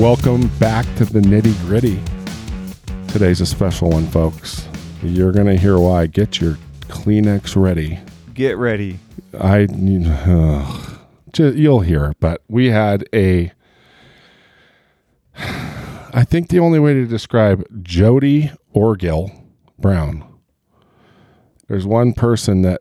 Welcome 0.00 0.48
back 0.58 0.86
to 0.96 1.04
the 1.04 1.20
nitty 1.20 1.54
gritty. 1.66 2.00
Today's 3.08 3.42
a 3.42 3.46
special 3.46 3.90
one, 3.90 4.06
folks. 4.06 4.66
You're 5.02 5.30
going 5.30 5.48
to 5.48 5.58
hear 5.58 5.78
why. 5.78 6.06
Get 6.06 6.40
your 6.40 6.56
Kleenex 6.88 7.54
ready. 7.54 7.98
Get 8.32 8.56
ready. 8.56 8.98
I, 9.38 9.64
uh, 9.64 10.96
you'll 11.36 11.80
hear 11.80 12.06
it, 12.06 12.16
but 12.18 12.40
we 12.48 12.70
had 12.70 13.04
a. 13.12 13.52
I 15.36 16.24
think 16.24 16.48
the 16.48 16.60
only 16.60 16.78
way 16.78 16.94
to 16.94 17.04
describe 17.04 17.62
Jodi 17.82 18.52
Orgill 18.74 19.30
Brown. 19.78 20.24
There's 21.68 21.84
one 21.84 22.14
person 22.14 22.62
that 22.62 22.80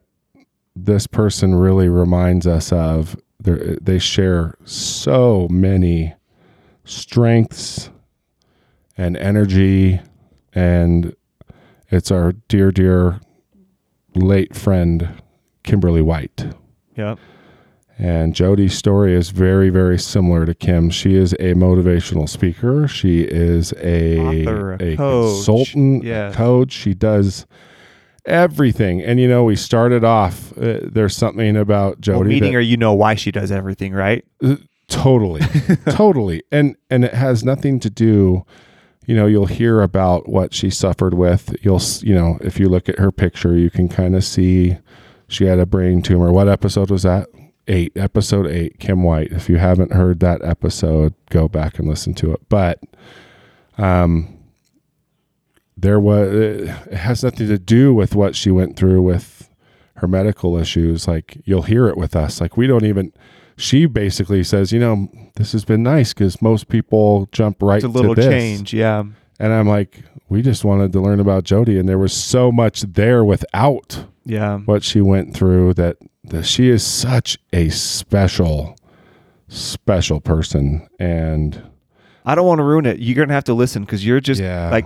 this 0.73 1.05
person 1.05 1.53
really 1.53 1.89
reminds 1.89 2.47
us 2.47 2.71
of. 2.71 3.17
They're, 3.41 3.75
they 3.81 3.99
share 3.99 4.55
so 4.63 5.49
many 5.49 6.13
strengths 6.89 7.89
and 8.97 9.15
energy, 9.17 10.01
and 10.53 11.15
it's 11.89 12.11
our 12.11 12.33
dear, 12.47 12.71
dear 12.71 13.19
late 14.15 14.55
friend 14.55 15.09
Kimberly 15.63 16.01
White. 16.01 16.47
Yep. 16.95 17.19
And 17.97 18.33
Jodi's 18.33 18.77
story 18.77 19.13
is 19.13 19.29
very, 19.29 19.69
very 19.69 19.99
similar 19.99 20.45
to 20.45 20.53
Kim. 20.55 20.89
She 20.89 21.15
is 21.15 21.33
a 21.33 21.53
motivational 21.53 22.29
speaker. 22.29 22.87
She 22.87 23.21
is 23.21 23.73
a, 23.81 24.19
Author, 24.19 24.73
a 24.79 24.93
a 24.93 24.97
coach. 24.97 25.35
consultant, 25.35 26.03
Yes. 26.05 26.33
coach. 26.35 26.71
She 26.71 26.93
does 26.93 27.45
everything. 28.25 29.01
And 29.01 29.19
you 29.19 29.27
know, 29.27 29.43
we 29.43 29.57
started 29.57 30.05
off. 30.05 30.57
Uh, 30.57 30.79
there's 30.83 31.15
something 31.15 31.57
about 31.57 31.99
Jodi. 31.99 32.19
Well, 32.19 32.27
meaning 32.29 32.51
that- 32.53 32.57
or 32.57 32.61
you 32.61 32.77
know 32.77 32.93
why 32.93 33.15
she 33.15 33.31
does 33.31 33.51
everything, 33.51 33.91
right? 33.93 34.23
Totally, 34.89 35.41
totally, 35.89 36.43
and 36.51 36.75
and 36.89 37.05
it 37.05 37.13
has 37.13 37.43
nothing 37.43 37.79
to 37.81 37.89
do. 37.89 38.45
You 39.05 39.15
know, 39.15 39.25
you'll 39.25 39.47
hear 39.47 39.81
about 39.81 40.29
what 40.29 40.53
she 40.53 40.69
suffered 40.69 41.15
with. 41.15 41.55
You'll, 41.61 41.81
you 42.01 42.13
know, 42.13 42.37
if 42.41 42.59
you 42.59 42.69
look 42.69 42.87
at 42.89 42.99
her 42.99 43.11
picture, 43.11 43.57
you 43.57 43.71
can 43.71 43.89
kind 43.89 44.15
of 44.15 44.23
see 44.23 44.77
she 45.27 45.45
had 45.45 45.57
a 45.57 45.65
brain 45.65 46.01
tumor. 46.03 46.31
What 46.31 46.47
episode 46.47 46.91
was 46.91 47.03
that? 47.03 47.27
Eight, 47.67 47.91
episode 47.95 48.45
eight, 48.47 48.79
Kim 48.79 49.01
White. 49.03 49.31
If 49.31 49.49
you 49.49 49.57
haven't 49.57 49.93
heard 49.93 50.19
that 50.19 50.43
episode, 50.43 51.13
go 51.29 51.47
back 51.47 51.79
and 51.79 51.87
listen 51.87 52.13
to 52.15 52.33
it. 52.33 52.41
But, 52.49 52.79
um, 53.79 54.39
there 55.81 55.99
was 55.99 56.33
it 56.33 56.67
has 56.93 57.23
nothing 57.23 57.47
to 57.47 57.57
do 57.57 57.93
with 57.93 58.15
what 58.15 58.35
she 58.35 58.51
went 58.51 58.75
through 58.75 59.01
with 59.01 59.49
her 59.95 60.07
medical 60.07 60.57
issues. 60.57 61.07
Like 61.07 61.41
you'll 61.45 61.63
hear 61.63 61.87
it 61.87 61.97
with 61.97 62.15
us. 62.15 62.41
Like 62.41 62.57
we 62.57 62.67
don't 62.67 62.85
even. 62.85 63.13
She 63.59 63.85
basically 63.85 64.43
says, 64.43 64.71
you 64.71 64.79
know, 64.79 65.09
this 65.35 65.51
has 65.51 65.65
been 65.65 65.83
nice 65.83 66.13
because 66.13 66.41
most 66.41 66.69
people 66.69 67.27
jump 67.31 67.61
right 67.61 67.75
It's 67.77 67.83
a 67.85 67.87
little 67.89 68.15
to 68.15 68.21
this. 68.21 68.29
change, 68.31 68.73
yeah. 68.73 69.03
And 69.39 69.53
I'm 69.53 69.67
like, 69.67 70.01
we 70.29 70.41
just 70.41 70.63
wanted 70.63 70.93
to 70.93 71.01
learn 71.01 71.19
about 71.19 71.43
Jodi, 71.43 71.77
and 71.77 71.87
there 71.87 71.97
was 71.97 72.13
so 72.13 72.51
much 72.51 72.81
there 72.81 73.23
without 73.25 74.05
Yeah. 74.25 74.59
what 74.59 74.83
she 74.83 75.01
went 75.01 75.33
through 75.35 75.73
that, 75.75 75.97
that 76.25 76.45
she 76.45 76.69
is 76.69 76.85
such 76.85 77.37
a 77.51 77.69
special, 77.69 78.75
special 79.47 80.19
person. 80.21 80.87
And 80.99 81.61
I 82.25 82.35
don't 82.35 82.45
want 82.45 82.59
to 82.59 82.63
ruin 82.63 82.85
it. 82.85 82.99
You're 82.99 83.15
going 83.15 83.29
to 83.29 83.33
have 83.33 83.45
to 83.45 83.53
listen 83.53 83.83
because 83.83 84.05
you're 84.05 84.19
just 84.21 84.41
yeah, 84.41 84.69
like, 84.69 84.85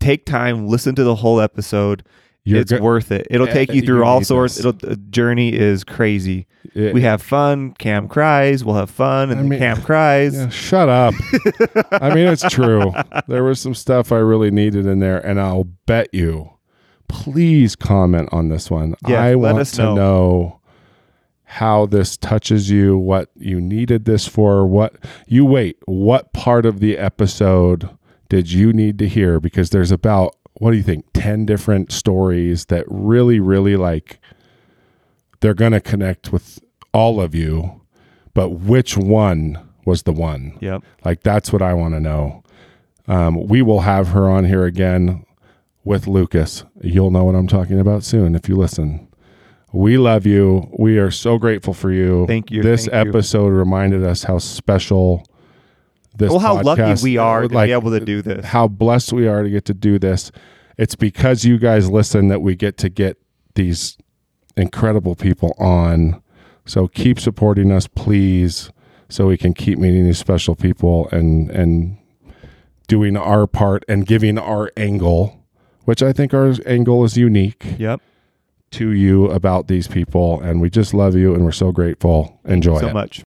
take 0.00 0.24
time, 0.26 0.66
listen 0.68 0.94
to 0.94 1.04
the 1.04 1.16
whole 1.16 1.40
episode. 1.40 2.04
You're 2.44 2.60
it's 2.60 2.72
go- 2.72 2.80
worth 2.80 3.12
it. 3.12 3.26
It'll 3.30 3.46
take 3.46 3.70
you 3.70 3.76
you 3.80 3.82
through 3.86 4.04
all 4.04 4.22
sorts. 4.24 4.56
this. 4.56 4.64
It'll, 4.64 4.72
the 4.72 4.96
journey 4.96 5.52
is 5.52 5.84
crazy. 5.84 6.46
it- 6.74 6.94
we 6.94 7.02
have 7.02 7.20
fun. 7.22 7.72
Cam 7.74 8.08
cries. 8.08 8.64
We'll 8.64 8.76
have 8.76 8.90
fun. 8.90 9.30
And 9.30 9.40
I 9.40 9.42
mean- 9.42 9.58
Cam 9.58 9.82
cries. 9.82 10.34
Yeah, 10.34 10.48
shut 10.48 10.88
up. 10.88 11.14
I 11.92 12.14
mean, 12.14 12.26
it's 12.28 12.48
true. 12.48 12.92
There 13.26 13.44
was 13.44 13.60
some 13.60 13.74
stuff 13.74 14.12
I 14.12 14.16
really 14.18 14.50
needed 14.50 14.86
in 14.86 14.98
there, 15.00 15.18
and 15.24 15.40
I'll 15.40 15.64
bet 15.64 16.08
you. 16.12 16.50
Please 17.08 17.74
comment 17.76 18.28
on 18.32 18.48
this 18.50 18.70
one. 18.70 18.94
Yeah, 19.06 19.22
I 19.22 19.30
let 19.34 19.52
want 19.52 19.58
us 19.60 19.70
to 19.72 19.82
know. 19.82 19.94
know. 19.94 20.60
how 21.44 21.86
this 21.86 22.16
touches 22.18 22.68
you, 22.70 22.98
what 22.98 23.30
you 23.34 23.58
needed 23.60 24.04
this 24.04 24.26
for, 24.28 24.66
what 24.66 24.94
you 25.26 25.44
wait, 25.46 25.78
what 25.86 26.32
part 26.34 26.66
of 26.66 26.80
the 26.80 26.98
episode 26.98 27.88
did 28.28 28.52
you 28.52 28.74
need 28.74 28.98
to 28.98 29.08
hear? 29.08 29.40
Because 29.40 29.70
there's 29.70 29.90
about 29.90 30.36
what 30.58 30.70
do 30.72 30.76
you 30.76 30.82
think, 30.82 31.04
10 31.14 31.46
different 31.46 31.92
stories 31.92 32.66
that 32.66 32.84
really, 32.88 33.40
really 33.40 33.76
like 33.76 34.18
they're 35.40 35.54
gonna 35.54 35.80
connect 35.80 36.32
with 36.32 36.58
all 36.92 37.20
of 37.20 37.34
you, 37.34 37.80
but 38.34 38.50
which 38.50 38.96
one 38.96 39.58
was 39.84 40.02
the 40.02 40.12
one? 40.12 40.56
Yep. 40.60 40.82
Like 41.04 41.22
that's 41.22 41.52
what 41.52 41.62
I 41.62 41.74
want 41.74 41.94
to 41.94 42.00
know. 42.00 42.42
Um, 43.06 43.46
we 43.46 43.62
will 43.62 43.80
have 43.80 44.08
her 44.08 44.28
on 44.28 44.44
here 44.44 44.64
again 44.64 45.24
with 45.84 46.06
Lucas. 46.06 46.64
You'll 46.82 47.10
know 47.10 47.24
what 47.24 47.34
I'm 47.36 47.46
talking 47.46 47.78
about 47.80 48.04
soon 48.04 48.34
if 48.34 48.48
you 48.48 48.56
listen. 48.56 49.06
We 49.72 49.96
love 49.98 50.26
you. 50.26 50.68
We 50.78 50.98
are 50.98 51.10
so 51.10 51.38
grateful 51.38 51.72
for 51.74 51.92
you. 51.92 52.26
Thank 52.26 52.50
you, 52.50 52.62
This 52.62 52.86
thank 52.86 53.04
you. 53.04 53.10
episode 53.10 53.48
reminded 53.48 54.02
us 54.02 54.22
how 54.24 54.38
special 54.38 55.26
this. 56.18 56.30
Well, 56.30 56.38
how 56.40 56.60
lucky 56.60 57.02
we 57.02 57.16
are 57.16 57.48
to 57.48 57.54
like, 57.54 57.68
be 57.68 57.72
able 57.72 57.90
to 57.90 58.00
do 58.04 58.22
this. 58.22 58.44
How 58.44 58.68
blessed 58.68 59.12
we 59.12 59.26
are 59.26 59.42
to 59.42 59.50
get 59.50 59.64
to 59.66 59.74
do 59.74 59.98
this. 59.98 60.30
It's 60.76 60.94
because 60.94 61.44
you 61.44 61.58
guys 61.58 61.90
listen 61.90 62.28
that 62.28 62.40
we 62.40 62.54
get 62.54 62.76
to 62.78 62.88
get 62.88 63.16
these 63.54 63.96
incredible 64.56 65.14
people 65.16 65.54
on. 65.58 66.22
So 66.66 66.86
keep 66.86 67.18
supporting 67.18 67.72
us, 67.72 67.86
please, 67.86 68.70
so 69.08 69.26
we 69.26 69.36
can 69.38 69.54
keep 69.54 69.78
meeting 69.78 70.04
these 70.04 70.18
special 70.18 70.54
people 70.54 71.08
and 71.10 71.50
and 71.50 71.96
doing 72.88 73.16
our 73.16 73.46
part 73.46 73.84
and 73.88 74.06
giving 74.06 74.38
our 74.38 74.70
angle, 74.76 75.44
which 75.84 76.02
I 76.02 76.12
think 76.12 76.32
our 76.34 76.54
angle 76.66 77.04
is 77.04 77.16
unique 77.16 77.64
Yep. 77.78 78.00
to 78.72 78.90
you 78.90 79.26
about 79.26 79.68
these 79.68 79.86
people. 79.88 80.40
And 80.40 80.60
we 80.60 80.70
just 80.70 80.94
love 80.94 81.14
you 81.14 81.34
and 81.34 81.44
we're 81.44 81.52
so 81.52 81.70
grateful. 81.72 82.38
Enjoy 82.46 82.80
so 82.80 82.88
it. 82.88 82.94
much. 82.94 83.22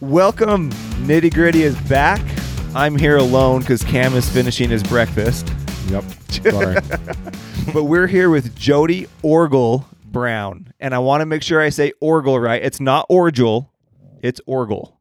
Welcome. 0.00 0.70
Nitty 1.06 1.32
Gritty 1.32 1.62
is 1.62 1.74
back. 1.88 2.20
I'm 2.74 2.98
here 2.98 3.16
alone 3.16 3.60
because 3.60 3.82
Cam 3.82 4.12
is 4.12 4.28
finishing 4.28 4.68
his 4.68 4.82
breakfast. 4.82 5.50
Yep. 5.88 6.04
Sorry. 6.28 6.76
but 7.72 7.84
we're 7.84 8.06
here 8.06 8.28
with 8.28 8.54
Jodi 8.54 9.06
Orgill 9.24 9.86
Brown. 10.04 10.70
And 10.80 10.94
I 10.94 10.98
want 10.98 11.22
to 11.22 11.26
make 11.26 11.42
sure 11.42 11.62
I 11.62 11.70
say 11.70 11.94
Orgel 12.02 12.42
right. 12.42 12.62
It's 12.62 12.78
not 12.78 13.08
Orgel, 13.08 13.70
it's 14.20 14.38
Orgel. 14.46 14.92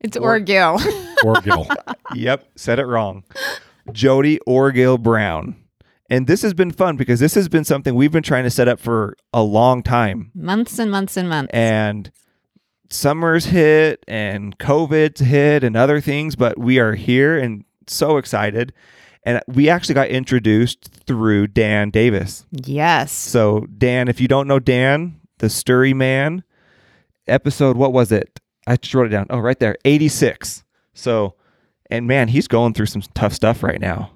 It's 0.00 0.16
Orgil. 0.16 0.78
Orgil. 1.22 1.94
Yep, 2.14 2.46
said 2.56 2.78
it 2.78 2.86
wrong. 2.86 3.24
Jodi 3.92 4.38
Orgill 4.48 4.98
Brown. 4.98 5.56
And 6.08 6.26
this 6.26 6.40
has 6.42 6.54
been 6.54 6.70
fun 6.70 6.96
because 6.96 7.20
this 7.20 7.34
has 7.34 7.48
been 7.48 7.64
something 7.64 7.94
we've 7.94 8.12
been 8.12 8.22
trying 8.22 8.44
to 8.44 8.50
set 8.50 8.68
up 8.68 8.80
for 8.80 9.14
a 9.32 9.42
long 9.42 9.82
time. 9.82 10.30
months 10.34 10.78
and 10.78 10.90
months 10.90 11.16
and 11.18 11.28
months. 11.28 11.50
And 11.52 12.10
summer's 12.92 13.46
hit 13.46 14.04
and 14.06 14.58
COVID's 14.58 15.20
hit 15.20 15.64
and 15.64 15.76
other 15.76 16.00
things, 16.00 16.36
but 16.36 16.58
we 16.58 16.78
are 16.78 16.94
here 16.94 17.38
and 17.38 17.64
so 17.86 18.16
excited. 18.16 18.72
And 19.24 19.40
we 19.46 19.68
actually 19.68 19.94
got 19.94 20.08
introduced 20.08 20.90
through 21.06 21.48
Dan 21.48 21.90
Davis. 21.90 22.44
yes. 22.50 23.12
So, 23.12 23.66
Dan, 23.78 24.08
if 24.08 24.20
you 24.20 24.26
don't 24.28 24.48
know 24.48 24.58
Dan, 24.58 25.20
the 25.38 25.46
Sturry 25.46 25.94
Man, 25.94 26.42
episode, 27.28 27.76
what 27.76 27.92
was 27.92 28.10
it? 28.10 28.40
I 28.66 28.76
just 28.76 28.94
wrote 28.94 29.06
it 29.06 29.10
down. 29.10 29.26
Oh, 29.30 29.38
right 29.38 29.58
there, 29.58 29.76
86. 29.84 30.64
So, 30.94 31.34
and 31.90 32.06
man, 32.06 32.28
he's 32.28 32.48
going 32.48 32.74
through 32.74 32.86
some 32.86 33.02
tough 33.14 33.32
stuff 33.32 33.62
right 33.62 33.80
now. 33.80 34.11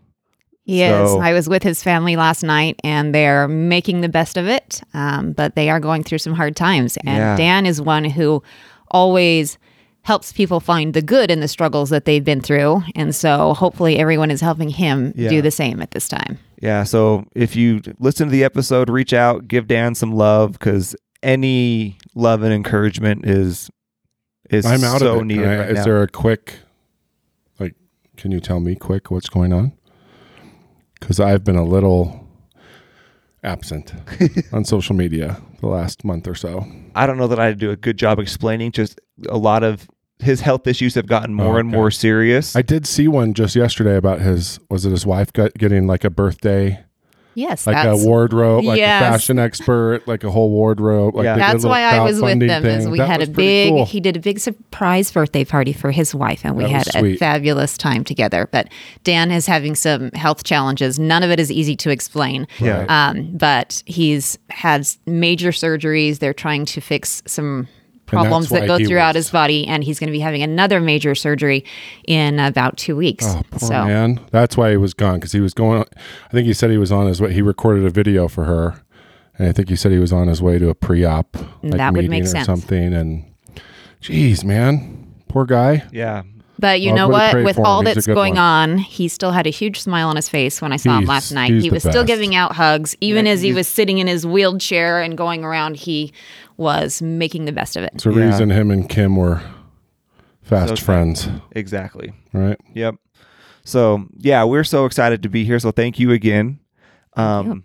He 0.67 0.83
is. 0.83 1.15
I 1.15 1.33
was 1.33 1.49
with 1.49 1.63
his 1.63 1.83
family 1.83 2.17
last 2.17 2.43
night 2.43 2.79
and 2.83 3.15
they're 3.15 3.47
making 3.47 4.01
the 4.01 4.09
best 4.09 4.37
of 4.37 4.47
it, 4.49 4.83
um, 4.95 5.33
but 5.33 5.55
they 5.55 5.71
are 5.71 5.79
going 5.81 6.03
through 6.03 6.19
some 6.19 6.35
hard 6.35 6.57
times. 6.57 6.97
And 6.99 7.17
Yeah. 7.19 7.37
Dan 7.37 7.67
is 7.67 7.81
one 7.81 8.05
who 8.05 8.43
always 8.91 9.59
helps 10.03 10.33
people 10.33 10.59
find 10.61 10.93
the 10.95 11.03
good 11.03 11.31
in 11.31 11.39
the 11.41 11.49
struggles 11.49 11.91
that 11.91 12.05
they've 12.05 12.25
been 12.25 12.41
through. 12.41 12.83
And 12.97 13.15
so 13.15 13.55
hopefully 13.55 13.99
everyone 13.99 14.31
is 14.31 14.41
helping 14.41 14.69
him 14.71 15.13
Yeah. 15.17 15.29
do 15.31 15.41
the 15.43 15.51
same 15.51 15.81
at 15.81 15.93
this 15.93 16.09
time. 16.09 16.39
Yeah. 16.61 16.83
So, 16.85 17.27
if 17.35 17.55
you 17.55 17.81
listen 18.01 18.27
to 18.29 18.33
the 18.33 18.43
episode, 18.45 18.89
reach 18.89 19.13
out, 19.13 19.47
give 19.47 19.67
Dan 19.69 19.95
some 19.95 20.13
love 20.13 20.53
because 20.53 20.97
any 21.23 21.97
love 22.15 22.43
and 22.43 22.53
encouragement 22.53 23.25
is 23.27 23.71
is 24.51 24.65
I'm 24.65 24.83
out 24.85 25.01
so 25.01 25.17
of 25.17 25.21
it. 25.23 25.25
needed 25.27 25.47
I- 25.47 25.57
right 25.59 25.71
is 25.71 25.79
now. 25.79 25.85
there 25.85 26.03
a 26.03 26.09
quick, 26.09 26.55
like, 27.59 27.75
can 28.17 28.31
you 28.33 28.39
tell 28.41 28.61
me 28.61 28.75
quick 28.77 29.11
what's 29.11 29.29
going 29.29 29.53
on? 29.53 29.73
Because 31.01 31.21
I've 31.21 31.45
been 31.45 31.57
a 31.57 31.65
little 31.65 32.27
absent 33.43 33.95
on 34.53 34.65
social 34.65 34.97
media 34.97 35.41
the 35.61 35.69
last 35.69 36.05
month 36.05 36.27
or 36.27 36.35
so. 36.35 36.67
I 36.95 37.07
don't 37.07 37.19
know 37.19 37.29
that 37.29 37.39
I 37.39 37.53
do 37.53 37.71
a 37.71 37.77
good 37.77 37.99
job 37.99 38.19
explaining. 38.19 38.73
Just 38.73 39.01
a 39.29 39.39
lot 39.39 39.63
of 39.63 39.89
his 40.19 40.41
health 40.41 40.67
issues 40.67 40.95
have 40.95 41.07
gotten 41.07 41.35
more 41.35 41.59
and 41.59 41.69
okay. 41.69 41.77
more 41.77 41.91
serious. 41.91 42.57
I 42.57 42.63
did 42.63 42.87
see 42.87 43.07
one 43.09 43.35
just 43.35 43.55
yesterday 43.55 43.97
about 43.97 44.21
his, 44.21 44.59
was 44.71 44.87
it 44.87 44.91
his 44.91 45.07
wife 45.07 45.33
got, 45.33 45.55
getting 45.55 45.87
like 45.87 46.05
a 46.05 46.11
birthday 46.11 46.83
Yes, 47.37 47.67
like 47.67 47.87
a 47.87 47.95
wardrobe, 47.99 48.65
like 48.65 48.79
Yes. 48.79 49.03
a 49.03 49.05
fashion 49.11 49.39
expert, 49.39 50.09
like 50.09 50.25
a 50.25 50.31
whole 50.31 50.49
wardrobe. 50.49 51.15
Like 51.15 51.25
Yeah. 51.25 51.35
they 51.35 51.41
did 51.43 51.49
a 51.49 51.53
That's 51.53 51.65
why 51.67 51.83
I 51.83 52.01
was 52.03 52.21
with 52.21 52.39
crowdfunding 52.39 52.47
them. 52.49 52.65
Is 52.65 52.89
we 52.89 52.97
That 52.97 53.09
had 53.09 53.23
a 53.23 53.27
big. 53.27 53.69
cool. 53.69 53.85
He 53.85 54.01
did 54.01 54.17
a 54.17 54.21
big 54.21 54.39
surprise 54.39 55.13
birthday 55.13 55.45
party 55.45 55.75
for 55.75 55.91
his 55.91 56.15
wife, 56.15 56.41
and 56.45 56.57
we 56.57 56.63
That 56.65 56.71
had 56.71 57.03
was 57.03 57.13
a 57.13 57.17
fabulous 57.19 57.77
time 57.77 58.05
together. 58.05 58.49
But 58.51 58.69
Dan 59.05 59.31
is 59.31 59.45
having 59.47 59.75
some 59.75 60.11
health 60.13 60.45
challenges. 60.45 60.99
None 60.99 61.23
of 61.23 61.31
it 61.31 61.39
is 61.39 61.53
easy 61.53 61.77
to 61.77 61.91
explain. 61.91 62.49
Yeah. 62.59 62.87
Um, 62.89 63.29
but 63.35 63.83
he's 63.85 64.39
had 64.49 64.89
major 65.07 65.51
surgeries. 65.51 66.21
They're 66.21 66.33
trying 66.33 66.65
to 66.65 66.81
fix 66.81 67.23
some 67.27 67.69
problems 68.07 68.49
that 68.51 68.67
go 68.67 68.79
throughout 68.79 69.15
was- 69.15 69.27
his 69.27 69.31
body, 69.31 69.67
and 69.67 69.83
he's 69.85 69.99
going 69.99 70.09
to 70.09 70.13
be 70.13 70.21
having 70.21 70.43
another 70.43 70.81
major 70.81 71.15
surgery 71.15 71.65
in 72.07 72.39
about 72.39 72.77
two 72.77 72.97
weeks. 72.97 73.25
Oh, 73.27 73.43
poor 73.51 73.59
so 73.61 73.85
man. 73.85 74.21
That's 74.31 74.57
why 74.57 74.71
he 74.71 74.77
was 74.77 74.95
gone 74.95 75.15
because 75.17 75.33
he 75.33 75.41
was 75.41 75.55
going. 75.55 75.85
I 76.27 76.31
think 76.31 76.47
he 76.47 76.53
said 76.55 76.71
he 76.71 76.79
was 76.79 76.93
on 76.93 77.07
his 77.07 77.21
way. 77.21 77.33
He 77.33 77.43
recorded 77.43 77.85
a 77.85 77.91
video 77.91 78.29
for 78.29 78.45
her, 78.45 78.81
and 79.39 79.49
I 79.49 79.53
think 79.53 79.69
he 79.69 79.77
said 79.77 79.93
he 79.93 79.99
was 79.99 80.13
on 80.13 80.29
his 80.29 80.41
way 80.43 80.59
to 80.59 80.69
a 80.71 80.75
pre-op 80.75 81.37
like, 81.63 81.73
That 81.79 81.93
would 81.95 82.09
make 82.09 82.25
or 82.25 82.27
sense. 82.27 82.47
something. 82.47 82.93
And, 82.95 83.25
geez, 84.01 84.45
man, 84.45 85.07
poor 85.29 85.45
guy. 85.45 85.85
Yeah. 85.93 86.23
But 86.59 86.81
you 86.81 86.95
Well, 86.95 86.97
know 86.97 87.09
what? 87.13 87.35
With 87.45 87.57
for 87.57 87.61
him. 87.61 87.67
all 87.67 87.83
that's 87.83 88.07
going 88.07 88.37
one. 88.37 88.39
on, 88.71 88.79
he 88.79 89.09
still 89.09 89.33
had 89.33 89.47
a 89.47 89.51
huge 89.51 89.79
smile 89.79 90.09
on 90.09 90.17
his 90.17 90.27
face 90.31 90.63
when 90.63 90.73
I 90.73 90.77
saw 90.77 90.97
him 90.97 91.05
last 91.05 91.31
night. 91.31 91.51
He 91.53 91.69
was 91.69 91.83
still 91.83 92.03
giving 92.03 92.35
out 92.35 92.53
hugs, 92.53 92.97
even 93.03 93.27
Yeah, 93.27 93.33
as 93.33 93.43
he 93.43 93.53
was 93.53 93.69
sitting 93.69 93.99
in 93.99 94.07
his 94.07 94.27
wheelchair 94.27 95.03
and 95.03 95.19
going 95.19 95.45
around. 95.45 95.77
He 95.77 96.15
was 96.57 97.03
making 97.03 97.45
the 97.45 97.53
best 97.53 97.77
of 97.77 97.85
it. 97.85 97.93
It's 97.95 98.05
the 98.05 98.11
Yeah. 98.13 98.27
reason 98.27 98.51
him 98.51 98.71
and 98.71 98.89
Kim 98.89 99.17
were 99.17 99.43
fast 100.43 100.77
So 100.79 100.85
friends, 100.85 101.29
Exactly. 101.53 102.13
right? 102.33 102.59
Yep. 102.75 102.97
So 103.65 104.07
yeah, 104.17 104.45
we're 104.45 104.65
so 104.65 104.85
excited 104.87 105.23
to 105.25 105.29
be 105.29 105.45
here. 105.45 105.59
So 105.59 105.71
thank 105.71 105.99
you 105.99 106.13
again. 106.13 106.61
Um, 107.15 107.47
you. 107.47 107.63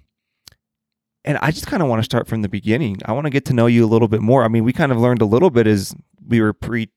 and 1.25 1.37
I 1.41 1.51
just 1.51 1.67
kind 1.67 1.83
of 1.83 1.89
want 1.89 1.99
to 1.99 2.03
start 2.05 2.27
from 2.27 2.41
the 2.41 2.49
beginning. 2.49 2.97
I 3.05 3.11
want 3.13 3.25
to 3.25 3.29
get 3.29 3.45
to 3.45 3.53
know 3.53 3.67
you 3.67 3.85
a 3.85 3.87
little 3.87 4.07
bit 4.07 4.21
more. 4.21 4.43
I 4.43 4.47
mean, 4.47 4.63
we 4.63 4.73
kind 4.73 4.91
of 4.91 4.97
learned 4.97 5.21
a 5.21 5.25
little 5.25 5.49
bit 5.51 5.67
as 5.67 5.93
we 6.27 6.41
were 6.41 6.53
pre 6.53 6.89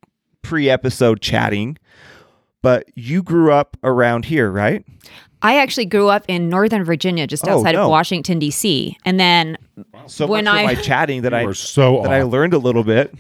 pre 0.42 0.70
episode 0.70 1.20
chatting, 1.20 1.76
but 2.62 2.86
you 2.94 3.22
grew 3.22 3.52
up 3.52 3.76
around 3.82 4.24
here, 4.26 4.50
right? 4.50 4.84
I 5.42 5.58
actually 5.58 5.84
grew 5.86 6.08
up 6.08 6.24
in 6.28 6.48
Northern 6.48 6.84
Virginia, 6.84 7.26
just 7.26 7.46
Oh, 7.46 7.58
outside 7.58 7.72
no. 7.72 7.84
of 7.84 7.90
Washington 7.90 8.38
D.C. 8.38 8.96
And 9.04 9.20
then, 9.20 9.58
So 10.06 10.26
When 10.26 10.44
much 10.44 10.54
I- 10.54 10.58
from 10.66 10.76
my 10.76 10.82
chatting 10.82 11.22
that 11.22 11.34
I 11.34 11.50
so 11.52 12.00
that 12.02 12.12
I 12.12 12.22
learned 12.22 12.54
a 12.54 12.58
little 12.58 12.84
bit. 12.84 13.12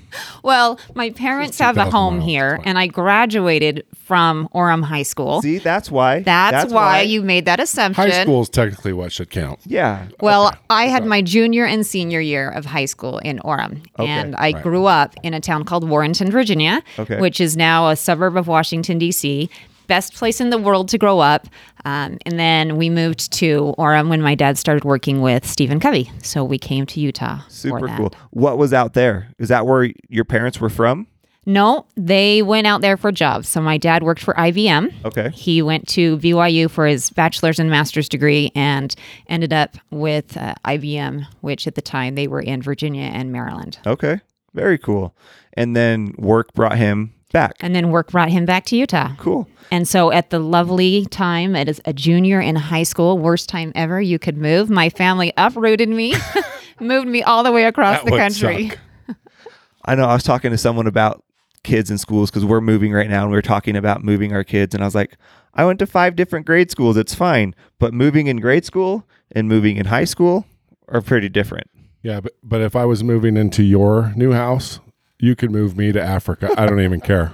well, 0.42 0.78
my 0.94 1.10
parents 1.10 1.58
have 1.58 1.76
a 1.76 1.90
home 1.90 2.18
miles, 2.18 2.28
here, 2.28 2.60
and 2.64 2.78
I 2.78 2.86
graduated 2.86 3.84
from 4.04 4.48
Orem 4.54 4.82
High 4.84 5.02
School. 5.02 5.42
See, 5.42 5.58
that's 5.58 5.90
why. 5.90 6.20
That's, 6.20 6.72
why, 6.72 7.00
you 7.02 7.22
made 7.22 7.44
that 7.46 7.58
assumption. 7.60 8.10
High 8.10 8.22
school 8.22 8.42
is 8.42 8.48
technically 8.50 8.92
what 8.92 9.12
should 9.12 9.30
count. 9.30 9.60
Yeah. 9.66 10.06
Well, 10.20 10.48
Okay. 10.48 10.58
I 10.70 10.86
had 10.86 11.04
my 11.06 11.22
junior 11.22 11.64
and 11.64 11.86
senior 11.86 12.20
year 12.20 12.50
of 12.50 12.66
high 12.66 12.84
school 12.86 13.18
in 13.18 13.38
Orem, 13.40 13.82
Okay, 13.98 14.08
and 14.08 14.34
I 14.36 14.52
right. 14.52 14.62
grew 14.62 14.86
up 14.86 15.14
in 15.22 15.34
a 15.34 15.40
town 15.40 15.64
called 15.64 15.88
Warrenton, 15.88 16.30
Virginia, 16.30 16.82
Okay. 16.98 17.18
which 17.20 17.40
is 17.40 17.56
now 17.56 17.88
a 17.88 17.96
suburb 17.96 18.36
of 18.36 18.46
Washington 18.46 18.98
D.C. 18.98 19.48
Best 19.86 20.14
place 20.14 20.40
in 20.40 20.50
the 20.50 20.58
world 20.58 20.88
to 20.90 20.98
grow 20.98 21.20
up. 21.20 21.46
Um, 21.84 22.18
and 22.24 22.38
then 22.38 22.76
we 22.76 22.88
moved 22.88 23.32
to 23.34 23.74
Orem 23.78 24.08
when 24.08 24.22
my 24.22 24.34
dad 24.34 24.56
started 24.58 24.84
working 24.84 25.20
with 25.20 25.46
Stephen 25.46 25.80
Covey. 25.80 26.10
So 26.22 26.42
we 26.44 26.58
came 26.58 26.86
to 26.86 27.00
Utah. 27.00 27.42
for 27.44 27.50
Super 27.50 27.88
cool. 27.88 28.14
What 28.30 28.58
was 28.58 28.72
out 28.72 28.94
there? 28.94 29.28
Is 29.38 29.48
that 29.48 29.66
where 29.66 29.90
your 30.08 30.24
parents 30.24 30.60
were 30.60 30.70
from? 30.70 31.06
No, 31.46 31.86
they 31.94 32.42
went 32.42 32.66
out 32.66 32.80
there 32.80 32.96
for 32.96 33.12
jobs. 33.12 33.48
So 33.48 33.60
my 33.60 33.76
dad 33.76 34.02
worked 34.02 34.22
for 34.22 34.34
IBM. 34.34 34.92
Okay. 35.04 35.28
He 35.30 35.60
went 35.60 35.86
to 35.88 36.16
BYU 36.18 36.70
for 36.70 36.86
his 36.86 37.10
bachelor's 37.10 37.58
and 37.58 37.68
master's 37.68 38.08
degree 38.08 38.50
and 38.54 38.94
ended 39.28 39.52
up 39.52 39.76
with 39.90 40.36
uh, 40.36 40.54
IBM, 40.64 41.26
which 41.42 41.66
at 41.66 41.74
the 41.74 41.82
time 41.82 42.14
they 42.14 42.28
were 42.28 42.40
in 42.40 42.62
Virginia 42.62 43.04
and 43.04 43.30
Maryland. 43.30 43.78
Okay. 43.86 44.20
Very 44.54 44.78
cool. 44.78 45.14
And 45.54 45.76
then 45.76 46.14
work 46.16 46.54
brought 46.54 46.78
him 46.78 47.12
back. 47.34 47.56
And 47.60 47.74
then 47.76 47.90
work 47.90 48.10
brought 48.12 48.30
him 48.30 48.46
back 48.46 48.64
to 48.66 48.76
Utah. 48.76 49.10
Cool. 49.18 49.46
And 49.70 49.86
so 49.86 50.10
at 50.10 50.30
the 50.30 50.38
lovely 50.38 51.04
time, 51.06 51.54
it 51.54 51.68
is 51.68 51.80
a 51.84 51.92
junior 51.92 52.40
in 52.40 52.56
high 52.56 52.82
school, 52.84 53.18
worst 53.18 53.50
time 53.50 53.72
ever 53.74 54.00
you 54.00 54.18
could 54.18 54.38
move. 54.38 54.70
My 54.70 54.88
family 54.88 55.32
uprooted 55.36 55.88
me, 55.90 56.14
moved 56.80 57.08
me 57.08 57.22
all 57.22 57.42
the 57.42 57.52
way 57.52 57.64
across 57.64 57.98
That 57.98 58.04
the 58.06 58.10
would 58.12 58.18
country. 58.18 58.68
suck. 58.70 58.78
I 59.84 59.94
know 59.94 60.04
I 60.06 60.14
was 60.14 60.22
talking 60.22 60.50
to 60.50 60.58
someone 60.58 60.86
about 60.86 61.22
kids 61.62 61.90
in 61.90 61.98
schools 61.98 62.30
because 62.30 62.44
we're 62.44 62.60
moving 62.60 62.92
right 62.92 63.08
now 63.08 63.22
and 63.22 63.30
we 63.30 63.36
were 63.36 63.42
talking 63.42 63.76
about 63.76 64.02
moving 64.04 64.32
our 64.32 64.44
kids. 64.44 64.74
And 64.74 64.82
I 64.82 64.86
was 64.86 64.94
like, 64.94 65.16
I 65.54 65.64
went 65.64 65.78
to 65.80 65.86
five 65.86 66.16
different 66.16 66.46
grade 66.46 66.70
schools. 66.70 66.96
It's 66.96 67.14
fine. 67.14 67.54
But 67.78 67.92
moving 67.94 68.26
in 68.26 68.38
grade 68.38 68.64
school 68.64 69.06
and 69.32 69.48
moving 69.48 69.76
in 69.76 69.86
high 69.86 70.04
school 70.04 70.46
are 70.88 71.00
pretty 71.00 71.28
different. 71.28 71.68
Yeah, 72.02 72.20
but 72.20 72.34
but 72.42 72.60
if 72.60 72.76
I 72.76 72.84
was 72.84 73.02
moving 73.02 73.36
into 73.38 73.62
your 73.62 74.12
new 74.14 74.32
house, 74.32 74.78
you 75.24 75.34
could 75.36 75.50
move 75.50 75.76
me 75.76 75.92
to 75.92 76.00
Africa. 76.02 76.50
I 76.56 76.66
don't 76.66 76.80
even 76.80 77.00
care. 77.00 77.32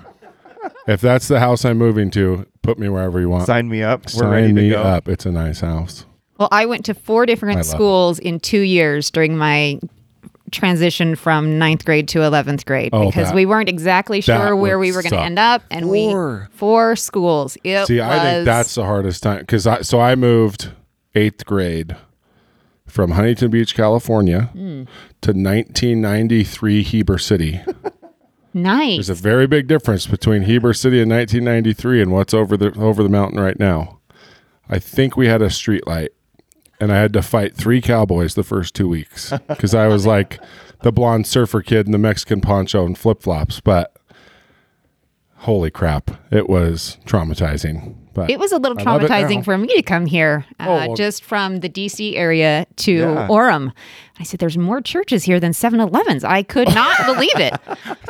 If 0.86 1.00
that's 1.00 1.28
the 1.28 1.40
house 1.40 1.64
I'm 1.64 1.78
moving 1.78 2.10
to, 2.12 2.46
put 2.62 2.78
me 2.78 2.88
wherever 2.88 3.18
you 3.20 3.28
want. 3.28 3.46
Sign 3.46 3.68
me 3.68 3.82
up. 3.82 4.02
We're 4.04 4.08
Sign 4.10 4.30
ready 4.30 4.46
to 4.48 4.52
me 4.52 4.70
go. 4.70 4.82
up. 4.82 5.08
It's 5.08 5.26
a 5.26 5.32
nice 5.32 5.60
house. 5.60 6.04
Well, 6.38 6.48
I 6.52 6.66
went 6.66 6.84
to 6.86 6.94
four 6.94 7.22
I 7.22 7.26
different 7.26 7.56
love 7.58 7.66
it. 7.66 7.68
schools 7.68 8.18
in 8.18 8.40
two 8.40 8.60
years 8.60 9.10
during 9.10 9.36
my 9.36 9.78
transition 10.50 11.14
from 11.14 11.58
ninth 11.58 11.84
grade 11.84 12.08
to 12.08 12.18
11th 12.20 12.64
grade 12.64 12.90
Oh, 12.92 13.06
because 13.06 13.28
that- 13.28 13.34
we 13.34 13.46
weren't 13.46 13.68
exactly 13.68 14.20
sure 14.20 14.56
where 14.56 14.78
would 14.78 14.82
we 14.86 14.92
were 14.92 15.02
going 15.02 15.10
to 15.10 15.16
suck. 15.18 15.24
end 15.26 15.38
up. 15.38 15.62
And 15.70 15.84
Four. 15.86 16.48
we, 16.50 16.56
four 16.56 16.96
schools. 16.96 17.56
It 17.62 17.86
See, 17.86 18.00
I 18.00 18.18
think 18.20 18.44
that's 18.46 18.74
the 18.74 18.84
hardest 18.84 19.22
time 19.22 19.40
because 19.40 19.66
I 19.66 19.82
so 19.82 20.00
I 20.00 20.14
moved 20.16 20.70
eighth 21.14 21.44
grade 21.46 21.96
from 22.90 23.12
Huntington 23.12 23.50
Beach, 23.50 23.74
California, 23.74 24.50
Hmm. 24.52 24.82
to 25.22 25.32
1993 25.32 26.82
Heber 26.82 27.18
City. 27.18 27.60
nice. 28.54 28.96
There's 28.96 29.10
a 29.10 29.14
very 29.14 29.46
big 29.46 29.66
difference 29.68 30.06
between 30.06 30.42
Heber 30.42 30.72
City 30.74 31.00
in 31.00 31.08
1993 31.08 32.02
and 32.02 32.12
what's 32.12 32.34
over 32.34 32.56
the 32.56 32.72
over 32.78 33.02
the 33.02 33.08
mountain 33.08 33.40
right 33.40 33.58
now. 33.58 33.98
I 34.68 34.78
think 34.78 35.16
we 35.16 35.26
had 35.26 35.42
a 35.42 35.50
street 35.50 35.86
light, 35.86 36.10
and 36.80 36.92
I 36.92 36.96
had 36.98 37.12
to 37.14 37.22
fight 37.22 37.56
three 37.56 37.80
cowboys 37.80 38.34
the 38.34 38.44
first 38.44 38.74
two 38.74 38.88
weeks 38.88 39.32
because 39.48 39.74
I 39.74 39.88
was 39.88 40.06
like 40.06 40.38
the 40.82 40.92
blonde 40.92 41.26
surfer 41.26 41.60
kid 41.62 41.86
in 41.86 41.92
the 41.92 41.98
Mexican 41.98 42.40
poncho 42.40 42.86
and 42.86 42.96
flip 42.96 43.22
flops. 43.22 43.60
But 43.60 43.96
holy 45.40 45.70
crap, 45.70 46.10
it 46.30 46.48
was 46.48 46.98
traumatizing. 47.06 47.96
But 48.12 48.28
It 48.28 48.38
was 48.40 48.50
a 48.52 48.58
little 48.58 48.76
I 48.80 48.82
love 48.82 49.02
it 49.04 49.08
now. 49.08 49.16
traumatizing 49.20 49.44
for 49.44 49.56
me 49.56 49.68
to 49.68 49.82
come 49.82 50.04
here, 50.06 50.44
uh, 50.58 50.64
Oh, 50.68 50.74
well- 50.88 50.94
just 50.96 51.22
from 51.24 51.60
the 51.60 51.68
DC 51.68 52.16
area 52.16 52.66
to 52.76 52.92
Yeah. 52.92 53.28
Orem. 53.28 53.72
I 54.18 54.24
said, 54.24 54.40
"There's 54.40 54.58
more 54.58 54.80
churches 54.80 55.24
here 55.24 55.38
than 55.38 55.52
7-Elevens." 55.52 56.24
I 56.24 56.42
could 56.42 56.74
not 56.74 57.06
believe 57.06 57.36
it. 57.36 57.54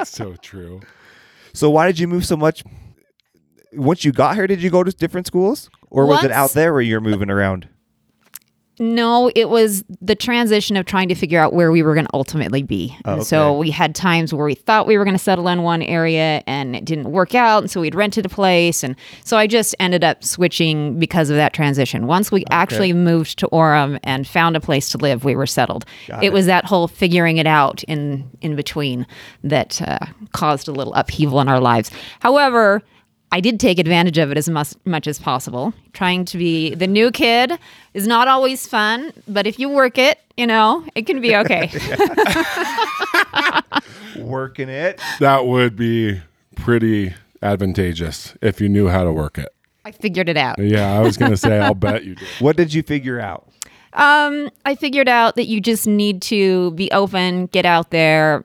so 0.04 0.37
true. 0.40 0.81
So 1.52 1.69
why 1.71 1.87
did 1.87 1.99
you 1.99 2.09
move 2.09 2.25
so 2.25 2.37
much? 2.37 2.64
Once 3.75 4.04
you 4.04 4.11
got 4.12 4.35
here, 4.37 4.47
did 4.47 4.62
you 4.62 4.71
go 4.71 4.83
to 4.83 4.90
different 4.90 5.26
schools? 5.26 5.69
Or 5.90 6.07
was 6.07 6.25
it 6.25 6.28
Once- 6.28 6.35
out 6.37 6.52
there 6.54 6.73
where 6.73 6.83
you're 6.83 7.00
moving 7.00 7.31
around? 7.31 7.69
No, 8.80 9.30
it 9.37 9.50
was 9.50 9.84
the 10.00 10.14
transition 10.14 10.75
of 10.78 10.87
trying 10.87 11.08
to 11.08 11.14
figure 11.14 11.38
out 11.38 11.52
where 11.52 11.70
we 11.70 11.82
were 11.82 11.92
going 11.92 12.06
to 12.06 12.14
ultimately 12.14 12.62
be. 12.62 12.96
Oh, 13.04 13.12
And 13.12 13.26
So 13.26 13.58
we 13.58 13.70
had 13.70 13.94
times 13.94 14.32
where 14.32 14.46
we 14.46 14.54
thought 14.54 14.87
we 14.87 14.96
were 14.96 15.04
going 15.04 15.14
to 15.14 15.22
settle 15.22 15.49
in 15.49 15.62
one 15.62 15.82
area 15.82 16.42
and 16.46 16.75
it 16.75 16.87
didn't 16.87 17.12
work 17.12 17.34
out. 17.34 17.58
And 17.58 17.70
so 17.70 17.82
we'd 17.82 17.94
rented 17.94 18.25
a 18.25 18.30
place. 18.30 18.82
And 18.82 18.96
so 19.22 19.37
I 19.37 19.46
just 19.46 19.75
ended 19.78 20.02
up 20.02 20.25
switching 20.25 20.99
because 20.99 21.28
of 21.28 21.37
that 21.37 21.52
transition. 21.52 22.06
Once 22.06 22.32
we 22.32 22.42
actually 22.50 22.94
moved 22.94 23.38
to 23.40 23.49
Orem 23.49 24.00
and 24.02 24.26
found 24.26 24.56
a 24.56 24.60
place 24.60 24.88
to 24.90 24.99
live, 24.99 25.25
we 25.25 25.37
were 25.37 25.46
settled. 25.46 25.84
It, 26.08 26.25
it. 26.25 26.32
was 26.32 26.46
that 26.46 26.64
whole 26.64 26.88
figuring 26.88 27.37
it 27.37 27.46
out 27.46 27.82
in, 27.82 28.30
in 28.40 28.56
between 28.56 29.06
that 29.44 29.82
uh, 29.82 29.99
caused 30.32 30.68
a 30.68 30.72
little 30.72 30.94
upheaval 30.94 31.38
in 31.42 31.49
our 31.49 31.60
lives. 31.60 31.90
However, 32.20 32.82
I 33.32 33.40
did 33.40 33.60
take 33.60 33.78
advantage 33.78 34.18
of 34.18 34.30
it 34.32 34.38
as 34.38 34.49
much, 34.49 34.75
much 34.84 35.06
as 35.06 35.18
possible. 35.18 35.72
Trying 35.92 36.25
to 36.26 36.38
be 36.38 36.75
the 36.75 36.87
new 36.87 37.10
kid 37.10 37.52
is 37.94 38.06
not 38.06 38.26
always 38.26 38.66
fun, 38.66 39.12
but 39.28 39.46
if 39.46 39.58
you 39.58 39.68
work 39.68 39.99
it, 39.99 40.18
you 40.37 40.46
know, 40.46 40.84
it 40.94 41.06
can 41.06 41.20
be 41.20 41.37
okay. 41.37 41.70
Working 44.16 44.68
it. 44.68 45.00
That 45.20 45.46
would 45.46 45.76
be 45.76 46.20
pretty 46.56 47.14
advantageous 47.42 48.37
if 48.42 48.60
you 48.60 48.68
knew 48.68 48.88
how 48.88 49.04
to 49.04 49.12
work 49.12 49.38
it. 49.38 49.54
I 49.84 49.92
figured 49.92 50.28
it 50.28 50.37
out. 50.37 50.58
Yeah, 50.58 50.92
I 50.92 51.00
was 51.00 51.16
going 51.16 51.30
to 51.30 51.37
say, 51.37 51.58
I'll 51.58 51.75
bet 51.75 52.04
you 52.04 52.14
did. 52.16 52.28
What 52.40 52.56
did 52.56 52.75
you 52.75 52.82
figure 52.82 53.20
out? 53.20 53.49
Um, 53.92 54.50
I 54.64 54.75
figured 54.75 55.08
out 55.08 55.37
that 55.37 55.46
you 55.46 55.60
just 55.60 55.87
need 55.87 56.22
to 56.22 56.70
be 56.72 56.90
open, 56.92 57.46
get 57.46 57.64
out 57.64 57.90
there, 57.90 58.44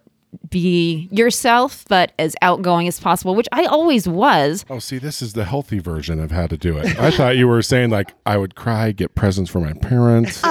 be 0.50 1.08
yourself, 1.12 1.86
but 1.88 2.12
as 2.20 2.36
outgoing 2.42 2.88
as 2.88 3.00
possible, 3.00 3.36
which 3.36 3.48
I 3.52 3.66
always 3.66 4.08
was. 4.08 4.66
Oh, 4.70 4.80
see, 4.80 4.98
this 4.98 5.22
is 5.22 5.34
the 5.34 5.46
healthy 5.46 5.80
version 5.80 6.20
of 6.20 6.32
how 6.32 6.48
to 6.48 6.58
do 6.58 6.78
it. 6.78 6.98
I 7.00 7.12
thought 7.12 7.38
you 7.38 7.48
were 7.48 7.62
saying 7.62 7.90
like 7.90 8.14
I 8.26 8.38
would 8.38 8.56
cry, 8.56 8.92
get 8.92 9.16
presents 9.16 9.50
for 9.52 9.60
my 9.60 9.74
parents. 9.74 10.42
Oh, 10.44 10.48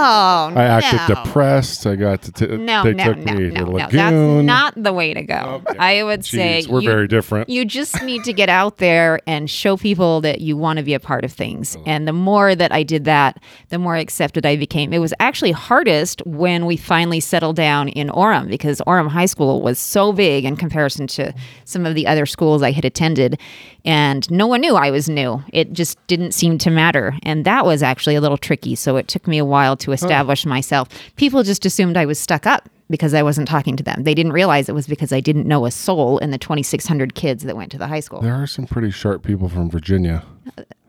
I 0.54 0.64
acted 0.64 1.00
no. 1.08 1.22
depressed. 1.24 1.86
I 1.86 1.96
got 1.96 2.22
to. 2.22 2.32
T- 2.32 2.46
No, 2.56 2.84
they 2.84 2.94
no, 2.94 3.04
took 3.04 3.18
no, 3.18 3.32
me 3.34 3.48
no, 3.50 3.58
to 3.60 3.64
the 3.64 3.70
no. 3.72 3.88
That's 3.88 4.46
not 4.46 4.74
the 4.82 4.92
way 4.92 5.14
to 5.14 5.22
go. 5.22 5.62
Oh, 5.66 5.74
I 5.78 6.02
would 6.02 6.24
say 6.24 6.64
we're 6.68 6.80
you- 6.80 6.88
very 6.88 7.08
different. 7.08 7.48
You 7.48 7.64
just 7.64 8.02
need 8.02 8.24
to 8.24 8.32
get 8.32 8.48
out 8.48 8.78
there 8.78 9.20
and 9.26 9.48
show 9.50 9.76
people 9.76 10.20
that 10.22 10.40
you 10.40 10.56
want 10.56 10.78
to 10.78 10.82
be 10.84 10.94
a 10.94 11.00
part 11.00 11.24
of 11.24 11.32
things. 11.32 11.76
Oh. 11.76 11.82
And 11.86 12.06
the 12.08 12.12
more 12.12 12.54
that 12.54 12.72
I 12.72 12.82
did 12.82 13.04
that, 13.04 13.40
the 13.68 13.78
more 13.78 13.96
accepted 13.96 14.46
I 14.46 14.56
became. 14.56 14.92
It 14.92 14.98
was 14.98 15.14
actually 15.20 15.52
hardest 15.52 16.22
when 16.26 16.66
we 16.66 16.76
finally 16.76 17.20
settled 17.20 17.56
down 17.56 17.88
in 17.88 18.08
Orem 18.08 18.48
because 18.48 18.80
Orem 18.86 19.08
High 19.08 19.26
School 19.26 19.62
was 19.62 19.74
so 19.78 20.12
big 20.12 20.45
in 20.45 20.57
comparison 20.57 21.07
to 21.09 21.35
some 21.64 21.87
of 21.87 21.95
the 21.95 22.07
other 22.07 22.26
schools 22.26 22.62
I 22.62 22.73
had 22.73 22.85
attended. 22.85 23.40
And 23.85 24.31
no 24.31 24.47
one 24.47 24.61
knew 24.61 24.76
I 24.76 24.90
was 24.90 25.09
new. 25.09 25.43
It 25.52 25.73
just 25.73 26.04
didn't 26.07 26.33
seem 26.33 26.59
to 26.59 26.71
matter. 26.71 27.14
And 27.23 27.45
that 27.45 27.66
was 27.66 27.83
actually 27.83 28.14
a 28.14 28.21
little 28.21 28.38
tricky. 28.38 28.75
So 28.75 28.97
it 28.97 29.09
took 29.09 29.26
me 29.26 29.38
a 29.38 29.45
while 29.45 29.76
to 29.78 29.93
establish 29.93 30.47
oh. 30.47 30.49
myself. 30.49 30.88
People 31.16 31.43
just 31.43 31.66
assumed 31.66 31.97
I 31.97 32.07
was 32.07 32.19
stuck 32.19 32.47
up 32.47 32.69
because 32.90 33.14
I 33.14 33.23
wasn't 33.23 33.49
talking 33.49 33.76
to 33.76 33.85
them. 33.85 34.04
They 34.04 34.14
didn't 34.14 34.33
realize 34.33 34.69
it 34.69 34.75
was 34.75 34.87
because 34.87 35.12
I 35.12 35.21
didn't 35.21 35.47
know 35.47 35.66
a 35.66 35.71
soul 35.71 36.19
in 36.19 36.31
the 36.31 36.38
2,600 36.38 37.14
kids 37.14 37.45
that 37.45 37.57
went 37.57 37.73
to 37.73 37.78
the 37.78 37.87
high 37.87 38.00
school. 38.00 38.21
there 38.21 38.35
are 38.35 38.47
some 38.47 38.66
pretty 38.66 38.90
sharp 38.90 39.23
people 39.23 39.49
from 39.49 39.71
Virginia. 39.71 40.25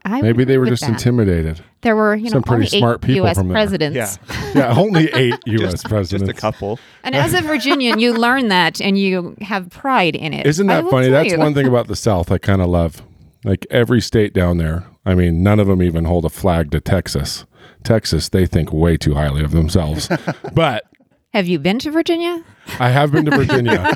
I 0.08 0.22
Maybe 0.22 0.44
they 0.44 0.60
were 0.60 0.68
just 0.68 0.82
that. 0.84 0.92
intimidated. 0.92 1.64
There 1.82 1.96
were, 1.96 2.16
you 2.16 2.26
know, 2.26 2.30
some 2.30 2.44
pretty 2.44 2.66
only 2.66 2.78
eight 2.78 2.80
smart 2.80 3.02
people 3.02 3.16
U.S. 3.24 3.38
from 3.38 3.48
there. 3.48 3.56
presidents. 3.56 3.96
Yeah. 3.96 4.42
Yeah, 4.56 4.74
only 4.78 5.12
eight 5.14 5.36
U.S. 5.48 5.72
Just 5.74 5.86
presidents. 5.90 6.30
a 6.30 6.34
couple. 6.34 6.80
And 7.04 7.14
as 7.14 7.34
a 7.34 7.42
Virginian, 7.42 8.00
you 8.00 8.14
learn 8.14 8.48
that 8.48 8.80
and 8.80 8.98
you 8.98 9.36
have 9.42 9.70
pride 9.70 10.16
in 10.16 10.32
it. 10.34 10.46
Isn't 10.48 10.68
that 10.68 10.90
funny? 10.90 11.10
That's 11.10 11.34
you. 11.34 11.38
one 11.38 11.54
thing 11.54 11.68
about 11.68 11.88
the 11.88 11.96
South 11.98 12.32
I 12.32 12.38
kind 12.38 12.62
of 12.62 12.70
love. 12.70 13.02
Like 13.44 13.68
every 13.70 14.00
state 14.00 14.34
down 14.34 14.58
there, 14.58 14.86
I 15.06 15.14
mean, 15.14 15.44
none 15.44 15.60
of 15.60 15.68
them 15.68 15.84
even 15.84 16.06
hold 16.06 16.24
a 16.24 16.30
flag 16.30 16.72
to 16.72 16.80
Texas. 16.80 17.44
Texas, 17.84 18.30
they 18.30 18.46
think 18.46 18.72
way 18.72 18.96
too 18.96 19.16
highly 19.16 19.44
of 19.44 19.52
themselves. 19.52 20.08
but 20.54 20.86
Have 21.34 21.48
you 21.48 21.60
been 21.60 21.80
to 21.80 21.92
Virginia? 21.92 22.42
I 22.80 22.90
have 22.92 23.12
been 23.12 23.26
to 23.26 23.32
Virginia. 23.36 23.94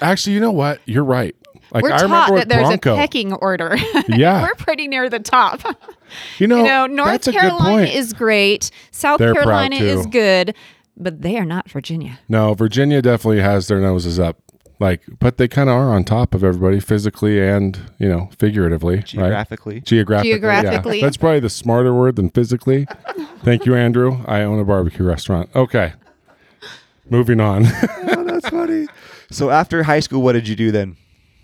Actually, 0.00 0.32
you 0.34 0.40
know 0.40 0.52
what? 0.52 0.80
You're 0.86 1.04
right. 1.04 1.36
Like 1.72 1.82
We're 1.82 1.92
I 1.92 1.98
taught 1.98 2.02
remember 2.02 2.36
that 2.38 2.48
there's 2.48 2.68
Bronco. 2.68 2.94
a 2.94 2.96
pecking 2.96 3.32
order. 3.34 3.76
Yeah. 4.08 4.42
We're 4.42 4.54
pretty 4.54 4.86
near 4.88 5.10
the 5.10 5.18
top. 5.18 5.60
you 6.38 6.46
know, 6.46 6.58
you 6.58 6.64
know, 6.64 6.86
North 6.86 7.08
that's 7.10 7.26
a 7.28 7.32
good 7.32 7.40
Carolina 7.40 7.84
point. 7.84 7.94
is 7.94 8.12
great. 8.12 8.70
South 8.92 9.18
They're 9.18 9.34
Carolina 9.34 9.76
is 9.76 10.06
good, 10.06 10.54
but 10.96 11.22
they 11.22 11.36
are 11.38 11.44
not 11.44 11.68
Virginia. 11.68 12.18
No, 12.28 12.54
Virginia 12.54 13.02
definitely 13.02 13.40
has 13.40 13.66
their 13.68 13.80
noses 13.80 14.18
up. 14.20 14.38
Like, 14.78 15.00
but 15.20 15.38
they 15.38 15.48
kind 15.48 15.68
of 15.70 15.74
are 15.76 15.90
on 15.92 16.04
top 16.04 16.34
of 16.34 16.44
everybody 16.44 16.80
physically 16.80 17.40
and 17.42 17.78
you 17.98 18.08
know 18.08 18.28
figuratively, 18.38 18.96
right? 18.96 19.04
Geographically. 19.06 19.80
Geographically, 19.80 20.98
yeah. 21.00 21.06
That's 21.06 21.16
probably 21.16 21.40
the 21.40 21.48
smarter 21.50 21.94
word 21.94 22.16
than 22.16 22.28
physically. 22.30 22.86
Thank 23.42 23.64
you, 23.66 23.74
Andrew. 23.74 24.22
I 24.26 24.42
own 24.42 24.58
a 24.60 24.64
barbecue 24.64 25.04
restaurant. 25.04 25.48
Okay, 25.56 25.94
moving 27.08 27.40
on. 27.40 27.64
oh, 27.66 28.24
that's 28.24 28.48
funny. 28.50 28.86
So 29.30 29.50
after 29.50 29.82
high 29.82 30.00
school, 30.00 30.22
what 30.22 30.32
did 30.32 30.46
you 30.46 30.54
do 30.56 30.70
then? 30.70 30.96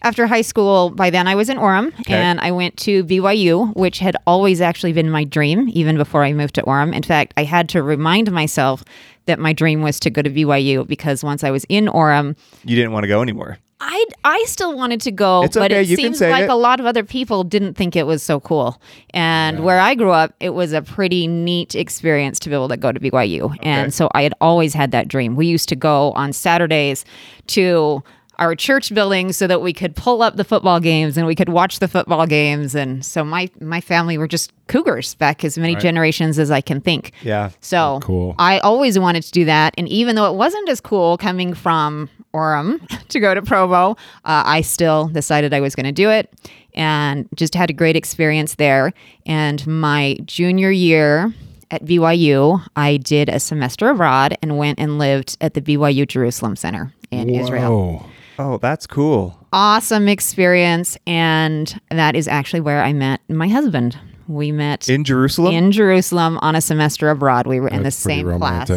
After 0.03 0.27
high 0.27 0.43
school, 0.43 0.91
by 0.91 1.11
then 1.11 1.29
I 1.29 1.35
was 1.35 1.49
in 1.49 1.59
Orem 1.59 1.93
and 2.09 2.41
I 2.41 2.51
went 2.51 2.77
to 2.79 3.05
BYU, 3.05 3.75
which 3.77 4.01
had 4.01 4.17
always 4.27 4.61
actually 4.61 4.93
been 4.93 5.09
my 5.11 5.23
dream, 5.25 5.69
even 5.73 5.97
before 5.97 6.25
I 6.25 6.33
moved 6.33 6.57
to 6.57 6.63
Orem. 6.63 6.93
In 6.95 7.03
fact, 7.03 7.33
I 7.37 7.45
had 7.45 7.69
to 7.71 7.83
remind 7.83 8.31
myself 8.33 8.83
that 9.27 9.39
my 9.39 9.53
dream 9.53 9.83
was 9.83 10.01
to 10.01 10.11
go 10.11 10.21
to 10.21 10.29
BYU 10.31 10.87
because 10.87 11.23
once 11.23 11.45
I 11.45 11.51
was 11.53 11.65
in 11.69 11.87
Orem, 11.87 12.37
You 12.65 12.75
didn't 12.75 12.91
want 12.93 13.05
to 13.05 13.09
go 13.09 13.23
anymore. 13.23 13.59
I 13.85 14.05
I 14.25 14.45
still 14.47 14.77
wanted 14.77 15.01
to 15.03 15.11
go, 15.11 15.43
It's 15.43 15.57
but 15.57 15.73
okay, 15.73 15.83
it 15.83 15.89
you 15.89 15.97
can 15.97 16.15
seems 16.15 16.21
like 16.21 16.45
it. 16.45 16.51
a 16.51 16.55
lot 16.55 16.79
of 16.79 16.87
other 16.87 17.03
people 17.03 17.43
didn't 17.43 17.75
think 17.75 17.97
it 17.97 18.07
was 18.07 18.23
so 18.23 18.39
cool. 18.39 18.81
And 19.13 19.65
where 19.65 19.81
I 19.81 19.95
grew 19.97 20.13
up, 20.13 20.35
it 20.39 20.51
was 20.51 20.73
a 20.73 20.83
pretty 20.83 21.27
neat 21.27 21.75
experience 21.75 22.39
to 22.41 22.49
be 22.49 22.55
able 22.55 22.69
to 22.69 22.77
go 22.77 22.93
to 22.93 23.01
BYU. 23.01 23.57
And 23.63 23.93
so 23.93 24.09
I 24.15 24.23
had 24.23 24.35
always 24.41 24.73
had 24.73 24.93
that 24.93 25.09
dream. 25.09 25.35
We 25.35 25.47
used 25.49 25.69
to 25.71 25.77
go 25.77 26.13
on 26.13 26.33
Saturdays 26.33 27.05
to 27.49 28.03
our 28.39 28.55
church 28.55 28.95
building 28.95 29.33
so 29.33 29.47
that 29.47 29.61
we 29.61 29.73
could 29.73 29.95
pull 29.95 30.23
up 30.23 30.37
the 30.37 30.45
football 30.45 30.81
games 30.81 31.17
and 31.17 31.27
we 31.27 31.35
could 31.35 31.49
watch 31.49 31.79
the 31.79 31.89
football 31.89 32.27
games 32.27 32.75
and 32.75 33.05
so 33.05 33.25
my 33.25 33.51
my 33.61 33.81
family 33.81 34.17
were 34.17 34.27
just 34.27 34.53
cougars 34.69 35.15
back 35.17 35.45
as 35.45 35.59
many 35.59 35.77
generations 35.77 36.39
as 36.39 36.51
I 36.51 36.61
can 36.61 36.81
think. 36.81 37.13
Yeah. 37.23 37.51
So 37.61 38.01
cool. 38.03 38.35
I 38.39 38.59
always 38.61 38.99
wanted 38.99 39.23
to 39.25 39.31
do 39.31 39.45
that. 39.45 39.75
And 39.77 39.87
even 39.89 40.17
though 40.17 40.33
it 40.33 40.37
wasn't 40.37 40.69
as 40.69 40.81
cool 40.81 41.19
coming 41.19 41.53
from 41.53 42.09
Orem 42.33 42.81
to 43.09 43.21
go 43.21 43.35
to 43.35 43.43
Provo, 43.43 43.93
uh, 43.93 43.95
I 44.25 44.63
still 44.63 45.09
decided 45.09 45.53
I 45.53 45.61
was 45.61 45.75
going 45.75 45.87
to 45.87 45.93
do 45.93 46.11
it 46.11 46.33
and 46.75 47.29
just 47.35 47.55
had 47.55 47.69
a 47.69 47.75
great 47.75 47.97
experience 47.97 48.55
there. 48.55 48.93
And 49.27 49.65
my 49.67 50.17
junior 50.25 50.71
year 50.71 51.35
at 51.71 51.85
BYU, 51.85 52.65
I 52.77 52.97
did 52.97 53.29
a 53.29 53.41
semester 53.41 53.89
abroad 53.89 54.37
and 54.43 54.57
went 54.59 54.79
and 54.79 54.99
lived 54.99 55.37
at 55.41 55.55
the 55.55 55.61
BYU 55.61 56.07
Jerusalem 56.09 56.57
Center 56.57 56.93
in 57.11 57.29
Israel 57.29 57.99
Whoa. 57.99 58.07
Oh, 58.39 58.59
that's 58.59 58.87
cool. 58.87 59.39
awesome 59.53 60.09
experience 60.09 60.97
and 61.07 61.79
that 61.91 62.17
is 62.17 62.27
actually 62.27 62.61
where 62.61 62.83
i 62.83 62.93
met 62.93 63.21
my 63.29 63.49
husband 63.49 63.99
we 64.29 64.51
met 64.53 64.89
In 64.89 65.05
Jerusalem? 65.05 65.53
in 65.55 65.73
jerusalem 65.73 66.39
on 66.43 66.55
a 66.57 66.61
semester 66.61 67.11
abroad 67.11 67.47
we 67.47 67.61
were 67.61 67.69
in 67.69 67.79
the 67.79 67.83
That's 67.85 68.03
pretty 68.03 68.21
same 68.23 68.39
class 68.39 68.71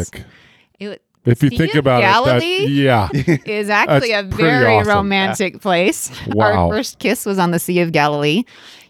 it 0.78 1.02
If 1.24 1.42
you 1.42 1.50
think 1.50 1.74
about 1.74 2.02
Galilee? 2.02 2.44
it, 2.44 2.62
that, 2.62 2.70
yeah. 2.70 3.38
is 3.46 3.70
actually 3.70 4.12
a 4.12 4.22
very 4.22 4.74
awesome. 4.76 4.88
romantic 4.94 5.60
place 5.62 6.10
Wow. 6.28 6.66
our 6.68 6.70
first 6.70 6.98
kiss 6.98 7.24
was 7.24 7.38
on 7.38 7.50
the 7.52 7.58
sea 7.58 7.80
of 7.80 7.92
galilee 7.92 8.44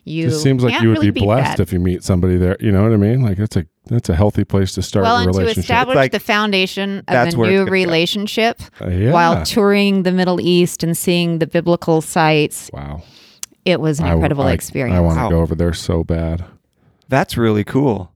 you 0.04 0.28
Just 0.28 0.42
seems 0.42 0.62
like 0.64 0.80
you 0.82 0.88
would 0.90 0.98
really 0.98 1.10
be 1.10 1.20
blessed 1.20 1.56
that. 1.56 1.62
if 1.62 1.72
you 1.72 1.80
meet 1.80 2.04
somebody 2.04 2.36
there. 2.36 2.56
You 2.60 2.70
know 2.70 2.84
what 2.84 2.92
I 2.92 2.96
mean? 2.96 3.22
Like 3.22 3.38
that's 3.38 3.56
a 3.56 3.66
that's 3.86 4.08
a 4.08 4.14
healthy 4.14 4.44
place 4.44 4.72
to 4.72 4.82
start 4.82 5.04
well 5.04 5.16
a 5.18 5.22
and 5.24 5.32
to 5.32 5.46
establish 5.46 5.96
like- 5.96 6.12
the 6.12 6.20
foundation 6.20 6.98
of 6.98 7.04
That's 7.06 7.34
a 7.34 7.38
new 7.38 7.64
relationship 7.64 8.60
Uh, 8.80 8.88
yeah. 8.88 9.12
while 9.12 9.44
touring 9.44 10.02
the 10.02 10.12
middle 10.12 10.40
east 10.40 10.82
and 10.82 10.96
seeing 10.96 11.38
the 11.38 11.46
biblical 11.46 12.00
sites 12.00 12.70
wow. 12.72 13.02
it 13.64 13.80
was 13.80 13.98
an 14.00 14.06
I 14.06 14.08
w- 14.10 14.18
incredible 14.20 14.44
I- 14.44 14.52
experience 14.52 14.96
I 14.96 15.00
want 15.00 15.18
to 15.18 15.24
Wow. 15.24 15.30
go 15.30 15.40
over 15.40 15.54
there 15.54 15.72
so 15.72 16.04
bad. 16.04 16.44
That's 17.08 17.36
really 17.36 17.64
cool. 17.64 18.12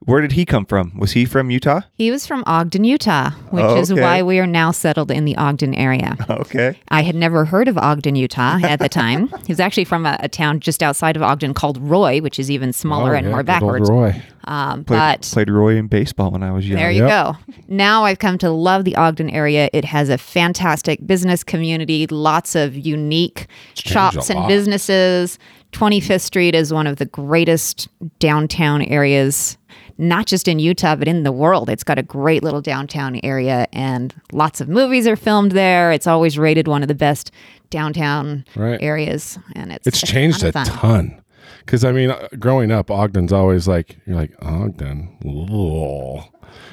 Where 0.00 0.20
did 0.20 0.32
he 0.32 0.44
come 0.44 0.66
from? 0.66 0.98
Was 0.98 1.12
he 1.12 1.24
from 1.24 1.50
Utah? 1.50 1.80
He 1.94 2.10
was 2.10 2.26
from 2.26 2.44
Ogden, 2.46 2.84
Utah, 2.84 3.30
which 3.48 3.64
Oh, 3.64 3.78
is 3.78 3.90
why 3.90 4.20
we 4.20 4.38
are 4.38 4.46
now 4.46 4.70
settled 4.70 5.10
in 5.10 5.24
the 5.24 5.34
Ogden 5.38 5.74
area. 5.74 6.18
Okay. 6.28 6.78
I 6.90 7.00
had 7.02 7.14
never 7.14 7.46
heard 7.46 7.68
of 7.68 7.78
Ogden, 7.78 8.14
Utah 8.14 8.58
at 8.62 8.80
the 8.80 8.88
time. 8.90 9.28
he 9.46 9.52
was 9.52 9.60
actually 9.60 9.84
from 9.86 10.04
a, 10.04 10.18
a 10.20 10.28
town 10.28 10.60
just 10.60 10.82
outside 10.82 11.16
of 11.16 11.22
Ogden 11.22 11.54
called 11.54 11.78
Roy, 11.78 12.20
which 12.20 12.38
is 12.38 12.50
even 12.50 12.74
smaller 12.74 13.14
Oh, 13.14 13.16
and 13.16 13.24
yeah, 13.26 13.32
more 13.32 13.42
good 13.42 13.50
old 13.52 13.60
backwards. 13.60 13.90
Roy. 13.90 14.22
Um, 14.46 14.84
Played, 14.84 14.98
but 14.98 15.22
played 15.32 15.50
Roy 15.50 15.76
in 15.76 15.86
baseball 15.86 16.30
when 16.30 16.42
I 16.42 16.52
was 16.52 16.68
young. 16.68 16.78
there 16.78 16.90
you 16.90 17.06
Yep. 17.06 17.08
go. 17.48 17.54
Now 17.68 18.04
I've 18.04 18.18
come 18.18 18.36
to 18.38 18.50
love 18.50 18.84
the 18.84 18.94
Ogden 18.96 19.30
area. 19.30 19.70
It 19.72 19.84
has 19.86 20.08
a 20.08 20.18
fantastic 20.18 21.06
business 21.06 21.42
community, 21.42 22.06
lots 22.08 22.54
of 22.54 22.74
unique 22.76 23.46
changed 23.74 23.88
shops 23.88 24.30
and 24.30 24.46
businesses. 24.48 25.38
25th 25.72 26.20
Street 26.20 26.54
is 26.54 26.72
one 26.72 26.86
of 26.86 26.96
the 26.96 27.06
greatest 27.06 27.88
downtown 28.20 28.82
areas, 28.82 29.58
not 29.98 30.26
just 30.26 30.46
in 30.46 30.58
Utah, 30.60 30.94
but 30.94 31.08
in 31.08 31.22
the 31.24 31.32
world. 31.32 31.68
It's 31.68 31.82
got 31.82 31.98
a 31.98 32.02
great 32.02 32.42
little 32.44 32.60
downtown 32.60 33.18
area, 33.24 33.66
and 33.72 34.14
lots 34.32 34.60
of 34.60 34.68
movies 34.68 35.06
are 35.08 35.16
filmed 35.16 35.52
there. 35.52 35.90
It's 35.90 36.06
always 36.06 36.38
rated 36.38 36.68
one 36.68 36.82
of 36.82 36.88
the 36.88 36.94
best 36.94 37.32
downtown 37.70 38.44
Right. 38.54 38.78
areas, 38.80 39.36
and 39.56 39.72
it's 39.72 39.86
It's 39.86 40.02
a 40.02 40.06
changed 40.06 40.44
a 40.44 40.52
ton. 40.52 41.20
Because 41.64 41.84
I 41.84 41.92
mean, 41.92 42.10
uh, 42.10 42.28
growing 42.38 42.70
up, 42.70 42.90
Ogden's 42.90 43.32
always 43.32 43.66
like 43.68 43.98
you're 44.06 44.16
like 44.16 44.34
Ogden, 44.42 45.16
Ugh. 45.24 46.24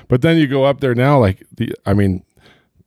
but 0.07 0.21
then 0.21 0.37
you 0.37 0.47
go 0.47 0.65
up 0.65 0.79
there 0.81 0.93
now, 0.95 1.19
like 1.19 1.43
the 1.55 1.73
I 1.85 1.93
mean, 1.93 2.23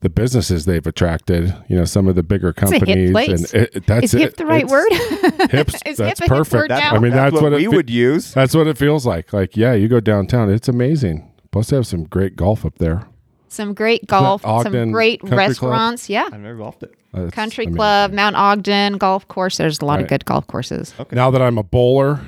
the 0.01 0.11
businesses 0.11 0.67
they've 0.67 0.87
attracted, 0.87 1.55
you 1.69 1.77
know, 1.77 1.85
some 1.87 2.07
of 2.09 2.15
the 2.15 2.23
bigger 2.23 2.49
a 2.57 2.61
hip 2.61 2.81
companies, 2.81 3.11
place. 3.11 3.53
and 3.53 3.63
it, 3.63 3.77
it- 3.77 3.87
that's 3.87 4.05
Is 4.05 4.13
hip 4.13 4.31
it. 4.33 4.37
the 4.37 4.47
right 4.47 4.65
It's- 4.65 4.71
word? 4.71 5.51
Hips. 5.51 5.81
Is 5.87 5.97
that's 5.97 6.21
hip 6.21 6.27
a 6.31 6.35
perfect. 6.35 6.53
word 6.55 6.71
now? 6.71 6.95
I 6.95 6.99
mean, 6.99 7.13
that's, 7.13 7.33
what, 7.41 7.53
it 7.55 7.57
we 7.57 7.65
fe- 7.65 7.77
would 7.77 7.89
use. 7.91 8.35
That's 8.35 8.55
what 8.55 8.67
it 8.67 8.77
feels 8.77 9.07
like. 9.07 9.33
Like, 9.33 9.57
yeah, 9.57 9.73
you 9.73 9.89
go 9.89 10.01
downtown, 10.01 10.51
it's 10.51 10.69
amazing. 10.69 11.31
Plus, 11.53 11.71
they 11.71 11.77
have 11.77 11.87
some 11.87 12.05
great 12.05 12.37
golf 12.37 12.67
up 12.67 12.77
there. 12.79 13.07
Some 13.55 13.75
great 13.75 14.07
golf, 14.07 14.43
some 14.43 14.93
great 14.93 15.21
Country 15.21 15.37
Club? 15.37 15.39
restaurants. 15.49 16.09
Yeah. 16.11 16.29
I've 16.33 16.41
never 16.41 16.57
golfed 16.59 16.83
it. 16.83 16.95
Uh, 17.13 17.23
That's 17.23 17.35
Country 17.35 17.65
amazing. 17.65 17.77
Club, 17.77 18.13
Mount 18.13 18.37
Ogden 18.37 18.99
Golf 18.99 19.27
Course. 19.29 19.57
There's 19.57 19.81
a 19.81 19.85
lot 19.85 19.95
Right. 19.95 20.03
of 20.03 20.09
good 20.09 20.25
golf 20.25 20.47
courses. 20.47 20.93
Okay. 20.99 21.15
Now 21.17 21.31
that 21.31 21.41
I'm 21.43 21.59
a 21.59 21.63
bowler, 21.63 22.21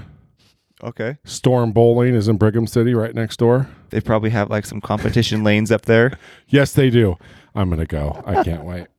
Okay. 0.84 1.16
Storm 1.24 1.72
Bowling 1.72 2.14
is 2.14 2.28
in 2.28 2.36
Brigham 2.36 2.66
City, 2.66 2.92
right 2.92 3.14
next 3.14 3.38
door. 3.38 3.66
They 3.88 4.00
probably 4.00 4.28
have 4.30 4.50
like 4.50 4.66
some 4.66 4.80
competition 4.82 5.42
lanes 5.42 5.72
up 5.72 5.82
there. 5.82 6.18
Yes, 6.48 6.72
they 6.72 6.90
do. 6.90 7.16
I'm 7.54 7.70
gonna 7.70 7.86
go. 7.86 8.22
I 8.26 8.44
can't 8.44 8.64
wait. 8.64 8.86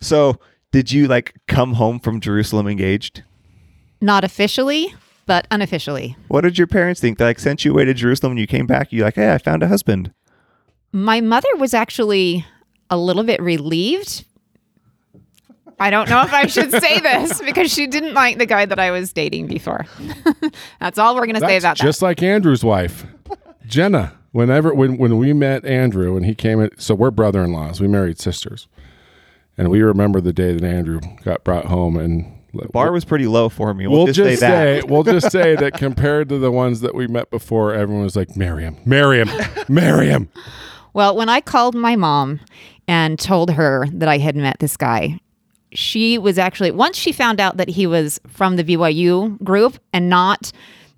So, 0.00 0.38
did 0.72 0.92
you 0.92 1.06
like 1.08 1.34
come 1.48 1.74
home 1.74 1.98
from 2.00 2.20
Jerusalem 2.20 2.66
engaged? 2.68 3.22
Not 4.00 4.22
officially, 4.24 4.94
but 5.24 5.46
unofficially. 5.50 6.16
What 6.28 6.42
did 6.42 6.58
your 6.58 6.66
parents 6.66 7.00
think? 7.00 7.16
They 7.16 7.24
like 7.24 7.38
sent 7.38 7.64
you 7.64 7.72
away 7.72 7.86
to 7.86 7.94
Jerusalem 7.94 8.32
and 8.32 8.40
you 8.40 8.46
came 8.46 8.66
back. 8.66 8.92
You 8.92 9.02
like, 9.04 9.14
hey, 9.14 9.32
I 9.32 9.38
found 9.38 9.62
a 9.62 9.68
husband. 9.68 10.12
My 10.94 11.20
mother 11.20 11.48
was 11.56 11.74
actually 11.74 12.46
a 12.88 12.96
little 12.96 13.24
bit 13.24 13.42
relieved 13.42 14.24
I 15.78 15.90
don't 15.90 16.08
know 16.08 16.22
if 16.22 16.32
I 16.32 16.46
should 16.46 16.70
say 16.80 17.00
this 17.00 17.40
because 17.42 17.72
she 17.72 17.86
didn't 17.86 18.14
like 18.14 18.38
the 18.38 18.46
guy 18.46 18.64
that 18.64 18.78
I 18.78 18.90
was 18.90 19.12
dating 19.12 19.46
before. 19.46 19.86
That's 20.80 20.98
all 20.98 21.14
we're 21.14 21.26
going 21.26 21.34
to 21.34 21.40
say 21.40 21.58
That's 21.58 21.64
about 21.64 21.76
just 21.76 22.02
like 22.02 22.22
Andrew's 22.22 22.64
wife, 22.64 23.04
Jenna. 23.66 24.16
Whenever 24.32 24.74
when 24.74 24.98
when 24.98 25.16
we 25.18 25.32
met 25.32 25.64
Andrew 25.64 26.16
and 26.16 26.26
he 26.26 26.34
came 26.34 26.60
in, 26.60 26.70
so 26.78 26.94
we're 26.94 27.12
brother-in-laws. 27.12 27.80
We 27.80 27.86
married 27.86 28.18
sisters, 28.18 28.66
and 29.56 29.70
we 29.70 29.80
remember 29.80 30.20
the 30.20 30.32
day 30.32 30.52
that 30.52 30.64
Andrew 30.64 31.00
got 31.22 31.44
brought 31.44 31.66
home 31.66 31.96
and. 31.96 32.40
the 32.52 32.66
Bar 32.72 32.90
was 32.90 33.04
pretty 33.04 33.26
low 33.28 33.48
for 33.48 33.74
me. 33.74 33.86
We'll, 33.86 33.98
We'll 34.04 34.06
just, 34.08 34.16
just 34.18 34.40
say 34.40 34.46
that. 34.46 34.82
say 34.82 34.88
we'll 34.88 35.04
just 35.04 35.30
say 35.30 35.54
that 35.54 35.74
compared 35.78 36.28
to 36.30 36.38
the 36.38 36.50
ones 36.50 36.80
that 36.80 36.94
we 36.94 37.06
met 37.06 37.30
before, 37.30 37.74
everyone 37.74 38.02
was 38.02 38.16
like, 38.16 38.36
"Marry 38.36 38.64
him, 38.64 38.76
marry 38.86 39.18
him, 40.94 40.94
marry 40.94 40.94
him." 40.94 40.94
that. 40.94 40.94
Well, 40.94 41.16
when 41.16 41.28
I 41.28 41.40
called 41.40 41.74
my 41.74 41.96
mom 41.96 42.40
and 42.88 43.18
told 43.18 43.50
her 43.52 43.86
that 43.92 44.08
I 44.08 44.18
had 44.18 44.36
met 44.36 44.58
this 44.60 44.76
guy, 44.76 45.20
she 45.72 46.18
was 46.18 46.38
actually 46.38 46.70
once 46.70 46.96
she 46.96 47.12
found 47.12 47.40
out 47.40 47.56
that 47.56 47.68
he 47.68 47.86
was 47.86 48.20
from 48.28 48.56
the 48.56 48.64
BYU 48.64 49.42
group 49.42 49.78
and 49.92 50.08
not 50.08 50.52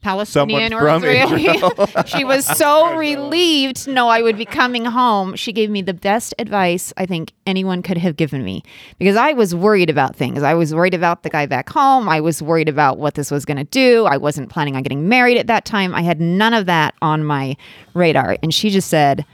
Palestinian 0.07 0.73
or 0.73 0.89
Israeli. 0.89 1.49
she 2.07 2.25
was 2.25 2.47
so 2.57 2.95
relieved 2.97 3.77
to 3.85 3.91
know 3.91 4.09
I 4.09 4.23
would 4.23 4.37
be 4.37 4.45
coming 4.45 4.85
home. 4.85 5.35
She 5.35 5.53
gave 5.53 5.69
me 5.69 5.83
the 5.83 5.95
best 5.95 6.33
advice 6.39 6.93
I 6.97 7.07
think 7.07 7.33
anyone 7.47 7.83
could 7.83 7.99
have 7.99 8.17
given 8.17 8.45
me 8.45 8.63
because 8.99 9.17
I 9.17 9.33
was 9.33 9.53
worried 9.53 9.91
about 9.91 10.15
things. 10.15 10.45
I 10.45 10.55
was 10.55 10.75
worried 10.75 10.95
about 10.95 11.25
the 11.25 11.31
guy 11.31 11.47
back 11.47 11.69
home. 11.69 12.09
I 12.09 12.21
was 12.21 12.41
worried 12.41 12.69
about 12.69 12.99
what 12.99 13.15
this 13.15 13.33
was 13.33 13.45
going 13.45 13.57
to 13.57 13.65
do. 13.65 14.05
I 14.05 14.17
wasn't 14.17 14.49
planning 14.49 14.77
on 14.77 14.85
getting 14.85 15.09
married 15.09 15.39
at 15.39 15.49
that 15.49 15.65
time. 15.65 15.93
I 15.93 16.03
had 16.03 16.21
none 16.21 16.55
of 16.55 16.67
that 16.67 16.95
on 17.03 17.25
my 17.25 17.57
radar. 17.95 18.37
And 18.45 18.55
she 18.55 18.71
just 18.71 18.89
said, 18.89 19.27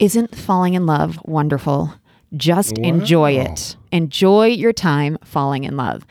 Isn't 0.00 0.34
falling 0.34 0.74
in 0.74 0.86
love 0.86 1.20
wonderful? 1.24 1.94
Just 2.36 2.78
enjoy 2.78 3.32
it. 3.32 3.76
Enjoy 3.92 4.46
your 4.46 4.72
time 4.72 5.18
falling 5.24 5.64
in 5.64 5.76
love. 5.76 6.06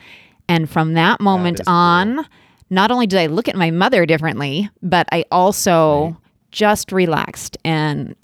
And 0.48 0.68
from 0.70 0.94
that 0.94 1.20
moment 1.20 1.60
is 1.60 1.66
cool. 1.66 1.74
on, 1.74 2.26
not 2.70 2.90
only 2.90 3.06
did 3.06 3.18
I 3.18 3.26
look 3.26 3.48
at 3.48 3.56
my 3.56 3.70
mother 3.70 4.06
differently, 4.06 4.70
but 4.82 5.08
I 5.12 5.24
also 5.30 6.16
just 6.50 6.92
relaxed 6.92 7.58
and 7.64 8.14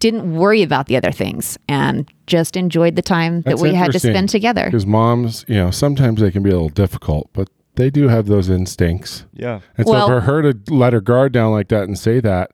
didn't 0.00 0.34
worry 0.34 0.62
about 0.62 0.86
the 0.86 0.96
other 0.96 1.12
things 1.12 1.58
and 1.68 2.10
just 2.26 2.56
enjoyed 2.56 2.96
the 2.96 3.02
time 3.02 3.42
that 3.42 3.50
That's 3.50 3.62
we 3.62 3.74
had 3.74 3.92
to 3.92 3.98
spend 3.98 4.28
together. 4.28 4.64
Because 4.66 4.86
moms, 4.86 5.44
you 5.48 5.56
know, 5.56 5.70
sometimes 5.70 6.20
they 6.20 6.30
can 6.30 6.42
be 6.42 6.50
a 6.50 6.54
little 6.54 6.68
difficult, 6.70 7.28
but 7.32 7.48
they 7.76 7.90
do 7.90 8.08
have 8.08 8.26
those 8.26 8.48
instincts. 8.48 9.24
Yeah. 9.32 9.60
And 9.76 9.86
Well- 9.86 10.08
so 10.08 10.14
for 10.14 10.20
her 10.20 10.52
to 10.52 10.74
let 10.74 10.92
her 10.92 11.00
guard 11.00 11.32
down 11.32 11.52
like 11.52 11.68
that 11.68 11.84
and 11.84 11.98
say 11.98 12.20
that, 12.20 12.50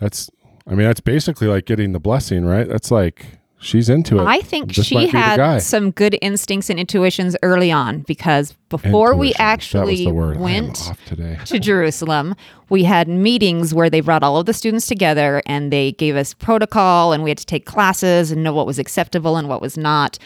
that's, 0.00 0.30
I 0.72 0.74
mean, 0.74 0.86
that's 0.86 1.00
basically 1.00 1.48
like 1.48 1.66
getting 1.66 1.92
the 1.92 2.00
blessing, 2.00 2.46
right? 2.46 2.66
That's 2.66 2.90
like 2.90 3.26
she's 3.58 3.90
into 3.90 4.18
it. 4.18 4.24
I 4.24 4.40
think 4.40 4.74
This 4.74 4.86
she 4.86 4.96
be 4.96 5.06
the 5.06 5.12
guy. 5.12 5.52
had 5.52 5.62
some 5.62 5.90
good 5.90 6.16
instincts 6.22 6.70
and 6.70 6.80
intuitions 6.80 7.36
early 7.42 7.70
on 7.70 8.00
because 8.00 8.54
before 8.70 9.14
we 9.14 9.28
Intuition. 9.28 9.28
Was 9.28 9.36
actually 9.38 10.04
the 10.06 10.14
word. 10.14 10.32
I 10.32 10.36
am 10.36 10.40
went 10.40 10.88
off 10.88 11.04
today. 11.04 11.38
to 11.44 11.58
Jerusalem, 11.58 12.34
we 12.70 12.84
had 12.84 13.06
meetings 13.06 13.74
where 13.74 13.90
they 13.90 14.00
brought 14.00 14.22
all 14.22 14.38
of 14.38 14.46
the 14.46 14.54
students 14.54 14.86
together 14.86 15.42
and 15.44 15.70
they 15.70 15.92
gave 15.92 16.16
us 16.16 16.32
protocol 16.32 17.12
and 17.12 17.22
we 17.22 17.28
had 17.28 17.38
to 17.38 17.46
take 17.46 17.66
classes 17.66 18.32
and 18.32 18.42
know 18.42 18.54
what 18.54 18.66
was 18.66 18.78
acceptable 18.78 19.36
and 19.36 19.50
what 19.50 19.60
was 19.60 19.76
not. 19.76 20.18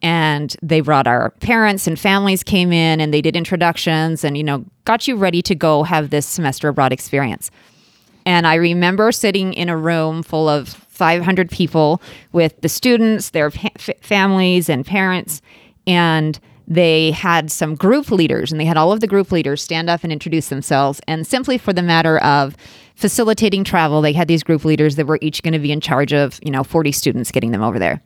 And 0.00 0.56
they 0.62 0.80
brought 0.80 1.06
our 1.06 1.28
parents 1.40 1.86
and 1.86 2.00
families 2.00 2.42
came 2.42 2.72
in 2.72 3.02
and 3.02 3.12
they 3.12 3.20
did 3.20 3.36
introductions 3.36 4.24
and, 4.24 4.34
you 4.34 4.44
know, 4.44 4.64
got 4.86 5.06
you 5.06 5.16
ready 5.16 5.42
to 5.42 5.54
go 5.54 5.82
have 5.82 6.08
this 6.08 6.24
semester 6.24 6.68
abroad 6.68 6.90
experience. 6.90 7.50
And 8.26 8.46
I 8.46 8.54
remember 8.54 9.12
sitting 9.12 9.52
in 9.54 9.68
a 9.68 9.76
room 9.76 10.22
full 10.22 10.48
of 10.48 10.68
500 10.68 11.50
people 11.50 12.02
with 12.32 12.60
the 12.60 12.68
students, 12.68 13.30
their 13.30 13.50
fa- 13.50 13.70
families, 14.00 14.68
and 14.68 14.84
parents. 14.84 15.40
And 15.86 16.38
they 16.68 17.10
had 17.10 17.50
some 17.50 17.74
group 17.74 18.10
leaders, 18.10 18.52
and 18.52 18.60
they 18.60 18.64
had 18.64 18.76
all 18.76 18.92
of 18.92 19.00
the 19.00 19.08
group 19.08 19.32
leaders 19.32 19.60
stand 19.62 19.90
up 19.90 20.04
and 20.04 20.12
introduce 20.12 20.48
themselves. 20.48 21.00
And 21.08 21.26
simply 21.26 21.58
for 21.58 21.72
the 21.72 21.82
matter 21.82 22.18
of 22.18 22.56
facilitating 22.94 23.64
travel, 23.64 24.02
they 24.02 24.12
had 24.12 24.28
these 24.28 24.44
group 24.44 24.64
leaders 24.64 24.96
that 24.96 25.06
were 25.06 25.18
each 25.20 25.42
going 25.42 25.54
to 25.54 25.58
be 25.58 25.72
in 25.72 25.80
charge 25.80 26.12
of, 26.12 26.38
you 26.44 26.52
know, 26.52 26.62
40 26.62 26.92
students 26.92 27.32
getting 27.32 27.50
them 27.50 27.62
over 27.62 27.78
there. 27.78 28.00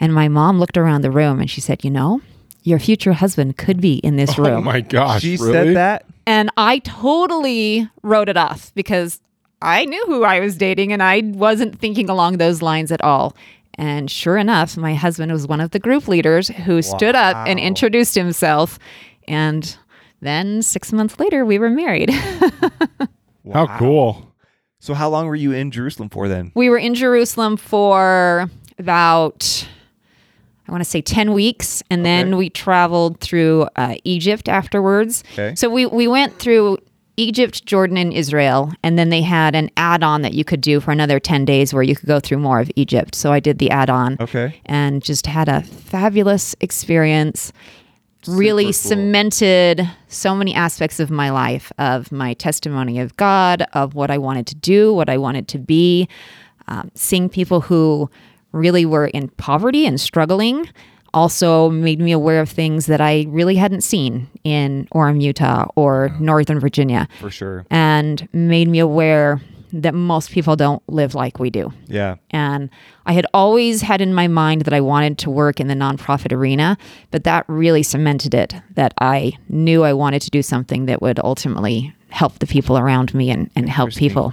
And 0.00 0.14
my 0.14 0.28
mom 0.28 0.58
looked 0.58 0.76
around 0.76 1.02
the 1.02 1.10
room 1.10 1.40
and 1.40 1.48
she 1.48 1.60
said, 1.60 1.84
You 1.84 1.90
know, 1.90 2.20
your 2.62 2.78
future 2.78 3.12
husband 3.12 3.56
could 3.56 3.80
be 3.80 3.96
in 3.98 4.16
this 4.16 4.38
oh 4.38 4.44
room. 4.44 4.56
Oh 4.58 4.62
my 4.62 4.80
gosh. 4.80 5.22
She 5.22 5.36
really? 5.36 5.52
said 5.52 5.76
that. 5.76 6.06
And 6.26 6.50
I 6.56 6.78
totally 6.80 7.88
wrote 8.02 8.28
it 8.28 8.36
off 8.36 8.72
because 8.74 9.20
I 9.62 9.84
knew 9.84 10.04
who 10.06 10.24
I 10.24 10.40
was 10.40 10.56
dating 10.56 10.92
and 10.92 11.02
I 11.02 11.22
wasn't 11.24 11.78
thinking 11.78 12.08
along 12.08 12.38
those 12.38 12.62
lines 12.62 12.90
at 12.90 13.02
all. 13.02 13.36
And 13.74 14.10
sure 14.10 14.36
enough, 14.36 14.76
my 14.76 14.94
husband 14.94 15.32
was 15.32 15.46
one 15.46 15.60
of 15.60 15.70
the 15.70 15.78
group 15.78 16.08
leaders 16.08 16.48
who 16.48 16.82
stood 16.82 17.14
up 17.14 17.46
and 17.46 17.58
introduced 17.58 18.14
himself. 18.14 18.78
And 19.28 19.76
then 20.20 20.62
six 20.62 20.92
months 20.92 21.18
later, 21.18 21.44
we 21.44 21.58
were 21.58 21.70
married. 21.70 22.10
How 23.52 23.78
cool. 23.78 24.34
So 24.80 24.94
how 24.94 25.10
long 25.10 25.26
were 25.26 25.36
you 25.36 25.52
in 25.52 25.70
Jerusalem 25.70 26.08
for 26.08 26.26
then? 26.28 26.52
we 26.54 26.70
were 26.70 26.78
in 26.78 26.94
Jerusalem 26.94 27.58
for 27.58 28.50
about, 28.78 29.68
I 30.66 30.72
want 30.72 30.82
to 30.82 30.88
say 30.88 31.02
10 31.02 31.32
weeks. 31.34 31.82
And 31.90 32.04
then 32.04 32.36
we 32.38 32.48
traveled 32.48 33.20
through 33.20 33.68
uh, 33.76 33.96
Egypt 34.04 34.48
afterwards. 34.48 35.22
Okay. 35.34 35.54
So 35.54 35.68
we, 35.68 35.84
we 35.84 36.08
went 36.08 36.38
through 36.38 36.78
Egypt, 37.16 37.66
Jordan, 37.66 37.96
and 37.96 38.12
Israel. 38.12 38.72
And 38.82 38.98
then 38.98 39.10
they 39.10 39.22
had 39.22 39.54
an 39.54 39.70
add 39.76 40.02
on 40.02 40.22
that 40.22 40.32
you 40.34 40.44
could 40.44 40.60
do 40.60 40.80
for 40.80 40.90
another 40.90 41.20
10 41.20 41.44
days 41.44 41.74
where 41.74 41.82
you 41.82 41.94
could 41.94 42.08
go 42.08 42.20
through 42.20 42.38
more 42.38 42.60
of 42.60 42.70
Egypt. 42.76 43.14
So 43.14 43.32
I 43.32 43.40
did 43.40 43.58
the 43.58 43.70
add 43.70 43.90
on 43.90 44.16
Okay. 44.20 44.60
and 44.66 45.02
just 45.02 45.26
had 45.26 45.48
a 45.48 45.62
fabulous 45.62 46.54
experience. 46.60 47.52
Really 48.26 48.64
cool. 48.64 48.72
cemented 48.74 49.88
so 50.08 50.34
many 50.34 50.54
aspects 50.54 51.00
of 51.00 51.10
my 51.10 51.30
life 51.30 51.72
of 51.78 52.12
my 52.12 52.34
testimony 52.34 53.00
of 53.00 53.16
God, 53.16 53.66
of 53.72 53.94
what 53.94 54.10
I 54.10 54.18
wanted 54.18 54.46
to 54.48 54.54
do, 54.54 54.92
what 54.92 55.08
I 55.08 55.16
wanted 55.16 55.48
to 55.48 55.58
be, 55.58 56.06
um, 56.68 56.90
seeing 56.94 57.30
people 57.30 57.62
who 57.62 58.10
really 58.52 58.84
were 58.84 59.06
in 59.06 59.28
poverty 59.30 59.86
and 59.86 59.98
struggling 59.98 60.68
also 61.14 61.70
made 61.70 62.00
me 62.00 62.12
aware 62.12 62.40
of 62.40 62.48
things 62.48 62.86
that 62.86 63.00
I 63.00 63.26
really 63.28 63.56
hadn't 63.56 63.82
seen 63.82 64.28
in 64.44 64.88
Orem, 64.94 65.20
Utah 65.22 65.66
or 65.76 66.14
Northern 66.20 66.60
Virginia, 66.60 67.08
For 67.20 67.30
sure. 67.30 67.66
and 67.70 68.28
made 68.32 68.68
me 68.68 68.78
aware 68.78 69.40
that 69.72 69.94
most 69.94 70.32
people 70.32 70.56
don't 70.56 70.82
live 70.88 71.14
like 71.14 71.38
we 71.38 71.48
do. 71.48 71.72
Yeah. 71.86 72.16
And 72.30 72.70
I 73.06 73.12
had 73.12 73.26
always 73.32 73.82
had 73.82 74.00
in 74.00 74.12
my 74.14 74.26
mind 74.26 74.62
that 74.62 74.74
I 74.74 74.80
wanted 74.80 75.18
to 75.18 75.30
work 75.30 75.60
in 75.60 75.68
the 75.68 75.74
nonprofit 75.74 76.32
arena, 76.32 76.76
but 77.10 77.22
that 77.24 77.44
really 77.48 77.82
cemented 77.84 78.34
it 78.34 78.54
that 78.74 78.94
I 79.00 79.34
knew 79.48 79.84
I 79.84 79.92
wanted 79.92 80.22
to 80.22 80.30
do 80.30 80.42
something 80.42 80.86
that 80.86 81.00
would 81.00 81.20
ultimately 81.20 81.94
help 82.08 82.40
the 82.40 82.46
people 82.46 82.78
around 82.78 83.14
me 83.14 83.30
and, 83.30 83.48
and 83.54 83.68
help 83.68 83.92
people. 83.92 84.32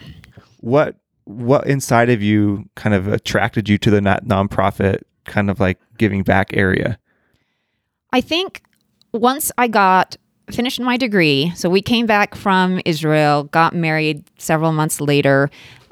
What 0.62 0.96
what 1.26 1.68
inside 1.68 2.10
of 2.10 2.24
you 2.24 2.70
kind 2.76 2.96
of 2.96 3.08
attracted 3.08 3.68
you 3.68 3.78
to 3.78 3.92
the 3.92 4.00
not 4.00 4.24
nonprofit 4.26 5.02
kind 5.28 5.50
of 5.50 5.60
like 5.60 5.78
giving 5.98 6.24
back 6.24 6.50
area? 6.54 6.98
I 8.12 8.22
think 8.22 8.64
once 9.14 9.52
I 9.58 9.68
got 9.68 10.16
finished 10.50 10.80
my 10.80 10.98
degree, 10.98 11.52
so 11.56 11.70
we 11.70 11.82
came 11.82 12.06
back 12.06 12.34
from 12.36 12.82
Israel, 12.86 13.44
got 13.46 13.76
married 13.76 14.24
several 14.40 14.72
months 14.72 15.00
later. 15.02 15.50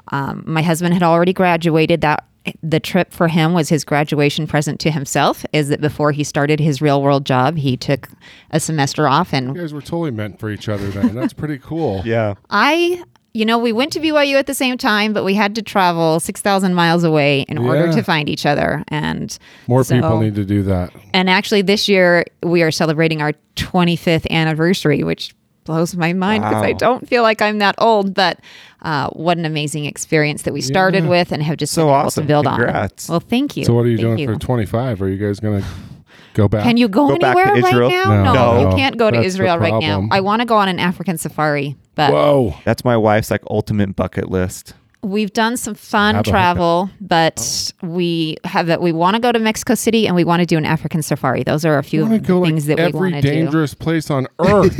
Um, 0.08 0.42
my 0.46 0.62
husband 0.62 0.94
had 0.94 1.02
already 1.02 1.32
graduated. 1.32 2.00
That 2.00 2.24
the 2.62 2.80
trip 2.80 3.12
for 3.12 3.28
him 3.28 3.52
was 3.52 3.68
his 3.68 3.84
graduation 3.84 4.46
present 4.46 4.80
to 4.80 4.90
himself. 4.90 5.44
Is 5.52 5.68
that 5.68 5.80
before 5.80 6.12
he 6.12 6.24
started 6.24 6.60
his 6.60 6.80
real 6.80 7.02
world 7.02 7.26
job, 7.26 7.56
he 7.56 7.76
took 7.76 8.08
a 8.50 8.60
semester 8.60 9.08
off, 9.08 9.32
and 9.32 9.54
You 9.54 9.60
guys 9.62 9.74
were 9.74 9.80
totally 9.80 10.12
meant 10.12 10.38
for 10.38 10.50
each 10.50 10.68
other 10.68 10.88
then. 10.90 11.14
That's 11.14 11.32
pretty 11.32 11.58
cool. 11.58 12.02
Yeah. 12.06 12.34
I. 12.50 13.02
You 13.36 13.44
know, 13.44 13.58
we 13.58 13.70
went 13.70 13.92
to 13.92 14.00
BYU 14.00 14.36
at 14.38 14.46
the 14.46 14.54
same 14.54 14.78
time, 14.78 15.12
but 15.12 15.22
we 15.22 15.34
had 15.34 15.54
to 15.56 15.62
travel 15.62 16.20
6,000 16.20 16.72
miles 16.72 17.04
away 17.04 17.42
in 17.48 17.58
order 17.58 17.92
to 17.92 18.02
find 18.02 18.30
each 18.30 18.46
other. 18.46 18.82
And 18.88 19.36
More 19.66 19.84
So- 19.84 19.94
people 19.96 20.20
need 20.20 20.34
to 20.36 20.44
do 20.44 20.62
that. 20.62 20.90
And 21.12 21.28
actually, 21.28 21.60
this 21.60 21.86
year 21.86 22.24
we 22.42 22.62
are 22.62 22.70
celebrating 22.70 23.20
our 23.20 23.34
25th 23.56 24.26
anniversary, 24.30 25.02
which 25.04 25.34
blows 25.64 25.94
my 25.94 26.14
mind 26.14 26.44
because 26.44 26.62
I 26.62 26.72
don't 26.72 27.06
feel 27.06 27.22
like 27.22 27.42
I'm 27.42 27.58
that 27.58 27.74
old. 27.76 28.14
But 28.14 28.38
uh, 28.80 29.08
what 29.10 29.36
an 29.36 29.44
amazing 29.44 29.84
experience 29.84 30.42
that 30.42 30.54
we 30.54 30.62
started 30.62 31.04
Yeah. 31.04 31.10
with 31.10 31.30
and 31.32 31.42
have 31.42 31.58
just 31.58 31.74
So 31.74 31.82
been 31.82 31.88
able 31.88 31.94
awesome. 32.06 32.24
to 32.24 32.28
build 32.28 32.46
Congrats. 32.46 33.10
on. 33.10 33.14
Well, 33.14 33.20
thank 33.20 33.54
you. 33.56 33.64
So 33.66 33.74
what 33.74 33.84
are 33.84 33.88
you 33.88 33.98
Thank 33.98 34.16
doing 34.16 34.28
for 34.32 34.38
25? 34.38 35.02
Are 35.02 35.08
you 35.10 35.18
guys 35.18 35.40
going 35.40 35.60
to 35.60 35.66
go 36.32 36.48
back? 36.48 36.62
Can 36.62 36.76
you 36.78 36.88
go, 36.88 37.08
Go 37.08 37.18
back 37.18 37.36
to 37.36 37.42
anywhere 37.52 37.80
right 37.80 37.90
now? 37.90 38.22
No, 38.24 38.32
No. 38.32 38.70
you 38.70 38.76
can't 38.76 38.96
go 38.96 39.10
to 39.10 39.16
that's 39.16 39.26
Israel 39.26 39.58
right 39.58 39.78
now. 39.78 40.06
I 40.10 40.20
want 40.20 40.40
to 40.40 40.46
go 40.46 40.56
on 40.56 40.68
an 40.68 40.78
African 40.78 41.18
safari, 41.18 41.76
but 41.96 42.12
Whoa. 42.12 42.54
That's 42.64 42.84
my 42.84 42.96
wife's 42.96 43.30
like 43.30 43.42
ultimate 43.50 43.96
bucket 43.96 44.30
list. 44.30 44.74
We've 45.02 45.32
done 45.32 45.56
some 45.56 45.74
fun 45.74 46.24
travel, 46.24 46.90
but 47.00 47.72
oh. 47.82 47.86
we 47.86 48.38
have 48.44 48.66
that. 48.66 48.82
We 48.82 48.92
want 48.92 49.14
to 49.14 49.20
go 49.20 49.30
to 49.30 49.38
Mexico 49.38 49.74
City 49.74 50.06
and 50.06 50.16
we 50.16 50.24
want 50.24 50.40
to 50.40 50.46
do 50.46 50.56
an 50.58 50.64
African 50.64 51.00
safari. 51.00 51.44
Those 51.44 51.64
are 51.64 51.78
a 51.78 51.82
few 51.82 52.02
of 52.02 52.10
the 52.10 52.18
go 52.18 52.42
things 52.44 52.66
like 52.66 52.76
that 52.78 52.92
we 52.92 52.98
want 52.98 53.14
to 53.14 53.20
do. 53.20 53.28
Every 53.28 53.42
dangerous 53.42 53.72
place 53.72 54.10
on 54.10 54.26
earth. 54.40 54.76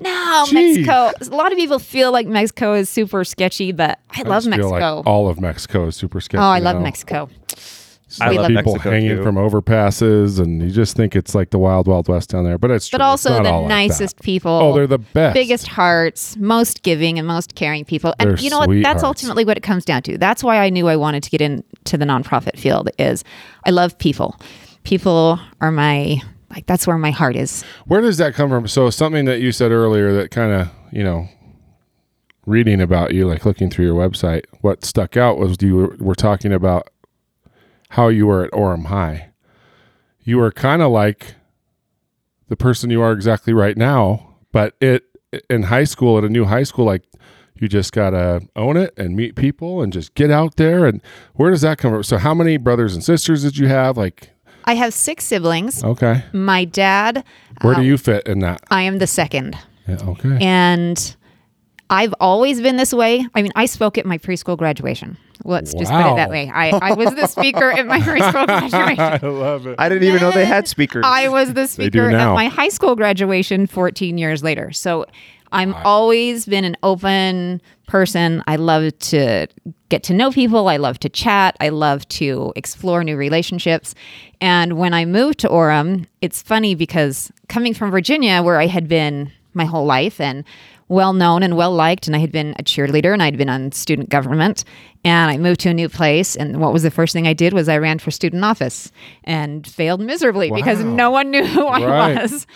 No, 0.00 0.44
Jeez. 0.46 0.52
Mexico. 0.52 1.10
A 1.20 1.36
lot 1.36 1.50
of 1.50 1.58
people 1.58 1.78
feel 1.78 2.12
like 2.12 2.26
Mexico 2.26 2.74
is 2.74 2.88
super 2.88 3.24
sketchy, 3.24 3.72
but 3.72 3.98
I, 4.10 4.22
love 4.22 4.44
just 4.44 4.54
feel 4.54 4.70
Mexico. 4.70 4.96
like 4.96 5.06
all 5.06 5.28
of 5.28 5.40
Mexico 5.40 5.86
is 5.86 5.96
super 5.96 6.20
sketchy. 6.20 6.40
oh, 6.40 6.46
I 6.46 6.60
love 6.60 6.76
now. 6.76 6.82
Mexico. 6.82 7.28
I 8.20 8.30
love 8.30 8.48
people 8.48 8.72
Mexico, 8.74 8.90
hanging 8.90 9.16
too. 9.16 9.22
from 9.22 9.36
overpasses, 9.36 10.38
and 10.38 10.62
you 10.62 10.70
just 10.70 10.96
think 10.96 11.14
it's 11.14 11.34
like 11.34 11.50
the 11.50 11.58
wild, 11.58 11.86
wild 11.86 12.08
west 12.08 12.30
down 12.30 12.44
there. 12.44 12.58
But 12.58 12.70
it's 12.70 12.88
but 12.88 12.98
true. 12.98 13.04
It's 13.04 13.26
also 13.26 13.30
not 13.30 13.42
the 13.44 13.50
all 13.50 13.62
like 13.62 13.68
nicest 13.68 14.20
people. 14.22 14.50
Oh, 14.50 14.74
they're 14.74 14.86
the 14.86 14.98
best. 14.98 15.34
biggest 15.34 15.68
hearts, 15.68 16.36
most 16.36 16.82
giving, 16.82 17.18
and 17.18 17.28
most 17.28 17.54
caring 17.54 17.84
people. 17.84 18.14
And 18.18 18.30
They're 18.30 18.38
you 18.38 18.50
know 18.50 18.58
what? 18.58 18.68
That's 18.68 18.74
sweethearts. 18.74 19.02
ultimately 19.04 19.44
what 19.44 19.56
it 19.56 19.62
comes 19.62 19.84
down 19.84 20.02
to. 20.04 20.18
That's 20.18 20.42
why 20.42 20.58
I 20.58 20.70
knew 20.70 20.88
I 20.88 20.96
wanted 20.96 21.22
to 21.24 21.30
get 21.30 21.40
into 21.40 21.96
the 21.98 22.04
nonprofit 22.04 22.58
field. 22.58 22.90
Is 22.98 23.24
I 23.64 23.70
love 23.70 23.98
people. 23.98 24.36
People 24.84 25.38
are 25.60 25.70
my 25.70 26.22
like. 26.50 26.66
That's 26.66 26.86
where 26.86 26.98
my 26.98 27.10
heart 27.10 27.36
is. 27.36 27.62
Where 27.86 28.00
does 28.00 28.16
that 28.16 28.34
come 28.34 28.48
from? 28.48 28.66
So 28.66 28.90
something 28.90 29.26
that 29.26 29.40
you 29.40 29.52
said 29.52 29.70
earlier 29.70 30.12
that 30.14 30.30
kind 30.30 30.52
of 30.52 30.70
you 30.92 31.04
know, 31.04 31.28
reading 32.46 32.80
about 32.80 33.14
you, 33.14 33.26
like 33.26 33.44
looking 33.44 33.70
through 33.70 33.86
your 33.86 33.94
website, 33.94 34.44
what 34.60 34.84
stuck 34.84 35.16
out 35.16 35.38
was 35.38 35.56
you 35.60 35.76
were, 35.76 35.96
were 35.98 36.14
talking 36.14 36.52
about 36.52 36.88
how 37.90 38.08
you 38.08 38.26
were 38.26 38.44
at 38.44 38.50
Orem 38.52 38.86
High. 38.86 39.30
You 40.22 40.38
were 40.38 40.50
kind 40.52 40.82
of 40.82 40.90
like 40.92 41.34
the 42.48 42.56
person 42.56 42.90
you 42.90 43.00
are 43.02 43.12
exactly 43.12 43.52
right 43.52 43.76
now, 43.76 44.36
but 44.52 44.74
it 44.80 45.04
in 45.48 45.64
high 45.64 45.84
school 45.84 46.18
at 46.18 46.24
a 46.24 46.28
new 46.28 46.44
high 46.44 46.64
school, 46.64 46.84
like 46.84 47.04
you 47.54 47.68
just 47.68 47.92
gotta 47.92 48.42
own 48.56 48.76
it 48.76 48.92
and 48.96 49.14
meet 49.16 49.36
people 49.36 49.82
and 49.82 49.92
just 49.92 50.14
get 50.14 50.30
out 50.30 50.56
there. 50.56 50.86
And 50.86 51.00
where 51.34 51.50
does 51.50 51.60
that 51.60 51.78
come 51.78 51.92
from? 51.92 52.02
So 52.02 52.18
how 52.18 52.34
many 52.34 52.56
brothers 52.56 52.94
and 52.94 53.04
sisters 53.04 53.42
did 53.42 53.58
you 53.58 53.68
have? 53.68 53.96
Like, 53.96 54.30
I 54.64 54.74
have 54.74 54.92
six 54.94 55.24
siblings. 55.24 55.82
okay, 55.82 56.24
My 56.32 56.64
dad. 56.64 57.24
where 57.62 57.74
uh, 57.74 57.78
do 57.78 57.84
you 57.84 57.98
fit 57.98 58.26
in 58.26 58.40
that? 58.40 58.62
I 58.70 58.82
am 58.82 58.98
the 58.98 59.06
second. 59.06 59.56
Yeah, 59.86 59.98
okay. 60.02 60.38
And 60.40 61.16
I've 61.90 62.14
always 62.20 62.60
been 62.60 62.76
this 62.76 62.92
way. 62.92 63.26
I 63.34 63.42
mean, 63.42 63.52
I 63.56 63.66
spoke 63.66 63.98
at 63.98 64.06
my 64.06 64.16
preschool 64.16 64.56
graduation. 64.56 65.16
Let's 65.44 65.74
just 65.74 65.90
put 65.90 66.12
it 66.12 66.16
that 66.16 66.30
way. 66.30 66.50
I, 66.52 66.70
I 66.70 66.94
was 66.94 67.14
the 67.14 67.26
speaker 67.26 67.70
at 67.70 67.86
my 67.86 67.98
preschool 68.00 68.46
graduation. 68.46 69.00
I 69.00 69.18
love 69.26 69.66
it. 69.66 69.74
I 69.78 69.88
didn't 69.88 70.06
even 70.06 70.20
know 70.20 70.30
they 70.30 70.44
had 70.44 70.68
speakers. 70.68 71.02
I 71.04 71.28
was 71.28 71.54
the 71.54 71.66
speaker 71.66 72.10
at 72.10 72.34
my 72.34 72.46
high 72.46 72.68
school 72.68 72.94
graduation 72.94 73.66
14 73.66 74.18
years 74.18 74.42
later. 74.42 74.70
So 74.70 75.06
I'm 75.52 75.74
always 75.74 76.46
been 76.46 76.64
an 76.64 76.76
open 76.82 77.60
person. 77.88 78.44
I 78.46 78.56
love 78.56 78.96
to 78.98 79.48
get 79.88 80.04
to 80.04 80.14
know 80.14 80.30
people. 80.30 80.68
I 80.68 80.76
love 80.76 81.00
to 81.00 81.08
chat. 81.08 81.56
I 81.60 81.70
love 81.70 82.06
to 82.08 82.52
explore 82.54 83.02
new 83.02 83.16
relationships. 83.16 83.94
And 84.40 84.78
when 84.78 84.94
I 84.94 85.04
moved 85.06 85.40
to 85.40 85.48
Orem, 85.48 86.06
it's 86.20 86.40
funny 86.40 86.76
because 86.76 87.32
coming 87.48 87.74
from 87.74 87.90
Virginia, 87.90 88.42
where 88.42 88.60
I 88.60 88.66
had 88.66 88.86
been 88.86 89.32
my 89.54 89.64
whole 89.64 89.86
life 89.86 90.20
and 90.20 90.44
well 90.90 91.12
known 91.14 91.42
and 91.42 91.56
well 91.56 91.72
liked, 91.72 92.06
and 92.06 92.14
I 92.14 92.18
had 92.18 92.32
been 92.32 92.54
a 92.58 92.62
cheerleader 92.62 93.12
and 93.14 93.22
I'd 93.22 93.38
been 93.38 93.48
on 93.48 93.72
student 93.72 94.10
government, 94.10 94.64
and 95.04 95.30
I 95.30 95.38
moved 95.38 95.60
to 95.60 95.70
a 95.70 95.74
new 95.74 95.88
place. 95.88 96.36
And 96.36 96.60
what 96.60 96.72
was 96.72 96.82
the 96.82 96.90
first 96.90 97.12
thing 97.14 97.26
I 97.26 97.32
did 97.32 97.54
was 97.54 97.68
I 97.68 97.78
ran 97.78 97.98
for 98.00 98.10
student 98.10 98.44
office 98.44 98.90
and 99.24 99.66
failed 99.66 100.00
miserably 100.00 100.50
because 100.50 100.84
no 100.84 101.10
one 101.10 101.30
knew 101.30 101.46
who 101.46 101.66
I 101.66 101.80
Right. 101.86 102.22
was. 102.22 102.46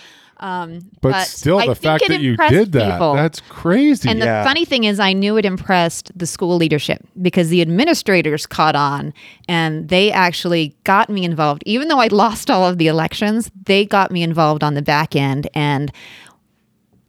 Um, 0.40 0.80
but, 1.00 1.12
but 1.12 1.26
still, 1.28 1.58
I 1.60 1.66
the 1.68 1.74
think 1.76 2.00
fact 2.00 2.08
that 2.08 2.20
you 2.20 2.36
did 2.36 2.72
that, 2.72 2.94
people. 2.94 3.14
that's 3.14 3.40
crazy. 3.48 4.08
And 4.10 4.20
the 4.20 4.26
funny 4.44 4.64
thing 4.64 4.82
is, 4.84 4.98
I 4.98 5.12
knew 5.12 5.36
it 5.38 5.44
impressed 5.44 6.10
the 6.18 6.26
school 6.26 6.56
leadership 6.56 7.06
because 7.22 7.48
the 7.50 7.62
administrators 7.62 8.44
caught 8.44 8.74
on 8.74 9.14
and 9.48 9.88
they 9.88 10.10
actually 10.10 10.76
got 10.82 11.08
me 11.08 11.24
involved. 11.24 11.62
Even 11.66 11.86
though 11.86 12.00
I 12.00 12.08
lost 12.08 12.50
all 12.50 12.68
of 12.68 12.78
the 12.78 12.88
elections, 12.88 13.50
they 13.64 13.86
got 13.86 14.10
me 14.10 14.22
involved 14.24 14.64
on 14.64 14.74
the 14.74 14.82
back 14.82 15.14
end 15.14 15.48
and 15.54 15.92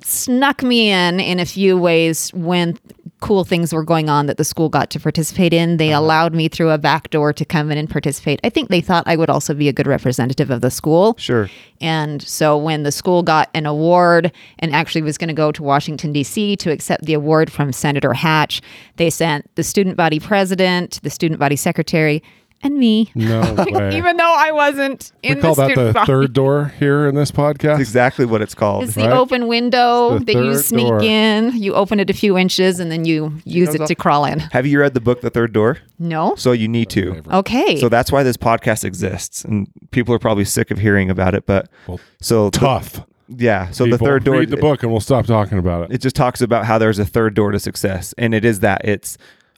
snuck 0.04 0.64
me 0.64 0.92
in 0.92 1.20
in 1.20 1.40
a 1.40 1.46
few 1.46 1.78
ways 1.78 2.30
when 2.34 2.78
cool 3.22 3.44
things 3.44 3.74
were 3.74 3.84
going 3.84 4.10
on 4.10 4.28
that 4.28 4.38
the 4.38 4.44
school 4.44 4.70
got 4.70 4.90
to 4.92 5.00
participate 5.00 5.54
in. 5.54 5.78
They 5.78 5.92
uh-huh. 5.92 6.02
allowed 6.02 6.34
me 6.36 6.48
through 6.48 6.70
a 6.72 6.78
back 6.78 7.10
door 7.10 7.34
to 7.34 7.46
come 7.46 7.72
in 7.72 7.78
and 7.78 7.90
participate. 7.90 8.40
I 8.44 8.50
think 8.50 8.70
they 8.70 8.82
thought 8.82 9.04
I 9.08 9.16
would 9.16 9.30
also 9.30 9.54
be 9.54 9.68
a 9.68 9.74
good 9.74 9.88
representative 9.88 10.52
of 10.52 10.62
the 10.62 10.70
school. 10.70 11.16
Sure. 11.18 11.50
And 11.82 12.22
so 12.22 12.58
when 12.58 12.84
the 12.84 12.92
school 12.92 13.24
got 13.24 13.50
an 13.54 13.66
award 13.66 14.32
and 14.60 14.76
actually 14.76 15.02
was 15.02 15.18
going 15.18 15.30
to 15.30 15.34
go 15.34 15.52
to 15.52 15.64
Washington, 15.64 16.12
D.C. 16.12 16.56
to 16.58 16.72
accept 16.72 17.06
the 17.06 17.14
award 17.14 17.52
from 17.52 17.74
Senator 17.74 18.14
Hatch, 18.14 18.62
they 18.98 19.10
sent 19.10 19.50
the 19.56 19.64
student 19.64 19.98
body 19.98 20.20
president, 20.20 21.00
the 21.02 21.10
student 21.10 21.40
body 21.40 21.56
secretary, 21.56 22.22
and 22.66 22.78
me. 22.78 23.12
no 23.16 23.42
way. 23.70 23.96
Even 23.98 24.18
though 24.18 24.36
I 24.38 24.52
wasn't 24.52 25.12
in 25.24 25.36
we 25.38 25.42
call 25.42 25.56
the 25.56 25.68
that 25.68 25.76
the 25.76 25.94
body. 25.94 26.06
third 26.06 26.34
door 26.34 26.74
here 26.80 27.08
in 27.08 27.16
this 27.16 27.32
podcast. 27.32 27.62
That's 27.62 27.80
exactly 27.80 28.26
what 28.26 28.42
it's 28.42 28.54
called. 28.56 28.84
It's 28.84 28.96
the 28.96 29.10
open 29.12 29.48
window 29.48 30.16
It's 30.18 30.26
the 30.26 30.34
that 30.34 30.44
you 30.44 30.56
sneak 30.58 30.88
door. 30.88 31.02
in. 31.02 31.56
You 31.56 31.74
open 31.76 32.00
it 32.00 32.10
a 32.10 32.14
few 32.14 32.38
inches 32.38 32.80
and 32.80 32.92
then 32.92 33.06
you 33.06 33.40
use 33.46 33.74
it 33.74 33.78
the- 33.80 33.88
to 33.88 33.96
crawl 33.96 34.26
in. 34.26 34.40
Have 34.40 34.66
you 34.66 34.80
read 34.80 34.94
the 34.94 35.02
book 35.02 35.22
The 35.22 35.30
Third 35.30 35.54
Door? 35.54 35.78
No? 36.00 36.36
So 36.36 36.52
you 36.52 36.68
need 36.68 36.90
to. 36.90 37.22
Okay. 37.32 37.78
So 37.80 37.88
that's 37.90 38.12
why 38.12 38.24
this 38.24 38.38
podcast 38.38 38.84
exists, 38.84 39.46
and 39.46 39.68
people 39.92 40.14
are 40.14 40.20
probably 40.20 40.46
sick 40.46 40.72
of 40.72 40.80
hearing 40.80 41.10
about 41.10 41.34
it. 41.36 41.46
But 41.46 41.70
Well, 41.88 42.00
so 42.22 42.50
the- 42.50 42.60
Tough. 42.60 43.02
yeah. 43.30 43.70
So 43.72 43.86
People, 43.86 43.98
the 44.00 44.06
third 44.06 44.24
door. 44.26 44.40
Read 44.40 44.50
the 44.50 44.58
book, 44.58 44.84
and 44.84 44.92
we'll 44.92 45.00
stop 45.02 45.26
talking 45.26 45.58
about 45.58 45.86
it. 45.90 45.96
It 45.96 46.02
just 46.02 46.16
talks 46.16 46.42
about 46.42 46.66
how 46.66 46.78
there's 46.78 47.00
a 47.00 47.06
third 47.06 47.34
door 47.36 47.52
to 47.52 47.60
success, 47.60 48.14
and 48.18 48.34
it 48.34 48.44
is 48.44 48.60
that 48.62 48.82
it's 48.84 49.18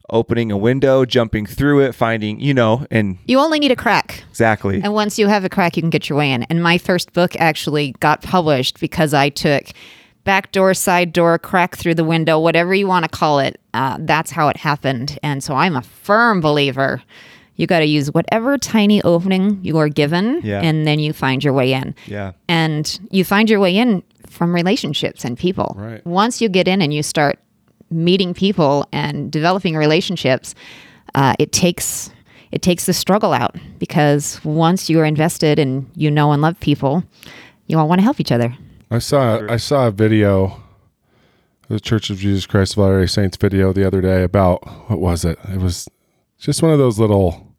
opening 0.10 0.52
a 0.52 0.58
window, 0.58 1.06
jumping 1.06 1.46
through 1.46 1.82
it, 1.82 1.94
finding 1.94 2.40
you 2.40 2.54
know, 2.54 2.86
and 2.90 3.18
you 3.26 3.40
only 3.40 3.60
need 3.60 3.72
a 3.72 3.76
crack. 3.76 4.24
exactly. 4.30 4.82
And 4.82 4.94
once 4.94 5.20
you 5.20 5.28
have 5.28 5.44
a 5.44 5.50
crack, 5.50 5.76
you 5.76 5.82
can 5.82 5.90
get 5.90 6.08
your 6.10 6.18
way 6.18 6.32
in. 6.32 6.44
And 6.44 6.64
my 6.64 6.78
first 6.78 7.14
book 7.14 7.36
actually 7.38 7.94
got 8.00 8.22
published 8.22 8.80
because 8.80 9.14
I 9.14 9.30
took 9.30 9.66
back 10.24 10.52
door, 10.52 10.74
side 10.74 11.14
door, 11.14 11.38
crack 11.40 11.76
through 11.76 11.96
the 11.96 12.04
window, 12.04 12.40
whatever 12.40 12.74
you 12.76 12.88
want 12.88 13.04
to 13.04 13.10
call 13.10 13.40
it. 13.40 13.60
Uh, 13.74 13.98
that's 14.02 14.32
how 14.32 14.48
it 14.50 14.58
happened. 14.58 15.18
And 15.24 15.44
so 15.44 15.56
I'm 15.56 15.76
a 15.76 15.82
firm 15.82 16.42
believer. 16.42 17.02
You 17.56 17.66
got 17.66 17.80
to 17.80 17.86
use 17.86 18.12
whatever 18.14 18.58
tiny 18.58 19.02
opening 19.04 19.60
you 19.64 19.78
are 19.78 19.90
given, 19.90 20.42
Yeah. 20.44 20.62
and 20.62 20.86
then 20.86 21.00
you 21.00 21.12
find 21.12 21.44
your 21.44 21.54
way 21.54 21.74
in. 21.74 21.96
Yeah. 22.06 22.34
And 22.48 23.00
you 23.10 23.24
find 23.26 23.50
your 23.50 23.60
way 23.60 23.76
in 23.78 24.04
from 24.28 24.54
relationships 24.54 25.26
and 25.26 25.38
people. 25.38 25.74
Right. 25.78 26.06
Once 26.06 26.40
you 26.42 26.50
get 26.50 26.68
in 26.68 26.82
and 26.82 26.94
you 26.94 27.02
start 27.02 27.40
meeting 27.90 28.34
people 28.34 28.88
and 28.92 29.32
developing 29.32 29.76
relationships, 29.76 30.56
uh, 31.16 31.34
it 31.40 31.52
takes 31.52 32.12
it 32.52 32.62
takes 32.62 32.86
the 32.86 32.94
struggle 32.94 33.34
out 33.34 33.56
because 33.78 34.44
once 34.44 34.90
you 34.90 35.00
are 35.00 35.06
invested 35.06 35.60
and 35.60 35.90
you 35.96 36.10
know 36.10 36.32
and 36.32 36.42
love 36.42 36.60
people, 36.60 37.04
you 37.68 37.78
all 37.78 37.88
want 37.88 38.00
to 38.00 38.04
help 38.04 38.20
each 38.20 38.32
other. 38.32 38.56
I 38.90 39.00
saw 39.00 39.42
I 39.50 39.58
saw 39.58 39.88
a 39.88 39.92
video, 39.92 40.62
the 41.68 41.80
Church 41.80 42.10
of 42.10 42.18
Jesus 42.18 42.46
Christ 42.46 42.74
of 42.74 42.80
Latter 42.80 43.02
Day 43.02 43.08
Saints 43.08 43.38
video 43.38 43.74
the 43.74 43.86
other 43.86 44.02
day 44.02 44.24
about 44.24 44.66
what 44.90 45.00
was 45.00 45.26
it? 45.26 45.38
It 45.50 45.60
was 45.60 45.88
just 46.38 46.62
one 46.62 46.72
of 46.72 46.78
those 46.78 47.00
little, 47.00 47.54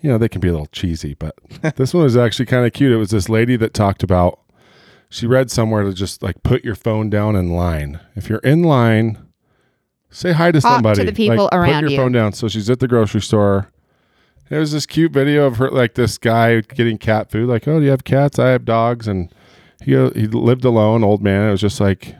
you 0.00 0.10
know, 0.10 0.18
they 0.18 0.28
can 0.28 0.40
be 0.40 0.48
a 0.48 0.52
little 0.52 0.66
cheesy, 0.66 1.14
but 1.14 1.34
this 1.76 1.92
one 1.92 2.04
was 2.04 2.16
actually 2.16 2.46
kind 2.46 2.66
of 2.66 2.72
cute. 2.72 2.92
It 2.92 2.96
was 2.96 3.10
this 3.10 3.28
lady 3.28 3.56
that 3.56 3.74
talked 3.74 4.02
about. 4.02 4.40
She 5.08 5.26
read 5.26 5.52
somewhere 5.52 5.84
to 5.84 5.92
just 5.92 6.22
like 6.22 6.42
put 6.42 6.64
your 6.64 6.74
phone 6.74 7.10
down 7.10 7.36
in 7.36 7.50
line. 7.50 8.00
If 8.16 8.28
you're 8.28 8.40
in 8.40 8.64
line, 8.64 9.25
say 10.10 10.32
hi 10.32 10.52
to 10.52 10.60
Talk 10.60 10.82
to 10.94 11.04
the 11.04 11.12
people 11.12 11.44
like, 11.44 11.54
around 11.54 11.74
Put 11.74 11.80
your 11.82 11.90
you. 11.90 11.96
phone 11.96 12.12
down. 12.12 12.32
So 12.32 12.48
she's 12.48 12.70
at 12.70 12.80
the 12.80 12.88
grocery 12.88 13.20
store. 13.20 13.70
There 14.48 14.60
was 14.60 14.72
this 14.72 14.86
cute 14.86 15.12
video 15.12 15.46
of 15.46 15.56
her, 15.56 15.70
like 15.70 15.94
this 15.94 16.18
guy 16.18 16.60
getting 16.60 16.98
cat 16.98 17.30
food. 17.30 17.48
Like, 17.48 17.66
oh, 17.66 17.78
do 17.78 17.84
you 17.84 17.90
have 17.90 18.04
cats? 18.04 18.38
I 18.38 18.50
have 18.50 18.64
dogs, 18.64 19.08
and 19.08 19.32
he 19.82 19.92
he 20.10 20.26
lived 20.26 20.64
alone, 20.64 21.02
old 21.02 21.22
man. 21.22 21.48
It 21.48 21.50
was 21.50 21.60
just 21.60 21.80
like, 21.80 22.14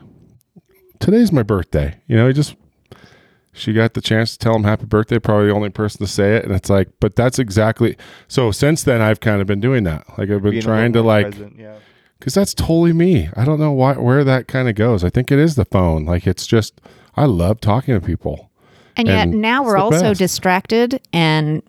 today's 0.98 1.30
my 1.30 1.44
birthday. 1.44 2.00
You 2.08 2.16
know, 2.16 2.26
he 2.26 2.32
just 2.32 2.56
she 3.52 3.72
got 3.72 3.94
the 3.94 4.00
chance 4.00 4.32
to 4.32 4.38
tell 4.38 4.54
him 4.54 4.64
happy 4.64 4.86
birthday. 4.86 5.18
Probably 5.18 5.46
the 5.46 5.54
only 5.54 5.70
person 5.70 6.04
to 6.04 6.10
say 6.10 6.36
it, 6.36 6.44
and 6.44 6.52
it's 6.52 6.68
like, 6.68 6.88
but 7.00 7.16
that's 7.16 7.38
exactly. 7.38 7.96
So 8.28 8.50
since 8.50 8.82
then, 8.82 9.00
I've 9.00 9.20
kind 9.20 9.40
of 9.40 9.46
been 9.46 9.60
doing 9.60 9.84
that. 9.84 10.04
Like 10.18 10.30
I've 10.30 10.42
been 10.42 10.50
Being 10.50 10.62
trying 10.62 10.92
to 10.94 11.02
like 11.02 11.30
present, 11.30 11.56
yeah. 11.58 11.78
because 12.18 12.34
that's 12.34 12.54
totally 12.54 12.92
me. 12.92 13.30
I 13.36 13.44
don't 13.44 13.60
know 13.60 13.72
why 13.72 13.94
where 13.94 14.24
that 14.24 14.48
kind 14.48 14.68
of 14.68 14.74
goes. 14.74 15.04
I 15.04 15.10
think 15.10 15.30
it 15.30 15.38
is 15.38 15.54
the 15.54 15.64
phone. 15.64 16.04
Like 16.04 16.26
it's 16.26 16.46
just 16.46 16.80
I 17.16 17.24
love 17.24 17.60
talking 17.60 17.94
to 17.98 18.04
people. 18.04 18.50
And 18.96 19.08
yet 19.08 19.28
And 19.28 19.40
now 19.42 19.62
we're 19.64 19.76
the 19.76 19.82
also 19.84 20.00
best. 20.10 20.18
distracted 20.18 21.00
and 21.12 21.62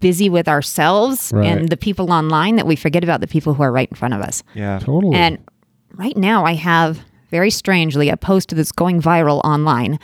busy 0.00 0.28
with 0.28 0.48
ourselves 0.48 1.30
Right. 1.34 1.46
and 1.46 1.68
the 1.68 1.76
people 1.76 2.12
online 2.12 2.56
that 2.56 2.66
we 2.66 2.74
forget 2.76 3.04
about 3.04 3.20
the 3.20 3.28
people 3.28 3.54
who 3.54 3.62
are 3.62 3.70
right 3.70 3.88
in 3.88 3.96
front 3.96 4.14
of 4.14 4.20
us. 4.20 4.42
Yeah. 4.54 4.78
Totally. 4.80 5.16
And 5.16 5.38
right 5.94 6.16
now, 6.16 6.44
I 6.44 6.54
have 6.54 7.00
very 7.30 7.50
strangely 7.50 8.08
a 8.08 8.16
post 8.16 8.54
that's 8.54 8.72
going 8.72 9.00
viral 9.00 9.40
online. 9.44 9.98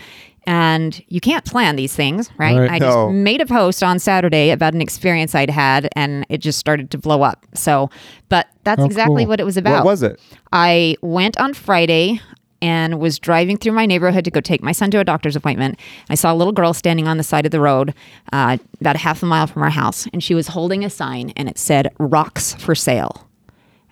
And 0.47 1.03
you 1.09 1.21
can't 1.21 1.45
plan 1.45 1.77
these 1.77 1.95
things, 1.95 2.31
right? 2.39 2.57
Right. 2.57 2.71
I 2.71 2.79
just 2.79 3.11
made 3.11 3.43
a 3.43 3.47
post 3.47 3.83
on 3.83 3.99
Saturday 3.99 4.51
about 4.51 4.73
an 4.73 4.81
experience 4.81 5.35
I'd 5.35 5.51
had, 5.51 5.91
and 5.95 6.25
it 6.31 6.39
just 6.39 6.59
started 6.59 6.91
to 6.93 6.99
blow 6.99 7.21
up. 7.23 7.45
So, 7.55 7.91
but 8.31 8.47
that's 8.65 8.81
Oh, 8.81 8.87
exactly 8.87 9.25
cool. 9.25 9.29
what 9.31 9.41
it 9.41 9.45
was 9.45 9.59
about. 9.59 9.85
What 9.85 9.91
was 9.91 10.03
it? 10.03 10.19
I 10.53 10.97
went 11.03 11.39
on 11.39 11.53
Friday 11.53 12.21
and 12.61 12.99
was 12.99 13.18
driving 13.18 13.57
through 13.57 13.73
my 13.73 13.87
neighborhood 13.87 14.25
to 14.25 14.31
go 14.31 14.40
take 14.40 14.62
my 14.62 14.73
son 14.73 14.90
to 14.90 15.01
a 15.01 15.05
doctor's 15.05 15.37
appointment. 15.37 15.79
I 16.09 16.14
saw 16.14 16.33
a 16.33 16.37
little 16.37 16.53
girl 16.53 16.75
standing 16.75 17.07
on 17.07 17.16
the 17.16 17.23
side 17.23 17.44
of 17.44 17.53
the 17.53 17.61
road, 17.61 17.94
uh, 18.33 18.59
about 18.81 18.97
a 18.97 19.01
half 19.01 19.23
a 19.23 19.27
mile 19.27 19.47
from 19.47 19.62
our 19.62 19.71
house, 19.71 20.07
and 20.12 20.23
she 20.23 20.35
was 20.35 20.49
holding 20.49 20.85
a 20.85 20.90
sign 20.90 21.33
and 21.37 21.49
it 21.49 21.59
said 21.59 21.92
"Rocks 21.99 22.55
for 22.55 22.75
sale." 22.75 23.29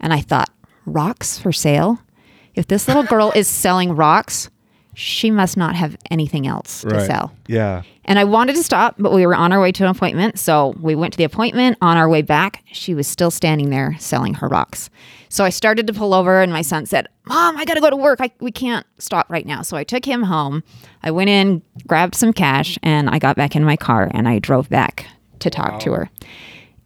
And 0.00 0.12
I 0.12 0.20
thought, 0.20 0.50
"Rocks 0.85 1.38
for 1.38 1.52
sale? 1.52 2.00
If 2.55 2.66
this 2.66 2.88
little 2.88 3.05
girl 3.05 3.33
is 3.35 3.48
selling 3.48 3.94
rocks." 3.94 4.50
She 4.98 5.30
must 5.30 5.59
not 5.59 5.76
have 5.76 5.94
anything 6.11 6.46
else 6.46 6.80
to 6.80 7.04
sell. 7.04 7.30
Yeah. 7.48 7.82
And 8.06 8.18
I 8.18 8.24
wanted 8.24 8.56
to 8.56 8.62
stop, 8.62 8.94
but 8.98 9.12
we 9.12 9.26
were 9.26 9.35
on 9.35 9.52
our 9.52 9.61
way 9.61 9.70
to 9.72 9.85
an 9.85 9.90
appointment. 9.90 10.38
So 10.38 10.74
we 10.80 10.94
went 10.94 11.12
to 11.12 11.18
the 11.18 11.24
appointment. 11.24 11.76
On 11.82 11.98
our 11.98 12.09
way 12.09 12.22
back, 12.22 12.64
she 12.72 12.94
was 12.94 13.06
still 13.06 13.30
standing 13.30 13.68
there 13.68 13.94
selling 13.98 14.32
her 14.35 14.48
rocks. 14.48 14.88
So 15.28 15.44
I 15.44 15.50
started 15.50 15.87
to 15.88 15.92
pull 15.92 16.14
over, 16.14 16.40
and 16.40 16.50
my 16.50 16.62
son 16.62 16.87
said, 16.87 17.09
Mom, 17.26 17.59
I 17.59 17.66
got 17.66 17.74
to 17.74 17.82
go 17.82 17.90
to 17.90 17.96
work. 17.96 18.20
I, 18.22 18.30
we 18.40 18.50
can't 18.50 18.87
stop 18.98 19.26
right 19.28 19.44
now. 19.44 19.61
So 19.61 19.76
I 19.76 19.85
took 19.85 20.06
him 20.06 20.22
home. 20.22 20.62
I 21.02 21.11
went 21.11 21.28
in, 21.28 21.61
grabbed 21.87 22.14
some 22.14 22.32
cash, 22.32 22.78
and 22.82 23.11
I 23.11 23.18
got 23.18 23.37
back 23.37 23.54
in 23.54 23.64
my 23.64 23.76
car 23.76 24.11
and 24.14 24.26
I 24.26 24.38
drove 24.38 24.70
back 24.70 25.06
to 25.40 25.50
talk 25.50 25.78
to 25.80 25.92
her. 25.92 26.11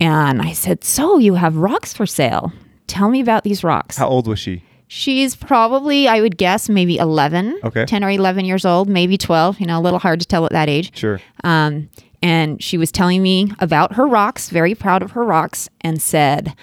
And 0.01 0.42
I 0.42 0.53
said, 0.53 0.83
So 0.83 1.18
you 1.18 1.35
have 1.35 1.55
rocks 1.57 1.94
for 1.94 2.07
sale? 2.07 2.53
Tell 2.88 3.09
me 3.09 3.20
about 3.20 3.44
these 3.44 3.62
rocks. 3.62 3.99
How 3.99 4.09
old 4.09 4.27
was 4.27 4.40
she? 4.40 4.64
She's 4.92 5.37
probably, 5.37 6.09
I 6.09 6.20
would 6.20 6.37
guess, 6.37 6.68
maybe 6.68 6.96
11, 6.96 7.61
Okay. 7.62 7.85
10 7.87 8.03
or 8.03 8.11
11 8.11 8.44
years 8.44 8.64
old, 8.64 8.88
maybe 8.88 9.16
12, 9.16 9.61
you 9.61 9.66
know, 9.66 9.79
a 9.79 9.81
little 9.81 10.00
hard 10.00 10.18
to 10.18 10.26
tell 10.26 10.44
at 10.44 10.50
that 10.50 10.68
age. 10.68 10.98
Sure. 10.98 11.20
Um, 11.44 11.88
and 12.24 12.61
she 12.61 12.76
was 12.76 12.90
telling 12.90 13.22
me 13.22 13.53
about 13.61 13.94
her 13.94 14.05
rocks, 14.09 14.50
very 14.50 14.74
proud 14.74 15.05
of 15.05 15.12
her 15.12 15.24
rocks, 15.24 15.68
and 15.81 16.03
said, 16.03 16.57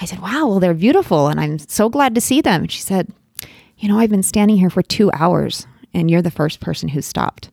I 0.00 0.06
said, 0.06 0.20
wow, 0.20 0.46
well, 0.46 0.60
they're 0.60 0.72
beautiful, 0.72 1.28
and 1.28 1.38
I'm 1.38 1.58
so 1.58 1.90
glad 1.90 2.14
to 2.14 2.22
see 2.22 2.40
them. 2.40 2.62
And 2.62 2.72
she 2.72 2.80
said, 2.80 3.12
you 3.76 3.86
know, 3.86 3.98
I've 3.98 4.08
been 4.08 4.22
standing 4.22 4.56
here 4.56 4.70
for 4.70 4.80
two 4.80 5.10
hours, 5.12 5.66
and 5.92 6.10
you're 6.10 6.22
the 6.22 6.30
first 6.30 6.60
person 6.60 6.88
who 6.88 7.02
stopped. 7.02 7.50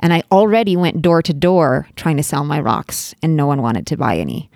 And 0.00 0.12
I 0.12 0.24
already 0.32 0.76
went 0.76 1.02
door 1.02 1.22
to 1.22 1.32
door 1.32 1.86
trying 1.94 2.16
to 2.16 2.24
sell 2.24 2.42
my 2.42 2.58
rocks, 2.58 3.14
and 3.22 3.36
no 3.36 3.46
one 3.46 3.62
wanted 3.62 3.86
to 3.86 3.96
buy 3.96 4.16
any. 4.18 4.50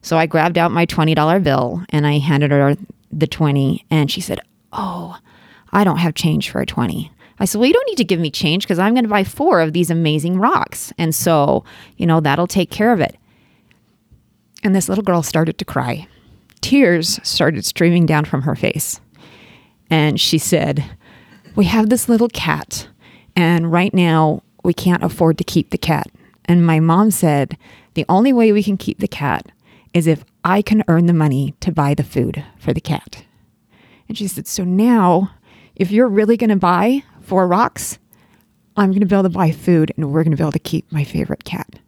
So 0.00 0.16
I 0.16 0.24
grabbed 0.24 0.56
out 0.56 0.72
my 0.72 0.86
$20 0.86 1.44
bill 1.44 1.84
and 1.90 2.06
I 2.06 2.18
handed 2.18 2.50
her 2.50 2.74
the 3.12 3.26
20 3.26 3.84
and 3.90 4.10
she 4.10 4.20
said, 4.20 4.40
"Oh, 4.72 5.18
I 5.72 5.84
don't 5.84 5.98
have 5.98 6.14
change 6.14 6.50
for 6.50 6.60
a 6.60 6.66
20." 6.66 7.10
I 7.38 7.44
said, 7.44 7.58
"Well, 7.58 7.66
you 7.66 7.72
don't 7.72 7.88
need 7.88 7.96
to 7.96 8.04
give 8.04 8.20
me 8.20 8.30
change 8.30 8.64
because 8.64 8.78
I'm 8.78 8.94
going 8.94 9.04
to 9.04 9.10
buy 9.10 9.24
four 9.24 9.60
of 9.60 9.72
these 9.72 9.90
amazing 9.90 10.38
rocks." 10.38 10.92
And 10.98 11.14
so, 11.14 11.64
you 11.96 12.06
know, 12.06 12.20
that'll 12.20 12.46
take 12.46 12.70
care 12.70 12.92
of 12.92 13.00
it. 13.00 13.16
And 14.62 14.74
this 14.74 14.88
little 14.88 15.04
girl 15.04 15.22
started 15.22 15.58
to 15.58 15.64
cry. 15.64 16.06
Tears 16.60 17.18
started 17.24 17.64
streaming 17.64 18.06
down 18.06 18.24
from 18.24 18.42
her 18.42 18.54
face. 18.54 19.00
And 19.90 20.20
she 20.20 20.38
said, 20.38 20.84
We 21.54 21.66
have 21.66 21.90
this 21.90 22.08
little 22.08 22.28
cat, 22.28 22.88
and 23.36 23.70
right 23.70 23.92
now 23.92 24.42
we 24.64 24.72
can't 24.72 25.02
afford 25.02 25.36
to 25.38 25.44
keep 25.44 25.70
the 25.70 25.78
cat. 25.78 26.10
And 26.46 26.64
my 26.64 26.80
mom 26.80 27.10
said, 27.10 27.58
The 27.94 28.06
only 28.08 28.32
way 28.32 28.52
we 28.52 28.62
can 28.62 28.76
keep 28.76 29.00
the 29.00 29.08
cat 29.08 29.50
is 29.92 30.06
if 30.06 30.24
I 30.44 30.62
can 30.62 30.84
earn 30.88 31.06
the 31.06 31.12
money 31.12 31.54
to 31.60 31.72
buy 31.72 31.94
the 31.94 32.04
food 32.04 32.44
for 32.58 32.72
the 32.72 32.80
cat. 32.80 33.24
And 34.12 34.18
she 34.18 34.28
said, 34.28 34.46
So 34.46 34.62
now, 34.62 35.30
if 35.74 35.90
you're 35.90 36.06
really 36.06 36.36
going 36.36 36.50
to 36.50 36.56
buy 36.56 37.02
four 37.22 37.48
rocks, 37.48 37.98
I'm 38.76 38.90
going 38.90 39.00
to 39.00 39.06
be 39.06 39.14
able 39.14 39.22
to 39.22 39.30
buy 39.30 39.52
food 39.52 39.90
and 39.96 40.12
we're 40.12 40.22
going 40.22 40.32
to 40.32 40.36
be 40.36 40.42
able 40.42 40.52
to 40.52 40.58
keep 40.58 40.92
my 40.92 41.02
favorite 41.02 41.44
cat. 41.44 41.78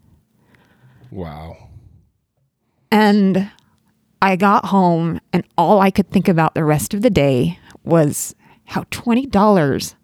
Wow. 1.10 1.68
And 2.90 3.50
I 4.22 4.37
got 4.37 4.64
home, 4.64 5.20
and 5.34 5.44
all 5.58 5.82
I 5.82 5.90
could 5.90 6.08
think 6.08 6.26
about 6.26 6.54
the 6.54 6.64
rest 6.64 6.94
of 6.94 7.02
the 7.02 7.10
day 7.10 7.58
was 7.84 8.34
how 8.64 8.84
$20 8.84 9.94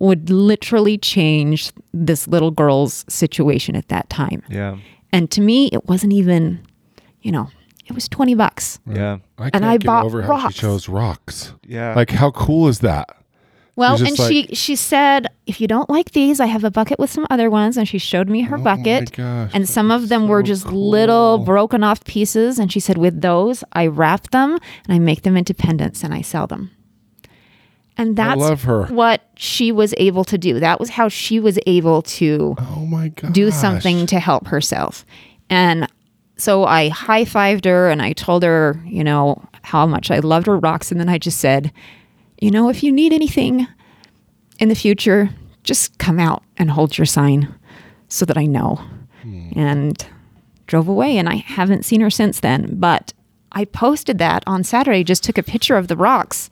would 0.00 0.28
literally 0.28 0.98
change 0.98 1.70
this 1.94 2.26
little 2.26 2.50
girl's 2.50 3.04
situation 3.08 3.76
at 3.76 3.86
that 3.90 4.10
time. 4.10 4.42
Yeah. 4.48 4.78
And 5.12 5.30
to 5.30 5.40
me, 5.40 5.68
it 5.72 5.86
wasn't 5.86 6.14
even, 6.14 6.66
you 7.22 7.30
know, 7.30 7.48
it 7.90 7.94
was 7.94 8.08
20 8.08 8.34
bucks. 8.34 8.78
Yeah. 8.86 9.18
I 9.38 9.44
And 9.44 9.52
can't 9.52 9.64
I 9.64 9.76
get 9.76 9.86
bought 9.86 10.04
over 10.06 10.22
how 10.22 10.28
rocks. 10.30 10.54
she 10.54 10.60
chose 10.60 10.88
rocks. 10.88 11.54
Yeah. 11.66 11.94
Like, 11.94 12.10
how 12.10 12.30
cool 12.30 12.68
is 12.68 12.78
that? 12.80 13.16
Well, 13.76 13.96
and 14.04 14.14
just 14.16 14.28
she 14.28 14.46
she 14.54 14.76
said, 14.76 15.28
if 15.46 15.58
you 15.60 15.66
don't 15.66 15.88
like 15.88 16.10
these, 16.10 16.38
I 16.38 16.46
have 16.46 16.64
a 16.64 16.70
bucket 16.70 16.98
with 16.98 17.08
some 17.10 17.26
other 17.30 17.48
ones, 17.48 17.78
and 17.78 17.88
she 17.88 17.96
showed 17.96 18.28
me 18.28 18.42
her 18.42 18.56
Oh 18.56 18.58
my 18.58 18.76
bucket, 18.76 19.12
gosh, 19.12 19.50
and 19.54 19.66
some 19.66 19.90
of 19.90 20.10
them 20.10 20.22
so 20.22 20.26
were 20.26 20.42
just 20.42 20.66
little 20.66 21.38
broken 21.38 21.82
off 21.82 22.04
pieces. 22.04 22.58
And 22.58 22.70
she 22.70 22.78
said, 22.78 22.98
with 22.98 23.22
those, 23.22 23.64
I 23.72 23.86
wrap 23.86 24.30
them 24.30 24.52
and 24.84 24.94
I 24.94 24.98
make 24.98 25.22
them 25.22 25.34
into 25.36 25.54
pendants 25.54 26.04
and 26.04 26.12
I 26.12 26.20
sell 26.20 26.46
them. 26.46 26.70
And 27.96 28.16
that's 28.16 28.38
love 28.40 28.64
her. 28.64 28.86
what 28.86 29.22
she 29.36 29.72
was 29.72 29.94
able 29.98 30.24
to 30.24 30.36
do. 30.36 30.60
That 30.60 30.78
was 30.80 30.90
how 30.90 31.08
she 31.08 31.40
was 31.40 31.58
able 31.66 32.02
to 32.02 32.56
Oh 32.58 32.84
my 32.86 33.08
god. 33.08 33.32
do 33.32 33.50
something 33.50 34.06
to 34.06 34.18
help 34.20 34.46
herself. 34.48 35.06
And 35.48 35.86
so 36.40 36.64
I 36.64 36.88
high 36.88 37.24
fived 37.24 37.64
her 37.64 37.90
and 37.90 38.00
I 38.00 38.12
told 38.12 38.42
her, 38.42 38.80
you 38.86 39.04
know, 39.04 39.42
how 39.62 39.86
much 39.86 40.10
I 40.10 40.18
loved 40.20 40.46
her 40.46 40.58
rocks. 40.58 40.90
And 40.90 41.00
then 41.00 41.08
I 41.08 41.18
just 41.18 41.38
said, 41.38 41.72
you 42.40 42.50
know, 42.50 42.68
if 42.68 42.82
you 42.82 42.92
need 42.92 43.12
anything 43.12 43.66
in 44.58 44.68
the 44.68 44.74
future, 44.74 45.30
just 45.64 45.98
come 45.98 46.18
out 46.18 46.42
and 46.56 46.70
hold 46.70 46.96
your 46.96 47.06
sign 47.06 47.54
so 48.08 48.24
that 48.24 48.38
I 48.38 48.46
know. 48.46 48.80
Hmm. 49.22 49.50
And 49.54 50.06
drove 50.66 50.88
away. 50.88 51.18
And 51.18 51.28
I 51.28 51.36
haven't 51.36 51.84
seen 51.84 52.00
her 52.00 52.10
since 52.10 52.40
then. 52.40 52.76
But 52.78 53.12
I 53.52 53.64
posted 53.64 54.18
that 54.18 54.42
on 54.46 54.64
Saturday, 54.64 55.04
just 55.04 55.24
took 55.24 55.36
a 55.36 55.42
picture 55.42 55.76
of 55.76 55.88
the 55.88 55.96
rocks. 55.96 56.48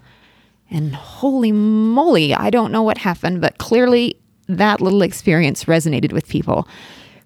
And 0.70 0.94
holy 0.94 1.52
moly, 1.52 2.34
I 2.34 2.50
don't 2.50 2.72
know 2.72 2.82
what 2.82 2.98
happened, 2.98 3.40
but 3.40 3.58
clearly 3.58 4.20
that 4.48 4.80
little 4.80 5.02
experience 5.02 5.64
resonated 5.64 6.12
with 6.12 6.28
people 6.28 6.68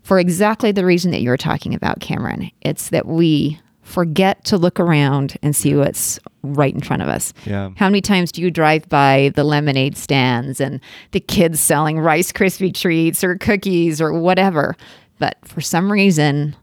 for 0.03 0.19
exactly 0.19 0.73
the 0.73 0.85
reason 0.85 1.11
that 1.13 1.23
you're 1.23 1.37
talking 1.37 1.75
about, 1.75 2.01
Cameron. 2.01 2.51
It's 2.61 2.91
that 2.91 3.07
we 3.07 3.61
forget 3.83 4.45
to 4.45 4.57
look 4.57 4.81
around 4.81 5.37
and 5.43 5.55
see 5.55 5.75
what's 5.75 6.19
right 6.43 6.75
in 6.75 6.81
front 6.81 7.03
of 7.03 7.09
us. 7.09 7.33
Yeah. 7.45 7.71
How 7.77 7.89
many 7.89 8.01
times 8.01 8.33
do 8.33 8.41
you 8.41 8.51
drive 8.51 8.89
by 8.89 9.33
the 9.35 9.45
lemonade 9.45 9.97
stands 9.97 10.61
and 10.61 10.81
the 11.11 11.21
kids 11.21 11.61
selling 11.61 11.99
Rice 11.99 12.33
Krispie 12.33 12.75
treats 12.75 13.23
or 13.23 13.37
cookies 13.37 14.01
or 14.01 14.13
whatever? 14.19 14.77
But 15.19 15.37
for 15.45 15.61
some 15.61 15.91
reason, 15.91 16.57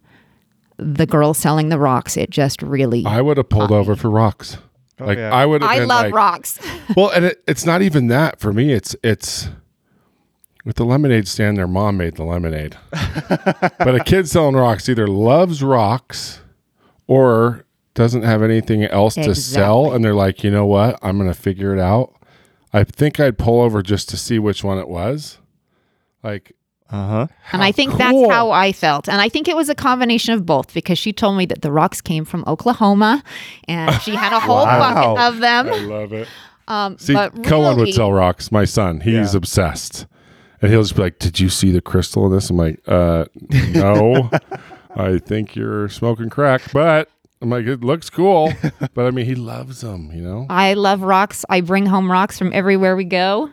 the 0.77 1.05
girl 1.05 1.33
selling 1.33 1.69
the 1.69 1.79
rocks, 1.79 2.17
it 2.17 2.29
just 2.29 2.61
really. 2.61 3.05
I 3.05 3.21
would 3.21 3.37
have 3.37 3.49
pulled 3.49 3.71
over 3.71 3.95
for 3.95 4.09
rocks. 4.09 4.57
Oh, 4.99 5.05
like 5.05 5.17
yeah. 5.17 5.33
I 5.33 5.45
would 5.45 5.61
have. 5.61 5.71
I 5.71 5.79
been 5.79 5.87
love 5.87 6.05
like, 6.05 6.13
rocks. 6.13 6.59
Well, 6.95 7.09
and 7.11 7.25
it, 7.25 7.43
it's 7.47 7.65
not 7.65 7.81
even 7.81 8.07
that 8.07 8.39
for 8.39 8.51
me. 8.51 8.73
It's 8.73 8.95
it's 9.03 9.49
with 10.65 10.75
the 10.75 10.85
lemonade 10.85 11.27
stand. 11.27 11.57
Their 11.57 11.67
mom 11.67 11.97
made 11.97 12.15
the 12.15 12.23
lemonade, 12.23 12.77
but 12.91 13.95
a 13.95 14.03
kid 14.03 14.27
selling 14.27 14.55
rocks 14.55 14.87
either 14.89 15.07
loves 15.07 15.63
rocks 15.63 16.41
or 17.07 17.65
doesn't 17.93 18.23
have 18.23 18.41
anything 18.43 18.83
else 18.83 19.15
to 19.15 19.35
sell, 19.35 19.91
and 19.93 20.03
they're 20.03 20.13
like, 20.15 20.43
you 20.43 20.51
know 20.51 20.65
what? 20.65 20.97
I'm 21.01 21.17
going 21.17 21.29
to 21.31 21.39
figure 21.39 21.73
it 21.73 21.79
out. 21.79 22.13
I 22.71 22.83
think 22.83 23.19
I'd 23.19 23.37
pull 23.37 23.61
over 23.61 23.81
just 23.81 24.09
to 24.09 24.17
see 24.17 24.37
which 24.39 24.63
one 24.63 24.77
it 24.77 24.87
was. 24.87 25.39
Like, 26.23 26.53
Uh 26.91 27.07
huh. 27.07 27.27
And 27.51 27.63
I 27.63 27.71
think 27.71 27.89
cool. 27.91 27.97
that's 27.97 28.31
how 28.31 28.51
I 28.51 28.71
felt. 28.73 29.09
And 29.09 29.19
I 29.19 29.27
think 29.27 29.47
it 29.47 29.55
was 29.55 29.69
a 29.69 29.75
combination 29.75 30.33
of 30.35 30.45
both 30.45 30.73
because 30.73 30.99
she 30.99 31.11
told 31.11 31.35
me 31.37 31.45
that 31.47 31.61
the 31.63 31.71
rocks 31.71 31.99
came 31.99 32.25
from 32.25 32.43
Oklahoma 32.45 33.23
and 33.67 33.93
she 34.01 34.11
had 34.11 34.33
a 34.33 34.39
whole 34.39 34.57
Wow. 34.65 35.15
bucket 35.15 35.33
of 35.33 35.39
them. 35.39 35.67
I 35.67 35.77
love 35.85 36.13
it. 36.13 36.27
Um, 36.67 36.97
See, 36.99 37.13
but 37.13 37.43
Cohen 37.43 37.77
would 37.79 37.93
sell 37.93 38.13
rocks. 38.13 38.51
My 38.51 38.65
son, 38.65 38.99
he's 39.01 39.33
Yeah. 39.33 39.37
obsessed, 39.37 40.05
and 40.61 40.71
he'll 40.71 40.81
just 40.81 40.95
be 40.95 41.01
like, 41.01 41.19
"Did 41.19 41.39
you 41.39 41.49
see 41.49 41.71
the 41.71 41.81
crystal 41.81 42.25
in 42.25 42.31
this?" 42.31 42.49
I'm 42.49 42.57
like, 42.57 42.81
"Uh, 42.87 43.25
no. 43.49 44.29
I 44.95 45.19
think 45.19 45.55
you're 45.55 45.87
smoking 45.89 46.29
crack, 46.29 46.61
but 46.73 47.09
I'm 47.41 47.49
like, 47.49 47.65
it 47.65 47.81
looks 47.81 48.09
cool, 48.09 48.51
but 48.93 49.05
I 49.05 49.11
mean, 49.11 49.25
he 49.25 49.35
loves 49.35 49.81
them, 49.81 50.11
you 50.13 50.21
know." 50.21 50.45
I 50.49 50.73
love 50.73 51.01
rocks. 51.01 51.45
I 51.49 51.61
bring 51.61 51.85
home 51.85 52.11
rocks 52.11 52.37
from 52.37 52.51
everywhere 52.53 52.95
we 52.95 53.05
go. 53.05 53.49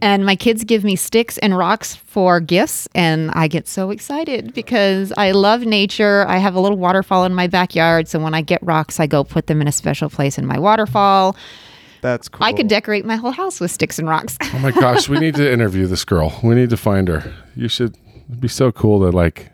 And 0.00 0.26
my 0.26 0.36
kids 0.36 0.64
give 0.64 0.84
me 0.84 0.96
sticks 0.96 1.38
and 1.38 1.56
rocks 1.56 1.94
for 1.94 2.38
gifts, 2.38 2.86
and 2.94 3.30
I 3.30 3.48
get 3.48 3.66
so 3.66 3.90
excited 3.90 4.52
because 4.52 5.14
I 5.16 5.30
love 5.30 5.62
nature. 5.62 6.26
I 6.28 6.36
have 6.36 6.54
a 6.54 6.60
little 6.60 6.76
waterfall 6.76 7.24
in 7.24 7.34
my 7.34 7.46
backyard, 7.46 8.06
so 8.06 8.18
when 8.18 8.34
I 8.34 8.42
get 8.42 8.62
rocks, 8.62 9.00
I 9.00 9.06
go 9.06 9.24
put 9.24 9.46
them 9.46 9.62
in 9.62 9.68
a 9.68 9.72
special 9.72 10.10
place 10.10 10.36
in 10.36 10.44
my 10.44 10.58
waterfall. 10.58 11.36
That's 12.04 12.28
cool. 12.28 12.44
I 12.44 12.52
could 12.52 12.68
decorate 12.68 13.06
my 13.06 13.16
whole 13.16 13.30
house 13.30 13.60
with 13.60 13.70
sticks 13.70 13.98
and 13.98 14.06
rocks. 14.06 14.36
Oh 14.42 14.58
my 14.58 14.70
gosh, 14.72 15.08
we 15.08 15.18
need 15.18 15.34
to 15.36 15.50
interview 15.50 15.86
this 15.86 16.04
girl. 16.04 16.38
We 16.42 16.54
need 16.54 16.68
to 16.68 16.76
find 16.76 17.08
her. 17.08 17.32
You 17.56 17.66
should. 17.68 17.96
It'd 18.28 18.40
be 18.42 18.48
so 18.48 18.70
cool 18.70 19.00
to 19.00 19.16
like. 19.16 19.50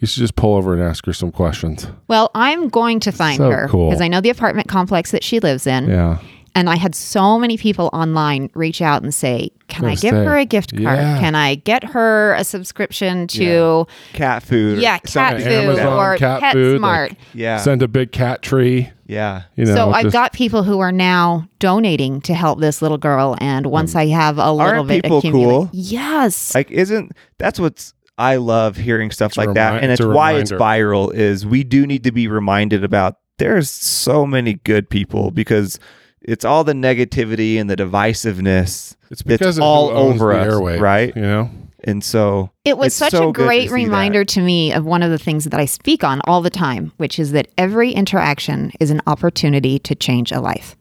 You 0.00 0.08
should 0.08 0.20
just 0.20 0.34
pull 0.34 0.56
over 0.56 0.74
and 0.74 0.82
ask 0.82 1.06
her 1.06 1.12
some 1.12 1.30
questions. 1.30 1.86
Well, 2.08 2.32
I'm 2.34 2.68
going 2.68 2.98
to 3.00 3.12
find 3.12 3.36
So 3.36 3.50
her 3.50 3.68
cool. 3.68 3.90
because 3.90 4.00
I 4.00 4.08
know 4.08 4.20
the 4.20 4.30
apartment 4.30 4.66
complex 4.66 5.12
that 5.12 5.22
she 5.22 5.38
lives 5.38 5.66
in. 5.68 5.88
Yeah. 5.88 6.18
And 6.56 6.68
I 6.68 6.74
had 6.76 6.96
so 6.96 7.38
many 7.38 7.56
people 7.56 7.90
online 7.92 8.50
reach 8.54 8.82
out 8.82 9.02
and 9.04 9.14
say, 9.14 9.50
Can 9.68 9.84
I 9.84 9.94
give 9.94 10.10
say, 10.14 10.24
her 10.24 10.36
a 10.36 10.44
gift 10.44 10.72
card? 10.72 10.82
yeah. 10.98 11.20
Can 11.20 11.36
I 11.36 11.54
get 11.56 11.84
her 11.84 12.34
a 12.34 12.42
subscription 12.42 13.28
to, 13.28 13.86
cat 14.14 14.42
food. 14.42 14.80
yeah, 14.80 14.98
cat 14.98 15.08
something 15.10 15.44
food. 15.44 15.52
Amazon 15.52 15.86
or 15.98 16.16
cat 16.16 16.40
Pet 16.40 16.52
food, 16.54 16.78
Smart? 16.78 17.10
like- 17.10 17.18
Yeah. 17.34 17.58
Send 17.58 17.82
a 17.82 17.88
big 17.88 18.10
cat 18.10 18.42
tree. 18.42 18.90
Yeah. 19.08 19.42
You 19.56 19.64
know. 19.64 19.74
so 19.74 19.90
I've 19.90 20.04
just- 20.04 20.12
got 20.12 20.32
people 20.32 20.62
who 20.62 20.78
are 20.78 20.92
now 20.92 21.48
donating 21.58 22.20
to 22.22 22.34
help 22.34 22.60
this 22.60 22.80
little 22.80 22.98
girl. 22.98 23.36
And 23.40 23.66
once 23.66 23.94
mm. 23.94 24.00
I 24.00 24.06
have 24.08 24.38
a 24.38 24.52
little 24.52 24.60
Aren't 24.60 24.88
bit 24.88 25.02
people 25.02 25.18
accumulate- 25.18 25.52
cool? 25.52 25.70
Yes. 25.72 26.54
Like, 26.54 26.70
isn't 26.70 27.12
that's 27.38 27.58
what's 27.58 27.94
I 28.18 28.36
love 28.36 28.76
hearing 28.76 29.10
stuff 29.10 29.36
a 29.36 29.40
like 29.40 29.54
that, 29.54 29.82
and 29.82 29.92
it's 29.92 30.00
it's 30.00 30.06
a 30.06 30.10
why 30.10 30.34
it's 30.34 30.50
viral. 30.50 31.14
Is 31.14 31.46
we 31.46 31.62
do 31.62 31.86
need 31.86 32.02
to 32.04 32.12
be 32.12 32.26
reminded 32.26 32.82
about 32.82 33.16
there's 33.38 33.70
so 33.70 34.26
many 34.26 34.54
good 34.54 34.90
people 34.90 35.30
because 35.30 35.78
it's 36.20 36.44
all 36.44 36.64
the 36.64 36.72
negativity 36.72 37.60
and 37.60 37.70
the 37.70 37.76
divisiveness. 37.76 38.96
It's 39.10 39.22
because 39.22 39.56
it's 39.56 39.58
of 39.58 39.62
all 39.62 39.90
who 39.90 39.94
owns 39.94 40.20
over 40.20 40.34
the 40.34 40.40
us, 40.40 40.52
airwaves, 40.52 40.80
right? 40.80 41.16
You 41.16 41.22
know, 41.22 41.50
And 41.88 42.04
so 42.04 42.50
It 42.64 42.76
was 42.76 42.94
such 42.94 43.12
so 43.12 43.30
a 43.30 43.32
good 43.32 43.42
to 43.42 43.46
great 43.46 43.68
that. 43.68 43.74
reminder 43.74 44.24
to 44.24 44.40
me 44.40 44.72
of 44.72 44.84
one 44.84 45.02
of 45.02 45.10
the 45.10 45.18
things 45.18 45.44
that 45.44 45.58
I 45.58 45.64
speak 45.64 46.04
on 46.04 46.20
all 46.26 46.42
the 46.42 46.50
time, 46.50 46.92
which 46.98 47.18
is 47.18 47.32
that 47.32 47.48
every 47.56 47.92
interaction 47.92 48.72
is 48.78 48.90
an 48.90 49.00
opportunity 49.06 49.78
to 49.80 49.94
change 49.94 50.30
a 50.30 50.40
life. 50.40 50.76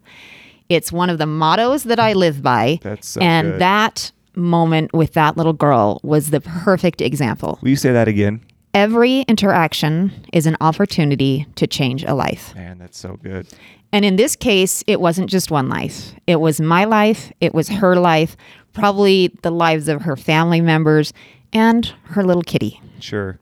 It's 0.69 0.91
one 0.91 1.09
of 1.09 1.17
the 1.17 1.25
mottos 1.25 1.83
that 1.83 1.99
I 1.99 2.13
live 2.13 2.41
by. 2.41 2.79
That's 2.83 3.07
so 3.07 3.21
and 3.21 3.53
good. 3.53 3.61
that 3.61 4.11
moment 4.35 4.93
with 4.93 5.13
that 5.13 5.37
little 5.37 5.53
girl 5.53 5.99
was 6.03 6.29
the 6.29 6.41
perfect 6.41 7.01
example. 7.01 7.57
Will 7.61 7.69
you 7.69 7.75
say 7.77 7.91
that 7.93 8.07
again? 8.07 8.41
Every 8.73 9.21
interaction 9.21 10.11
is 10.33 10.45
an 10.45 10.57
opportunity 10.61 11.47
to 11.55 11.65
change 11.67 12.03
a 12.03 12.13
life. 12.13 12.53
Man, 12.53 12.77
that's 12.77 12.99
so 12.99 13.17
good. 13.23 13.47
And 13.93 14.03
in 14.03 14.17
this 14.17 14.35
case, 14.35 14.83
it 14.85 14.99
wasn't 14.99 15.29
just 15.29 15.49
one 15.49 15.69
life. 15.69 16.13
It 16.27 16.41
was 16.41 16.59
my 16.59 16.83
life, 16.83 17.31
it 17.39 17.55
was 17.55 17.69
her 17.69 17.95
life, 17.95 18.35
probably 18.77 19.27
the 19.41 19.51
lives 19.51 19.87
of 19.87 20.03
her 20.03 20.15
family 20.15 20.61
members 20.61 21.13
and 21.53 21.93
her 22.03 22.23
little 22.23 22.43
kitty. 22.43 22.81
Sure. 22.99 23.39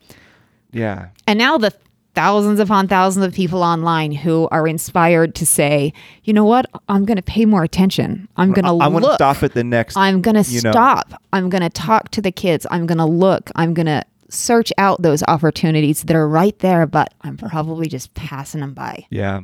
Yeah. 0.72 1.10
And 1.28 1.38
now 1.38 1.58
the 1.58 1.74
thousands 2.16 2.60
upon 2.60 2.88
thousands 2.88 3.26
of 3.26 3.34
people 3.34 3.62
online 3.62 4.12
who 4.12 4.48
are 4.52 4.68
inspired 4.68 5.36
to 5.36 5.46
say, 5.46 5.94
you 6.24 6.34
know 6.34 6.46
what? 6.46 6.66
I'm 6.88 7.06
going 7.06 7.18
to 7.18 7.24
pay 7.24 7.46
more 7.46 7.64
attention. 7.64 8.28
I'm 8.38 8.54
going 8.54 8.66
to 8.66 8.72
I 8.72 8.88
want 8.88 9.06
to 9.06 9.14
stop 9.16 9.44
at 9.44 9.54
the 9.54 9.64
next. 9.64 9.98
I'm 9.98 10.22
going 10.22 10.42
to 10.42 10.50
you 10.50 10.62
know. 10.62 10.72
stop. 10.72 11.22
I'm 11.34 11.50
going 11.50 11.62
to 11.62 11.70
talk 11.70 12.10
to 12.12 12.22
the 12.22 12.32
kids. 12.32 12.66
I'm 12.72 12.86
going 12.86 12.98
to 12.98 13.06
look. 13.06 13.52
I'm 13.56 13.74
going 13.74 13.86
to 13.88 14.04
search 14.30 14.72
out 14.78 15.02
those 15.02 15.24
opportunities 15.28 16.04
that 16.04 16.16
are 16.16 16.28
right 16.28 16.58
there, 16.60 16.88
but 16.88 17.14
I'm 17.22 17.38
probably 17.38 17.88
just 17.88 18.14
passing 18.14 18.62
them 18.62 18.74
by. 18.74 19.06
Yeah. 19.10 19.42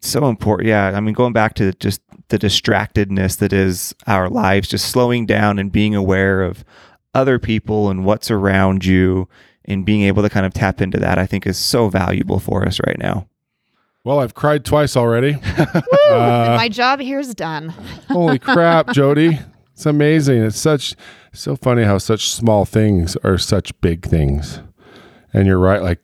So 0.00 0.28
important. 0.28 0.68
Yeah. 0.68 0.92
I 0.94 1.00
mean, 1.00 1.14
going 1.14 1.32
back 1.32 1.54
to 1.54 1.72
just 1.74 2.00
the 2.28 2.38
distractedness 2.38 3.38
that 3.38 3.52
is 3.52 3.94
our 4.06 4.28
lives, 4.28 4.68
just 4.68 4.88
slowing 4.90 5.26
down 5.26 5.58
and 5.58 5.70
being 5.72 5.94
aware 5.94 6.42
of 6.42 6.64
other 7.14 7.38
people 7.38 7.88
and 7.90 8.04
what's 8.04 8.30
around 8.30 8.84
you 8.84 9.28
and 9.64 9.84
being 9.84 10.02
able 10.02 10.22
to 10.22 10.28
kind 10.30 10.46
of 10.46 10.52
tap 10.54 10.80
into 10.80 10.98
that, 10.98 11.18
I 11.18 11.26
think 11.26 11.46
is 11.46 11.58
so 11.58 11.88
valuable 11.88 12.38
for 12.38 12.64
us 12.66 12.78
right 12.86 12.98
now. 12.98 13.26
well, 14.04 14.20
I've 14.20 14.34
cried 14.34 14.64
twice 14.64 14.96
already. 14.96 15.36
And 16.08 16.14
Uh, 16.22 16.54
my 16.56 16.68
job 16.68 17.00
here's 17.00 17.34
done. 17.34 17.70
Holy 18.08 18.38
crap, 18.38 18.92
Jodi! 18.92 19.40
It's 19.72 19.86
amazing. 19.86 20.44
It's 20.44 20.58
such 20.58 20.94
so 21.32 21.56
funny 21.56 21.82
how 21.82 21.98
such 21.98 22.30
small 22.30 22.64
things 22.64 23.16
are 23.24 23.36
such 23.38 23.78
big 23.80 24.06
things. 24.06 24.60
And 25.32 25.46
you're 25.48 25.58
right. 25.58 25.82
Like 25.82 26.00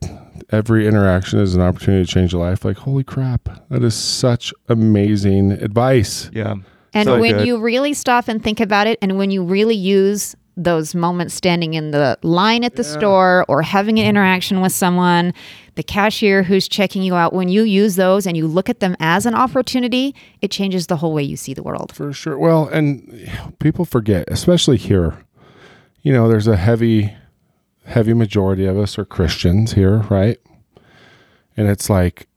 every 0.52 0.86
interaction 0.86 1.40
is 1.40 1.54
an 1.54 1.62
opportunity 1.62 2.04
to 2.04 2.10
change 2.12 2.32
a 2.32 2.38
life. 2.38 2.64
Like 2.64 2.76
holy 2.76 3.04
crap, 3.04 3.48
that 3.70 3.82
is 3.82 3.94
such 3.94 4.52
amazing 4.68 5.52
advice. 5.52 6.30
Yeah. 6.32 6.56
And 6.94 7.06
So 7.06 7.18
when 7.18 7.38
good. 7.38 7.46
you 7.46 7.58
really 7.58 7.94
stop 7.94 8.28
and 8.28 8.42
think 8.42 8.60
about 8.60 8.86
it, 8.86 8.98
and 9.00 9.16
when 9.16 9.30
you 9.30 9.42
really 9.42 9.74
use 9.74 10.36
those 10.54 10.94
moments 10.94 11.32
standing 11.32 11.72
in 11.72 11.92
the 11.92 12.18
line 12.22 12.62
at 12.62 12.76
the 12.76 12.84
store 12.84 13.46
or 13.48 13.62
having 13.62 13.98
an 13.98 14.04
interaction 14.04 14.60
with 14.60 14.72
someone, 14.72 15.32
the 15.76 15.82
cashier 15.82 16.42
who's 16.42 16.68
checking 16.68 17.02
you 17.02 17.14
out, 17.14 17.32
when 17.32 17.48
you 17.48 17.62
use 17.62 17.96
those 17.96 18.26
and 18.26 18.36
you 18.36 18.46
look 18.46 18.68
at 18.68 18.80
them 18.80 18.94
as 19.00 19.24
an 19.24 19.34
opportunity, 19.34 20.14
it 20.42 20.50
changes 20.50 20.88
the 20.88 20.96
whole 20.96 21.14
way 21.14 21.22
you 21.22 21.38
see 21.38 21.54
the 21.54 21.62
world. 21.62 21.94
For 21.94 22.12
sure. 22.12 22.38
Well, 22.38 22.68
and 22.68 23.30
people 23.60 23.86
forget, 23.86 24.28
especially 24.28 24.76
here. 24.76 25.16
You 26.02 26.12
know, 26.12 26.28
there's 26.28 26.48
a 26.48 26.56
heavy, 26.58 27.14
heavy 27.84 28.14
majority 28.14 28.66
of 28.66 28.78
us 28.78 28.98
are 28.98 29.04
Christians 29.04 29.72
here, 29.72 29.98
right? 30.10 30.38
And 31.56 31.68
it's 31.68 31.90
like, 31.90 32.28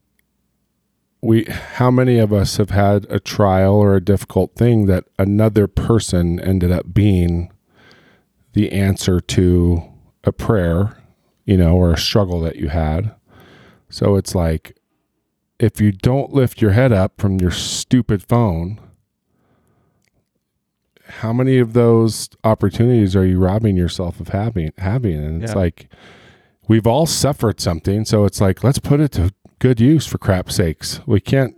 we, 1.21 1.45
how 1.45 1.89
many 1.89 2.19
of 2.19 2.31
us 2.31 2.58
have 2.58 2.69
had 2.69 3.05
a 3.10 3.19
trial 3.19 3.75
or 3.75 3.95
a 3.95 4.03
difficult 4.03 4.55
thing 4.55 4.86
that 4.86 5.05
another 5.17 5.67
person 5.67 6.39
ended 6.39 6.71
up 6.71 6.93
being 6.93 7.51
the 8.53 8.71
answer 8.71 9.19
to 9.19 9.84
a 10.23 10.31
prayer, 10.31 10.97
you 11.45 11.58
know, 11.58 11.75
or 11.75 11.93
a 11.93 11.97
struggle 11.97 12.41
that 12.41 12.58
you 12.58 12.69
had? 12.69 13.15
So 13.89 14.15
it's 14.15 14.36
like, 14.36 14.77
if 15.58 15.79
you 15.79 15.91
don't 15.91 16.34
lift 16.34 16.62
your 16.62 16.71
head 16.71 16.91
up 16.91 17.19
from 17.19 17.39
your 17.39 17.51
stupid 17.51 18.21
phone, 18.21 18.79
how 21.08 21.32
many 21.34 21.58
of 21.60 21.74
those 21.74 22.30
opportunities 22.44 23.15
are 23.15 23.26
you 23.26 23.39
robbing 23.39 23.78
yourself 23.78 24.20
of 24.20 24.30
having 24.30 24.72
having 24.78 25.15
and 25.24 25.44
it's 25.44 25.52
Yeah. 25.54 25.60
like 25.60 25.88
we've 26.68 26.88
all 26.88 27.06
suffered 27.06 27.60
something 27.62 28.06
so 28.06 28.26
it's 28.26 28.41
like 28.41 28.63
let's 28.63 28.80
put 28.80 29.00
it 29.00 29.12
to 29.13 29.32
good 29.60 29.80
use 29.80 30.06
for 30.08 30.18
crap 30.18 30.52
sakes 30.52 31.00
we 31.06 31.20
can't 31.20 31.56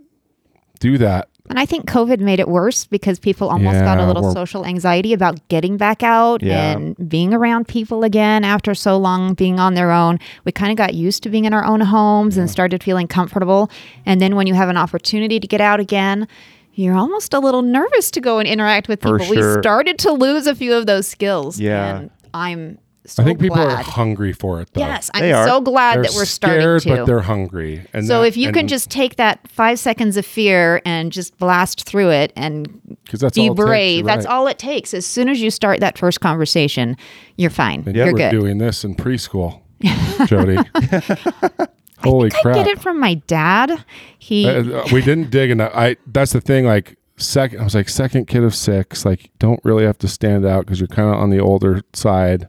do 0.80 0.98
that 0.98 1.28
And 1.50 1.58
I 1.58 1.64
think 1.64 1.86
COVID 1.86 2.20
made 2.20 2.40
it 2.40 2.48
worse 2.48 2.84
because 2.86 3.18
people 3.18 3.48
almost 3.48 3.80
got 3.80 3.96
a 3.98 4.06
little 4.06 4.32
social 4.34 4.66
anxiety 4.66 5.14
about 5.14 5.40
getting 5.48 5.78
back 5.78 6.02
out 6.02 6.42
Yeah. 6.42 6.72
and 6.76 7.08
being 7.08 7.32
around 7.32 7.66
people 7.68 8.04
again 8.04 8.44
after 8.44 8.74
so 8.74 8.98
long 8.98 9.32
being 9.32 9.58
on 9.58 9.72
their 9.72 9.90
own. 9.90 10.18
We 10.44 10.52
kind 10.52 10.70
of 10.70 10.76
got 10.76 10.92
used 10.92 11.22
to 11.22 11.30
being 11.30 11.46
in 11.46 11.54
our 11.54 11.64
own 11.64 11.80
homes 11.80 12.36
and 12.36 12.50
started 12.50 12.82
feeling 12.84 13.08
comfortable. 13.08 13.70
And 14.04 14.20
then 14.20 14.36
when 14.36 14.46
you 14.46 14.52
have 14.52 14.68
an 14.68 14.76
opportunity 14.76 15.40
to 15.40 15.46
get 15.46 15.62
out 15.62 15.80
again, 15.80 16.28
you're 16.78 16.96
almost 16.96 17.34
a 17.34 17.40
little 17.40 17.62
nervous 17.62 18.10
to 18.12 18.20
go 18.20 18.38
and 18.38 18.46
interact 18.48 18.88
with 18.88 19.00
people. 19.00 19.18
sure. 19.18 19.56
We 19.56 19.60
started 19.62 19.98
to 20.00 20.12
lose 20.12 20.46
a 20.46 20.54
few 20.54 20.74
of 20.74 20.86
those 20.86 21.06
skills. 21.08 21.58
Yeah. 21.60 21.98
And 21.98 22.10
I'm 22.32 22.78
so 23.04 23.22
i 23.22 23.24
think 23.24 23.40
people 23.40 23.58
are 23.58 23.76
hungry 23.76 24.34
for 24.34 24.60
it 24.60 24.68
though 24.74 24.82
Yes, 24.82 25.10
I'm 25.14 25.22
They 25.22 25.32
are. 25.32 25.46
so 25.48 25.62
glad 25.62 25.94
they're 25.96 26.02
that 26.02 26.12
we're 26.14 26.26
starting 26.26 26.80
to. 26.80 26.88
but 26.98 27.06
they're 27.06 27.20
hungry 27.20 27.86
and 27.94 28.06
so 28.06 28.20
that- 28.20 28.26
if 28.28 28.36
you 28.36 28.52
can 28.52 28.68
just 28.68 28.90
take 28.90 29.16
that 29.16 29.48
five 29.48 29.78
seconds 29.78 30.18
of 30.18 30.26
fear 30.26 30.82
and 30.84 31.10
just 31.10 31.38
blast 31.38 31.84
through 31.88 32.10
it 32.10 32.34
and 32.36 32.68
'cause 33.08 33.20
that's 33.20 33.34
be 33.34 33.48
all 33.48 33.54
it 33.54 33.56
takes, 33.56 33.64
brave. 33.66 33.98
you're 34.00 34.06
That's 34.06 34.26
all 34.26 34.46
it 34.46 34.58
takes. 34.58 34.92
As 34.92 35.06
soon 35.06 35.30
as 35.30 35.40
you 35.40 35.50
start 35.50 35.80
that 35.80 35.96
first 35.96 36.20
conversation, 36.20 36.98
you're 37.38 37.48
fine. 37.48 37.82
and 37.86 37.96
you're 37.96 38.12
we're 38.12 38.18
good. 38.18 38.30
doing 38.30 38.58
this 38.58 38.84
in 38.84 38.94
preschool 38.94 39.60
Jodi 40.26 40.58
holy 42.02 42.30
I 42.32 42.40
crap 42.40 42.56
I 42.56 42.62
get 42.64 42.68
it 42.68 42.80
from 42.80 42.98
my 43.00 43.14
dad. 43.14 43.84
He 44.18 44.48
Uh, 44.48 44.84
we 44.92 45.02
didn't 45.02 45.30
dig 45.30 45.50
enough. 45.50 45.72
I 45.74 45.96
that's 46.06 46.32
the 46.32 46.40
thing. 46.40 46.64
Like 46.66 46.96
second, 47.16 47.60
I 47.60 47.64
was 47.64 47.74
like 47.74 47.88
second 47.88 48.26
kid 48.26 48.44
of 48.44 48.54
six. 48.54 49.04
Like 49.04 49.30
don't 49.38 49.60
really 49.64 49.84
have 49.84 49.98
to 49.98 50.08
stand 50.08 50.46
out 50.46 50.64
because 50.64 50.80
you're 50.80 50.86
kind 50.88 51.08
of 51.08 51.16
on 51.16 51.30
the 51.30 51.38
older 51.40 51.82
side. 51.92 52.48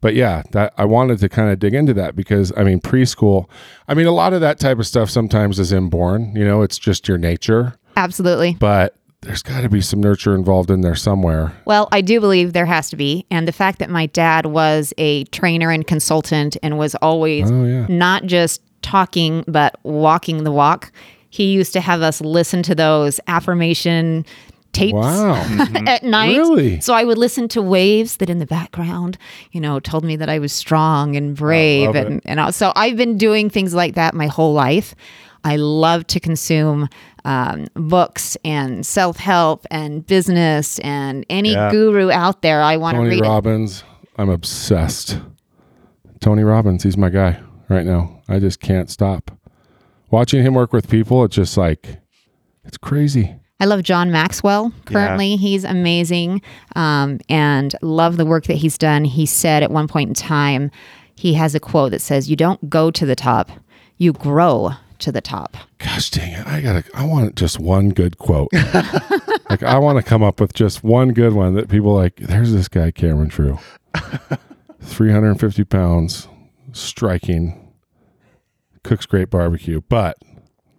But 0.00 0.14
yeah, 0.14 0.42
that 0.52 0.72
I 0.78 0.84
wanted 0.84 1.18
to 1.18 1.28
kind 1.28 1.50
of 1.50 1.58
dig 1.58 1.74
into 1.74 1.92
that 1.94 2.14
because 2.14 2.52
I 2.56 2.62
mean 2.62 2.80
preschool. 2.80 3.48
I 3.88 3.94
mean 3.94 4.06
a 4.06 4.12
lot 4.12 4.32
of 4.32 4.40
that 4.42 4.60
type 4.60 4.78
of 4.78 4.86
stuff 4.86 5.10
sometimes 5.10 5.58
is 5.58 5.72
inborn. 5.72 6.34
You 6.36 6.44
know, 6.44 6.62
it's 6.62 6.78
just 6.78 7.08
your 7.08 7.18
nature. 7.18 7.74
absolutely. 7.96 8.54
But 8.60 8.94
there's 9.22 9.42
got 9.42 9.62
to 9.62 9.68
be 9.68 9.80
some 9.80 10.00
nurture 10.00 10.32
involved 10.36 10.70
in 10.70 10.82
there 10.82 10.94
somewhere. 10.94 11.52
Well, 11.64 11.88
I 11.90 12.00
do 12.02 12.20
believe 12.20 12.52
there 12.52 12.66
has 12.66 12.88
to 12.90 12.96
be. 12.96 13.26
And 13.32 13.48
the 13.48 13.52
fact 13.52 13.80
that 13.80 13.90
my 13.90 14.06
dad 14.06 14.46
was 14.46 14.94
a 14.96 15.24
trainer 15.24 15.72
and 15.72 15.84
consultant 15.84 16.56
and 16.62 16.78
was 16.78 16.94
always 17.02 17.50
Oh 17.50 17.64
yeah. 17.64 17.86
not 17.88 18.26
just 18.26 18.62
talking, 18.82 19.44
but 19.48 19.78
walking 19.82 20.44
the 20.44 20.52
walk, 20.52 20.92
he 21.30 21.52
used 21.52 21.72
to 21.74 21.80
have 21.80 22.02
us 22.02 22.20
listen 22.20 22.62
to 22.64 22.74
those 22.74 23.20
affirmation 23.26 24.24
tapes 24.72 24.92
Wow. 24.94 25.34
at 25.86 26.02
night. 26.04 26.36
Really? 26.36 26.80
So 26.80 26.92
I 26.94 27.04
would 27.04 27.18
listen 27.18 27.48
to 27.48 27.62
waves 27.62 28.18
that 28.18 28.28
in 28.30 28.38
the 28.38 28.46
background, 28.46 29.16
you 29.52 29.60
know, 29.60 29.80
told 29.80 30.04
me 30.04 30.14
that 30.16 30.28
I 30.28 30.38
was 30.38 30.52
strong 30.52 31.16
and 31.16 31.34
brave. 31.36 31.86
love 31.86 31.96
and, 31.96 32.22
and 32.24 32.40
I- 32.40 32.50
so 32.50 32.72
I've 32.76 32.96
been 32.96 33.16
doing 33.16 33.48
things 33.50 33.74
like 33.74 33.94
that 33.94 34.14
my 34.14 34.26
whole 34.26 34.52
life. 34.52 34.94
I 35.44 35.56
love 35.56 36.06
to 36.08 36.20
consume 36.20 36.88
um, 37.24 37.66
books 37.74 38.36
and 38.44 38.84
self 38.84 39.16
help 39.18 39.66
and 39.70 40.06
business 40.06 40.78
and 40.80 41.24
any 41.30 41.52
Yeah. 41.52 41.70
guru 41.70 42.10
out 42.10 42.42
there. 42.42 42.60
I 42.62 42.76
want 42.76 42.96
to 42.96 42.98
Tony 42.98 43.10
read 43.10 43.24
it. 43.24 43.28
Robbins. 43.28 43.84
I'm 44.16 44.28
obsessed. 44.30 45.18
Tony 46.20 46.42
Robbins, 46.42 46.82
he's 46.82 46.96
my 46.96 47.08
guy 47.08 47.40
right 47.68 47.86
now. 47.86 48.17
I 48.28 48.38
just 48.38 48.60
can't 48.60 48.90
stop. 48.90 49.30
Watching 50.10 50.42
him 50.42 50.54
work 50.54 50.72
with 50.72 50.88
people, 50.88 51.24
it's 51.24 51.36
just 51.36 51.56
like 51.56 51.98
it's 52.64 52.78
crazy. 52.78 53.36
I 53.60 53.64
love 53.64 53.82
John 53.82 54.12
Maxwell. 54.12 54.72
Currently, 54.84 55.36
he's 55.36 55.64
amazing 55.64 56.42
um, 56.76 57.18
and 57.28 57.74
love 57.82 58.16
the 58.16 58.26
work 58.26 58.44
that 58.44 58.54
he's 58.54 58.78
done. 58.78 59.04
He 59.04 59.26
said 59.26 59.62
at 59.62 59.70
one 59.70 59.88
point 59.88 60.08
in 60.08 60.14
time, 60.14 60.70
he 61.16 61.34
has 61.34 61.54
a 61.54 61.60
quote 61.60 61.90
that 61.90 62.00
says, 62.00 62.30
You 62.30 62.36
don't 62.36 62.70
go 62.70 62.90
to 62.92 63.04
the 63.04 63.16
top, 63.16 63.50
you 63.96 64.12
grow 64.12 64.72
to 65.00 65.12
the 65.12 65.20
top. 65.20 65.56
Gosh 65.78 66.10
dang 66.10 66.32
it. 66.32 66.46
I 66.46 66.60
gotta 66.60 66.84
I 66.94 67.04
want 67.04 67.34
just 67.36 67.58
one 67.58 67.90
good 67.90 68.18
quote. 68.18 68.52
like 69.50 69.62
I 69.62 69.78
want 69.78 69.98
to 69.98 70.02
come 70.02 70.22
up 70.22 70.40
with 70.40 70.52
just 70.52 70.84
one 70.84 71.12
good 71.12 71.32
one 71.32 71.54
that 71.54 71.68
people 71.68 71.94
like, 71.94 72.16
there's 72.16 72.52
this 72.52 72.68
guy, 72.68 72.90
Cameron 72.90 73.28
True. 73.28 73.58
350 74.80 75.64
pounds, 75.64 76.28
striking, 76.72 77.67
cooks 78.88 79.06
great 79.06 79.28
barbecue, 79.30 79.82
but 79.88 80.16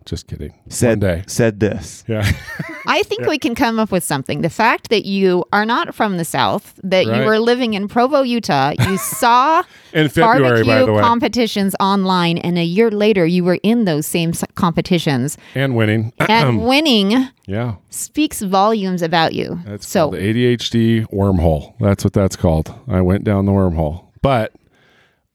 just 0.05 0.25
kidding. 0.27 0.53
Said 0.67 0.89
One 0.89 0.99
day. 0.99 1.23
said 1.27 1.59
this. 1.59 2.03
Yeah. 2.07 2.29
I 2.87 3.03
think 3.03 3.27
we 3.27 3.37
can 3.37 3.53
come 3.53 3.77
up 3.77 3.91
with 3.91 4.03
something. 4.03 4.41
The 4.41 4.49
fact 4.49 4.89
that 4.89 5.05
you 5.05 5.45
are 5.53 5.65
not 5.65 5.93
from 5.93 6.17
the 6.17 6.25
South, 6.25 6.79
that 6.83 7.05
Right. 7.05 7.19
you 7.19 7.25
were 7.25 7.37
living 7.37 7.75
in 7.75 7.87
Provo, 7.87 8.23
Utah, 8.23 8.73
you 8.79 8.97
saw 9.21 9.61
In 9.93 10.09
February, 10.09 10.63
barbecue 10.63 10.65
by 10.65 10.85
the 10.85 10.93
way. 10.93 11.01
competitions 11.01 11.75
online, 11.79 12.39
and 12.39 12.57
a 12.57 12.63
year 12.63 12.89
later 12.89 13.27
you 13.27 13.43
were 13.43 13.59
in 13.61 13.85
those 13.85 14.07
same 14.07 14.33
competitions 14.55 15.37
and 15.53 15.75
winning. 15.75 16.11
and 16.19 16.65
winning 16.65 17.27
yeah. 17.45 17.75
speaks 17.91 18.41
volumes 18.41 19.03
about 19.03 19.33
you. 19.33 19.59
That's 19.65 19.87
so 19.87 20.09
called 20.09 20.15
the 20.15 20.33
ADHD 20.57 21.05
wormhole. 21.13 21.75
That's 21.79 22.03
what 22.03 22.13
that's 22.13 22.35
called. 22.35 22.73
I 22.87 23.01
went 23.01 23.23
down 23.23 23.45
the 23.45 23.51
wormhole. 23.51 24.05
But 24.23 24.53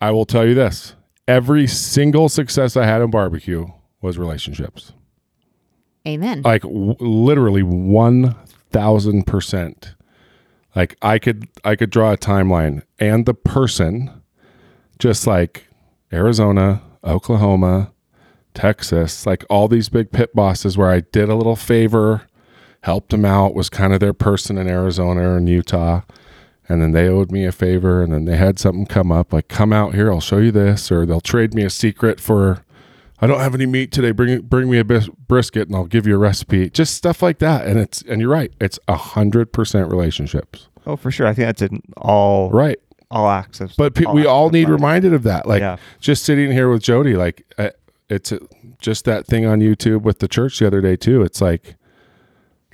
I 0.01 0.11
will 0.11 0.27
tell 0.27 0.45
you 0.45 0.55
this 0.55 0.95
every 1.27 1.67
single 1.67 2.29
success 2.29 2.77
I 2.77 2.87
had 2.87 3.03
in 3.03 3.11
barbecue 3.11 3.67
was 4.01 4.17
relationships. 4.19 4.93
amen. 6.07 6.43
Like 6.43 6.63
w- 6.63 6.95
literally 7.01 7.63
1000%. 7.63 9.95
Like 10.77 10.97
I 11.01 11.19
could 11.19 11.49
I 11.65 11.77
could 11.77 11.91
draw 11.91 12.13
a 12.13 12.17
timeline 12.17 12.83
and 12.99 13.27
the 13.27 13.35
person 13.35 14.11
just 14.99 15.27
like 15.27 15.69
Arizona, 16.13 16.83
Oklahoma, 17.05 17.93
Texas, 18.55 19.27
like 19.27 19.45
all 19.49 19.69
these 19.69 19.89
big 19.89 20.13
pit 20.13 20.35
bosses 20.35 20.77
where 20.77 20.91
I 20.91 21.01
did 21.01 21.29
a 21.29 21.35
little 21.35 21.57
favor, 21.57 22.23
helped 22.83 23.11
them 23.11 23.25
out, 23.25 23.55
was 23.55 23.69
kind 23.69 23.93
of 23.93 24.01
their 24.01 24.13
person 24.13 24.59
in 24.59 24.69
Arizona 24.69 25.37
and 25.37 25.49
Utah. 25.49 26.03
And 26.69 26.81
then 26.81 26.93
they 26.93 27.09
owed 27.09 27.31
me 27.31 27.45
a 27.45 27.53
favor 27.53 28.03
and 28.03 28.13
then 28.13 28.25
they 28.25 28.37
had 28.37 28.59
something 28.59 28.87
come 28.87 29.13
up 29.13 29.33
like, 29.33 29.49
come 29.49 29.73
out 29.73 29.95
here, 29.95 30.11
I'll 30.11 30.21
show 30.21 30.39
you 30.39 30.51
this. 30.51 30.91
Or 30.91 31.05
they'll 31.05 31.21
trade 31.21 31.53
me 31.55 31.63
a 31.63 31.71
secret 31.71 32.21
for, 32.21 32.65
I 33.21 33.27
don't 33.27 33.41
have 33.41 33.55
any 33.55 33.67
meat 33.67 33.93
today. 33.93 34.13
Bring, 34.13 34.41
bring 34.41 34.71
me 34.71 34.79
a 34.79 34.85
bis- 34.85 35.09
brisket 35.29 35.69
and 35.69 35.77
I'll 35.77 35.85
give 35.85 36.07
you 36.07 36.15
a 36.15 36.19
recipe. 36.19 36.71
Just 36.71 36.95
stuff 36.95 37.21
like 37.23 37.39
that. 37.41 37.67
And 37.67 37.79
it's, 37.79 38.01
and 38.03 38.21
you're 38.21 38.31
right, 38.31 38.53
it's 38.61 38.79
a 38.89 38.97
hundred 38.97 39.53
percent 39.53 39.91
relationships. 39.91 40.69
Oh, 40.87 40.97
for 40.97 41.11
sure. 41.11 41.27
I 41.27 41.35
think 41.35 41.47
that's 41.49 41.63
in 41.63 41.83
all 41.99 42.51
Right. 42.51 42.79
all 43.11 43.29
access. 43.29 43.75
But 43.77 43.95
pe- 43.95 44.07
we 44.07 44.25
all 44.27 44.49
need 44.51 44.69
reminded 44.71 45.13
of 45.13 45.23
that. 45.25 45.47
Like 45.47 45.61
Yeah. 45.61 45.77
just 46.01 46.25
sitting 46.25 46.51
here 46.51 46.71
with 46.71 46.83
Jodi, 46.83 47.15
like 47.15 47.45
uh, 47.59 47.71
it's 48.09 48.33
uh 48.33 48.39
just 48.81 49.05
that 49.07 49.27
thing 49.27 49.45
on 49.47 49.61
YouTube 49.61 50.03
with 50.03 50.19
the 50.19 50.29
church 50.29 50.59
the 50.59 50.67
other 50.67 50.81
day 50.81 50.97
too. 50.97 51.23
It's 51.23 51.41
like, 51.41 51.77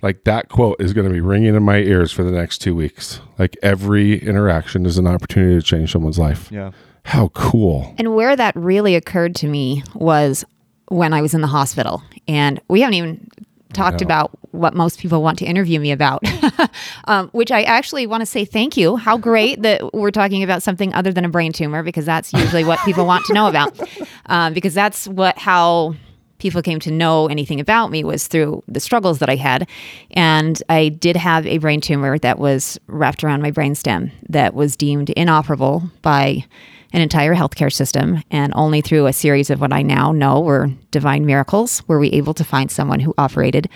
like 0.02 0.24
that 0.24 0.48
quote 0.48 0.80
is 0.80 0.92
going 0.92 1.06
to 1.06 1.12
be 1.12 1.20
ringing 1.20 1.54
in 1.54 1.62
my 1.62 1.78
ears 1.78 2.12
for 2.12 2.22
the 2.22 2.30
next 2.30 2.58
two 2.58 2.74
weeks. 2.74 3.20
Like 3.38 3.56
every 3.62 4.18
interaction 4.18 4.86
is 4.86 4.98
an 4.98 5.06
opportunity 5.06 5.54
to 5.54 5.62
change 5.62 5.92
someone's 5.92 6.18
life. 6.18 6.50
Yeah. 6.50 6.72
How 7.04 7.28
cool! 7.28 7.94
And 7.98 8.14
where 8.14 8.36
that 8.36 8.54
really 8.54 8.94
occurred 8.94 9.34
to 9.36 9.46
me 9.46 9.82
was 9.94 10.44
when 10.88 11.12
I 11.14 11.22
was 11.22 11.32
in 11.32 11.40
the 11.40 11.46
hospital. 11.46 12.02
And 12.28 12.60
we 12.68 12.82
haven't 12.82 12.94
even 12.94 13.28
talked 13.72 14.02
about 14.02 14.30
what 14.50 14.74
most 14.74 14.98
people 14.98 15.22
want 15.22 15.38
to 15.38 15.44
interview 15.44 15.78
me 15.80 15.92
about, 15.92 16.22
um, 17.04 17.28
which 17.28 17.50
I 17.50 17.62
actually 17.62 18.06
want 18.06 18.20
to 18.20 18.26
say 18.26 18.44
thank 18.44 18.76
you. 18.76 18.96
How 18.96 19.16
great 19.16 19.62
that 19.62 19.94
we're 19.94 20.10
talking 20.10 20.42
about 20.42 20.62
something 20.62 20.92
other 20.92 21.12
than 21.12 21.24
a 21.24 21.28
brain 21.28 21.52
tumor, 21.52 21.82
because 21.82 22.04
that's 22.04 22.32
usually 22.32 22.64
what 22.64 22.78
people 22.80 23.06
want 23.06 23.24
to 23.26 23.32
know 23.32 23.48
about. 23.48 23.78
Um, 24.26 24.54
because 24.54 24.74
that's 24.74 25.08
what 25.08 25.36
how 25.38 25.96
people 26.40 26.62
came 26.62 26.80
to 26.80 26.90
know 26.90 27.28
anything 27.28 27.60
about 27.60 27.90
me 27.90 28.02
was 28.02 28.26
through 28.26 28.62
the 28.66 28.80
struggles 28.80 29.18
that 29.20 29.28
I 29.28 29.36
had. 29.36 29.68
And 30.10 30.60
I 30.68 30.88
did 30.88 31.16
have 31.16 31.46
a 31.46 31.58
brain 31.58 31.80
tumor 31.80 32.18
that 32.18 32.38
was 32.38 32.80
wrapped 32.86 33.22
around 33.22 33.42
my 33.42 33.52
brainstem 33.52 34.10
that 34.28 34.54
was 34.54 34.76
deemed 34.76 35.10
inoperable 35.10 35.84
by 36.02 36.44
an 36.92 37.00
entire 37.00 37.34
healthcare 37.34 37.72
system. 37.72 38.22
And 38.30 38.52
only 38.56 38.80
through 38.80 39.06
a 39.06 39.12
series 39.12 39.50
of 39.50 39.60
what 39.60 39.72
I 39.72 39.82
now 39.82 40.10
know 40.12 40.40
were 40.40 40.70
divine 40.90 41.24
miracles 41.24 41.86
were 41.86 42.00
we 42.00 42.08
able 42.10 42.34
to 42.34 42.44
find 42.44 42.70
someone 42.70 43.00
who 43.00 43.14
operated. 43.16 43.68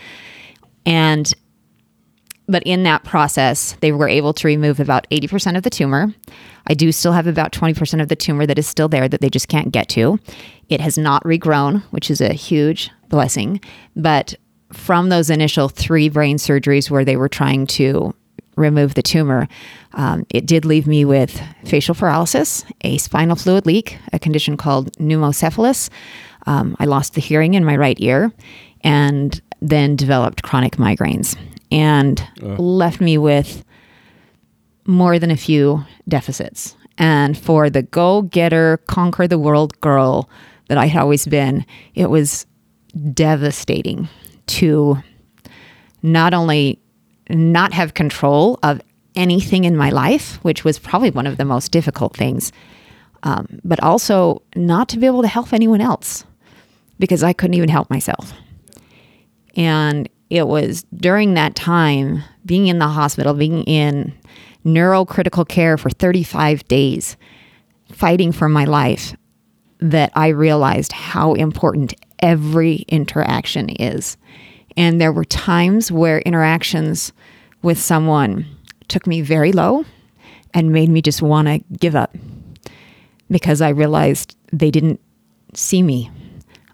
And 0.84 1.32
but 2.47 2.62
in 2.64 2.82
that 2.82 3.05
process, 3.05 3.76
they 3.80 3.92
were 3.92 4.09
able 4.09 4.32
to 4.34 4.47
remove 4.47 4.80
about 4.80 5.09
80% 5.11 5.57
of 5.57 5.62
the 5.62 5.70
tumor. 5.70 6.14
I 6.66 6.74
do 6.74 6.92
still 6.92 7.12
have 7.12 7.26
about 7.26 7.53
20% 7.53 8.03
of 8.03 8.09
the 8.09 8.16
tumor 8.16 8.47
that 8.47 8.59
is 8.59 8.66
still 8.66 8.88
there 8.88 9.09
that 9.09 9.20
they 9.20 9.30
just 9.30 9.49
can't 9.49 9.72
get 9.72 9.88
to. 9.90 10.18
It 10.68 10.80
has 10.80 10.99
not 10.99 11.22
regrown, 11.24 11.82
which 11.90 12.11
is 12.11 12.20
a 12.20 12.32
huge 12.32 12.90
blessing. 13.09 13.61
But 13.97 14.34
from 14.72 15.09
those 15.09 15.30
initial 15.30 15.68
three 15.68 16.09
brain 16.09 16.36
surgeries 16.36 16.90
where 16.90 17.05
they 17.05 17.16
were 17.16 17.28
trying 17.28 17.66
to 17.68 18.14
remove 18.57 18.95
the 18.95 19.03
tumor, 19.03 19.49
um, 19.95 20.26
it 20.30 20.47
did 20.47 20.64
leave 20.64 20.86
me 20.86 21.05
with 21.05 21.40
facial 21.64 21.95
paralysis, 21.95 22.64
a 22.82 22.99
spinal 22.99 23.36
fluid 23.36 23.66
leak, 23.66 23.99
a 24.12 24.18
condition 24.18 24.57
called 24.57 24.92
pneumocephalus. 24.99 25.90
Um, 26.47 26.76
I 26.78 26.84
lost 26.84 27.14
the 27.14 27.20
hearing 27.20 27.55
in 27.55 27.64
my 27.64 27.76
right 27.76 27.97
ear 28.01 28.32
and 28.82 29.40
then 29.61 29.97
developed 29.97 30.42
chronic 30.42 30.76
migraines 30.76 31.36
and 31.70 32.26
left 32.40 33.00
me 33.00 33.18
with 33.18 33.64
more 34.86 35.18
than 35.18 35.30
a 35.30 35.36
few 35.36 35.84
deficits. 36.08 36.76
And 36.98 37.36
for 37.36 37.70
the 37.70 37.82
go 37.82 38.22
getter, 38.22 38.78
conquer 38.86 39.26
the 39.26 39.38
world 39.38 39.80
girl 39.80 40.28
that 40.68 40.78
I 40.78 40.86
had 40.86 41.00
always 41.00 41.26
been, 41.26 41.66
it 41.94 42.10
was 42.10 42.46
devastating 43.12 44.08
to 44.46 44.98
not 46.02 46.34
only 46.34 46.80
not 47.30 47.72
have 47.72 47.94
control 47.94 48.58
of 48.62 48.80
anything 49.16 49.64
in 49.64 49.76
my 49.76 49.90
life, 49.90 50.38
which 50.42 50.64
was 50.64 50.78
probably 50.78 51.10
one 51.10 51.26
of 51.26 51.36
the 51.36 51.44
most 51.44 51.72
difficult 51.72 52.16
things, 52.16 52.52
um, 53.22 53.60
but 53.64 53.82
also 53.82 54.42
not 54.54 54.88
to 54.90 54.98
be 54.98 55.06
able 55.06 55.22
to 55.22 55.28
help 55.28 55.52
anyone 55.52 55.80
else 55.80 56.24
because 56.98 57.22
I 57.22 57.32
couldn't 57.32 57.54
even 57.54 57.68
help 57.68 57.90
myself. 57.90 58.32
And 59.56 60.08
it 60.35 60.49
was 60.49 60.85
during 60.95 61.35
that 61.35 61.55
time, 61.55 62.22
being 62.45 62.66
in 62.66 62.78
the 62.78 62.89
hospital, 62.89 63.35
being 63.35 63.62
in 63.64 64.12
neurocritical 64.64 65.47
care 65.49 65.76
for 65.76 65.91
35 65.91 66.66
days, 66.68 67.16
fighting 67.93 68.32
for 68.32 68.49
my 68.49 68.64
life, 68.64 69.14
that 69.78 70.11
I 70.14 70.28
realized 70.28 70.93
how 70.93 71.35
important 71.35 71.95
every 72.20 72.85
interaction 72.89 73.68
is. 73.68 74.16
And 74.76 75.01
there 75.01 75.12
were 75.12 75.24
times 75.24 75.93
where 75.93 76.20
interactions 76.20 77.12
with 77.62 77.78
someone 77.78 78.47
took 78.89 79.07
me 79.07 79.20
very 79.20 79.53
low 79.53 79.85
and 80.53 80.72
made 80.72 80.89
me 80.89 81.03
just 81.03 81.22
want 81.22 81.49
to 81.49 81.59
give 81.78 81.95
up 81.95 82.16
because 83.30 83.61
I 83.61 83.70
realized 83.70 84.37
they 84.53 84.70
didn't 84.70 85.01
see 85.55 85.82
me. 85.82 86.11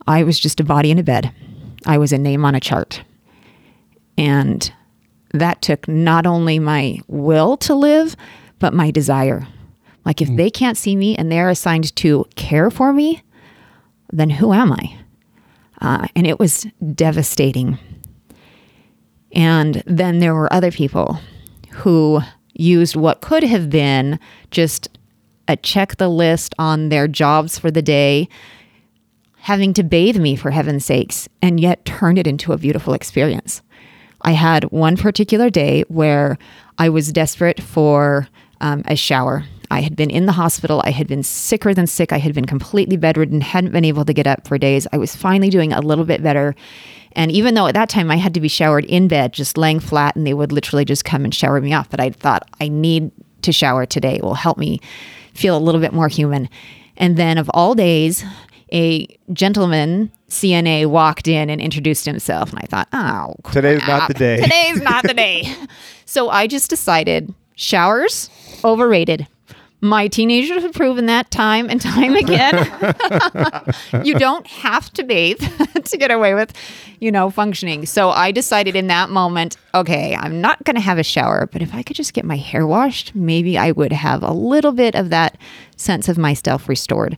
I 0.07 0.23
was 0.23 0.39
just 0.39 0.61
a 0.61 0.65
body 0.65 0.91
in 0.91 0.99
a 0.99 1.03
bed. 1.03 1.33
I 1.87 1.99
was 1.99 2.13
a 2.13 2.19
name 2.19 2.45
on 2.45 2.55
a 2.55 2.61
chart. 2.61 3.03
And 4.17 4.73
that 5.33 5.63
took 5.63 5.87
not 5.89 6.27
only 6.27 6.59
my 6.59 7.01
will 7.07 7.57
to 7.59 7.75
live, 7.75 8.17
but 8.59 8.75
my 8.75 8.91
desire. 8.91 9.47
Like, 10.05 10.21
if 10.23 10.35
they 10.35 10.51
can't 10.51 10.77
see 10.77 10.97
me 10.97 11.17
and 11.17 11.31
they're 11.31 11.51
assigned 11.51 11.95
to 11.97 12.27
care 12.35 12.71
for 12.71 12.93
me, 12.93 13.23
then 14.13 14.31
who 14.31 14.53
am 14.53 14.73
I? 14.73 14.97
Uh, 15.81 16.09
and 16.17 16.27
it 16.27 16.39
was 16.39 16.67
devastating. 16.95 17.79
And 19.33 19.83
then 19.87 20.19
there 20.19 20.35
were 20.35 20.53
other 20.53 20.71
people 20.71 21.19
who 21.71 22.21
used 22.55 22.97
what 22.97 23.21
could 23.21 23.43
have 23.43 23.71
been 23.71 24.19
just 24.51 24.89
a 25.49 25.57
check 25.57 25.97
the 25.97 26.09
list 26.09 26.55
on 26.59 26.89
their 26.89 27.09
jobs 27.09 27.59
for 27.59 27.71
the 27.71 27.83
day, 27.83 28.29
having 29.37 29.73
to 29.75 29.83
bathe 29.83 30.17
me 30.17 30.37
for 30.37 30.51
heaven's 30.51 30.85
sakes, 30.85 31.29
and 31.41 31.59
yet 31.59 31.85
turned 31.85 32.19
it 32.19 32.27
into 32.27 32.53
a 32.53 32.59
beautiful 32.59 32.95
experience. 32.95 33.63
I 34.23 34.33
had 34.33 34.64
one 34.64 34.97
particular 34.97 35.51
day 35.51 35.85
where 35.89 36.39
I 36.79 36.89
was 36.89 37.12
desperate 37.12 37.62
for 37.62 38.29
um, 38.61 38.83
a 38.87 38.97
shower. 38.97 39.45
I 39.71 39.81
had 39.81 39.95
been 39.95 40.11
in 40.11 40.27
the 40.27 40.33
hospital. 40.33 40.83
I 40.85 40.91
had 40.91 41.07
been 41.07 41.23
sicker 41.23 41.73
than 41.73 41.87
sick. 41.87 42.12
I 42.12 42.18
had 42.18 42.35
been 42.35 42.45
completely 42.45 42.97
bedridden, 42.97 43.41
hadn't 43.41 43.71
been 43.71 43.85
able 43.85 44.05
to 44.05 44.12
get 44.12 44.27
up 44.27 44.47
for 44.47 44.59
days. 44.59 44.87
I 44.93 44.99
was 44.99 45.14
finally 45.14 45.49
doing 45.49 45.73
a 45.73 45.81
little 45.81 46.05
bit 46.05 46.23
better. 46.23 46.55
And 47.12 47.31
even 47.31 47.55
though 47.55 47.66
at 47.66 47.75
that 47.75 47.89
time 47.89 48.11
I 48.11 48.16
had 48.16 48.35
to 48.35 48.41
be 48.41 48.49
showered 48.49 48.85
in 48.85 49.09
bed, 49.09 49.33
just 49.33 49.57
laying 49.57 49.81
flat, 49.81 50.16
and 50.16 50.27
they 50.27 50.35
would 50.35 50.53
literally 50.53 50.85
just 50.85 51.05
come 51.05 51.25
and 51.25 51.35
shower 51.35 51.61
me 51.61 51.73
off, 51.73 51.89
but 51.89 52.01
I 52.01 52.11
thought, 52.11 52.49
I 52.61 52.68
need 52.68 53.12
to 53.43 53.53
shower 53.53 53.87
today. 53.87 54.16
It 54.16 54.23
will 54.23 54.35
help 54.35 54.59
me 54.59 54.81
feel 55.35 55.57
a 55.57 55.59
little 55.59 55.81
bit 55.81 55.93
more 55.93 56.09
human. 56.09 56.49
And 56.97 57.16
then, 57.16 57.39
of 57.39 57.51
all 57.55 57.75
days, 57.75 58.25
a 58.73 59.07
gentleman 59.33 60.11
CNA 60.29 60.87
walked 60.87 61.27
in 61.29 61.51
and 61.51 61.61
introduced 61.61 62.05
himself, 62.05 62.51
and 62.51 62.61
I 62.61 62.66
thought, 62.66 62.89
oh, 62.93 63.35
Today's 63.53 63.83
not 63.87 64.09
the 64.09 64.14
day. 64.14 64.37
Today's 64.41 64.81
not 64.81 65.03
the 65.03 65.14
day. 65.14 65.55
So 66.07 66.29
I 66.29 66.49
just 66.49 66.68
decided 66.68 67.33
showers 67.55 68.31
overrated. 68.64 69.29
My 69.81 70.09
teenagers 70.09 70.61
have 70.61 70.73
proven 70.73 71.07
that 71.07 71.31
time 71.31 71.71
and 71.71 71.81
time 71.81 72.16
again. 72.16 72.53
you 74.05 74.14
don't 74.14 74.45
have 74.49 74.93
to 74.95 75.05
bathe 75.05 75.39
to 75.85 75.97
get 75.97 76.11
away 76.11 76.35
with, 76.35 76.53
you 76.99 77.12
know, 77.12 77.31
functioning. 77.31 77.87
So 77.87 78.11
I 78.11 78.33
decided 78.33 78.75
in 78.75 78.89
that 78.89 79.09
moment, 79.09 79.57
okay, 79.73 80.16
I'm 80.16 80.41
not 80.41 80.64
going 80.64 80.75
to 80.75 80.83
have 80.83 80.99
a 80.99 81.05
shower, 81.05 81.49
but 81.51 81.62
if 81.62 81.73
I 81.75 81.85
could 81.85 81.95
just 81.95 82.12
get 82.12 82.25
my 82.25 82.37
hair 82.37 82.66
washed, 82.66 83.14
maybe 83.14 83.57
I 83.57 83.71
would 83.71 83.93
have 83.93 84.25
a 84.25 84.33
little 84.33 84.73
bit 84.73 84.97
of 84.97 85.11
that 85.11 85.39
sense 85.77 86.09
of 86.09 86.18
myself 86.18 86.68
restored. 86.68 87.16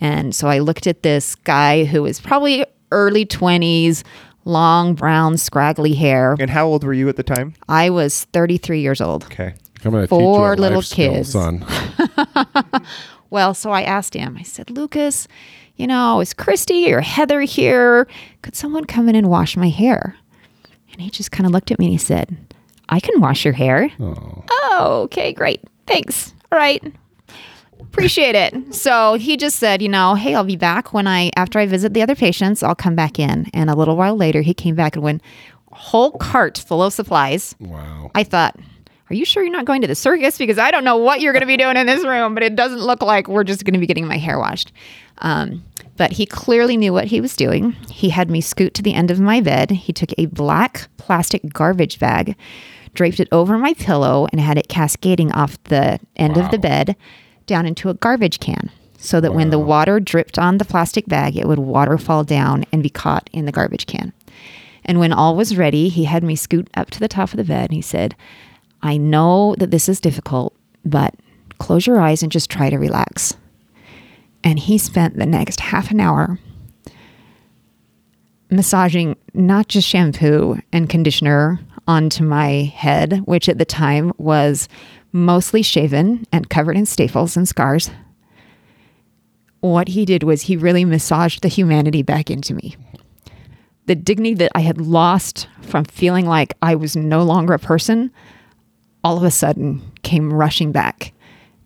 And 0.00 0.34
so 0.34 0.48
I 0.48 0.58
looked 0.60 0.86
at 0.86 1.02
this 1.02 1.34
guy 1.34 1.84
who 1.84 2.02
was 2.02 2.20
probably 2.20 2.64
early 2.90 3.26
20s, 3.26 4.02
long 4.44 4.94
brown 4.94 5.36
scraggly 5.36 5.94
hair. 5.94 6.36
And 6.40 6.50
how 6.50 6.66
old 6.66 6.84
were 6.84 6.94
you 6.94 7.08
at 7.08 7.16
the 7.16 7.22
time? 7.22 7.54
I 7.68 7.90
was 7.90 8.24
33 8.32 8.80
years 8.80 9.00
old. 9.00 9.24
Okay. 9.24 9.54
I'm 9.84 9.90
going 9.92 10.02
to 10.04 10.08
Four 10.08 10.54
teach 10.56 10.58
you 10.58 10.60
a 10.60 10.62
little 10.62 10.78
life 10.78 10.86
skill, 10.86 11.12
kids. 11.14 11.32
son. 11.32 11.64
Well, 13.30 13.54
so 13.54 13.70
I 13.70 13.82
asked 13.82 14.14
him, 14.14 14.36
I 14.36 14.42
said, 14.42 14.70
Lucas, 14.70 15.28
you 15.76 15.86
know, 15.86 16.20
is 16.20 16.34
Christy 16.34 16.92
or 16.92 17.00
Heather 17.00 17.42
here? 17.42 18.08
Could 18.42 18.56
someone 18.56 18.84
come 18.86 19.08
in 19.08 19.14
and 19.14 19.30
wash 19.30 19.56
my 19.56 19.68
hair? 19.68 20.16
And 20.92 21.00
he 21.00 21.10
just 21.10 21.30
kind 21.30 21.46
of 21.46 21.52
looked 21.52 21.70
at 21.70 21.78
me 21.78 21.84
and 21.86 21.92
he 21.92 21.98
said, 21.98 22.36
I 22.88 22.98
can 22.98 23.20
wash 23.20 23.44
your 23.44 23.54
hair. 23.54 23.88
Oh, 24.00 24.44
Oh, 24.50 25.02
okay, 25.04 25.32
great. 25.32 25.62
Thanks. 25.86 26.34
All 26.50 26.58
right. 26.58 26.82
Appreciate 27.92 28.36
it. 28.36 28.74
So 28.74 29.14
he 29.14 29.36
just 29.36 29.56
said, 29.56 29.82
you 29.82 29.88
know, 29.88 30.14
hey, 30.14 30.34
I'll 30.34 30.44
be 30.44 30.56
back 30.56 30.92
when 30.92 31.06
I, 31.08 31.30
after 31.36 31.58
I 31.58 31.66
visit 31.66 31.92
the 31.92 32.02
other 32.02 32.14
patients, 32.14 32.62
I'll 32.62 32.76
come 32.76 32.94
back 32.94 33.18
in. 33.18 33.50
And 33.52 33.68
a 33.68 33.74
little 33.74 33.96
while 33.96 34.16
later, 34.16 34.42
he 34.42 34.54
came 34.54 34.76
back 34.76 34.94
and 34.94 35.02
went, 35.02 35.22
whole 35.72 36.12
cart 36.12 36.58
full 36.58 36.82
of 36.82 36.92
supplies. 36.92 37.54
wow. 37.58 38.10
I 38.14 38.22
thought, 38.24 38.56
are 39.10 39.14
you 39.14 39.24
sure 39.24 39.42
you're 39.42 39.52
not 39.52 39.64
going 39.64 39.80
to 39.80 39.88
the 39.88 39.96
circus? 39.96 40.38
Because 40.38 40.58
I 40.58 40.70
don't 40.70 40.84
know 40.84 40.96
what 40.96 41.20
you're 41.20 41.32
going 41.32 41.40
to 41.40 41.46
be 41.46 41.56
doing 41.56 41.76
in 41.76 41.86
this 41.86 42.04
room, 42.04 42.34
but 42.34 42.44
it 42.44 42.54
doesn't 42.54 42.80
look 42.80 43.02
like 43.02 43.26
we're 43.26 43.44
just 43.44 43.64
going 43.64 43.74
to 43.74 43.80
be 43.80 43.86
getting 43.86 44.06
my 44.06 44.18
hair 44.18 44.38
washed. 44.38 44.72
Um, 45.18 45.64
but 45.96 46.12
he 46.12 46.26
clearly 46.26 46.76
knew 46.76 46.92
what 46.92 47.06
he 47.06 47.20
was 47.20 47.34
doing. 47.34 47.72
He 47.90 48.10
had 48.10 48.30
me 48.30 48.40
scoot 48.40 48.72
to 48.74 48.82
the 48.82 48.94
end 48.94 49.10
of 49.10 49.18
my 49.20 49.40
bed. 49.40 49.70
He 49.70 49.92
took 49.92 50.10
a 50.16 50.26
black 50.26 50.88
plastic 50.96 51.52
garbage 51.52 51.98
bag, 51.98 52.36
draped 52.94 53.20
it 53.20 53.28
over 53.32 53.58
my 53.58 53.74
pillow, 53.74 54.28
and 54.30 54.40
had 54.40 54.58
it 54.58 54.68
cascading 54.68 55.32
off 55.32 55.62
the 55.64 55.98
end 56.16 56.36
of 56.38 56.50
the 56.52 56.58
bed 56.58 56.96
down 57.50 57.66
into 57.66 57.90
a 57.90 57.94
garbage 57.94 58.40
can. 58.40 58.70
So 58.96 59.20
that 59.20 59.34
when 59.34 59.48
the 59.48 59.58
water 59.58 59.98
dripped 59.98 60.38
on 60.38 60.58
the 60.58 60.64
plastic 60.64 61.06
bag, 61.06 61.34
it 61.34 61.48
would 61.48 61.58
waterfall 61.58 62.22
down 62.22 62.64
and 62.70 62.82
be 62.82 62.90
caught 62.90 63.30
in 63.32 63.46
the 63.46 63.52
garbage 63.52 63.86
can. 63.86 64.12
And 64.84 64.98
when 64.98 65.12
all 65.12 65.36
was 65.36 65.56
ready, 65.56 65.88
he 65.88 66.04
had 66.04 66.22
me 66.22 66.36
scoot 66.36 66.68
up 66.74 66.90
to 66.90 67.00
the 67.00 67.08
top 67.08 67.30
of 67.30 67.38
the 67.38 67.44
bed 67.44 67.70
and 67.70 67.74
he 67.74 67.82
said, 67.82 68.14
I 68.82 68.98
know 68.98 69.54
that 69.58 69.70
this 69.70 69.88
is 69.88 70.00
difficult, 70.00 70.54
but 70.84 71.14
close 71.58 71.86
your 71.86 71.98
eyes 71.98 72.22
and 72.22 72.30
just 72.30 72.50
try 72.50 72.68
to 72.68 72.78
relax. 72.78 73.34
And 74.44 74.58
he 74.58 74.76
spent 74.76 75.16
the 75.16 75.26
next 75.26 75.60
half 75.60 75.90
an 75.90 76.00
hour 76.00 76.38
massaging 78.50 79.16
not 79.32 79.68
just 79.68 79.88
shampoo 79.88 80.60
and 80.72 80.90
conditioner 80.90 81.60
onto 81.86 82.24
my 82.24 82.72
head, 82.74 83.22
which 83.24 83.48
at 83.48 83.58
the 83.58 83.64
time 83.64 84.12
was 84.18 84.68
mostly 85.12 85.62
shaven 85.62 86.26
and 86.32 86.50
covered 86.50 86.76
in 86.76 86.86
staples 86.86 87.36
and 87.36 87.48
scars. 87.48 87.90
What 89.60 89.88
he 89.88 90.04
did 90.04 90.22
was 90.22 90.42
he 90.42 90.56
really 90.56 90.84
massaged 90.84 91.42
the 91.42 91.48
humanity 91.48 92.02
back 92.02 92.30
into 92.30 92.54
me 92.54 92.76
the 93.90 93.96
dignity 93.96 94.34
that 94.34 94.52
I 94.54 94.60
had 94.60 94.80
lost 94.80 95.48
from 95.62 95.84
feeling 95.84 96.24
like 96.24 96.54
I 96.62 96.76
was 96.76 96.94
no 96.94 97.24
longer 97.24 97.54
a 97.54 97.58
person, 97.58 98.12
all 99.02 99.16
of 99.16 99.24
a 99.24 99.32
sudden 99.32 99.82
came 100.04 100.32
rushing 100.32 100.70
back. 100.70 101.12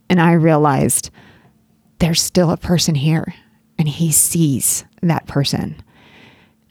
And 0.09 0.19
I 0.19 0.33
realized 0.33 1.11
there's 1.99 2.23
still 2.23 2.51
a 2.51 2.57
person 2.57 2.95
here, 2.95 3.35
and 3.79 3.87
he 3.87 4.11
sees 4.11 4.87
that 5.03 5.27
person. 5.27 5.83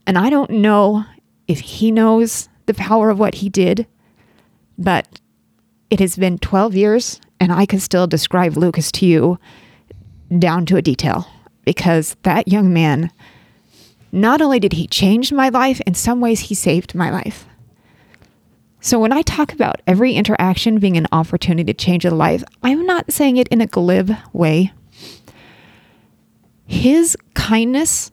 And 0.08 0.18
I 0.18 0.32
don't 0.32 0.50
know 0.50 1.06
if 1.48 1.60
he 1.60 1.92
knows 1.92 2.50
the 2.66 2.74
power 2.74 3.12
of 3.12 3.20
what 3.20 3.36
he 3.36 3.48
did, 3.48 3.86
but 4.80 5.20
it 5.94 6.00
has 6.00 6.16
been 6.16 6.40
12 6.40 6.74
years, 6.74 7.22
and 7.40 7.54
I 7.54 7.68
can 7.68 7.80
still 7.80 8.08
describe 8.08 8.58
Lucas 8.58 8.92
to 8.94 9.06
you 9.06 9.38
down 10.40 10.66
to 10.66 10.76
a 10.76 10.82
detail 10.82 11.28
because 11.66 12.18
that 12.24 12.48
young 12.48 12.74
man 12.74 13.12
not 14.12 14.42
only 14.42 14.60
did 14.60 14.74
he 14.74 14.88
change 14.88 15.32
my 15.32 15.50
life, 15.50 15.80
in 15.82 15.94
some 15.94 16.20
ways, 16.20 16.40
he 16.40 16.56
saved 16.56 16.96
my 16.96 17.12
life. 17.12 17.46
So 18.82 18.98
when 19.00 19.14
I 19.14 19.22
talk 19.22 19.54
about 19.54 19.84
every 19.86 20.14
interaction 20.14 20.80
being 20.80 20.98
an 20.98 21.06
opportunity 21.12 21.72
to 21.72 21.78
change 21.78 22.06
a 22.06 22.10
life, 22.10 22.44
I'm 22.64 22.88
not 22.88 23.14
saying 23.14 23.38
it 23.38 23.48
in 23.50 23.62
a 23.62 23.68
glib 23.68 24.18
way. 24.34 24.74
His 26.66 27.16
kindness 27.36 28.12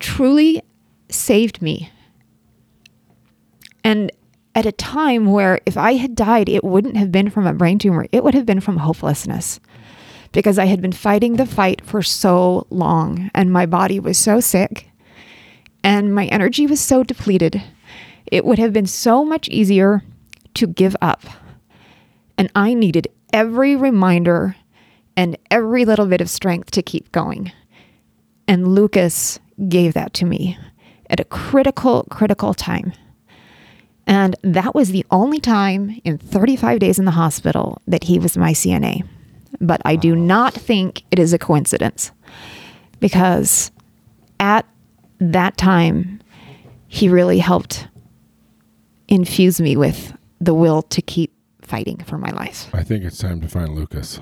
truly 0.00 0.64
saved 1.08 1.62
me. 1.62 1.92
And 3.84 4.10
at 4.54 4.66
a 4.66 4.72
time 4.72 5.26
where 5.26 5.60
if 5.66 5.76
I 5.76 5.94
had 5.94 6.14
died, 6.14 6.48
it 6.48 6.64
wouldn't 6.64 6.96
have 6.96 7.10
been 7.10 7.30
from 7.30 7.46
a 7.46 7.54
brain 7.54 7.78
tumor, 7.78 8.06
it 8.12 8.22
would 8.22 8.34
have 8.34 8.46
been 8.46 8.60
from 8.60 8.78
hopelessness 8.78 9.60
because 10.32 10.58
I 10.58 10.66
had 10.66 10.82
been 10.82 10.92
fighting 10.92 11.36
the 11.36 11.46
fight 11.46 11.80
for 11.84 12.02
so 12.02 12.66
long 12.70 13.30
and 13.34 13.52
my 13.52 13.66
body 13.66 14.00
was 14.00 14.18
so 14.18 14.40
sick 14.40 14.90
and 15.82 16.14
my 16.14 16.26
energy 16.26 16.66
was 16.66 16.80
so 16.80 17.04
depleted. 17.04 17.62
It 18.26 18.44
would 18.44 18.58
have 18.58 18.72
been 18.72 18.86
so 18.86 19.24
much 19.24 19.48
easier 19.48 20.02
to 20.54 20.66
give 20.66 20.96
up. 21.00 21.22
And 22.38 22.50
I 22.54 22.74
needed 22.74 23.08
every 23.32 23.76
reminder 23.76 24.56
and 25.16 25.36
every 25.50 25.84
little 25.84 26.06
bit 26.06 26.20
of 26.20 26.30
strength 26.30 26.70
to 26.72 26.82
keep 26.82 27.12
going. 27.12 27.52
And 28.48 28.74
Lucas 28.74 29.38
gave 29.68 29.94
that 29.94 30.14
to 30.14 30.26
me 30.26 30.58
at 31.10 31.20
a 31.20 31.24
critical, 31.24 32.04
critical 32.10 32.54
time. 32.54 32.92
And 34.06 34.36
that 34.42 34.74
was 34.74 34.90
the 34.90 35.06
only 35.10 35.40
time 35.40 36.00
in 36.04 36.18
35 36.18 36.78
days 36.78 36.98
in 36.98 37.04
the 37.04 37.10
hospital 37.10 37.80
that 37.86 38.04
he 38.04 38.18
was 38.18 38.36
my 38.36 38.52
CNA 38.52 39.04
but 39.60 39.80
I 39.84 39.96
do 39.96 40.14
not 40.14 40.54
think 40.54 41.02
it 41.10 41.18
is 41.18 41.32
a 41.32 41.38
coincidence 41.38 42.12
because 43.00 43.70
at 44.40 44.66
that 45.18 45.56
time, 45.56 46.20
he 46.88 47.08
really 47.08 47.38
helped 47.38 47.88
infuse 49.08 49.60
me 49.60 49.76
with 49.76 50.12
the 50.40 50.54
will 50.54 50.82
to 50.82 51.02
keep 51.02 51.32
fighting 51.62 51.98
for 52.04 52.18
my 52.18 52.30
life. 52.30 52.68
I 52.72 52.82
think 52.82 53.04
it's 53.04 53.18
time 53.18 53.40
to 53.40 53.48
find 53.48 53.74
Lucas. 53.74 54.20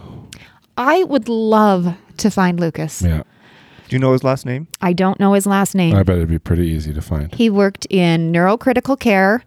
I 0.76 1.04
would 1.04 1.28
love 1.28 1.94
to 2.18 2.30
find 2.30 2.58
Lucas. 2.58 3.02
Yeah. 3.02 3.22
Do 3.92 3.96
you 3.96 4.00
know 4.00 4.12
his 4.12 4.24
last 4.24 4.46
name? 4.46 4.68
I 4.80 4.94
don't 4.94 5.20
know 5.20 5.34
his 5.34 5.46
last 5.46 5.74
name. 5.74 5.94
I 5.94 6.02
bet 6.02 6.16
it'd 6.16 6.30
be 6.30 6.38
pretty 6.38 6.66
easy 6.66 6.94
to 6.94 7.02
find. 7.02 7.34
He 7.34 7.50
worked 7.50 7.86
in 7.90 8.32
neurocritical 8.32 8.98
care 8.98 9.44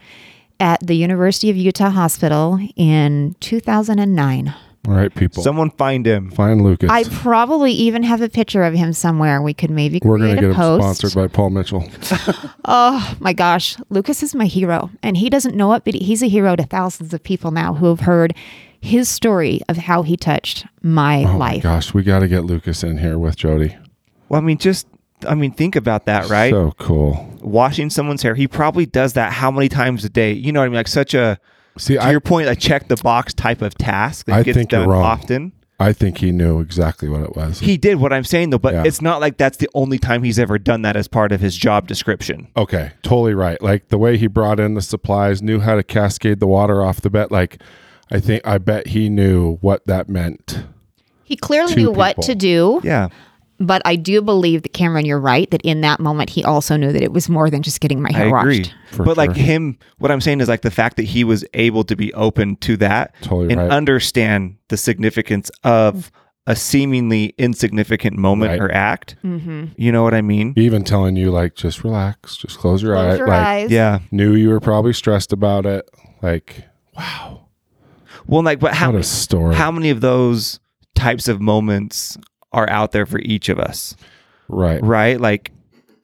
at 0.60 0.86
the 0.86 0.94
University 0.94 1.50
of 1.50 1.58
Utah 1.58 1.90
Hospital 1.90 2.60
in 2.76 3.36
2009. 3.40 4.54
All 4.88 4.94
right, 4.94 5.12
people. 5.16 5.42
Someone 5.42 5.72
find 5.72 6.06
him. 6.06 6.30
find 6.30 6.62
Lucas. 6.62 6.92
I 6.92 7.06
probably 7.06 7.72
even 7.72 8.04
have 8.04 8.22
a 8.22 8.30
picture 8.30 8.64
of 8.64 8.76
him 8.76 8.94
somewhere. 8.94 9.42
We 9.42 9.56
could 9.56 9.72
maybe 9.72 10.00
We're 10.04 10.20
going 10.20 10.36
to 10.36 10.42
get 10.42 10.52
a 10.52 10.54
him 10.54 10.80
sponsored 10.80 11.16
by 11.16 11.26
Paul 11.26 11.50
Mitchell. 11.50 11.90
Oh 12.66 13.16
my 13.20 13.34
gosh, 13.34 13.78
Lucas 13.90 14.22
is 14.22 14.36
my 14.36 14.46
hero. 14.46 14.92
And 15.02 15.18
he 15.18 15.32
doesn't 15.32 15.56
know 15.56 15.74
it, 15.74 15.84
but 15.84 15.96
he's 15.96 16.22
a 16.22 16.28
hero 16.28 16.56
to 16.56 16.64
thousands 16.64 17.16
of 17.16 17.24
people 17.24 17.50
now 17.50 17.74
who 17.74 17.88
have 17.88 18.02
heard 18.02 18.36
his 18.80 19.10
story 19.10 19.62
of 19.68 19.78
how 19.78 20.04
he 20.04 20.16
touched 20.16 20.68
my 20.84 21.24
Oh 21.24 21.32
my 21.34 21.54
life. 21.54 21.64
gosh, 21.64 21.96
we 21.96 22.04
got 22.04 22.20
to 22.20 22.28
get 22.28 22.42
Lucas 22.46 22.84
in 22.84 23.00
here 23.00 23.18
with 23.18 23.38
Jodi. 23.38 23.76
Well, 24.30 24.42
I 24.42 24.44
mean, 24.44 24.58
just 24.58 24.88
I 25.28 25.36
mean, 25.36 25.52
think 25.52 25.76
about 25.76 26.06
that, 26.06 26.30
right? 26.30 26.52
So 26.52 26.72
cool. 26.78 27.32
Washing 27.42 27.90
someone's 27.90 28.22
hair. 28.24 28.36
He 28.36 28.48
probably 28.48 28.86
does 28.86 29.14
that 29.14 29.34
how 29.34 29.52
many 29.52 29.70
times 29.70 30.04
a 30.06 30.10
day? 30.10 30.34
You 30.34 30.52
know 30.52 30.60
what 30.60 30.66
I 30.66 30.70
mean? 30.70 30.76
Like 30.78 30.88
such 30.88 31.14
a 31.14 31.40
See, 31.78 31.96
to 31.96 32.04
I 32.04 32.12
your 32.12 32.22
point, 32.22 32.48
a 32.50 32.56
check 32.56 32.88
the 32.88 32.96
box 32.98 33.34
type 33.34 33.62
of 33.62 33.76
task 33.76 34.26
that 34.28 34.36
I 34.36 34.44
gets 34.44 34.58
think 34.58 34.72
you're 34.72 34.82
done 34.82 34.90
wrong. 34.90 35.04
often. 35.04 35.52
I 35.78 35.92
think 35.92 36.20
he 36.20 36.32
knew 36.32 36.62
exactly 36.62 37.10
what 37.10 37.20
it 37.22 37.36
was. 37.36 37.60
He 37.60 37.76
did 37.76 37.96
what 37.98 38.14
I'm 38.14 38.24
saying 38.24 38.52
though, 38.52 38.58
but 38.58 38.74
Yeah. 38.74 38.84
it's 38.86 39.02
not 39.02 39.20
like 39.20 39.36
that's 39.38 39.58
the 39.58 39.70
only 39.74 40.00
time 40.00 40.24
he's 40.24 40.40
ever 40.40 40.58
done 40.58 40.84
that 40.84 40.96
as 40.96 41.10
part 41.10 41.34
of 41.34 41.42
his 41.42 41.56
job 41.58 41.86
description. 41.88 42.48
Okay, 42.56 42.92
totally 43.04 43.34
right. 43.34 43.62
Like 43.62 43.90
the 43.90 43.98
way 43.98 44.16
he 44.18 44.28
brought 44.28 44.58
in 44.60 44.74
the 44.76 44.82
supplies, 44.82 45.42
knew 45.42 45.60
how 45.60 45.76
to 45.76 45.84
cascade 45.84 46.40
the 46.40 46.48
water 46.48 46.82
off 46.82 47.02
the 47.02 47.10
bed. 47.10 47.30
Like, 47.30 47.62
I 48.10 48.22
think 48.22 48.48
I 48.48 48.58
bet 48.58 48.88
he 48.88 49.10
knew 49.10 49.58
what 49.60 49.86
that 49.86 50.08
meant. 50.08 50.64
He 51.26 51.36
clearly 51.36 51.74
Two 51.74 51.82
knew 51.82 51.92
what 51.92 52.22
to 52.22 52.36
do, 52.36 52.80
Yeah. 52.84 53.10
But 53.60 53.82
I 53.86 53.96
do 53.96 54.22
believe 54.22 54.64
that 54.64 54.74
Cameron, 54.74 55.06
you're 55.06 55.20
right, 55.20 55.50
that 55.52 55.62
in 55.62 55.82
that 55.82 56.00
moment 56.00 56.30
he 56.30 56.44
also 56.44 56.76
knew 56.78 56.92
that 56.92 57.02
it 57.02 57.14
was 57.14 57.30
more 57.30 57.50
than 57.50 57.62
just 57.62 57.80
getting 57.80 58.02
my 58.02 58.10
I 58.10 58.18
hair 58.18 58.38
agree. 58.38 58.60
washed. 58.60 58.74
For 58.92 59.04
but 59.04 59.18
like 59.18 59.34
sure. 59.36 59.44
him, 59.44 59.78
what 59.98 60.12
I'm 60.12 60.22
saying 60.22 60.42
is 60.42 60.48
like 60.50 60.62
the 60.62 60.72
fact 60.72 60.98
that 60.98 61.04
he 61.04 61.24
was 61.24 61.46
able 61.54 61.84
to 61.86 61.96
be 61.96 62.14
open 62.14 62.56
to 62.58 62.78
that 62.78 63.14
Totally 63.22 63.52
and 63.52 63.62
right. 63.62 63.72
understand 63.72 64.58
the 64.70 64.78
significance 64.78 65.50
of 65.64 66.12
a 66.48 66.56
seemingly 66.56 67.34
insignificant 67.40 68.18
moment 68.18 68.52
Right. 68.52 68.62
or 68.62 68.72
act. 68.72 69.16
Mm-hmm. 69.24 69.66
You 69.78 69.92
know 69.92 70.04
what 70.04 70.14
I 70.14 70.22
mean? 70.22 70.54
Even 70.58 70.84
telling 70.84 71.16
you 71.16 71.32
like, 71.32 71.56
just 71.56 71.84
relax, 71.84 72.38
just 72.38 72.60
close 72.60 72.84
your 72.84 72.94
Close 72.96 73.14
eyes. 73.14 73.18
your 73.20 73.28
like, 73.28 73.42
eyes. 73.48 73.72
Yeah. 73.72 74.00
knew 74.12 74.36
you 74.36 74.50
were 74.50 74.60
probably 74.60 74.94
stressed 74.94 75.34
about 75.34 75.66
it. 75.66 75.90
Like, 76.22 76.66
wow, 76.96 77.48
Well, 78.28 78.44
like, 78.44 78.60
but 78.60 78.74
how 78.74 78.92
what 78.92 79.00
a 79.00 79.04
story. 79.04 79.56
how 79.56 79.72
many 79.72 79.90
of 79.90 80.02
those 80.02 80.60
types 80.94 81.28
of 81.28 81.42
moments 81.42 82.18
are 82.56 82.70
out 82.70 82.92
there 82.92 83.06
for 83.06 83.20
each 83.20 83.50
of 83.50 83.60
us? 83.60 83.96
right. 84.48 84.84
right? 84.84 85.20
Like 85.20 85.52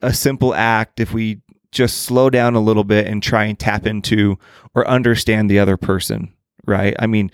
a 0.00 0.12
simple 0.12 0.54
act, 0.54 1.00
if 1.00 1.12
we 1.12 1.40
just 1.70 2.02
slow 2.02 2.30
down 2.30 2.54
a 2.54 2.60
little 2.60 2.84
bit 2.84 3.06
and 3.06 3.22
try 3.22 3.44
and 3.44 3.58
tap 3.58 3.86
into 3.86 4.38
or 4.74 4.86
understand 4.86 5.50
the 5.50 5.58
other 5.58 5.76
person, 5.76 6.32
right? 6.66 6.94
I 6.98 7.06
mean, 7.06 7.30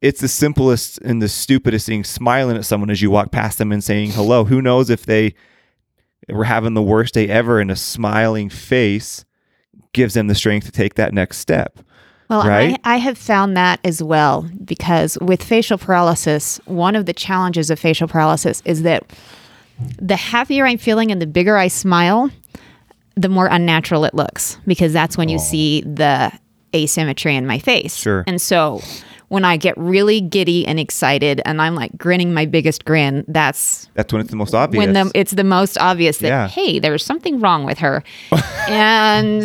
it's 0.00 0.20
the 0.20 0.28
simplest 0.28 0.98
and 0.98 1.20
the 1.20 1.28
stupidest 1.28 1.86
thing 1.86 2.04
smiling 2.04 2.56
at 2.56 2.64
someone 2.64 2.90
as 2.90 3.02
you 3.02 3.10
walk 3.10 3.32
past 3.32 3.58
them 3.58 3.72
and 3.72 3.82
saying 3.82 4.12
hello. 4.12 4.44
Who 4.44 4.62
knows 4.62 4.90
if 4.90 5.06
they 5.06 5.34
we're 6.28 6.44
having 6.44 6.74
the 6.74 6.82
worst 6.82 7.14
day 7.14 7.28
ever 7.28 7.58
and 7.58 7.70
a 7.70 7.76
smiling 7.76 8.48
face 8.48 9.24
gives 9.92 10.14
them 10.14 10.28
the 10.28 10.34
strength 10.34 10.66
to 10.66 10.72
take 10.72 10.94
that 10.94 11.12
next 11.12 11.38
step. 11.38 11.80
Well, 12.32 12.48
Right? 12.48 12.80
I, 12.84 12.94
I 12.94 12.96
have 12.96 13.18
found 13.18 13.56
that 13.58 13.78
as 13.84 14.02
well 14.02 14.48
because 14.64 15.18
with 15.20 15.42
facial 15.42 15.76
paralysis, 15.76 16.58
one 16.64 16.96
of 16.96 17.04
the 17.04 17.12
challenges 17.12 17.68
of 17.68 17.78
facial 17.78 18.08
paralysis 18.08 18.62
is 18.64 18.82
that 18.82 19.04
the 20.00 20.16
happier 20.16 20.64
I'm 20.64 20.78
feeling 20.78 21.10
and 21.10 21.20
the 21.20 21.26
bigger 21.26 21.58
I 21.58 21.68
smile, 21.68 22.30
the 23.16 23.28
more 23.28 23.46
unnatural 23.46 24.06
it 24.06 24.14
looks 24.14 24.58
because 24.66 24.94
that's 24.94 25.18
when 25.18 25.28
you 25.28 25.36
oh. 25.36 25.40
see 25.40 25.82
the 25.82 26.32
asymmetry 26.74 27.36
in 27.36 27.46
my 27.46 27.58
face. 27.58 27.96
Sure. 27.96 28.24
And 28.26 28.40
so 28.40 28.80
when 29.32 29.46
I 29.46 29.56
get 29.56 29.74
really 29.78 30.20
giddy 30.20 30.66
and 30.66 30.78
excited 30.78 31.40
and 31.46 31.62
I'm 31.62 31.74
like 31.74 31.96
grinning 31.96 32.34
my 32.34 32.44
biggest 32.44 32.84
grin, 32.84 33.24
that's 33.28 33.88
That's 33.94 34.12
when 34.12 34.20
it's 34.20 34.30
the 34.30 34.36
most 34.36 34.52
obvious. 34.54 34.84
when 34.84 34.92
the, 34.92 35.10
it's 35.14 35.32
the 35.32 35.42
most 35.44 35.78
obvious 35.78 36.18
that 36.18 36.28
Yeah. 36.28 36.48
hey 36.48 36.78
there's 36.78 37.02
something 37.02 37.40
wrong 37.40 37.64
with 37.64 37.78
her 37.78 38.04
and 38.68 39.42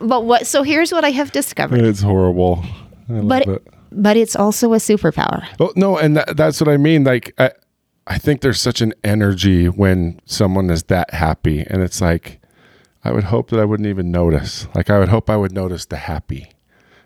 but 0.00 0.24
what 0.24 0.46
so 0.46 0.62
here's 0.62 0.92
what 0.92 1.04
i 1.04 1.10
have 1.10 1.30
discovered 1.32 1.80
It's 1.84 2.00
horrible. 2.00 2.64
I 3.10 3.12
love 3.12 3.28
but 3.28 3.48
it. 3.48 3.62
but 3.92 4.16
it's 4.16 4.34
also 4.34 4.72
a 4.72 4.78
superpower 4.78 5.44
Well, 5.58 5.72
no, 5.76 5.98
and 5.98 6.16
that, 6.16 6.34
that's 6.36 6.58
what 6.58 6.68
I 6.70 6.78
mean. 6.78 7.04
Like, 7.04 7.34
I, 7.38 7.50
I 8.06 8.16
think 8.16 8.40
there's 8.40 8.60
such 8.62 8.80
an 8.80 8.94
energy 9.04 9.66
when 9.68 10.20
someone 10.24 10.70
is 10.70 10.84
that 10.84 11.12
happy, 11.12 11.60
and 11.68 11.82
it's 11.82 12.00
like, 12.00 12.40
I 13.04 13.12
would 13.12 13.24
hope 13.24 13.50
that 13.50 13.60
I 13.60 13.66
wouldn't 13.66 13.88
even 13.88 14.10
notice. 14.10 14.66
Like, 14.74 14.88
I 14.88 14.98
would 14.98 15.10
hope 15.10 15.28
I 15.28 15.36
would 15.36 15.52
notice 15.52 15.84
the 15.84 15.96
happy. 15.98 16.50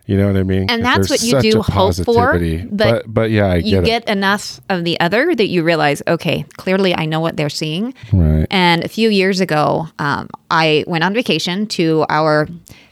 You 0.08 0.16
know 0.16 0.26
what 0.26 0.36
I 0.38 0.42
mean? 0.42 0.70
And 0.70 0.82
that's 0.82 1.10
what 1.10 1.20
you 1.20 1.38
do 1.38 1.60
hope 1.60 1.94
for, 1.96 2.38
but 2.38 2.70
but 2.70 3.12
but 3.12 3.30
yeah, 3.30 3.48
I 3.48 3.56
you 3.56 3.82
get, 3.82 4.06
get 4.06 4.08
enough 4.08 4.58
of 4.70 4.84
the 4.84 4.98
other 5.00 5.34
that 5.34 5.48
you 5.48 5.62
realize 5.62 6.02
okay 6.08 6.46
clearly 6.56 6.94
i 6.96 7.04
know 7.04 7.20
what 7.20 7.36
they're 7.36 7.50
seeing. 7.50 7.92
Right. 8.10 8.46
and 8.50 8.82
a 8.84 8.88
few 8.88 9.10
years 9.10 9.40
ago 9.40 9.86
um, 9.98 10.30
i 10.50 10.82
went 10.86 11.04
on 11.04 11.12
vacation 11.12 11.66
to 11.66 12.06
our 12.08 12.48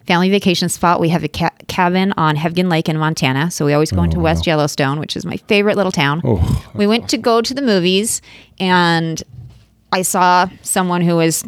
family 0.07 0.29
vacation 0.29 0.69
spot. 0.69 1.01
We 1.01 1.09
have 1.09 1.25
a 1.25 1.29
ca- 1.29 1.57
cabin 1.67 2.13
on 2.19 2.37
Hebgen 2.37 2.71
lake 2.71 2.89
in 2.89 2.99
montana. 2.99 3.51
So 3.51 3.65
we 3.65 3.73
always 3.73 3.91
go 3.91 4.03
into 4.03 4.21
west 4.21 4.47
yellowstone 4.47 5.01
which 5.01 5.17
is 5.17 5.25
my 5.25 5.39
favorite 5.49 5.77
little 5.79 5.93
town. 5.93 6.21
Oh, 6.23 6.71
we 6.75 6.87
went 6.87 7.09
to 7.09 7.17
go 7.17 7.41
to 7.41 7.55
the 7.55 7.63
movies 7.63 8.21
and 8.61 9.23
I 9.91 10.03
saw 10.03 10.51
someone 10.61 11.01
who 11.01 11.17
was 11.17 11.45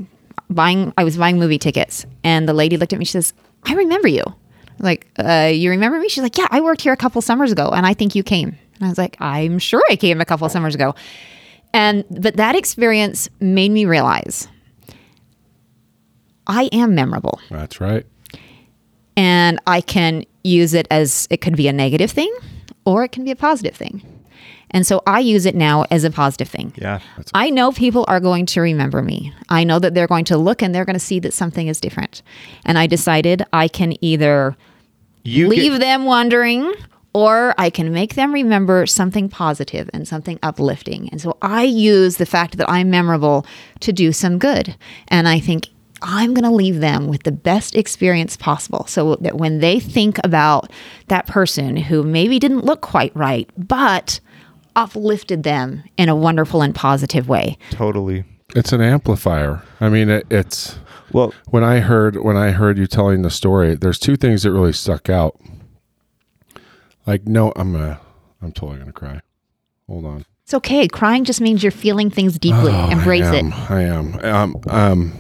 buying 0.49 0.95
I 0.97 1.05
was 1.05 1.19
buying 1.19 1.39
movie 1.39 1.59
tickets. 1.59 2.07
And 2.25 2.49
the 2.49 2.55
lady 2.55 2.79
looked 2.79 2.95
at 2.95 2.99
me 2.99 3.05
she 3.05 3.13
says 3.13 3.35
I 3.65 3.75
remember 3.75 4.09
you 4.09 4.25
like 4.79 5.09
uh, 5.19 5.51
you 5.53 5.71
remember 5.71 5.99
me 5.99 6.09
she's 6.09 6.23
like 6.23 6.37
yeah 6.39 6.49
I 6.51 6.61
worked 6.61 6.83
here 6.83 6.93
a 6.93 6.97
couple 6.97 7.21
summers 7.23 7.53
ago 7.53 7.71
and 7.71 7.87
I 7.87 7.95
think 7.95 8.15
you 8.15 8.23
came 8.23 8.57
and 8.77 8.85
I 8.85 8.89
was 8.89 8.99
like 8.99 9.17
I'm 9.21 9.59
sure 9.59 9.83
I 9.91 9.97
came 9.97 10.21
a 10.21 10.25
couple 10.25 10.49
summers 10.49 10.75
ago 10.75 10.95
and 11.73 12.05
but 12.11 12.37
that 12.37 12.55
experience 12.57 13.29
made 13.41 13.71
me 13.71 13.85
realize 13.85 14.49
I 16.47 16.65
am 16.73 16.95
memorable 16.95 17.41
that's 17.51 17.81
right. 17.81 18.07
and 19.17 19.61
I 19.67 19.81
can 19.81 20.25
use 20.45 20.75
it 20.75 20.87
as 20.91 21.27
it 21.31 21.41
could 21.41 21.57
be 21.57 21.69
a 21.69 21.73
negative 21.73 22.11
thing 22.11 22.35
or 22.85 23.05
it 23.05 23.13
can 23.13 23.25
be 23.25 23.31
a 23.31 23.37
positive 23.37 23.77
thing. 23.77 24.03
And 24.71 24.87
so 24.87 25.03
I 25.07 25.21
use 25.21 25.47
it 25.47 25.55
now 25.55 25.85
as 25.91 26.05
a 26.05 26.11
positive 26.11 26.49
thing. 26.49 26.75
yeah. 26.77 27.01
I 27.33 27.49
know 27.49 27.73
people 27.73 28.05
are 28.07 28.21
going 28.21 28.45
to 28.47 28.61
remember 28.61 29.01
me. 29.03 29.33
I 29.49 29.65
know 29.65 29.79
that 29.79 29.95
they're 29.95 30.07
going 30.07 30.27
to 30.27 30.37
look 30.37 30.61
and 30.63 30.75
they're 30.75 30.85
going 30.85 30.95
to 30.95 31.01
see 31.01 31.19
that 31.21 31.33
something 31.33 31.69
is 31.69 31.81
different. 31.81 32.23
And 32.67 32.79
I 32.79 32.87
decided 32.87 33.45
I 33.53 33.69
can 33.69 34.03
either 34.05 34.57
You 35.29 35.49
leave 35.49 35.73
get, 35.73 35.81
them 35.81 36.05
wondering 36.05 36.73
or 37.15 37.55
I 37.59 37.71
can 37.71 37.93
make 37.93 38.15
them 38.15 38.33
remember 38.33 38.87
something 38.87 39.29
positive 39.29 39.89
and 39.93 40.07
something 40.07 40.39
uplifting. 40.43 41.09
And 41.11 41.21
so 41.21 41.37
I 41.43 41.63
use 41.63 42.17
the 42.17 42.27
fact 42.27 42.59
that 42.59 42.71
I'm 42.71 42.91
memorable 42.91 43.47
to 43.81 43.93
do 43.93 44.13
some 44.13 44.39
good. 44.39 44.77
And 45.09 45.27
I 45.27 45.41
think 45.41 45.69
I'm 46.03 46.33
going 46.33 46.45
to 46.45 46.55
leave 46.55 46.81
them 46.81 47.09
with 47.09 47.25
the 47.25 47.33
best 47.33 47.75
experience 47.75 48.37
possible 48.37 48.87
so 48.87 49.17
that 49.17 49.37
when 49.37 49.59
they 49.59 49.81
think 49.81 50.21
about 50.23 50.71
that 51.09 51.27
person 51.27 51.77
who 51.77 52.03
maybe 52.03 52.39
didn't 52.39 52.65
look 52.65 52.83
quite 52.83 53.15
right, 53.17 53.51
but 53.57 54.21
uplifted 54.77 55.43
them 55.43 55.83
in 55.97 56.09
a 56.09 56.15
wonderful 56.15 56.63
and 56.63 56.75
positive 56.75 57.29
way. 57.29 57.59
totally. 57.71 58.25
It's 58.55 58.73
an 58.73 58.81
amplifier. 58.81 59.63
I 59.81 59.89
mean, 59.91 60.09
it, 60.09 60.27
it's 60.31 60.79
Well, 61.13 61.33
when 61.47 61.65
I 61.65 61.81
heard 61.81 62.17
when 62.17 62.37
I 62.37 62.51
heard 62.51 62.79
you 62.79 62.87
telling 62.87 63.23
the 63.23 63.31
story. 63.31 63.75
There's 63.75 63.99
two 63.99 64.17
things 64.17 64.43
that 64.43 64.53
really 64.53 64.73
stuck 64.73 65.09
out. 65.09 65.41
Like, 67.07 67.27
no, 67.27 67.53
I'm 67.57 67.73
gonna, 67.73 68.01
I'm 68.43 68.53
totally 68.53 68.79
gonna 68.79 68.93
cry. 68.93 69.21
Hold 69.89 70.05
on. 70.05 70.25
It's 70.45 70.55
okay. 70.55 70.89
Crying 70.89 71.25
just 71.25 71.41
means 71.41 71.63
you're 71.63 71.73
feeling 71.73 72.11
things 72.11 72.39
deeply. 72.39 72.73
Oh, 72.73 72.91
Embrace 72.91 73.25
I 73.25 73.37
it. 73.37 73.71
I 73.71 73.83
am. 73.83 74.19
Um, 74.21 74.57
um, 74.69 75.13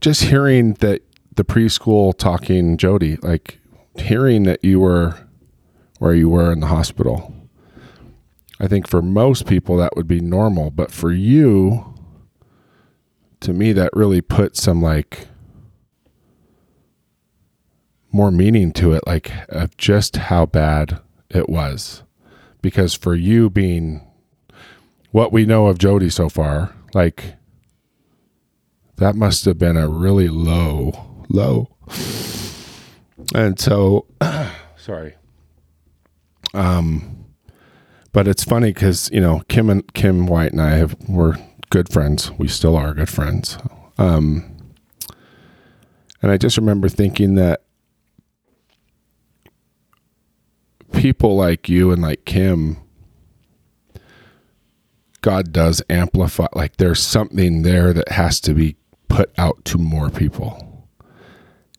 just 0.00 0.24
hearing 0.24 0.74
that 0.74 1.02
the 1.34 1.44
preschool 1.44 2.16
talking 2.16 2.76
Jodi, 2.76 3.16
like 3.22 3.58
hearing 3.96 4.44
that 4.44 4.64
you 4.64 4.80
were 4.80 5.16
where 5.98 6.14
you 6.14 6.28
were 6.28 6.52
in 6.52 6.60
the 6.60 6.66
hospital. 6.66 7.34
I 8.60 8.66
think 8.66 8.88
for 8.88 9.02
most 9.02 9.46
people 9.46 9.76
that 9.76 9.96
would 9.96 10.08
be 10.08 10.20
normal, 10.20 10.70
but 10.70 10.90
for 10.90 11.12
you, 11.12 11.94
to 13.40 13.52
me, 13.52 13.72
that 13.72 13.90
really 13.94 14.20
put 14.20 14.56
some 14.56 14.82
like 14.82 15.28
more 18.10 18.30
meaning 18.30 18.72
to 18.72 18.92
it, 18.92 19.06
like 19.06 19.30
of 19.48 19.76
just 19.76 20.16
how 20.16 20.46
bad 20.46 21.00
it 21.30 21.48
was. 21.48 22.02
Because 22.60 22.94
for 22.94 23.14
you 23.14 23.48
being 23.50 24.02
what 25.12 25.32
we 25.32 25.46
know 25.46 25.68
of 25.68 25.78
Jodi 25.78 26.10
so 26.10 26.28
far, 26.28 26.74
like 26.94 27.34
that 28.96 29.14
must 29.14 29.44
have 29.44 29.58
been 29.58 29.76
a 29.76 29.88
really 29.88 30.28
low, 30.28 31.24
low. 31.28 31.68
And 33.34 33.58
so, 33.58 34.06
sorry. 34.76 35.14
Um, 36.54 37.26
but 38.12 38.26
it's 38.26 38.44
funny 38.44 38.72
because 38.72 39.10
you 39.12 39.20
know 39.20 39.42
Kim 39.48 39.70
and 39.70 39.92
Kim 39.94 40.26
White 40.26 40.52
and 40.52 40.60
I 40.60 40.70
have 40.70 40.96
we're 41.08 41.36
good 41.70 41.90
friends. 41.90 42.30
We 42.32 42.48
still 42.48 42.76
are 42.76 42.94
good 42.94 43.08
friends. 43.08 43.58
Um, 43.98 44.56
and 46.22 46.30
I 46.30 46.36
just 46.36 46.56
remember 46.56 46.88
thinking 46.88 47.34
that 47.36 47.62
people 50.92 51.36
like 51.36 51.68
you 51.68 51.92
and 51.92 52.02
like 52.02 52.24
Kim 52.24 52.78
God 55.20 55.52
does 55.52 55.82
amplify 55.90 56.46
like 56.54 56.76
there's 56.76 57.00
something 57.02 57.62
there 57.62 57.92
that 57.92 58.08
has 58.10 58.40
to 58.40 58.54
be 58.54 58.76
put 59.08 59.32
out 59.38 59.64
to 59.66 59.78
more 59.78 60.10
people. 60.10 60.86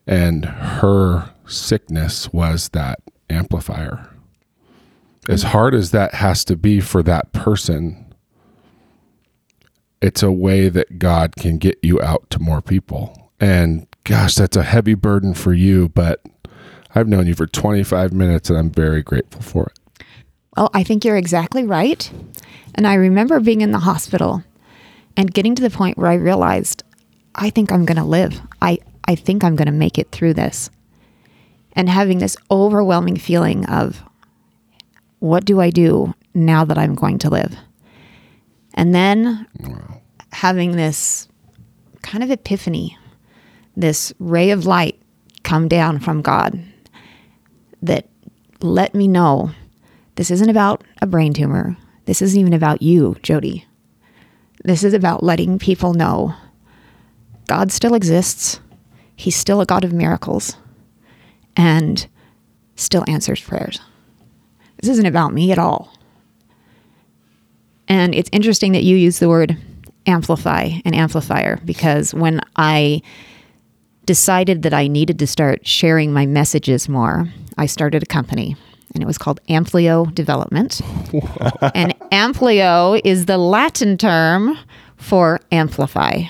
And 0.05 0.45
her 0.45 1.29
sickness 1.47 2.33
was 2.33 2.69
that 2.69 2.99
amplifier. 3.29 4.09
As 5.27 5.43
hard 5.43 5.75
as 5.75 5.91
that 5.91 6.15
has 6.15 6.43
to 6.45 6.55
be 6.55 6.79
for 6.79 7.03
that 7.03 7.31
person, 7.31 8.08
it's 10.01 10.23
a 10.23 10.31
way 10.31 10.69
that 10.69 10.99
God 10.99 11.35
can 11.35 11.57
get 11.57 11.77
you 11.81 12.01
out 12.01 12.29
to 12.31 12.39
more 12.39 12.61
people. 12.61 13.31
And 13.39 13.87
gosh, 14.03 14.35
that's 14.35 14.57
a 14.57 14.63
heavy 14.63 14.93
burden 14.93 15.33
for 15.33 15.53
you, 15.53 15.89
but 15.89 16.21
I've 16.95 17.07
known 17.07 17.27
you 17.27 17.35
for 17.35 17.47
25 17.47 18.13
minutes 18.13 18.49
and 18.49 18.57
I'm 18.57 18.71
very 18.71 19.01
grateful 19.01 19.41
for 19.41 19.67
it. 19.67 20.05
Well, 20.57 20.69
I 20.73 20.83
think 20.83 21.05
you're 21.05 21.17
exactly 21.17 21.63
right. 21.63 22.09
And 22.75 22.87
I 22.87 22.95
remember 22.95 23.39
being 23.39 23.61
in 23.61 23.71
the 23.71 23.79
hospital 23.79 24.43
and 25.15 25.33
getting 25.33 25.55
to 25.55 25.61
the 25.61 25.69
point 25.69 25.97
where 25.97 26.09
I 26.09 26.15
realized 26.15 26.83
I 27.35 27.49
think 27.49 27.71
I'm 27.71 27.85
going 27.85 27.97
to 27.97 28.03
live. 28.03 28.41
I, 28.61 28.79
I 29.05 29.15
think 29.15 29.43
I'm 29.43 29.55
going 29.55 29.67
to 29.67 29.71
make 29.71 29.97
it 29.97 30.11
through 30.11 30.33
this. 30.33 30.69
And 31.73 31.87
having 31.87 32.17
this 32.17 32.35
overwhelming 32.49 33.17
feeling 33.17 33.65
of 33.67 34.03
what 35.19 35.45
do 35.45 35.61
I 35.61 35.69
do 35.69 36.13
now 36.33 36.65
that 36.65 36.77
I'm 36.77 36.95
going 36.95 37.19
to 37.19 37.29
live? 37.29 37.55
And 38.73 38.93
then 38.93 39.47
having 40.31 40.73
this 40.73 41.27
kind 42.01 42.23
of 42.23 42.31
epiphany, 42.31 42.97
this 43.75 44.13
ray 44.19 44.51
of 44.51 44.65
light 44.65 44.99
come 45.43 45.67
down 45.67 45.99
from 45.99 46.21
God 46.21 46.63
that 47.81 48.07
let 48.61 48.93
me 48.93 49.07
know 49.07 49.51
this 50.15 50.31
isn't 50.31 50.49
about 50.49 50.83
a 51.01 51.07
brain 51.07 51.33
tumor. 51.33 51.77
This 52.05 52.21
isn't 52.21 52.39
even 52.39 52.53
about 52.53 52.81
you, 52.81 53.15
Jodi. 53.23 53.65
This 54.63 54.83
is 54.83 54.93
about 54.93 55.23
letting 55.23 55.59
people 55.59 55.93
know 55.93 56.35
God 57.47 57.71
still 57.71 57.93
exists. 57.93 58.59
He's 59.15 59.35
still 59.35 59.61
a 59.61 59.65
God 59.65 59.83
of 59.83 59.93
miracles 59.93 60.57
and 61.55 62.05
still 62.75 63.03
answers 63.07 63.41
prayers. 63.41 63.79
This 64.81 64.89
isn't 64.91 65.05
about 65.05 65.33
me 65.33 65.51
at 65.51 65.59
all. 65.59 65.93
And 67.89 68.13
it's 68.15 68.29
interesting 68.31 68.71
that 68.73 68.83
you 68.83 68.95
use 68.95 69.19
the 69.19 69.27
word 69.27 69.57
amplify 70.05 70.69
and 70.85 70.95
amplifier 70.95 71.59
because 71.65 72.13
when 72.13 72.39
I 72.55 73.01
decided 74.05 74.63
that 74.63 74.73
I 74.73 74.87
needed 74.87 75.19
to 75.19 75.27
start 75.27 75.67
sharing 75.67 76.13
my 76.13 76.25
messages 76.25 76.87
more, 76.87 77.27
I 77.57 77.65
started 77.65 78.03
a 78.03 78.07
company 78.07 78.55
and 78.93 79.03
it 79.03 79.05
was 79.05 79.17
called 79.17 79.39
Amplio 79.49 80.13
Development. 80.15 80.81
and 81.75 81.93
Amplio 82.11 82.99
is 83.03 83.25
the 83.25 83.37
Latin 83.37 83.97
term 83.97 84.57
for 84.97 85.39
amplify, 85.51 86.23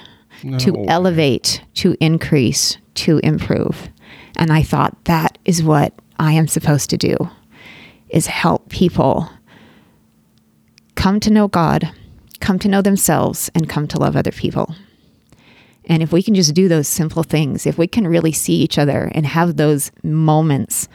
to 0.60 0.86
elevate, 0.88 1.62
to 1.76 1.95
increase, 1.99 2.78
to 2.95 3.20
improve. 3.24 3.89
And 4.36 4.51
I 4.51 4.62
thought 4.62 5.05
that 5.05 5.38
is 5.45 5.64
what 5.64 5.93
I 6.20 6.34
am 6.34 6.47
supposed 6.47 6.89
to 6.91 6.97
do 6.97 7.16
is 8.10 8.28
help 8.28 8.70
people 8.70 9.30
come 11.00 11.22
to 11.22 11.32
know 11.32 11.47
God, 11.47 11.89
come 12.41 12.60
to 12.60 12.68
know 12.68 12.82
themselves 12.82 13.50
and 13.56 13.70
come 13.70 13.88
to 13.88 13.97
love 13.97 14.18
other 14.18 14.34
people. 14.34 14.76
And 15.86 16.04
if 16.04 16.12
we 16.12 16.22
can 16.22 16.36
just 16.36 16.54
do 16.54 16.68
those 16.68 16.89
simple 16.89 17.24
things, 17.24 17.66
if 17.66 17.78
we 17.78 17.88
can 17.88 18.06
really 18.06 18.34
see 18.34 18.56
each 18.56 18.78
other 18.78 19.10
and 19.16 19.26
have 19.26 19.56
those 19.56 19.93
moments 20.04 20.89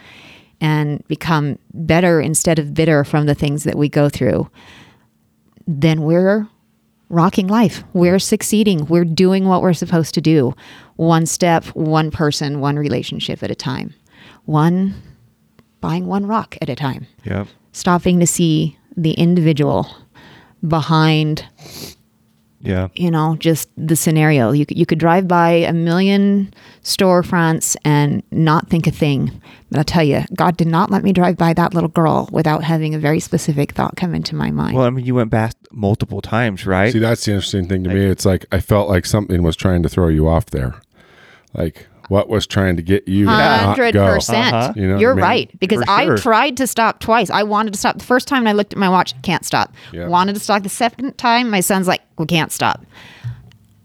and 0.60 1.02
become 1.08 1.58
better 1.72 2.20
instead 2.20 2.58
of 2.58 2.74
bitter 2.74 3.02
from 3.02 3.24
the 3.24 3.34
things 3.34 3.64
that 3.64 3.76
we 3.76 3.88
go 3.88 4.10
through, 4.10 4.50
then 5.66 6.02
we're 6.02 6.46
rocking 7.08 7.46
life. 7.46 7.82
We're 7.94 8.18
succeeding. 8.18 8.84
We're 8.84 9.06
doing 9.06 9.48
what 9.48 9.62
we're 9.62 9.72
supposed 9.72 10.12
to 10.14 10.20
do. 10.20 10.54
One 10.96 11.24
step, 11.24 11.64
one 11.68 12.10
person, 12.10 12.60
one 12.60 12.76
relationship 12.76 13.42
at 13.42 13.50
a 13.50 13.54
time. 13.54 13.94
One 14.44 14.94
buying 15.80 16.06
one 16.06 16.26
rock 16.26 16.58
at 16.60 16.68
a 16.68 16.76
time. 16.76 17.06
Yep. 17.24 17.48
Stopping 17.72 18.20
to 18.20 18.26
see 18.26 18.78
the 18.96 19.12
individual 19.12 19.88
behind 20.66 21.44
Yeah. 22.60 22.88
you 22.94 23.10
know, 23.10 23.36
just 23.38 23.68
the 23.76 23.94
scenario. 23.96 24.52
You 24.52 24.64
could, 24.64 24.78
you 24.78 24.86
could 24.86 24.98
drive 24.98 25.28
by 25.28 25.50
a 25.50 25.72
million 25.72 26.52
storefronts 26.82 27.76
and 27.84 28.22
not 28.30 28.68
think 28.70 28.86
a 28.86 28.90
thing. 28.90 29.30
But 29.70 29.78
I'll 29.78 29.84
tell 29.84 30.04
you, 30.04 30.22
God 30.34 30.56
did 30.56 30.68
not 30.68 30.90
let 30.90 31.02
me 31.02 31.12
drive 31.12 31.36
by 31.36 31.52
that 31.54 31.74
little 31.74 31.88
girl 31.90 32.28
without 32.32 32.64
having 32.64 32.94
a 32.94 32.98
very 32.98 33.20
specific 33.20 33.72
thought 33.72 33.96
come 33.96 34.14
into 34.14 34.34
my 34.34 34.50
mind. 34.50 34.76
Well, 34.76 34.86
I 34.86 34.90
mean, 34.90 35.04
you 35.04 35.14
went 35.14 35.30
back 35.30 35.52
multiple 35.72 36.22
times, 36.22 36.64
right? 36.64 36.92
See, 36.92 37.00
that's 37.00 37.24
the 37.24 37.32
interesting 37.32 37.68
thing 37.68 37.84
to 37.84 37.90
me. 37.90 38.04
It's 38.06 38.24
like 38.24 38.46
I 38.52 38.60
felt 38.60 38.88
like 38.88 39.04
something 39.04 39.42
was 39.42 39.56
trying 39.56 39.82
to 39.82 39.88
throw 39.88 40.08
you 40.08 40.28
off 40.28 40.46
there. 40.46 40.74
Like 41.52 41.86
what 42.08 42.28
was 42.28 42.46
trying 42.46 42.76
to 42.76 42.82
get 42.82 43.06
you 43.08 43.24
to 43.26 43.30
not 43.30 43.60
Hundred 43.76 43.92
go? 43.94 44.14
percent. 44.14 44.54
Uh-huh. 44.54 44.72
You 44.76 44.88
know, 44.88 44.98
you're 44.98 45.12
I 45.12 45.14
mean? 45.14 45.22
right 45.22 45.60
because 45.60 45.82
For 45.84 45.90
I 45.90 46.16
tried 46.16 46.56
to 46.58 46.66
stop 46.66 47.00
twice. 47.00 47.30
I 47.30 47.42
wanted 47.42 47.72
to 47.74 47.78
stop 47.78 47.98
the 47.98 48.04
first 48.04 48.28
time. 48.28 48.46
I 48.46 48.52
looked 48.52 48.72
at 48.72 48.78
my 48.78 48.88
watch. 48.88 49.20
Can't 49.22 49.44
stop. 49.44 49.72
Yeah. 49.92 50.08
Wanted 50.08 50.34
to 50.34 50.40
stop 50.40 50.62
the 50.62 50.68
second 50.68 51.16
time. 51.18 51.50
My 51.50 51.60
son's 51.60 51.88
like, 51.88 52.00
"We 52.18 52.26
can't 52.26 52.52
stop." 52.52 52.84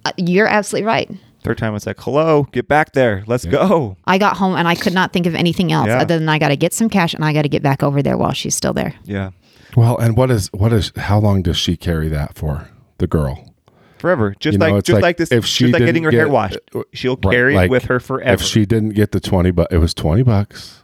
Uh, 0.06 0.12
you're 0.18 0.48
absolutely 0.48 0.88
right. 0.88 1.10
Third 1.42 1.58
time, 1.58 1.74
it's 1.74 1.86
like, 1.86 2.00
hello, 2.02 2.44
get 2.52 2.68
back 2.68 2.92
there. 2.92 3.24
Let's 3.26 3.46
go. 3.46 3.96
I 4.06 4.18
got 4.18 4.36
home 4.38 4.56
and 4.56 4.68
I 4.68 4.76
could 4.76 4.94
not 4.94 5.14
think 5.14 5.26
of 5.26 5.36
anything 5.36 5.72
else 5.72 5.88
Yeah. 5.88 6.02
other 6.02 6.20
than 6.20 6.28
I 6.28 6.38
got 6.38 6.50
to 6.50 6.58
get 6.58 6.74
some 6.74 6.90
cash 6.90 7.14
and 7.14 7.24
I 7.24 7.32
got 7.32 7.44
to 7.44 7.50
get 7.50 7.64
back 7.64 7.82
over 7.82 8.02
there 8.04 8.18
while 8.18 8.34
she's 8.34 8.56
still 8.56 8.74
there. 8.74 8.94
Yeah. 9.06 9.30
Well, 9.76 9.98
and 9.98 10.18
what 10.18 10.32
is 10.32 10.48
what 10.52 10.74
is 10.74 10.92
how 10.98 11.20
long 11.20 11.42
does 11.42 11.56
she 11.58 11.78
carry 11.78 12.10
that 12.10 12.36
for? 12.36 12.68
The 12.98 13.08
girl. 13.08 13.49
Forever. 14.00 14.36
Just 14.40 14.54
You 14.54 14.60
know, 14.60 14.76
like 14.76 14.84
just 14.84 14.96
like 14.96 15.02
like, 15.04 15.18
this 15.18 15.32
if 15.32 15.46
she 15.46 15.66
just 15.66 15.74
like 15.74 15.86
getting 15.86 16.04
her 16.04 16.12
hair 16.12 16.28
washed. 16.30 16.58
Uh, 16.74 16.80
uh, 16.80 16.84
She'll 16.94 17.16
Right, 17.24 17.32
carry 17.34 17.56
like, 17.56 17.68
it 17.68 17.72
with 17.72 17.86
her 17.86 18.00
forever. 18.00 18.34
If 18.34 18.42
she 18.42 18.66
didn't 18.66 18.92
get 18.92 19.12
the 19.12 19.20
twenty, 19.20 19.52
but 19.52 19.72
it 19.72 19.78
was 19.78 19.94
twenty 19.94 20.24
bucks. 20.24 20.84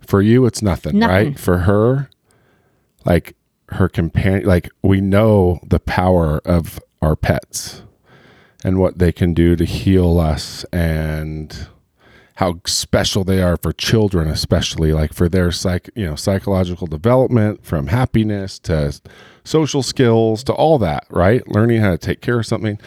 For 0.00 0.22
you, 0.22 0.46
it's 0.46 0.62
nothing, 0.62 1.00
Nothing. 1.00 1.14
right? 1.28 1.38
For 1.38 1.58
her, 1.58 2.08
like 3.04 3.34
her 3.70 3.88
companion, 3.88 4.46
like 4.46 4.70
we 4.82 5.00
know 5.00 5.58
the 5.66 5.80
power 5.80 6.40
of 6.44 6.78
our 7.02 7.16
pets 7.16 7.82
and 8.64 8.78
what 8.78 8.98
they 8.98 9.12
can 9.12 9.34
do 9.34 9.56
to 9.56 9.64
heal 9.64 10.18
us 10.20 10.64
and 10.72 11.66
how 12.36 12.60
special 12.66 13.24
they 13.24 13.42
are 13.42 13.56
for 13.56 13.72
children 13.72 14.28
especially 14.28 14.92
like 14.92 15.12
for 15.12 15.28
their 15.28 15.50
psych 15.50 15.88
you 15.94 16.04
know 16.04 16.14
psychological 16.14 16.86
development 16.86 17.64
from 17.64 17.86
happiness 17.86 18.58
to 18.58 18.98
social 19.46 19.82
skills 19.82 20.42
to 20.44 20.52
all 20.52 20.78
that 20.78 21.04
right 21.10 21.46
learning 21.48 21.80
how 21.80 21.90
to 21.92 21.98
take 21.98 22.20
care 22.20 22.38
of 22.40 22.46
something 22.46 22.78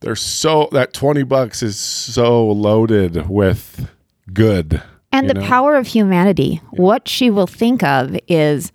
they're 0.00 0.16
so 0.16 0.68
that 0.72 0.92
20 0.94 1.22
bucks 1.24 1.62
is 1.62 1.78
so 1.78 2.46
loaded 2.50 3.28
with 3.28 3.90
good 4.32 4.82
And 5.12 5.28
the 5.28 5.34
know? 5.34 5.42
power 5.46 5.76
of 5.76 5.88
humanity. 5.88 6.60
What 6.70 7.06
she 7.08 7.28
will 7.30 7.46
think 7.46 7.82
of 7.82 8.16
is 8.26 8.72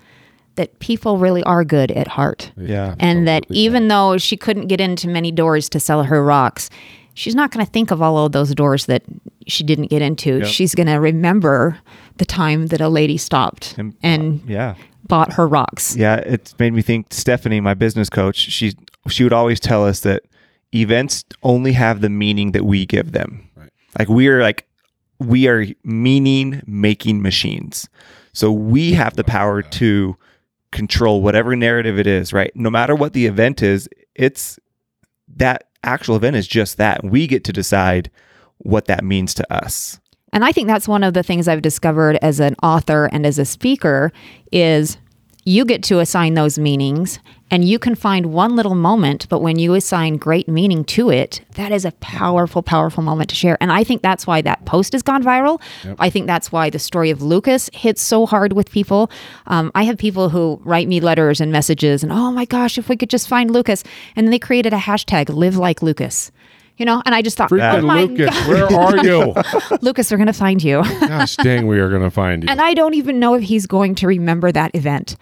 that 0.56 0.78
people 0.80 1.18
really 1.18 1.42
are 1.44 1.64
good 1.64 1.90
at 1.92 2.08
heart. 2.10 2.52
yeah. 2.56 2.94
And 3.00 3.28
that 3.28 3.44
Completely. 3.48 3.66
even 3.66 3.88
though 3.88 4.18
she 4.20 4.38
couldn't 4.38 4.68
get 4.68 4.80
into 4.80 5.08
many 5.08 5.32
doors 5.32 5.68
to 5.70 5.80
sell 5.80 6.04
her 6.04 6.24
rocks, 6.24 6.70
she's 7.16 7.34
not 7.36 7.50
going 7.52 7.66
to 7.66 7.72
think 7.72 7.90
of 7.90 8.02
all 8.04 8.24
of 8.26 8.32
those 8.32 8.54
doors 8.54 8.86
that 8.86 9.02
she 9.48 9.64
didn't 9.64 9.88
get 9.88 10.02
into. 10.04 10.38
Yep. 10.40 10.48
She's 10.48 10.76
going 10.76 10.88
to 10.88 10.96
remember 10.98 11.80
the 12.18 12.26
time 12.26 12.68
that 12.68 12.82
a 12.82 12.90
lady 12.90 13.18
stopped 13.18 13.76
And- 13.80 13.94
uh, 13.94 13.98
and 14.04 14.42
Yeah. 14.48 14.76
Bought 15.08 15.34
her 15.34 15.48
rocks. 15.48 15.96
Yeah, 15.96 16.18
it's 16.18 16.58
made 16.60 16.74
me 16.74 16.82
think 16.82 17.08
Stephanie, 17.12 17.60
my 17.60 17.74
business 17.74 18.10
coach, 18.10 18.38
she 18.38 18.74
she 19.08 19.24
would 19.24 19.34
always 19.34 19.60
tell 19.60 19.86
us 19.86 20.02
that 20.02 20.24
events 20.74 21.24
only 21.44 21.74
have 21.74 22.02
the 22.02 22.10
meaning 22.10 22.52
that 22.52 22.66
we 22.66 22.86
give 22.86 23.12
them. 23.12 23.50
Right. 23.56 23.70
Like 23.98 24.10
we 24.10 24.28
are 24.28 24.42
like 24.42 24.68
we 25.20 25.48
are 25.48 25.66
meaning 25.84 26.62
making 26.66 27.22
machines. 27.22 27.88
So 28.34 28.52
we 28.52 28.94
have 28.94 29.16
the 29.16 29.24
power 29.24 29.62
to 29.62 30.18
control 30.72 31.22
whatever 31.22 31.56
narrative 31.56 31.98
it 31.98 32.06
is, 32.08 32.34
right? 32.34 32.54
No 32.56 32.70
matter 32.70 32.96
what 32.96 33.14
the 33.14 33.28
event 33.28 33.64
is, 33.64 33.88
it's 34.14 34.60
that 35.38 35.70
actual 35.84 36.18
event 36.18 36.36
is 36.36 36.48
just 36.48 36.78
that. 36.78 37.04
We 37.04 37.28
get 37.28 37.46
to 37.46 37.54
decide 37.54 38.12
what 38.58 38.86
that 38.86 39.04
means 39.04 39.34
to 39.36 39.54
us. 39.54 40.00
And 40.36 40.44
I 40.44 40.52
think 40.52 40.68
that's 40.68 40.86
one 40.86 41.02
of 41.02 41.14
the 41.14 41.24
things 41.24 41.48
I've 41.48 41.62
discovered 41.62 42.18
as 42.22 42.42
an 42.42 42.56
author 42.62 43.06
and 43.06 43.26
as 43.26 43.40
a 43.40 43.46
speaker 43.46 44.12
is 44.52 44.98
you 45.46 45.64
get 45.64 45.82
to 45.84 46.00
assign 46.00 46.34
those 46.34 46.60
meanings 46.60 47.20
and 47.50 47.64
you 47.64 47.80
can 47.80 47.96
find 47.96 48.34
one 48.34 48.56
little 48.56 48.76
moment, 48.76 49.30
but 49.30 49.40
when 49.40 49.60
you 49.60 49.76
assign 49.76 50.18
great 50.18 50.50
meaning 50.50 50.84
to 50.86 51.10
it, 51.10 51.40
that 51.52 51.72
is 51.72 51.86
a 51.86 51.94
powerful, 51.94 52.62
powerful 52.62 53.02
moment 53.02 53.30
to 53.30 53.36
share. 53.36 53.58
And 53.62 53.72
I 53.72 53.86
think 53.86 54.02
that's 54.02 54.28
why 54.28 54.42
that 54.42 54.66
post 54.66 54.92
has 54.92 55.02
gone 55.02 55.24
viral. 55.24 55.62
I 56.00 56.10
think 56.10 56.28
that's 56.28 56.52
why 56.52 56.70
the 56.70 56.80
story 56.80 57.12
of 57.12 57.22
Lucas 57.22 57.70
hits 57.72 58.02
so 58.02 58.26
hard 58.26 58.52
with 58.52 58.72
people. 58.72 59.10
Um, 59.46 59.72
I 59.74 59.84
have 59.84 59.98
people 59.98 60.28
who 60.28 60.60
write 60.66 60.90
me 60.90 61.00
letters 61.00 61.40
and 61.40 61.50
messages 61.50 62.04
and, 62.04 62.12
oh 62.12 62.32
my 62.32 62.44
gosh, 62.44 62.78
if 62.78 62.90
we 62.90 62.98
could 62.98 63.12
just 63.12 63.30
find 63.30 63.52
Lucas. 63.52 63.86
And 64.18 64.28
then 64.28 64.32
they 64.32 64.40
created 64.40 64.74
a 64.74 64.80
hashtag, 64.80 65.30
live 65.30 65.56
like 65.56 65.82
Lucas. 65.82 66.32
You 66.78 66.86
know, 66.86 67.02
and 67.06 67.16
I 67.16 67.22
just 67.22 67.38
thought, 67.38 67.52
oh 67.52 67.56
freaking 67.56 67.86
my 67.86 68.04
lucas 68.04 68.30
God. 68.38 68.48
where 68.50 68.66
are 68.80 69.06
you 69.06 69.34
Lucas, 69.82 70.12
we're 70.12 70.18
going 70.18 70.28
to 70.28 70.34
find 70.34 70.62
you. 70.64 70.82
gosh 71.08 71.38
dang 71.38 71.68
we 71.68 71.80
are 71.80 71.90
gonna 71.90 72.12
find 72.12 72.44
you 72.44 72.50
And 72.50 72.60
I 72.62 72.74
don't 72.74 72.94
even 72.96 73.18
know 73.20 73.34
if 73.36 73.44
he's 73.44 73.66
going 73.66 73.96
to 73.96 74.08
remember 74.08 74.52
that 74.52 74.76
event, 74.76 75.16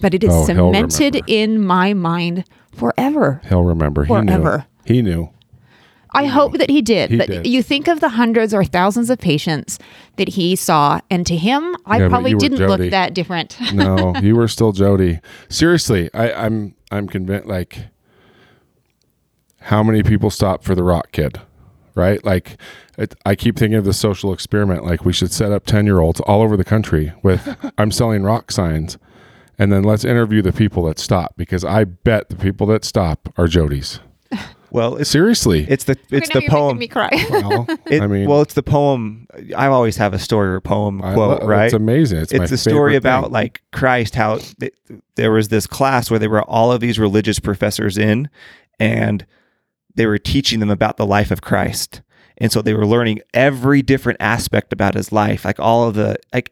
but 0.00 0.14
it 0.14 0.22
is 0.22 0.30
Oh, 0.32 0.44
cemented 0.46 1.20
in 1.26 1.60
my 1.60 1.94
mind 1.94 2.44
forever. 2.76 3.40
he'll 3.48 3.64
remember 3.64 4.04
he 4.04 4.08
Forever. 4.08 4.66
knew 4.86 4.94
he 4.94 5.02
knew 5.02 5.30
I 6.12 6.26
hope 6.26 6.58
that 6.58 6.68
he 6.70 6.82
did. 6.82 7.10
He 7.10 7.16
but 7.18 7.28
did. 7.28 7.46
you 7.46 7.62
think 7.62 7.86
of 7.86 8.00
the 8.00 8.08
hundreds 8.08 8.52
or 8.52 8.64
thousands 8.64 9.10
of 9.10 9.18
patients 9.20 9.78
that 10.16 10.26
he 10.30 10.56
saw, 10.56 11.00
and 11.08 11.24
to 11.26 11.36
him, 11.36 11.76
I 11.86 11.98
Yeah, 12.00 12.08
probably 12.08 12.34
didn't 12.34 12.58
Jodi. 12.58 12.82
look 12.82 12.90
that 12.90 13.14
different. 13.14 13.56
no, 13.72 14.14
you 14.20 14.34
were 14.34 14.48
still 14.48 14.72
Jodi. 14.72 15.20
Seriously, 15.48 16.10
I, 16.12 16.32
I'm 16.32 16.74
I'm 16.90 17.06
convinced. 17.06 17.46
Like, 17.46 17.78
how 19.60 19.82
many 19.82 20.02
people 20.02 20.30
stop 20.30 20.64
for 20.64 20.74
the 20.74 20.82
Rock 20.82 21.12
Kid? 21.12 21.40
Right? 21.94 22.24
Like, 22.24 22.56
it, 22.98 23.14
I 23.26 23.34
keep 23.34 23.58
thinking 23.58 23.76
of 23.76 23.84
the 23.84 23.92
social 23.92 24.32
experiment. 24.32 24.84
Like, 24.84 25.04
we 25.04 25.12
should 25.12 25.32
set 25.32 25.52
up 25.52 25.66
ten 25.66 25.86
year 25.86 26.00
olds 26.00 26.20
all 26.20 26.40
over 26.42 26.56
the 26.56 26.64
country 26.64 27.12
with 27.22 27.56
"I'm 27.78 27.90
selling 27.90 28.22
rock" 28.22 28.50
signs, 28.52 28.96
and 29.58 29.72
then 29.72 29.82
let's 29.82 30.04
interview 30.04 30.40
the 30.40 30.52
people 30.52 30.84
that 30.84 30.98
stop 30.98 31.34
because 31.36 31.64
I 31.64 31.84
bet 31.84 32.28
the 32.28 32.36
people 32.36 32.66
that 32.68 32.84
stop 32.84 33.32
are 33.36 33.46
Jodi's. 33.46 34.00
Well, 34.72 34.98
it's 34.98 35.10
Seriously, 35.10 35.66
it's 35.68 35.82
the 35.82 35.98
it's 36.12 36.32
Right 36.32 36.44
the 36.44 36.48
poem. 36.48 36.78
me 36.78 36.86
cry. 36.86 37.08
well, 37.30 37.66
It, 37.86 38.00
I 38.02 38.06
mean, 38.06 38.28
well, 38.28 38.40
it's 38.40 38.54
the 38.54 38.62
poem. 38.62 39.26
I 39.56 39.66
always 39.66 39.96
have 39.96 40.14
a 40.14 40.18
story 40.20 40.48
or 40.50 40.60
poem 40.60 41.00
quote, 41.00 41.42
lo- 41.42 41.44
right? 41.44 41.64
It's 41.64 41.74
amazing. 41.74 42.20
It's, 42.20 42.32
my 42.32 42.44
it's 42.44 42.52
a 42.52 42.56
story 42.56 42.92
favorite 42.92 42.96
about 42.98 43.22
thing. 43.24 43.32
like 43.32 43.62
Christ, 43.72 44.14
how 44.14 44.38
th- 44.38 44.72
there 45.16 45.32
was 45.32 45.48
this 45.48 45.66
class 45.66 46.08
where 46.08 46.20
there 46.20 46.30
were 46.30 46.44
all 46.44 46.70
of 46.70 46.80
these 46.80 47.00
religious 47.00 47.40
professors 47.40 47.98
in, 47.98 48.28
and 48.78 49.26
they 49.94 50.06
were 50.06 50.18
teaching 50.18 50.60
them 50.60 50.70
about 50.70 50.96
the 50.96 51.06
life 51.06 51.30
of 51.30 51.40
Christ. 51.42 52.02
And 52.38 52.50
so 52.50 52.62
they 52.62 52.72
were 52.74 52.86
learning 52.86 53.20
every 53.34 53.82
different 53.82 54.16
aspect 54.20 54.72
about 54.72 54.94
his 54.94 55.12
life, 55.12 55.44
like 55.44 55.60
all 55.60 55.86
of 55.88 55.94
the 55.94 56.16
like 56.32 56.50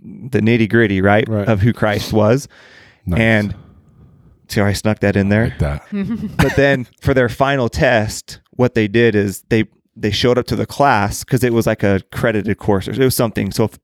the 0.00 0.40
nitty 0.40 0.68
gritty, 0.68 1.00
right, 1.00 1.26
Right. 1.28 1.48
of 1.48 1.60
who 1.62 1.72
Christ 1.72 2.12
was. 2.12 2.48
Nice. 3.06 3.20
And 3.20 3.54
see 4.48 4.60
how 4.60 4.66
I 4.66 4.72
snuck 4.74 5.00
that 5.00 5.16
in 5.16 5.28
there 5.30 5.44
like 5.44 5.58
that. 5.58 5.86
but 6.36 6.54
then 6.56 6.86
for 7.00 7.14
their 7.14 7.28
final 7.28 7.68
test, 7.68 8.40
what 8.50 8.74
they 8.74 8.88
did 8.88 9.14
is 9.14 9.42
they 9.48 9.64
they 9.96 10.10
showed 10.10 10.36
up 10.36 10.46
to 10.46 10.56
the 10.56 10.66
class 10.66 11.24
because 11.24 11.42
it 11.42 11.54
was 11.54 11.66
like 11.66 11.82
a 11.82 12.02
credited 12.12 12.58
course 12.58 12.86
or 12.86 12.92
it 12.92 12.98
was 12.98 13.16
something. 13.16 13.50
So 13.52 13.64
if, 13.64 13.78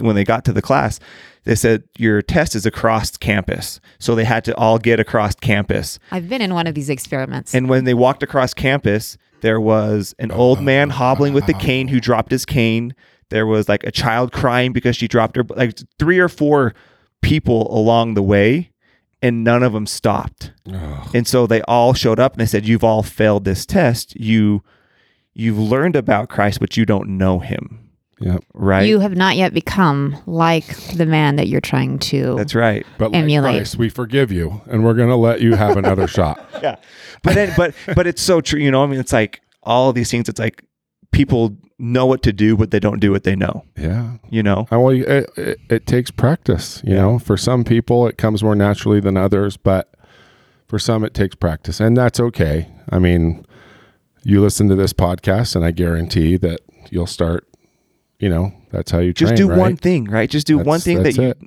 when 0.00 0.14
they 0.14 0.24
got 0.24 0.44
to 0.46 0.52
the 0.52 0.62
class, 0.62 1.00
they 1.44 1.54
said 1.54 1.84
your 1.96 2.22
test 2.22 2.54
is 2.54 2.66
across 2.66 3.16
campus. 3.16 3.80
So 3.98 4.14
they 4.14 4.24
had 4.24 4.44
to 4.46 4.56
all 4.56 4.78
get 4.78 5.00
across 5.00 5.34
campus. 5.34 5.98
I've 6.10 6.28
been 6.28 6.42
in 6.42 6.54
one 6.54 6.66
of 6.66 6.74
these 6.74 6.90
experiments. 6.90 7.54
And 7.54 7.68
when 7.68 7.84
they 7.84 7.94
walked 7.94 8.22
across 8.22 8.54
campus, 8.54 9.16
there 9.42 9.60
was 9.60 10.14
an 10.18 10.30
old 10.30 10.62
man 10.62 10.90
hobbling 10.90 11.34
with 11.34 11.48
a 11.48 11.54
cane 11.54 11.88
who 11.88 12.00
dropped 12.00 12.30
his 12.30 12.46
cane. 12.46 12.94
There 13.28 13.46
was 13.46 13.68
like 13.68 13.84
a 13.84 13.92
child 13.92 14.32
crying 14.32 14.72
because 14.72 14.96
she 14.96 15.08
dropped 15.08 15.36
her 15.36 15.44
like 15.56 15.78
three 15.98 16.18
or 16.18 16.28
four 16.28 16.74
people 17.20 17.74
along 17.76 18.14
the 18.14 18.22
way 18.22 18.70
and 19.24 19.42
none 19.42 19.62
of 19.62 19.72
them 19.72 19.86
stopped. 19.86 20.52
Ugh. 20.70 21.10
And 21.14 21.26
so 21.26 21.46
they 21.46 21.62
all 21.62 21.94
showed 21.94 22.20
up 22.20 22.34
and 22.34 22.40
they 22.40 22.46
said, 22.46 22.66
"You've 22.66 22.84
all 22.84 23.02
failed 23.02 23.44
this 23.44 23.64
test. 23.64 24.14
You 24.20 24.62
you've 25.32 25.58
learned 25.58 25.96
about 25.96 26.28
Christ, 26.28 26.60
but 26.60 26.76
you 26.76 26.84
don't 26.84 27.16
know 27.16 27.38
him." 27.38 27.83
Yep. 28.20 28.44
Right? 28.54 28.86
You 28.88 29.00
have 29.00 29.16
not 29.16 29.36
yet 29.36 29.52
become 29.52 30.16
like 30.26 30.66
the 30.96 31.06
man 31.06 31.36
that 31.36 31.48
you're 31.48 31.60
trying 31.60 31.98
to. 32.00 32.36
That's 32.36 32.54
right. 32.54 32.86
But 32.98 33.12
like 33.12 33.22
Emulate. 33.22 33.56
Christ, 33.56 33.76
we 33.76 33.88
forgive 33.88 34.30
you, 34.30 34.62
and 34.66 34.84
we're 34.84 34.94
going 34.94 35.08
to 35.08 35.16
let 35.16 35.40
you 35.40 35.54
have 35.54 35.76
another 35.76 36.06
shot. 36.18 36.44
yeah. 36.62 36.76
But 37.22 37.34
then, 37.34 37.52
but 37.56 37.74
but 37.94 38.06
it's 38.06 38.22
so 38.22 38.40
true. 38.40 38.60
You 38.60 38.70
know, 38.70 38.82
I 38.84 38.86
mean, 38.86 39.00
it's 39.00 39.12
like 39.12 39.40
all 39.62 39.88
of 39.88 39.94
these 39.94 40.10
things. 40.10 40.28
It's 40.28 40.38
like 40.38 40.64
people 41.12 41.56
know 41.78 42.06
what 42.06 42.22
to 42.22 42.32
do, 42.32 42.56
but 42.56 42.70
they 42.70 42.78
don't 42.80 43.00
do 43.00 43.10
what 43.10 43.24
they 43.24 43.34
know. 43.34 43.64
Yeah. 43.76 44.18
You 44.30 44.42
know. 44.42 44.66
And 44.70 44.82
well, 44.82 44.94
it, 44.94 45.28
it, 45.36 45.58
it 45.68 45.86
takes 45.86 46.10
practice. 46.10 46.82
You 46.84 46.94
Yeah. 46.94 47.00
know, 47.02 47.18
for 47.18 47.36
some 47.36 47.64
people, 47.64 48.06
it 48.06 48.16
comes 48.16 48.42
more 48.44 48.54
naturally 48.54 49.00
than 49.00 49.16
others, 49.16 49.56
but 49.56 49.92
for 50.68 50.78
some, 50.78 51.04
it 51.04 51.14
takes 51.14 51.34
practice, 51.34 51.80
and 51.80 51.96
that's 51.96 52.18
okay. 52.20 52.68
I 52.90 52.98
mean, 52.98 53.44
you 54.22 54.40
listen 54.40 54.68
to 54.68 54.74
this 54.76 54.92
podcast, 54.92 55.54
and 55.56 55.64
I 55.64 55.72
guarantee 55.72 56.36
that 56.38 56.60
you'll 56.90 57.06
start. 57.06 57.46
You 58.18 58.28
know, 58.28 58.52
that's 58.70 58.90
how 58.90 58.98
you 59.00 59.12
Just 59.12 59.30
train, 59.30 59.36
do 59.36 59.50
right? 59.50 59.58
one 59.58 59.76
thing, 59.76 60.04
right? 60.04 60.30
Just 60.30 60.46
do 60.46 60.56
one 60.58 60.78
That's- 60.80 60.84
thing 60.84 61.02
that 61.02 61.16
you. 61.16 61.22
it. 61.30 61.38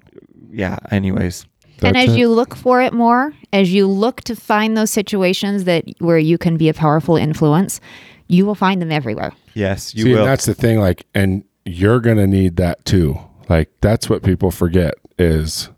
Yeah. 0.52 0.78
Anyways. 0.92 1.46
and 1.82 1.96
as 1.96 2.14
it. 2.14 2.18
you 2.18 2.30
look 2.30 2.56
for 2.56 2.82
it 2.82 2.92
more, 2.94 3.34
as 3.54 3.74
you 3.74 3.88
look 3.88 4.22
to 4.22 4.36
find 4.36 4.76
those 4.76 4.90
situations 4.92 5.64
that 5.66 5.86
where 6.00 6.18
you 6.18 6.38
can 6.38 6.58
be 6.58 6.70
a 6.70 6.74
powerful 6.74 7.16
influence, 7.16 7.80
you 8.28 8.46
will 8.46 8.56
find 8.56 8.82
them 8.82 8.92
everywhere. 8.92 9.32
Yes, 9.54 9.94
you 9.96 10.04
See, 10.04 10.12
will. 10.14 10.20
and 10.20 10.28
that's 10.28 10.46
the 10.46 10.54
thing. 10.54 10.80
Like, 10.80 11.06
and 11.16 11.44
you're 11.66 12.00
gonna 12.00 12.28
need 12.28 12.56
that 12.58 12.84
too. 12.86 13.20
Like, 13.50 13.70
that's 13.82 14.10
what 14.10 14.24
people 14.24 14.52
forget 14.52 14.96
is 15.18 15.70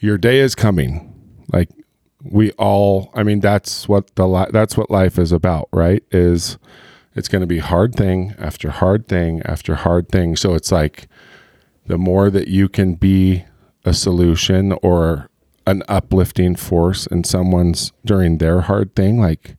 your 0.00 0.18
day 0.18 0.38
is 0.40 0.54
coming. 0.54 1.12
Like, 1.52 1.68
we 2.24 2.50
all. 2.52 3.10
I 3.14 3.22
mean, 3.22 3.40
that's 3.40 3.88
what 3.88 4.14
the 4.16 4.26
li- 4.26 4.50
that's 4.52 4.76
what 4.76 4.90
life 4.90 5.18
is 5.18 5.30
about, 5.32 5.68
right? 5.72 6.02
Is 6.10 6.58
it's 7.16 7.28
going 7.28 7.40
to 7.40 7.46
be 7.46 7.58
hard 7.58 7.94
thing 7.94 8.34
after 8.38 8.70
hard 8.70 9.08
thing 9.08 9.42
after 9.44 9.74
hard 9.74 10.08
thing. 10.10 10.36
So 10.36 10.54
it's 10.54 10.70
like 10.70 11.08
the 11.86 11.98
more 11.98 12.30
that 12.30 12.48
you 12.48 12.68
can 12.68 12.94
be 12.94 13.44
a 13.84 13.94
solution 13.94 14.72
or 14.82 15.30
an 15.66 15.82
uplifting 15.88 16.54
force 16.54 17.06
in 17.06 17.24
someone's 17.24 17.92
during 18.04 18.38
their 18.38 18.60
hard 18.62 18.94
thing, 18.94 19.18
like 19.18 19.56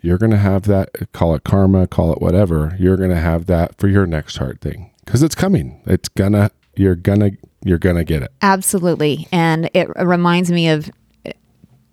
you're 0.00 0.18
going 0.18 0.30
to 0.30 0.38
have 0.38 0.62
that 0.64 1.12
call 1.12 1.34
it 1.34 1.42
karma 1.42 1.86
call 1.86 2.12
it 2.12 2.22
whatever 2.22 2.76
you're 2.78 2.96
going 2.96 3.10
to 3.10 3.16
have 3.16 3.46
that 3.46 3.76
for 3.76 3.88
your 3.88 4.06
next 4.06 4.36
hard 4.36 4.60
thing 4.60 4.92
because 5.04 5.20
it's 5.20 5.34
coming 5.34 5.82
it's 5.86 6.08
gonna 6.08 6.48
you're 6.76 6.94
gonna 6.94 7.30
you're 7.64 7.78
gonna 7.78 8.04
get 8.04 8.22
it 8.22 8.30
Absolutely. 8.42 9.26
And 9.32 9.68
it 9.74 9.88
reminds 9.96 10.52
me 10.52 10.68
of 10.68 10.90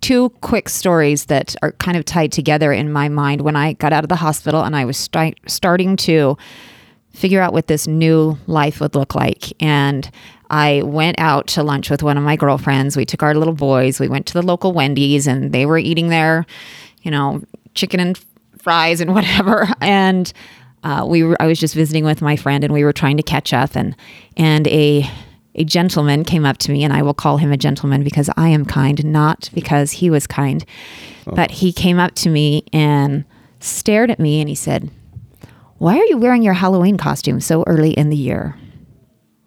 two 0.04 0.28
quick 0.42 0.68
stories 0.68 1.24
that 1.24 1.56
are 1.62 1.72
kind 1.72 1.96
of 1.96 2.04
tied 2.04 2.30
together 2.30 2.74
in 2.74 2.92
my 2.92 3.08
mind 3.08 3.40
when 3.40 3.56
I 3.56 3.72
got 3.72 3.90
out 3.90 4.04
of 4.04 4.10
the 4.10 4.16
hospital 4.16 4.62
and 4.62 4.76
I 4.76 4.84
was 4.84 4.98
starting 4.98 5.96
to 5.96 6.36
figure 7.14 7.40
out 7.40 7.54
what 7.54 7.68
this 7.68 7.86
new 7.86 8.36
life 8.46 8.82
would 8.82 8.94
look 8.94 9.14
like. 9.14 9.50
And 9.62 10.10
I 10.50 10.82
went 10.82 11.18
out 11.18 11.46
to 11.46 11.62
lunch 11.62 11.88
with 11.88 12.02
one 12.02 12.18
of 12.18 12.22
my 12.22 12.36
girlfriends. 12.36 12.98
We 12.98 13.06
took 13.06 13.22
our 13.22 13.34
little 13.34 13.54
boys. 13.54 13.98
We 13.98 14.08
went 14.08 14.26
to 14.26 14.34
the 14.34 14.42
local 14.42 14.74
Wendy's 14.74 15.26
and 15.26 15.52
they 15.52 15.64
were 15.64 15.78
eating 15.78 16.08
their, 16.10 16.44
you 17.00 17.10
know, 17.10 17.42
chicken 17.72 17.98
and 17.98 18.22
fries 18.58 19.00
and 19.00 19.14
whatever. 19.14 19.66
And 19.80 20.30
uh, 20.82 21.06
we 21.08 21.22
were, 21.22 21.40
I 21.40 21.46
was 21.46 21.58
just 21.58 21.74
visiting 21.74 22.04
with 22.04 22.20
my 22.20 22.36
friend 22.36 22.62
and 22.62 22.74
we 22.74 22.84
were 22.84 22.92
trying 22.92 23.16
to 23.16 23.22
catch 23.22 23.54
up 23.54 23.74
and 23.74 23.96
and 24.36 24.68
a 24.68 25.10
a 25.54 25.64
gentleman 25.64 26.24
came 26.24 26.44
up 26.44 26.58
to 26.58 26.72
me 26.72 26.82
and 26.84 26.92
I 26.92 27.02
will 27.02 27.14
call 27.14 27.36
him 27.38 27.52
a 27.52 27.56
gentleman 27.56 28.02
because 28.02 28.28
I 28.36 28.48
am 28.48 28.64
kind, 28.64 29.04
not 29.04 29.50
because 29.54 29.92
he 29.92 30.10
was 30.10 30.26
kind. 30.26 30.64
Oh. 31.26 31.32
But 31.34 31.50
he 31.50 31.72
came 31.72 31.98
up 31.98 32.14
to 32.16 32.28
me 32.28 32.64
and 32.72 33.24
stared 33.60 34.10
at 34.10 34.18
me 34.18 34.40
and 34.40 34.48
he 34.48 34.54
said, 34.54 34.90
"Why 35.78 35.98
are 35.98 36.04
you 36.04 36.18
wearing 36.18 36.42
your 36.42 36.54
Halloween 36.54 36.96
costume 36.96 37.40
so 37.40 37.62
early 37.66 37.92
in 37.92 38.10
the 38.10 38.16
year?" 38.16 38.56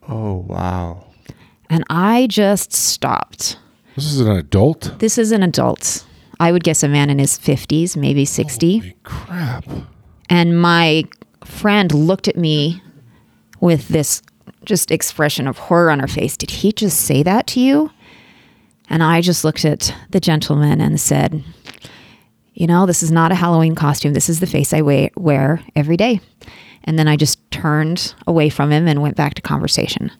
oh 0.08 0.45
wow. 0.47 1.05
And 1.70 1.84
I 1.89 2.28
just 2.28 2.72
stopped. 2.72 3.58
this 3.95 4.05
is 4.05 4.22
an 4.22 4.32
adult 4.32 4.93
This 4.99 5.18
is 5.18 5.32
an 5.34 5.43
adult. 5.43 6.05
I 6.39 6.51
would 6.51 6.64
guess 6.64 6.84
a 6.84 6.88
man 6.88 7.10
in 7.10 7.20
his 7.20 7.38
50s, 7.38 7.97
maybe 7.97 8.24
60. 8.24 8.78
Holy 8.78 8.97
crap 9.03 9.66
And 10.30 10.62
my 10.62 11.03
friend 11.43 11.91
looked 11.93 12.28
at 12.28 12.38
me 12.38 12.82
with 13.60 13.88
this 13.88 14.22
just 14.68 14.91
expression 14.91 15.47
of 15.47 15.57
horror 15.57 15.89
on 15.89 15.99
her 15.99 16.07
face. 16.07 16.38
Did 16.38 16.51
he 16.51 16.72
just 16.72 17.01
say 17.01 17.24
that 17.24 17.47
to 17.47 17.59
you? 17.59 17.89
And 18.89 19.01
I 19.01 19.22
just 19.22 19.43
looked 19.43 19.65
at 19.65 19.93
the 20.11 20.20
gentleman 20.20 20.80
and 20.80 20.99
said, 20.99 21.43
You 22.53 22.68
know, 22.68 22.86
this 22.86 23.01
is 23.01 23.11
not 23.11 23.32
a 23.32 23.36
Halloween 23.36 23.76
costume. 23.76 24.13
This 24.13 24.30
is 24.30 24.39
the 24.39 24.45
face 24.45 24.74
I 24.74 24.82
wear 24.82 25.61
every 25.76 25.97
day. 25.97 26.22
And 26.84 26.99
then 26.99 27.07
I 27.07 27.18
just 27.18 27.39
turned 27.51 28.13
away 28.28 28.49
from 28.49 28.72
him 28.72 28.88
and 28.88 29.01
went 29.01 29.18
back 29.18 29.34
to 29.34 29.41
conversation. 29.41 30.11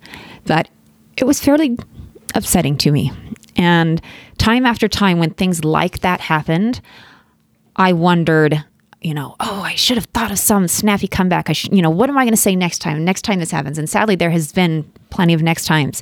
But 0.45 0.68
it 1.16 1.26
was 1.26 1.39
fairly 1.39 1.78
upsetting 2.36 2.78
to 2.80 2.91
me. 2.91 3.12
And 3.56 4.02
time 4.38 4.66
after 4.66 4.88
time, 4.88 5.20
when 5.20 5.32
things 5.32 5.64
like 5.64 6.00
that 6.00 6.20
happened, 6.20 6.82
I 7.76 7.93
wondered, 7.93 8.64
you 9.02 9.14
know, 9.14 9.36
oh, 9.39 9.62
I 9.62 9.76
should 9.76 9.98
have 9.98 10.06
thought 10.06 10.32
of 10.32 10.39
some 10.39 10.68
snappy 10.68 11.08
comeback. 11.08 11.50
I 11.50 11.54
should, 11.54 11.74
you 11.74 11.82
know, 11.82 11.89
what 11.89 12.10
am 12.10 12.18
I 12.18 12.24
going 12.24 12.34
to 12.34 12.38
say 12.38 12.56
next 12.56 12.80
time? 12.80 13.04
Next 13.06 13.22
time 13.22 13.39
this 13.39 13.52
happens. 13.52 13.78
And 13.78 13.89
sadly, 13.89 14.16
there 14.16 14.32
has 14.32 14.52
been 14.52 14.91
plenty 15.12 15.34
of 15.34 15.41
next 15.43 15.66
times. 15.66 16.02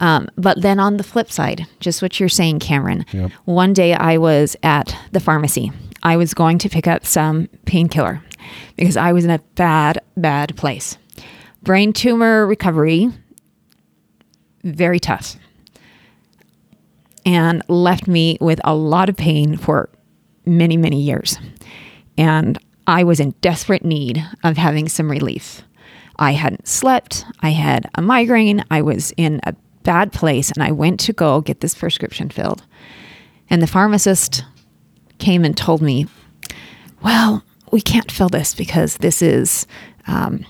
Um, 0.00 0.28
but 0.36 0.60
then 0.62 0.78
on 0.78 0.96
the 0.98 1.02
flip 1.02 1.30
side, 1.32 1.66
just 1.80 2.02
what 2.02 2.20
you're 2.20 2.28
saying, 2.28 2.60
Cameron, 2.60 3.04
Yep. 3.12 3.32
one 3.46 3.72
day 3.72 3.94
I 3.94 4.18
was 4.18 4.56
at 4.62 4.94
the 5.12 5.20
pharmacy. 5.20 5.72
I 6.02 6.16
was 6.16 6.34
going 6.34 6.58
to 6.58 6.68
pick 6.68 6.86
up 6.86 7.04
some 7.04 7.48
painkiller 7.64 8.22
because 8.76 8.96
I 8.96 9.12
was 9.12 9.24
in 9.24 9.30
a 9.30 9.40
bad, 9.56 9.98
bad 10.16 10.56
place. 10.56 10.96
Brain 11.62 11.92
tumor 11.92 12.46
recovery, 12.46 13.10
very 14.62 15.00
tough 15.00 15.36
and 17.26 17.62
left 17.68 18.06
me 18.06 18.38
with 18.40 18.60
a 18.64 18.74
lot 18.74 19.08
of 19.08 19.16
pain 19.16 19.56
for 19.56 19.88
many, 20.46 20.76
many 20.76 21.00
years. 21.02 21.36
And 22.18 22.58
I 22.86 23.04
was 23.04 23.20
in 23.20 23.30
desperate 23.40 23.84
need 23.84 24.22
of 24.44 24.56
having 24.58 24.88
some 24.88 25.10
relief. 25.10 25.62
I 26.18 26.32
hadn't 26.32 26.66
slept, 26.66 27.24
I 27.40 27.50
had 27.50 27.88
a 27.94 28.02
migraine, 28.02 28.64
I 28.70 28.82
was 28.82 29.12
in 29.16 29.40
a 29.44 29.54
bad 29.84 30.12
place, 30.12 30.50
and 30.50 30.62
I 30.62 30.72
went 30.72 30.98
to 31.00 31.12
go 31.12 31.40
get 31.40 31.60
this 31.60 31.74
prescription 31.76 32.28
filled. 32.28 32.64
And 33.48 33.62
the 33.62 33.66
pharmacist 33.68 34.44
came 35.18 35.44
and 35.44 35.56
told 35.56 35.80
me, 35.80 36.06
Well, 37.02 37.44
we 37.70 37.80
can't 37.80 38.10
fill 38.10 38.28
this 38.28 38.54
because 38.54 38.96
this 38.98 39.22
is. 39.22 39.66
Um, 40.06 40.44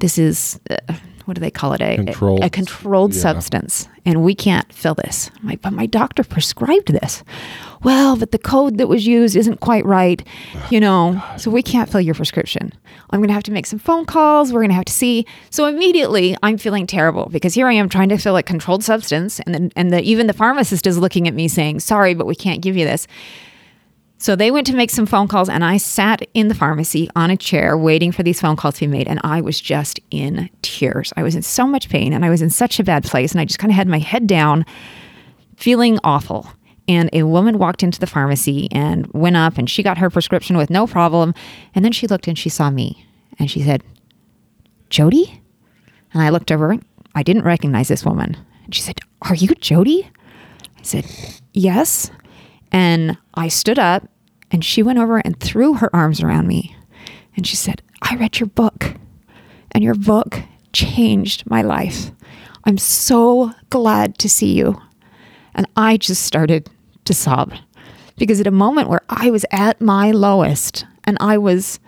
this 0.00 0.18
is 0.18 0.60
uh, 0.70 0.76
what 1.24 1.34
do 1.34 1.40
they 1.40 1.50
call 1.50 1.72
it? 1.72 1.80
A 1.80 1.96
Controlled. 1.96 2.42
a, 2.42 2.46
a 2.46 2.50
controlled 2.50 3.14
Yeah. 3.14 3.20
substance, 3.20 3.88
and 4.04 4.22
we 4.22 4.34
can't 4.34 4.72
fill 4.72 4.94
this. 4.94 5.30
I'm 5.40 5.48
like, 5.48 5.60
but 5.62 5.72
my 5.72 5.86
doctor 5.86 6.22
prescribed 6.24 6.88
this. 6.92 7.22
Well, 7.84 8.16
but 8.16 8.32
the 8.32 8.38
code 8.38 8.78
that 8.78 8.88
was 8.88 9.06
used 9.06 9.36
isn't 9.36 9.60
quite 9.60 9.84
right, 9.86 10.26
you 10.70 10.80
know. 10.80 11.22
So 11.36 11.50
we 11.50 11.62
can't 11.62 11.88
fill 11.88 12.00
your 12.00 12.14
prescription. 12.14 12.72
I'm 13.10 13.20
going 13.20 13.28
to 13.28 13.34
have 13.34 13.44
to 13.44 13.52
make 13.52 13.66
some 13.66 13.78
phone 13.78 14.04
calls. 14.04 14.52
We're 14.52 14.60
going 14.60 14.70
to 14.70 14.74
have 14.74 14.84
to 14.86 14.92
see. 14.92 15.26
So 15.50 15.66
immediately, 15.66 16.36
I'm 16.42 16.58
feeling 16.58 16.86
terrible 16.86 17.28
because 17.30 17.54
here 17.54 17.68
I 17.68 17.74
am 17.74 17.88
trying 17.88 18.08
to 18.08 18.18
fill 18.18 18.36
a 18.36 18.42
controlled 18.42 18.82
substance, 18.82 19.40
and 19.40 19.54
then 19.54 19.72
and 19.76 19.92
the, 19.92 20.02
even 20.02 20.26
the 20.26 20.32
pharmacist 20.32 20.86
is 20.86 20.98
looking 20.98 21.28
at 21.28 21.34
me 21.34 21.46
saying, 21.48 21.80
"Sorry, 21.80 22.14
but 22.14 22.26
we 22.26 22.34
can't 22.34 22.62
give 22.62 22.76
you 22.76 22.84
this." 22.84 23.06
So 24.20 24.34
they 24.34 24.50
went 24.50 24.66
to 24.66 24.74
make 24.74 24.90
some 24.90 25.06
phone 25.06 25.28
calls, 25.28 25.48
and 25.48 25.64
I 25.64 25.76
sat 25.76 26.22
in 26.34 26.48
the 26.48 26.54
pharmacy 26.54 27.08
on 27.14 27.30
a 27.30 27.36
chair 27.36 27.78
waiting 27.78 28.10
for 28.10 28.24
these 28.24 28.40
phone 28.40 28.56
calls 28.56 28.74
to 28.74 28.80
be 28.80 28.86
made. 28.88 29.06
And 29.06 29.20
I 29.22 29.40
was 29.40 29.60
just 29.60 30.00
in 30.10 30.50
tears. 30.62 31.12
I 31.16 31.22
was 31.22 31.36
in 31.36 31.42
so 31.42 31.68
much 31.68 31.88
pain 31.88 32.12
and 32.12 32.24
I 32.24 32.30
was 32.30 32.42
in 32.42 32.50
such 32.50 32.80
a 32.80 32.84
bad 32.84 33.04
place. 33.04 33.30
And 33.30 33.40
I 33.40 33.44
just 33.44 33.60
kind 33.60 33.70
of 33.70 33.76
had 33.76 33.86
my 33.86 34.00
head 34.00 34.26
down, 34.26 34.66
feeling 35.56 36.00
awful. 36.02 36.50
And 36.88 37.10
a 37.12 37.24
woman 37.24 37.58
walked 37.58 37.82
into 37.82 38.00
the 38.00 38.06
pharmacy 38.06 38.68
and 38.72 39.06
went 39.12 39.36
up, 39.36 39.58
and 39.58 39.68
she 39.68 39.82
got 39.82 39.98
her 39.98 40.10
prescription 40.10 40.56
with 40.56 40.70
no 40.70 40.86
problem. 40.86 41.34
And 41.74 41.84
then 41.84 41.92
she 41.92 42.06
looked 42.06 42.26
and 42.26 42.38
she 42.38 42.48
saw 42.48 42.70
me 42.70 43.06
and 43.38 43.50
she 43.50 43.62
said, 43.62 43.84
Jodi? 44.90 45.42
And 46.12 46.22
I 46.22 46.30
looked 46.30 46.50
over. 46.50 46.76
I 47.14 47.22
didn't 47.22 47.44
recognize 47.44 47.88
this 47.88 48.04
woman. 48.04 48.36
And 48.64 48.74
she 48.74 48.82
said, 48.82 49.00
Are 49.22 49.34
you 49.34 49.48
Jodi? 49.48 50.10
I 50.78 50.82
said, 50.82 51.06
Yes. 51.52 52.10
And 52.72 53.16
I 53.34 53.48
stood 53.48 53.78
up 53.78 54.08
and 54.50 54.64
she 54.64 54.82
went 54.82 54.98
over 54.98 55.18
and 55.18 55.38
threw 55.38 55.74
her 55.74 55.94
arms 55.94 56.22
around 56.22 56.46
me. 56.46 56.74
And 57.36 57.46
she 57.46 57.56
said, 57.56 57.82
I 58.02 58.16
read 58.16 58.40
your 58.40 58.48
book, 58.48 58.94
and 59.72 59.84
your 59.84 59.94
book 59.94 60.40
changed 60.72 61.48
my 61.48 61.62
life. 61.62 62.10
I'm 62.64 62.78
so 62.78 63.52
glad 63.70 64.18
to 64.18 64.28
see 64.28 64.54
you. 64.54 64.80
And 65.54 65.66
I 65.76 65.96
just 65.96 66.22
started 66.22 66.68
to 67.08 67.14
sob 67.14 67.52
because 68.18 68.40
at 68.40 68.46
a 68.46 68.52
moment 68.52 68.88
where 68.88 69.02
I 69.08 69.30
was 69.30 69.44
at 69.50 69.80
my 69.80 70.10
lowest 70.10 70.84
and 71.04 71.16
I 71.20 71.38
was 71.38 71.78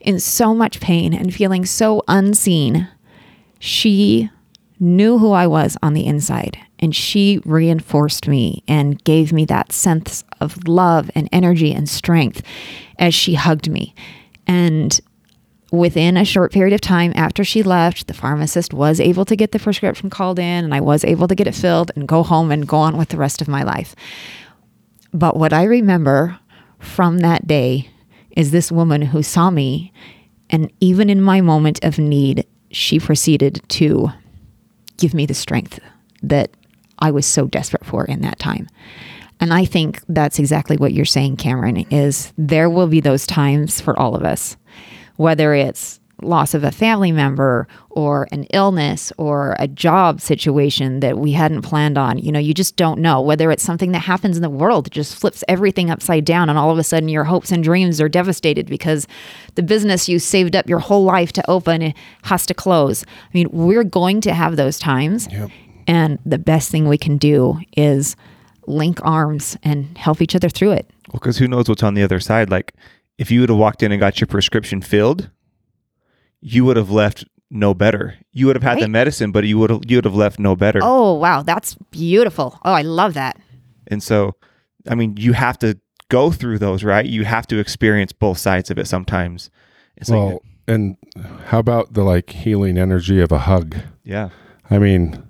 in 0.00 0.20
so 0.20 0.54
much 0.54 0.80
pain 0.80 1.12
and 1.12 1.34
feeling 1.34 1.66
so 1.66 2.02
unseen, 2.08 2.88
she 3.58 4.30
knew 4.78 5.18
who 5.18 5.32
I 5.32 5.46
was 5.46 5.76
on 5.82 5.94
the 5.94 6.06
inside. 6.06 6.58
And 6.78 6.94
she 6.94 7.40
reinforced 7.44 8.28
me 8.28 8.62
and 8.68 9.02
gave 9.04 9.32
me 9.32 9.44
that 9.46 9.72
sense 9.72 10.22
of 10.40 10.68
love 10.68 11.10
and 11.14 11.28
energy 11.32 11.72
and 11.72 11.88
strength 11.88 12.42
as 12.98 13.14
she 13.14 13.34
hugged 13.34 13.70
me. 13.70 13.94
And 14.46 15.00
within 15.70 16.16
a 16.16 16.24
short 16.24 16.52
period 16.52 16.74
of 16.74 16.80
time 16.80 17.12
after 17.16 17.42
she 17.42 17.62
left, 17.62 18.06
the 18.06 18.14
pharmacist 18.14 18.74
was 18.74 19.00
able 19.00 19.24
to 19.24 19.34
get 19.34 19.52
the 19.52 19.58
prescription 19.58 20.10
called 20.10 20.38
in 20.38 20.64
and 20.64 20.74
I 20.74 20.80
was 20.80 21.04
able 21.04 21.26
to 21.28 21.34
get 21.34 21.46
it 21.46 21.54
filled 21.54 21.90
and 21.96 22.06
go 22.06 22.22
home 22.22 22.50
and 22.52 22.68
go 22.68 22.76
on 22.76 22.98
with 22.98 23.08
the 23.08 23.16
rest 23.16 23.40
of 23.40 23.48
my 23.48 23.62
life. 23.62 23.96
But 25.14 25.36
what 25.36 25.52
I 25.52 25.62
remember 25.62 26.38
from 26.80 27.18
that 27.18 27.46
day 27.46 27.88
is 28.36 28.50
this 28.50 28.72
woman 28.72 29.00
who 29.00 29.22
saw 29.22 29.48
me, 29.48 29.92
and 30.50 30.70
even 30.80 31.08
in 31.08 31.22
my 31.22 31.40
moment 31.40 31.82
of 31.84 31.98
need, 31.98 32.46
she 32.72 32.98
proceeded 32.98 33.62
to 33.68 34.08
give 34.98 35.14
me 35.14 35.24
the 35.24 35.34
strength 35.34 35.78
that 36.22 36.50
I 36.98 37.12
was 37.12 37.26
so 37.26 37.46
desperate 37.46 37.86
for 37.86 38.04
in 38.04 38.22
that 38.22 38.40
time. 38.40 38.68
And 39.40 39.54
I 39.54 39.64
think 39.64 40.02
that's 40.08 40.38
exactly 40.38 40.76
what 40.76 40.92
you're 40.92 41.04
saying, 41.04 41.36
Cameron, 41.36 41.76
is 41.90 42.32
there 42.36 42.68
will 42.68 42.86
be 42.88 43.00
those 43.00 43.26
times 43.26 43.80
for 43.80 43.98
all 43.98 44.16
of 44.16 44.24
us, 44.24 44.56
whether 45.16 45.54
it's 45.54 46.00
loss 46.22 46.54
of 46.54 46.64
a 46.64 46.70
family 46.70 47.12
member 47.12 47.66
or 47.90 48.28
an 48.32 48.44
illness 48.52 49.12
or 49.18 49.56
a 49.58 49.68
job 49.68 50.20
situation 50.20 51.00
that 51.00 51.18
we 51.18 51.32
hadn't 51.32 51.62
planned 51.62 51.98
on. 51.98 52.18
You 52.18 52.32
know, 52.32 52.38
you 52.38 52.54
just 52.54 52.76
don't 52.76 53.00
know 53.00 53.20
whether 53.20 53.50
it's 53.50 53.62
something 53.62 53.92
that 53.92 54.00
happens 54.00 54.36
in 54.36 54.42
the 54.42 54.50
world 54.50 54.86
that 54.86 54.92
just 54.92 55.16
flips 55.16 55.44
everything 55.48 55.90
upside 55.90 56.24
down 56.24 56.48
and 56.48 56.58
all 56.58 56.70
of 56.70 56.78
a 56.78 56.84
sudden 56.84 57.08
your 57.08 57.24
hopes 57.24 57.52
and 57.52 57.62
dreams 57.62 58.00
are 58.00 58.08
devastated 58.08 58.66
because 58.66 59.06
the 59.54 59.62
business 59.62 60.08
you 60.08 60.18
saved 60.18 60.56
up 60.56 60.68
your 60.68 60.78
whole 60.78 61.04
life 61.04 61.32
to 61.32 61.50
open 61.50 61.94
has 62.22 62.46
to 62.46 62.54
close. 62.54 63.04
I 63.06 63.30
mean, 63.32 63.48
we're 63.50 63.84
going 63.84 64.20
to 64.22 64.34
have 64.34 64.56
those 64.56 64.78
times. 64.78 65.28
Yep. 65.30 65.50
And 65.86 66.18
the 66.24 66.38
best 66.38 66.70
thing 66.70 66.88
we 66.88 66.98
can 66.98 67.18
do 67.18 67.60
is 67.76 68.16
link 68.66 68.98
arms 69.02 69.56
and 69.62 69.96
help 69.98 70.22
each 70.22 70.34
other 70.34 70.48
through 70.48 70.72
it. 70.72 70.90
Well, 71.08 71.20
because 71.20 71.38
who 71.38 71.48
knows 71.48 71.68
what's 71.68 71.82
on 71.82 71.94
the 71.94 72.02
other 72.02 72.20
side? 72.20 72.50
Like, 72.50 72.72
if 73.18 73.30
you 73.30 73.40
would 73.40 73.48
have 73.48 73.58
walked 73.58 73.82
in 73.82 73.92
and 73.92 74.00
got 74.00 74.20
your 74.20 74.26
prescription 74.26 74.80
filled, 74.80 75.30
you 76.44 76.64
would 76.66 76.76
have 76.76 76.90
left 76.90 77.24
no 77.50 77.72
better. 77.72 78.18
You 78.32 78.46
would 78.46 78.56
have 78.56 78.62
had 78.62 78.80
the 78.80 78.88
medicine, 78.88 79.32
but 79.32 79.44
you 79.44 79.58
would 79.58 79.70
have 79.70 79.80
you 79.86 79.96
would 79.96 80.04
have 80.04 80.14
left 80.14 80.38
no 80.38 80.54
better. 80.54 80.78
Oh, 80.82 81.14
wow. 81.14 81.42
That's 81.42 81.74
beautiful. 81.90 82.60
Oh, 82.64 82.72
I 82.72 82.82
love 82.82 83.14
that. 83.14 83.40
And 83.86 84.02
so, 84.02 84.34
I 84.88 84.94
mean, 84.94 85.16
you 85.16 85.32
have 85.32 85.58
to 85.60 85.78
go 86.10 86.30
through 86.30 86.58
those, 86.58 86.84
right? 86.84 87.06
You 87.06 87.24
have 87.24 87.46
to 87.46 87.58
experience 87.58 88.12
both 88.12 88.38
sides 88.38 88.70
of 88.70 88.78
it 88.78 88.86
sometimes. 88.86 89.50
It's 89.96 90.10
well, 90.10 90.26
like, 90.26 90.38
and 90.68 90.96
how 91.46 91.60
about 91.60 91.94
the 91.94 92.02
like 92.04 92.30
healing 92.30 92.76
energy 92.76 93.20
of 93.20 93.32
a 93.32 93.38
hug? 93.38 93.76
yeah, 94.04 94.28
I 94.70 94.78
mean, 94.78 95.22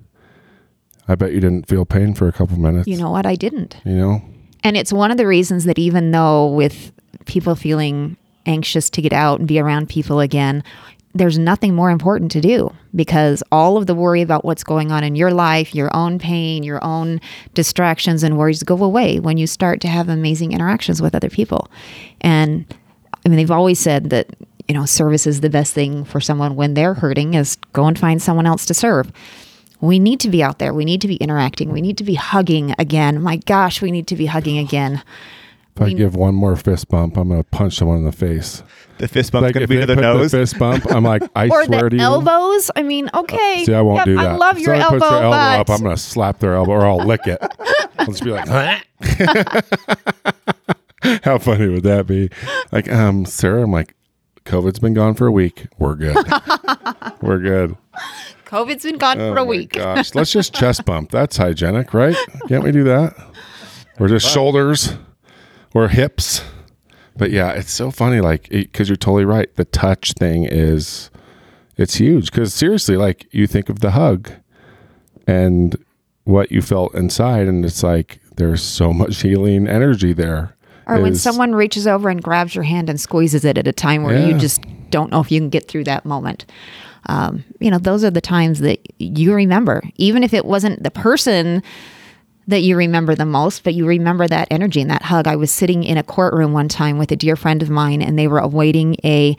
I 1.07 1.15
bet 1.15 1.31
you 1.31 1.39
didn't 1.39 1.67
feel 1.67 1.85
pain 1.85 2.13
for 2.13 2.27
a 2.27 2.33
couple 2.33 2.57
minutes. 2.57 2.87
You 2.87 2.97
know 2.97 3.11
what? 3.11 3.25
I 3.25 3.35
didn't. 3.35 3.77
You 3.85 3.95
know? 3.95 4.21
And 4.63 4.75
it's 4.75 4.91
one 4.91 5.11
of 5.11 5.17
the 5.17 5.27
reasons 5.27 5.63
that 5.65 5.79
even 5.79 6.11
though 6.11 6.47
with 6.47 6.91
people 7.25 7.55
feeling 7.55 8.17
anxious 8.45 8.89
to 8.91 9.01
get 9.01 9.13
out 9.13 9.39
and 9.39 9.47
be 9.47 9.59
around 9.59 9.89
people 9.89 10.19
again, 10.19 10.63
there's 11.15 11.39
nothing 11.39 11.73
more 11.73 11.89
important 11.89 12.29
to 12.29 12.41
do 12.41 12.69
because 12.93 13.41
all 13.49 13.77
of 13.77 13.87
the 13.87 13.95
worry 13.95 14.21
about 14.21 14.43
what's 14.43 14.65
going 14.65 14.91
on 14.91 15.01
in 15.01 15.15
your 15.15 15.31
life, 15.31 15.73
your 15.73 15.89
own 15.95 16.19
pain, 16.19 16.61
your 16.61 16.83
own 16.83 17.21
distractions 17.53 18.21
and 18.21 18.37
worries 18.37 18.61
go 18.63 18.83
away 18.83 19.19
when 19.21 19.37
you 19.37 19.47
start 19.47 19.79
to 19.79 19.87
have 19.87 20.09
amazing 20.09 20.51
interactions 20.51 21.01
with 21.01 21.15
other 21.15 21.29
people. 21.29 21.71
And 22.19 22.65
I 23.25 23.29
mean, 23.29 23.37
they've 23.37 23.49
always 23.49 23.79
said 23.79 24.09
that, 24.09 24.27
you 24.67 24.75
know, 24.75 24.85
service 24.85 25.25
is 25.25 25.39
the 25.39 25.49
best 25.49 25.73
thing 25.73 26.03
for 26.03 26.19
someone 26.19 26.57
when 26.57 26.73
they're 26.73 26.93
hurting 26.93 27.33
is 27.33 27.55
go 27.71 27.85
and 27.85 27.97
find 27.97 28.21
someone 28.21 28.45
else 28.45 28.65
to 28.65 28.73
serve. 28.73 29.09
We 29.79 29.99
need 29.99 30.19
to 30.19 30.29
be 30.29 30.43
out 30.43 30.59
there. 30.59 30.73
We 30.73 30.83
need 30.83 30.99
to 31.01 31.07
be 31.07 31.15
interacting. 31.15 31.71
We 31.71 31.81
need 31.81 31.97
to 31.99 32.03
be 32.03 32.15
hugging 32.15 32.75
again. 32.77 33.21
My 33.21 33.37
gosh, 33.37 33.81
we 33.81 33.89
need 33.89 34.07
to 34.07 34.17
be 34.17 34.25
hugging 34.25 34.57
again. 34.57 35.01
If 35.77 35.81
I 35.81 35.93
give 35.93 36.15
one 36.15 36.35
more 36.35 36.55
fist 36.55 36.89
bump, 36.89 37.15
I'm 37.17 37.29
going 37.29 37.43
to 37.43 37.49
punch 37.49 37.75
someone 37.75 37.97
in 37.97 38.05
the 38.05 38.11
face. 38.11 38.63
The 38.97 39.07
fist 39.07 39.31
bump's 39.31 39.43
Like 39.45 39.53
going 39.53 39.63
if 39.63 39.69
to 39.69 39.75
be 39.75 39.79
to 39.81 39.85
the 39.87 39.95
nose. 39.95 40.31
the 40.31 40.39
fist 40.39 40.57
bump, 40.59 40.85
I'm 40.91 41.03
like, 41.03 41.23
I 41.35 41.47
or 41.49 41.65
swear 41.65 41.83
the 41.83 41.89
to 41.91 41.95
you. 41.97 42.01
elbows. 42.01 42.71
I 42.75 42.83
mean, 42.83 43.09
okay. 43.13 43.63
See, 43.65 43.73
I 43.73 43.81
won't 43.81 43.97
Yep, 43.97 44.05
do 44.05 44.15
that. 44.15 44.27
I 44.27 44.35
love 44.35 44.57
If 44.57 44.63
your 44.63 44.75
someone 44.75 44.81
elbow, 44.83 44.99
puts 44.99 45.09
their 45.11 45.23
elbow 45.23 45.37
but 45.37 45.59
up, 45.59 45.69
I'm 45.69 45.83
going 45.83 45.95
to 45.95 46.01
slap 46.01 46.39
their 46.39 46.55
elbow 46.55 46.71
or 46.71 46.85
I'll 46.85 47.05
lick 47.05 47.27
it. 47.27 47.39
I'll 47.99 48.05
just 48.07 48.23
be 48.23 48.31
like, 48.31 48.47
how 51.23 51.37
funny 51.37 51.67
would 51.67 51.83
that 51.83 52.07
be? 52.07 52.29
Like, 52.71 52.91
um, 52.91 53.25
Sarah, 53.25 53.63
I'm 53.63 53.71
like, 53.71 53.95
COVID's 54.45 54.79
been 54.79 54.93
gone 54.93 55.13
for 55.15 55.27
a 55.27 55.31
week. 55.31 55.67
We're 55.77 55.95
good. 55.95 56.15
We're 57.21 57.39
good. 57.39 57.75
COVID's 58.45 58.83
been 58.83 58.97
gone 58.97 59.19
Oh 59.19 59.33
for 59.33 59.39
a 59.39 59.43
my 59.45 59.49
week. 59.49 59.73
Gosh, 59.73 60.13
let's 60.15 60.31
just 60.31 60.53
chest 60.53 60.85
bump. 60.85 61.11
That's 61.11 61.37
hygienic, 61.37 61.93
right? 61.93 62.15
Can't 62.47 62.63
we 62.63 62.71
do 62.71 62.83
that? 62.85 63.15
Or 63.99 64.07
just 64.07 64.27
shoulders 64.31 64.93
or 65.73 65.87
hips. 65.87 66.43
But 67.17 67.31
yeah, 67.31 67.51
it's 67.51 67.71
so 67.71 67.91
funny, 67.91 68.19
like, 68.19 68.49
because 68.49 68.89
you're 68.89 68.97
totally 68.97 69.25
right. 69.25 69.53
The 69.55 69.65
touch 69.65 70.13
thing 70.13 70.43
is, 70.43 71.09
it's 71.77 71.95
huge. 71.95 72.31
Because 72.31 72.53
seriously, 72.53 72.97
like, 72.97 73.27
you 73.31 73.47
think 73.47 73.69
of 73.69 73.79
the 73.79 73.91
hug 73.91 74.31
and 75.25 75.77
what 76.25 76.51
you 76.51 76.61
felt 76.61 76.93
inside, 76.93 77.47
and 77.47 77.63
it's 77.63 77.83
like 77.83 78.19
there's 78.35 78.61
so 78.61 78.91
much 78.91 79.21
healing 79.21 79.67
energy 79.67 80.11
there. 80.11 80.55
Or 80.87 81.01
when 81.01 81.15
someone 81.15 81.55
reaches 81.55 81.87
over 81.87 82.09
and 82.09 82.21
grabs 82.21 82.53
your 82.53 82.63
hand 82.63 82.89
and 82.89 83.01
squeezes 83.01 83.43
it 83.43 83.57
at 83.57 83.65
a 83.67 83.73
time 83.73 84.03
where 84.03 84.27
you 84.27 84.37
just 84.37 84.63
don't 84.91 85.11
know 85.11 85.19
if 85.19 85.31
you 85.31 85.39
can 85.39 85.49
get 85.49 85.67
through 85.67 85.85
that 85.85 86.05
moment. 86.05 86.45
Um, 87.07 87.43
you 87.59 87.71
know, 87.71 87.79
those 87.79 88.03
are 88.03 88.11
the 88.11 88.21
times 88.21 88.59
that 88.59 88.79
you 88.99 89.33
remember, 89.33 89.83
even 89.95 90.23
if 90.23 90.31
it 90.33 90.45
wasn't 90.45 90.83
the 90.83 90.91
person 90.91 91.63
that 92.47 92.61
you 92.61 92.77
remember 92.77 93.15
the 93.15 93.25
most, 93.25 93.63
but 93.63 93.73
you 93.73 93.87
remember 93.87 94.27
that 94.27 94.47
energy 94.51 94.81
and 94.81 94.91
that 94.91 95.01
hug. 95.01 95.27
I 95.27 95.35
was 95.35 95.51
sitting 95.51 95.83
in 95.83 95.97
a 95.97 96.03
courtroom 96.03 96.53
one 96.53 96.67
time 96.67 96.97
with 96.97 97.11
a 97.11 97.15
dear 97.15 97.35
friend 97.35 97.61
of 97.61 97.69
mine, 97.69 98.01
and 98.01 98.17
they 98.17 98.27
were 98.27 98.39
awaiting 98.39 98.95
a 99.03 99.35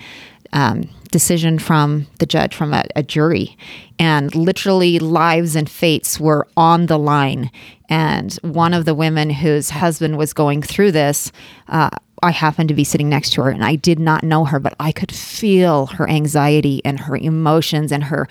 um, 0.52 0.88
decision 1.10 1.58
from 1.58 2.06
the 2.18 2.26
judge, 2.26 2.54
from 2.54 2.72
a, 2.72 2.84
a 2.94 3.02
jury, 3.02 3.56
and 3.98 4.34
literally 4.34 4.98
lives 4.98 5.56
and 5.56 5.68
fates 5.70 6.18
were 6.18 6.46
on 6.56 6.86
the 6.86 6.98
line. 6.98 7.50
And 7.88 8.34
one 8.42 8.74
of 8.74 8.84
the 8.84 8.94
women 8.94 9.30
whose 9.30 9.70
husband 9.70 10.18
was 10.18 10.32
going 10.32 10.62
through 10.62 10.92
this, 10.92 11.30
uh, 11.68 11.90
I 12.22 12.30
happened 12.30 12.68
to 12.70 12.74
be 12.74 12.84
sitting 12.84 13.08
next 13.08 13.30
to 13.34 13.42
her, 13.42 13.50
and 13.50 13.64
I 13.64 13.76
did 13.76 13.98
not 13.98 14.24
know 14.24 14.44
her, 14.44 14.58
but 14.58 14.74
I 14.80 14.90
could 14.90 15.12
feel 15.12 15.86
her 15.86 16.08
anxiety 16.08 16.82
and 16.84 16.98
her 17.00 17.16
emotions 17.16 17.92
and 17.92 18.04
her 18.04 18.26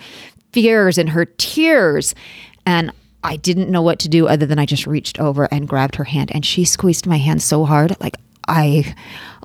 fears 0.52 0.98
and 0.98 1.10
her 1.10 1.24
tears. 1.24 2.14
And 2.64 2.92
I 3.22 3.36
didn't 3.36 3.70
know 3.70 3.82
what 3.82 3.98
to 4.00 4.08
do 4.08 4.28
other 4.28 4.46
than 4.46 4.58
I 4.58 4.66
just 4.66 4.86
reached 4.86 5.18
over 5.18 5.48
and 5.50 5.68
grabbed 5.68 5.96
her 5.96 6.04
hand 6.04 6.30
and 6.32 6.44
she 6.44 6.64
squeezed 6.64 7.06
my 7.06 7.18
hand 7.18 7.42
so 7.42 7.64
hard 7.64 7.96
like 8.00 8.16
I 8.48 8.94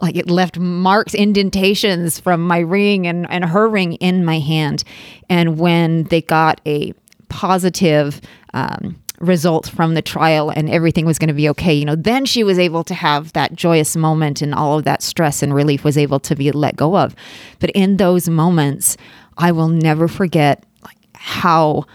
like 0.02 0.16
it 0.16 0.30
left 0.30 0.60
marks 0.60 1.14
indentations 1.14 2.20
from 2.20 2.42
my 2.46 2.60
ring 2.60 3.08
and, 3.08 3.30
and 3.30 3.46
her 3.46 3.68
ring 3.68 3.94
in 3.94 4.24
my 4.26 4.40
hand. 4.40 4.84
And 5.30 5.60
when 5.60 6.04
they 6.06 6.22
got 6.22 6.62
a 6.66 6.94
positive 7.30 8.22
um, 8.54 9.02
result 9.20 9.70
from 9.70 9.94
the 9.94 10.02
trial 10.02 10.50
and 10.50 10.70
everything 10.70 11.06
was 11.06 11.20
going 11.20 11.30
to 11.30 11.34
be 11.34 11.50
okay, 11.50 11.74
you 11.74 11.86
know, 11.86 11.96
then 11.96 12.26
she 12.26 12.44
was 12.44 12.60
able 12.60 12.84
to 12.84 12.94
have 12.94 13.34
that 13.34 13.54
joyous 13.54 13.96
moment 13.96 14.42
and 14.42 14.54
all 14.54 14.78
of 14.78 14.84
that 14.86 15.02
stress 15.02 15.42
and 15.42 15.54
relief 15.54 15.84
was 15.84 15.98
able 15.98 16.20
to 16.20 16.36
be 16.36 16.52
let 16.52 16.76
go 16.76 16.98
of. 16.98 17.16
But 17.60 17.70
in 17.72 17.98
those 17.98 18.28
moments, 18.28 18.98
I 19.38 19.52
will 19.52 19.70
never 19.70 20.08
forget 20.08 20.66
like 20.84 20.98
how 21.16 21.86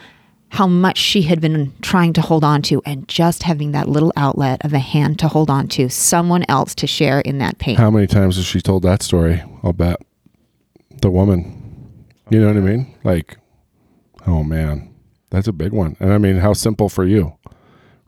how 0.57 0.67
much 0.67 0.97
she 0.97 1.23
had 1.23 1.39
been 1.39 1.71
trying 1.83 2.15
to 2.15 2.23
hold 2.23 2.43
on 2.43 2.63
to 2.63 2.81
and 2.87 3.07
just 3.09 3.43
having 3.43 3.73
that 3.73 3.91
little 3.91 4.11
outlet 4.17 4.65
of 4.65 4.73
a 4.73 4.79
hand 4.79 5.19
to 5.19 5.29
hold 5.29 5.51
on 5.51 5.69
to 5.69 5.87
someone 5.91 6.47
else 6.49 6.75
to 6.75 6.87
share 6.87 7.21
in 7.21 7.37
that 7.37 7.59
pain 7.59 7.77
How 7.77 7.91
many 7.91 8.07
times 8.07 8.37
has 8.37 8.47
she 8.47 8.63
told 8.63 8.83
that 8.83 9.03
story? 9.03 9.43
I'll 9.63 9.75
bet. 9.75 10.01
The 11.03 11.11
woman. 11.11 12.01
You 12.31 12.41
know 12.41 12.47
what 12.47 12.57
I 12.57 12.61
mean? 12.61 12.95
Like, 13.05 13.37
oh 14.27 14.43
man, 14.43 14.95
that's 15.29 15.47
a 15.47 15.53
big 15.53 15.73
one. 15.73 15.95
And 16.01 16.11
I 16.11 16.17
mean, 16.17 16.39
how 16.39 16.55
simple 16.55 16.89
for 16.89 17.05
you, 17.05 17.37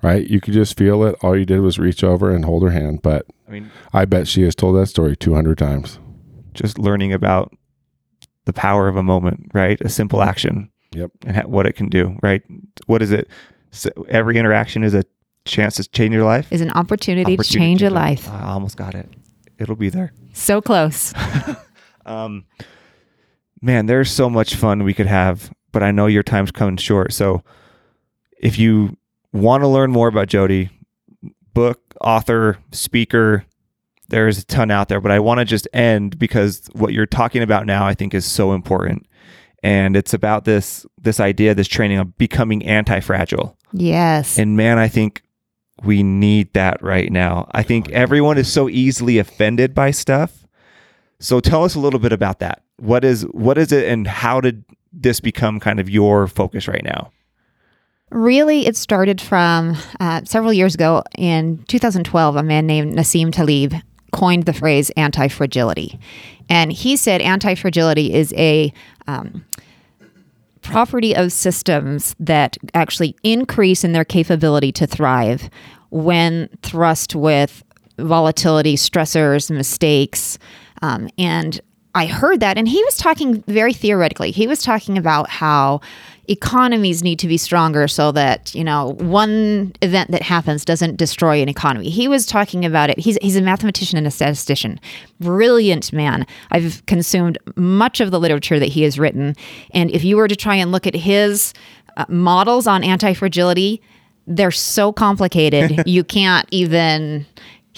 right? 0.02 0.26
You 0.26 0.40
could 0.40 0.54
just 0.54 0.78
feel 0.78 1.04
it. 1.04 1.16
All 1.20 1.36
you 1.36 1.44
did 1.44 1.60
was 1.60 1.78
reach 1.78 2.02
over 2.02 2.30
and 2.30 2.46
hold 2.46 2.62
her 2.62 2.70
hand. 2.70 3.02
But 3.02 3.26
I 3.46 3.50
mean, 3.50 3.70
I 3.92 4.06
bet 4.06 4.26
she 4.26 4.42
has 4.44 4.54
told 4.54 4.74
that 4.76 4.86
story 4.86 5.16
200 5.16 5.58
times. 5.58 5.98
just 6.54 6.78
learning 6.78 7.12
about 7.12 7.52
the 8.46 8.54
power 8.54 8.88
of 8.88 8.96
a 8.96 9.02
moment, 9.02 9.50
right? 9.52 9.78
A 9.82 9.90
simple 9.90 10.22
action 10.22 10.70
Yep. 10.92 11.10
and 11.26 11.36
ha- 11.36 11.46
what 11.46 11.66
it 11.66 11.74
can 11.74 11.88
do, 11.88 12.16
right? 12.22 12.42
What 12.86 13.02
is 13.02 13.10
it? 13.10 13.28
So 13.70 13.90
every 14.08 14.36
interaction 14.38 14.82
is 14.84 14.94
a 14.94 15.04
chance 15.44 15.76
to 15.76 15.88
change 15.88 16.14
your 16.14 16.24
life. 16.24 16.50
is 16.52 16.60
an 16.60 16.70
opportunity, 16.72 17.36
to 17.36 17.40
Opportunity 17.42 17.66
change 17.66 17.80
a 17.82 17.84
your 17.86 17.90
life 17.90 18.28
I 18.30 18.44
almost 18.48 18.76
got 18.76 18.94
it. 18.94 19.08
It'll 19.58 19.76
be 19.76 19.88
there. 19.90 20.12
so 20.32 20.60
close 20.60 21.12
Um, 22.06 22.46
man, 23.60 23.84
there's 23.86 24.10
so 24.10 24.30
much 24.30 24.54
fun 24.54 24.82
we 24.82 24.94
could 24.94 25.06
have, 25.06 25.52
but 25.72 25.82
I 25.82 25.90
know 25.90 26.06
your 26.06 26.22
time's 26.22 26.50
coming 26.50 26.78
short. 26.78 27.12
So 27.12 27.42
if 28.40 28.58
you 28.58 28.96
want 29.34 29.62
to 29.62 29.68
learn 29.68 29.90
more 29.90 30.08
about 30.08 30.28
Jodi, 30.28 30.70
book, 31.52 31.82
author, 32.00 32.56
speaker, 32.72 33.44
there's 34.08 34.38
a 34.38 34.44
ton 34.46 34.70
out 34.70 34.88
there, 34.88 35.02
but 35.02 35.10
I 35.12 35.18
want 35.20 35.40
to 35.40 35.44
just 35.44 35.68
end 35.74 36.18
because 36.18 36.66
what 36.72 36.94
you're 36.94 37.04
talking 37.04 37.42
about 37.42 37.66
now 37.66 37.84
I 37.86 37.92
think 37.92 38.14
is 38.14 38.24
so 38.24 38.52
important. 38.52 39.06
And 39.62 39.96
it's 39.96 40.14
about 40.14 40.44
this 40.44 40.86
this 41.00 41.20
idea, 41.20 41.54
this 41.54 41.68
training 41.68 41.98
of 41.98 42.16
becoming 42.18 42.64
anti-fragile. 42.64 43.56
Yes. 43.72 44.38
And 44.38 44.56
man, 44.56 44.78
I 44.78 44.88
think 44.88 45.22
we 45.82 46.02
need 46.02 46.52
that 46.54 46.82
right 46.82 47.10
now. 47.10 47.48
I 47.52 47.62
think 47.62 47.90
everyone 47.90 48.38
is 48.38 48.52
so 48.52 48.68
easily 48.68 49.18
offended 49.18 49.74
by 49.74 49.90
stuff. 49.90 50.46
So 51.20 51.40
tell 51.40 51.64
us 51.64 51.74
a 51.74 51.80
little 51.80 52.00
bit 52.00 52.12
about 52.12 52.38
that. 52.40 52.62
What 52.76 53.04
is 53.04 53.22
what 53.22 53.58
is 53.58 53.72
it 53.72 53.88
and 53.88 54.06
how 54.06 54.40
did 54.40 54.64
this 54.92 55.20
become 55.20 55.60
kind 55.60 55.80
of 55.80 55.88
your 55.88 56.26
focus 56.26 56.68
right 56.68 56.84
now? 56.84 57.10
Really, 58.10 58.66
it 58.66 58.76
started 58.76 59.20
from 59.20 59.76
uh, 60.00 60.22
several 60.24 60.52
years 60.52 60.74
ago 60.74 61.02
in 61.16 61.62
2012. 61.64 62.36
A 62.36 62.42
man 62.42 62.66
named 62.66 62.94
Nassim 62.94 63.30
Taleb 63.30 63.74
coined 64.12 64.44
the 64.44 64.52
phrase 64.52 64.90
anti 64.90 65.28
fragility. 65.28 65.98
And 66.48 66.72
he 66.72 66.96
said 66.96 67.20
anti 67.20 67.54
fragility 67.54 68.14
is 68.14 68.32
a 68.34 68.72
um, 69.08 69.44
property 70.62 71.16
of 71.16 71.32
systems 71.32 72.14
that 72.20 72.56
actually 72.74 73.16
increase 73.24 73.82
in 73.82 73.92
their 73.92 74.04
capability 74.04 74.70
to 74.70 74.86
thrive 74.86 75.50
when 75.90 76.48
thrust 76.62 77.14
with 77.14 77.64
volatility, 77.98 78.76
stressors, 78.76 79.50
mistakes. 79.50 80.38
Um, 80.82 81.08
and 81.18 81.60
I 81.94 82.06
heard 82.06 82.40
that, 82.40 82.58
and 82.58 82.68
he 82.68 82.82
was 82.84 82.96
talking 82.96 83.42
very 83.48 83.72
theoretically. 83.72 84.30
He 84.30 84.46
was 84.46 84.62
talking 84.62 84.98
about 84.98 85.28
how 85.28 85.80
economies 86.28 87.02
need 87.02 87.18
to 87.18 87.26
be 87.26 87.36
stronger 87.36 87.88
so 87.88 88.12
that 88.12 88.54
you 88.54 88.62
know 88.62 88.94
one 88.98 89.72
event 89.82 90.10
that 90.10 90.22
happens 90.22 90.64
doesn't 90.64 90.96
destroy 90.96 91.42
an 91.42 91.48
economy. 91.48 91.88
He 91.88 92.06
was 92.06 92.26
talking 92.26 92.64
about 92.64 92.90
it. 92.90 92.98
He's 92.98 93.18
he's 93.22 93.36
a 93.36 93.42
mathematician 93.42 93.98
and 93.98 94.06
a 94.06 94.10
statistician, 94.10 94.78
brilliant 95.20 95.92
man. 95.92 96.26
I've 96.50 96.84
consumed 96.86 97.38
much 97.56 98.00
of 98.00 98.10
the 98.10 98.20
literature 98.20 98.58
that 98.58 98.68
he 98.68 98.82
has 98.82 98.98
written, 98.98 99.34
and 99.72 99.90
if 99.90 100.04
you 100.04 100.16
were 100.16 100.28
to 100.28 100.36
try 100.36 100.54
and 100.54 100.70
look 100.70 100.86
at 100.86 100.94
his 100.94 101.54
uh, 101.96 102.04
models 102.08 102.66
on 102.66 102.84
anti 102.84 103.14
fragility, 103.14 103.82
they're 104.26 104.50
so 104.50 104.92
complicated 104.92 105.82
you 105.86 106.04
can't 106.04 106.46
even 106.50 107.26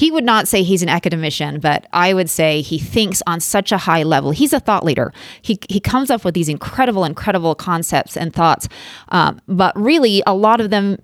he 0.00 0.10
would 0.10 0.24
not 0.24 0.48
say 0.48 0.62
he's 0.62 0.82
an 0.82 0.88
academician, 0.88 1.60
but 1.60 1.86
I 1.92 2.14
would 2.14 2.30
say 2.30 2.62
he 2.62 2.78
thinks 2.78 3.22
on 3.26 3.38
such 3.38 3.70
a 3.70 3.76
high 3.76 4.02
level. 4.02 4.30
He's 4.30 4.54
a 4.54 4.58
thought 4.58 4.82
leader. 4.82 5.12
He, 5.42 5.58
he 5.68 5.78
comes 5.78 6.10
up 6.10 6.24
with 6.24 6.32
these 6.32 6.48
incredible, 6.48 7.04
incredible 7.04 7.54
concepts 7.54 8.16
and 8.16 8.32
thoughts, 8.32 8.66
um, 9.10 9.42
but 9.46 9.78
really 9.78 10.22
a 10.26 10.32
lot 10.32 10.58
of 10.58 10.70
them 10.70 10.96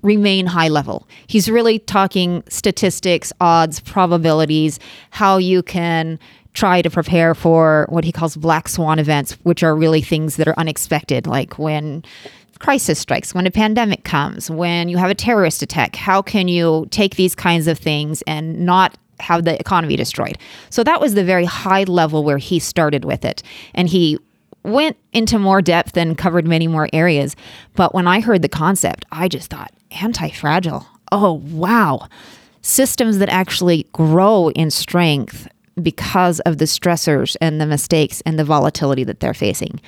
remain 0.00 0.46
high 0.46 0.68
level. 0.68 1.06
He's 1.26 1.50
really 1.50 1.78
talking 1.78 2.42
statistics, 2.48 3.34
odds, 3.38 3.80
probabilities, 3.80 4.80
how 5.10 5.36
you 5.36 5.62
can 5.62 6.18
try 6.54 6.80
to 6.80 6.88
prepare 6.88 7.34
for 7.34 7.84
what 7.90 8.02
he 8.02 8.12
calls 8.12 8.34
black 8.34 8.66
swan 8.66 8.98
events, 8.98 9.32
which 9.42 9.62
are 9.62 9.76
really 9.76 10.00
things 10.00 10.36
that 10.36 10.48
are 10.48 10.58
unexpected, 10.58 11.26
like 11.26 11.58
when 11.58 12.02
crisis 12.62 13.00
strikes, 13.00 13.34
when 13.34 13.46
a 13.46 13.50
pandemic 13.50 14.04
comes, 14.04 14.48
when 14.48 14.88
you 14.88 14.96
have 14.96 15.10
a 15.10 15.14
terrorist 15.14 15.62
attack, 15.62 15.96
how 15.96 16.22
can 16.22 16.46
you 16.46 16.86
take 16.90 17.16
these 17.16 17.34
kinds 17.34 17.66
of 17.66 17.76
things 17.76 18.22
and 18.22 18.64
not 18.64 18.96
have 19.18 19.44
the 19.44 19.58
economy 19.58 19.96
destroyed? 19.96 20.38
So 20.70 20.84
that 20.84 21.00
was 21.00 21.14
the 21.14 21.24
very 21.24 21.44
high 21.44 21.82
level 21.84 22.22
where 22.22 22.38
he 22.38 22.60
started 22.60 23.04
with 23.04 23.24
it. 23.24 23.42
And 23.74 23.88
he 23.88 24.16
went 24.62 24.96
into 25.12 25.40
more 25.40 25.60
depth 25.60 25.96
and 25.96 26.16
covered 26.16 26.46
many 26.46 26.68
more 26.68 26.88
areas. 26.92 27.34
But 27.74 27.94
when 27.94 28.06
I 28.06 28.20
heard 28.20 28.42
the 28.42 28.48
concept, 28.48 29.04
I 29.10 29.26
just 29.26 29.50
thought 29.50 29.72
anti 30.00 30.30
fragile. 30.30 30.86
Oh, 31.10 31.42
wow. 31.50 32.06
Systems 32.62 33.18
that 33.18 33.28
actually 33.28 33.88
grow 33.92 34.50
in 34.50 34.70
strength 34.70 35.48
because 35.82 36.38
of 36.40 36.58
the 36.58 36.66
stressors 36.66 37.36
and 37.40 37.60
the 37.60 37.66
mistakes 37.66 38.22
and 38.24 38.38
the 38.38 38.44
volatility 38.44 39.02
that 39.02 39.18
they're 39.18 39.34
facing. 39.34 39.80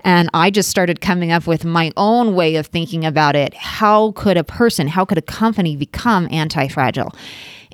And 0.00 0.30
I 0.32 0.50
just 0.50 0.68
started 0.68 1.00
coming 1.00 1.32
up 1.32 1.46
with 1.46 1.64
my 1.64 1.92
own 1.96 2.34
way 2.34 2.56
of 2.56 2.66
thinking 2.66 3.04
about 3.04 3.36
it. 3.36 3.54
How 3.54 4.12
could 4.12 4.36
a 4.36 4.44
person, 4.44 4.88
how 4.88 5.04
could 5.04 5.18
a 5.18 5.22
company 5.22 5.76
become 5.76 6.28
anti 6.30 6.68
fragile? 6.68 7.14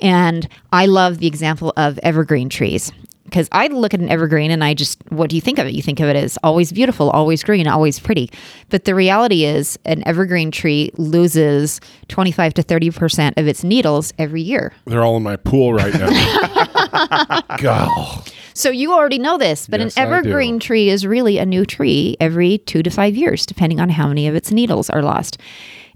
And 0.02 0.48
I 0.72 0.86
love 0.86 1.18
the 1.18 1.26
example 1.26 1.72
of 1.76 1.98
evergreen 2.02 2.48
trees 2.48 2.92
because 3.24 3.48
I 3.52 3.66
look 3.68 3.94
at 3.94 4.00
an 4.00 4.10
evergreen 4.10 4.50
and 4.50 4.62
I 4.62 4.74
just, 4.74 4.98
what 5.08 5.30
do 5.30 5.36
you 5.36 5.42
think 5.42 5.58
of 5.58 5.66
it? 5.66 5.74
You 5.74 5.82
think 5.82 6.00
of 6.00 6.08
it 6.08 6.16
as 6.16 6.38
always 6.42 6.72
beautiful, 6.72 7.10
always 7.10 7.42
green, 7.42 7.66
always 7.66 7.98
pretty. 7.98 8.30
But 8.68 8.84
the 8.84 8.94
reality 8.94 9.44
is, 9.44 9.78
an 9.84 10.06
evergreen 10.06 10.50
tree 10.50 10.90
loses 10.96 11.80
25 12.08 12.54
to 12.54 12.62
30% 12.62 13.32
of 13.36 13.46
its 13.48 13.64
needles 13.64 14.12
every 14.18 14.42
year. 14.42 14.72
They're 14.86 15.02
all 15.02 15.16
in 15.16 15.22
my 15.22 15.36
pool 15.36 15.72
right 15.72 15.94
now. 15.94 17.40
God. 17.58 18.30
So 18.54 18.70
you 18.70 18.92
already 18.92 19.18
know 19.18 19.36
this, 19.36 19.66
but 19.66 19.80
Yes, 19.80 19.96
an 19.96 20.02
evergreen 20.02 20.60
tree 20.60 20.88
is 20.88 21.04
really 21.04 21.38
a 21.38 21.46
new 21.46 21.66
tree 21.66 22.16
every 22.20 22.58
two 22.58 22.82
to 22.84 22.90
five 22.90 23.16
years, 23.16 23.46
depending 23.46 23.80
on 23.80 23.88
how 23.88 24.06
many 24.06 24.28
of 24.28 24.34
its 24.36 24.52
needles 24.52 24.88
are 24.90 25.02
lost. 25.02 25.38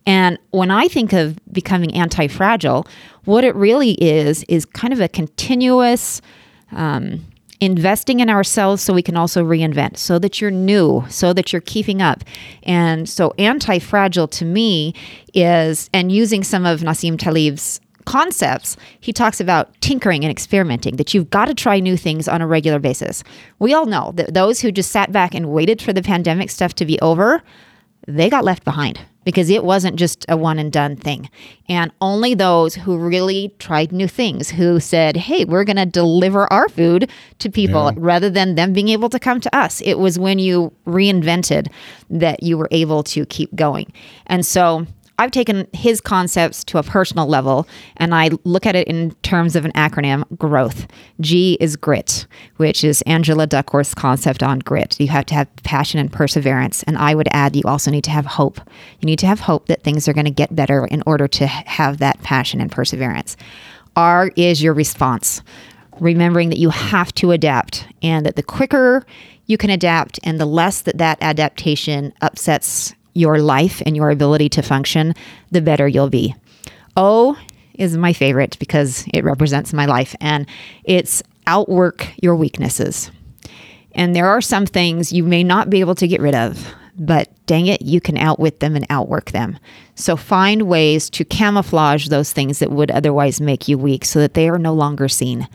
And 0.07 0.39
when 0.51 0.70
I 0.70 0.89
think 0.89 1.12
of 1.12 1.39
becoming 1.53 1.95
anti 1.95 2.26
fragile, 2.26 2.87
what 3.24 3.45
it 3.45 3.55
really 3.55 3.93
is, 3.93 4.45
is 4.49 4.64
kind 4.64 4.93
of 4.93 5.01
a 5.01 5.09
continuous 5.09 6.20
um, 6.73 7.25
investing 7.61 8.21
in 8.21 8.31
ourselves 8.31 8.83
so 8.83 8.93
we 8.93 9.03
can 9.03 9.16
also 9.16 9.45
reinvent, 9.45 9.97
so 9.97 10.19
that 10.19 10.41
you're 10.41 10.51
new, 10.51 11.05
so 11.09 11.33
that 11.33 11.53
you're 11.53 11.62
keeping 11.62 12.01
up. 12.01 12.25
And 12.62 13.09
so, 13.09 13.35
anti 13.39 13.79
fragile 13.79 14.29
to 14.29 14.45
me 14.45 14.95
is, 15.35 15.91
and 15.93 16.12
using 16.12 16.45
some 16.45 16.66
of 16.66 16.81
Nassim 16.81 17.19
Taleb's 17.19 17.81
concepts, 18.05 18.77
he 19.01 19.12
talks 19.12 19.39
about 19.39 19.79
tinkering 19.83 20.25
and 20.25 20.31
experimenting, 20.31 20.97
that 20.97 21.12
you've 21.12 21.29
got 21.29 21.45
to 21.45 21.55
try 21.55 21.79
new 21.79 21.97
things 21.97 22.27
on 22.27 22.41
a 22.41 22.47
regular 22.47 22.79
basis. 22.79 23.23
We 23.59 23.75
all 23.75 23.85
know 23.85 24.12
that 24.14 24.33
those 24.33 24.61
who 24.61 24.73
just 24.73 24.91
sat 24.91 25.12
back 25.12 25.35
and 25.35 25.51
waited 25.51 25.83
for 25.83 25.93
the 25.93 26.03
pandemic 26.03 26.49
stuff 26.49 26.75
to 26.77 26.87
be 26.87 26.99
over, 27.01 27.43
they 28.09 28.30
got 28.30 28.44
left 28.44 28.64
behind 28.64 29.00
because 29.24 29.50
it 29.50 29.62
wasn't 29.62 29.96
just 29.96 30.24
a 30.30 30.36
one 30.38 30.59
and 30.59 30.72
done 30.72 30.96
thing. 30.96 31.28
And 31.68 31.92
only 32.00 32.34
those 32.34 32.74
who 32.74 32.96
really 32.96 33.52
tried 33.59 33.92
new 33.92 34.09
things, 34.09 34.48
who 34.48 34.80
said, 34.80 35.18
hey, 35.18 35.44
we're 35.44 35.64
going 35.64 35.76
to 35.76 35.84
deliver 35.84 36.50
our 36.50 36.70
food 36.70 37.11
to 37.40 37.50
people 37.50 37.92
rather 37.96 38.30
than 38.30 38.54
them 38.54 38.72
being 38.72 38.88
able 38.88 39.11
to 39.11 39.18
come 39.18 39.40
to 39.42 39.54
us. 39.54 39.82
It 39.82 39.98
was 39.98 40.18
when 40.18 40.38
you 40.38 40.72
reinvented 40.86 41.70
that 42.09 42.42
you 42.42 42.56
were 42.56 42.68
able 42.70 43.02
to 43.02 43.26
keep 43.26 43.54
going. 43.54 43.92
And 44.26 44.46
so, 44.46 44.86
I've 45.21 45.33
taken 45.33 45.66
his 45.73 46.01
concepts 46.01 46.62
to 46.64 46.79
a 46.79 46.85
personal 46.85 47.27
level 47.27 47.66
and 47.97 48.14
I 48.14 48.31
look 48.45 48.66
at 48.66 48.77
it 48.77 48.87
in 48.87 49.11
terms 49.23 49.57
of 49.57 49.64
an 49.64 49.73
acronym 49.73 50.25
growth. 50.39 50.87
G 51.21 51.59
is 51.61 51.75
grit, 51.75 52.27
which 52.57 52.85
is 52.85 53.03
Angela 53.03 53.49
Duckworth's 53.49 53.95
concept 53.95 54.45
on 54.45 54.61
grit. 54.61 54.99
You 55.01 55.09
have 55.09 55.27
to 55.27 55.35
have 55.35 55.49
passion 55.64 55.99
and 55.99 56.12
perseverance. 56.12 56.85
And 56.85 56.97
I 56.97 57.16
would 57.16 57.29
add, 57.33 57.57
you 57.57 57.62
also 57.66 57.91
need 57.91 58.05
to 58.05 58.11
have 58.11 58.27
hope. 58.27 58.61
You 59.01 59.07
need 59.07 59.19
to 59.19 59.27
have 59.27 59.41
hope 59.41 59.66
that 59.66 59.83
things 59.83 60.07
are 60.07 60.12
going 60.12 60.25
to 60.25 60.31
get 60.31 60.55
better 60.55 60.87
in 60.87 61.03
order 61.05 61.27
to 61.27 61.47
have 61.49 61.99
that 61.99 62.23
passion 62.23 62.61
and 62.61 62.71
perseverance. 62.71 63.37
R 63.97 64.31
is 64.37 64.62
your 64.62 64.75
response 64.75 65.43
remembering 66.01 66.51
that 66.51 66.59
you 66.59 66.71
have 66.71 67.12
to 67.12 67.33
adapt 67.33 67.89
and 68.03 68.25
that 68.25 68.37
the 68.37 68.43
quicker 68.43 69.05
you 69.47 69.57
can 69.57 69.71
adapt 69.71 70.21
and 70.23 70.39
the 70.39 70.47
less 70.47 70.83
that 70.83 70.99
that 70.99 71.19
adaptation 71.21 72.12
upsets 72.21 72.95
your 73.14 73.38
life 73.40 73.82
and 73.84 73.96
your 73.96 74.11
ability 74.11 74.48
to 74.50 74.62
function, 74.62 75.14
the 75.50 75.61
better 75.61 75.88
you'll 75.88 76.11
be. 76.11 76.34
O 76.96 77.36
is 77.74 77.96
my 77.96 78.12
favorite 78.12 78.59
because 78.59 79.06
it 79.14 79.24
represents 79.24 79.72
my 79.72 79.86
life 79.86 80.14
and 80.20 80.46
it's 80.84 81.22
outwork 81.46 82.09
your 82.22 82.36
weaknesses. 82.36 83.11
And 83.92 84.14
there 84.14 84.28
are 84.28 84.40
some 84.40 84.66
things 84.66 85.12
you 85.12 85.24
may 85.24 85.42
not 85.42 85.70
be 85.70 85.80
able 85.80 85.94
to 85.96 86.06
get 86.06 86.20
rid 86.20 86.34
of, 86.34 86.74
but 86.98 87.28
dang 87.46 87.66
it, 87.66 87.82
you 87.82 88.00
can 88.00 88.18
outwit 88.18 88.61
them 88.61 88.76
and 88.76 88.86
outwork 88.90 89.30
them. 89.30 89.59
So 89.94 90.16
find 90.16 90.62
ways 90.62 91.09
to 91.11 91.24
camouflage 91.24 92.09
those 92.09 92.32
things 92.32 92.59
that 92.59 92.70
would 92.70 92.90
otherwise 92.90 93.40
make 93.40 93.68
you 93.68 93.78
weak 93.78 94.04
so 94.04 94.20
that 94.20 94.34
they 94.34 94.48
are 94.48 94.59
no 94.59 94.74
longer 94.74 95.09
seen. 95.09 95.48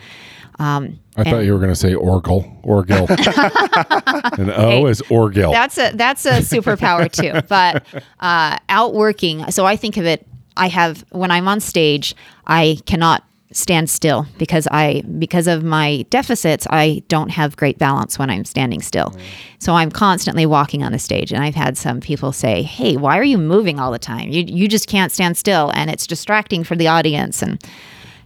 Um, 0.60 1.00
I 1.16 1.24
thought 1.24 1.40
you 1.40 1.54
were 1.54 1.60
going 1.60 1.72
to 1.72 1.76
say 1.76 1.94
Oracle, 1.94 2.46
Orgill. 2.64 3.08
and 4.40 4.52
O 4.52 4.88
is 4.88 5.02
Orgill. 5.04 5.52
that's 5.52 5.78
a 5.78 5.92
that's 5.96 6.26
a 6.26 6.40
superpower 6.40 7.12
too. 7.12 7.42
But 7.48 7.86
uh, 8.20 8.58
outworking. 8.70 9.52
So 9.52 9.66
I 9.66 9.76
think 9.76 9.98
of 9.98 10.06
it. 10.06 10.26
I 10.58 10.68
have 10.68 11.04
when 11.12 11.32
I'm 11.32 11.48
on 11.48 11.60
stage, 11.60 12.16
I 12.48 12.80
cannot 12.86 13.24
stand 13.52 13.90
still 13.90 14.26
because 14.38 14.68
I 14.72 15.04
because 15.20 15.48
of 15.48 15.64
my 15.64 16.06
deficits, 16.10 16.66
I 16.70 17.04
don't 17.08 17.30
have 17.30 17.56
great 17.56 17.78
balance 17.78 18.18
when 18.18 18.30
I'm 18.30 18.46
standing 18.46 18.82
still. 18.82 19.16
So 19.60 19.74
I'm 19.74 19.92
constantly 19.92 20.46
walking 20.46 20.84
on 20.84 20.92
the 20.92 21.00
stage, 21.00 21.32
and 21.32 21.44
I've 21.44 21.56
had 21.56 21.78
some 21.78 22.00
people 22.02 22.32
say, 22.32 22.64
"Hey, 22.64 22.98
why 22.98 23.18
are 23.18 23.24
you 23.24 23.38
moving 23.38 23.80
all 23.80 23.92
the 23.92 24.00
time? 24.00 24.30
You 24.30 24.44
you 24.48 24.68
just 24.68 24.88
can't 24.88 25.12
stand 25.12 25.38
still, 25.38 25.72
and 25.76 25.90
it's 25.90 26.08
distracting 26.08 26.64
for 26.64 26.76
the 26.76 26.88
audience." 26.88 27.42
And 27.42 27.64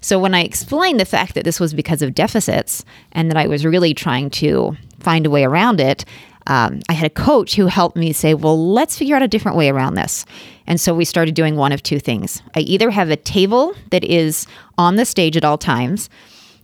so 0.01 0.19
when 0.19 0.33
I 0.33 0.41
explained 0.41 0.99
the 0.99 1.05
fact 1.05 1.33
that 1.35 1.43
this 1.43 1.59
was 1.59 1.73
because 1.73 2.01
of 2.01 2.15
deficits 2.15 2.85
and 3.11 3.29
that 3.29 3.37
I 3.37 3.47
was 3.47 3.65
really 3.65 3.93
trying 3.93 4.29
to 4.31 4.75
find 4.99 5.25
a 5.25 5.29
way 5.29 5.43
around 5.43 5.79
it, 5.79 6.05
um, 6.47 6.79
I 6.87 6.93
had 6.93 7.05
a 7.05 7.13
coach 7.13 7.55
who 7.55 7.67
helped 7.67 7.97
me 7.97 8.13
say, 8.13 8.33
well, 8.33 8.71
let's 8.71 8.97
figure 8.97 9.15
out 9.15 9.21
a 9.21 9.27
different 9.27 9.57
way 9.57 9.69
around 9.69 9.95
this. 9.95 10.25
And 10.65 10.79
so 10.79 10.93
we 10.93 11.05
started 11.05 11.35
doing 11.35 11.55
one 11.55 11.71
of 11.71 11.83
two 11.83 11.99
things. 11.99 12.41
I 12.55 12.61
either 12.61 12.89
have 12.89 13.09
a 13.09 13.17
table 13.17 13.73
that 13.91 14.03
is 14.03 14.47
on 14.77 14.95
the 14.95 15.05
stage 15.05 15.35
at 15.35 15.43
all 15.43 15.57
times 15.57 16.09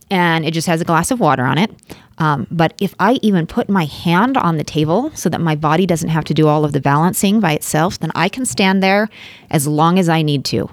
and 0.10 0.46
it 0.46 0.52
just 0.52 0.68
has 0.68 0.80
a 0.80 0.86
glass 0.86 1.12
of 1.12 1.20
water 1.20 1.44
on 1.44 1.58
it. 1.58 1.72
Um, 2.20 2.48
but 2.52 2.74
if 2.80 2.94
I 3.00 3.14
even 3.22 3.48
put 3.48 3.70
my 3.70 3.86
hand 3.86 4.38
on 4.38 4.58
the 4.58 4.64
table 4.64 5.12
so 5.16 5.30
that 5.30 5.42
my 5.42 5.56
body 5.56 5.86
doesn't 5.86 6.10
have 6.10 6.24
to 6.26 6.34
do 6.34 6.48
all 6.48 6.64
of 6.64 6.72
the 6.72 6.80
balancing 6.80 7.40
by 7.40 7.54
itself, 7.54 8.00
then 8.00 8.12
I 8.14 8.30
can 8.30 8.46
stand 8.46 8.84
there 8.84 9.10
as 9.50 9.68
long 9.68 9.98
as 9.98 10.10
I 10.10 10.22
need 10.22 10.46
to. 10.46 10.70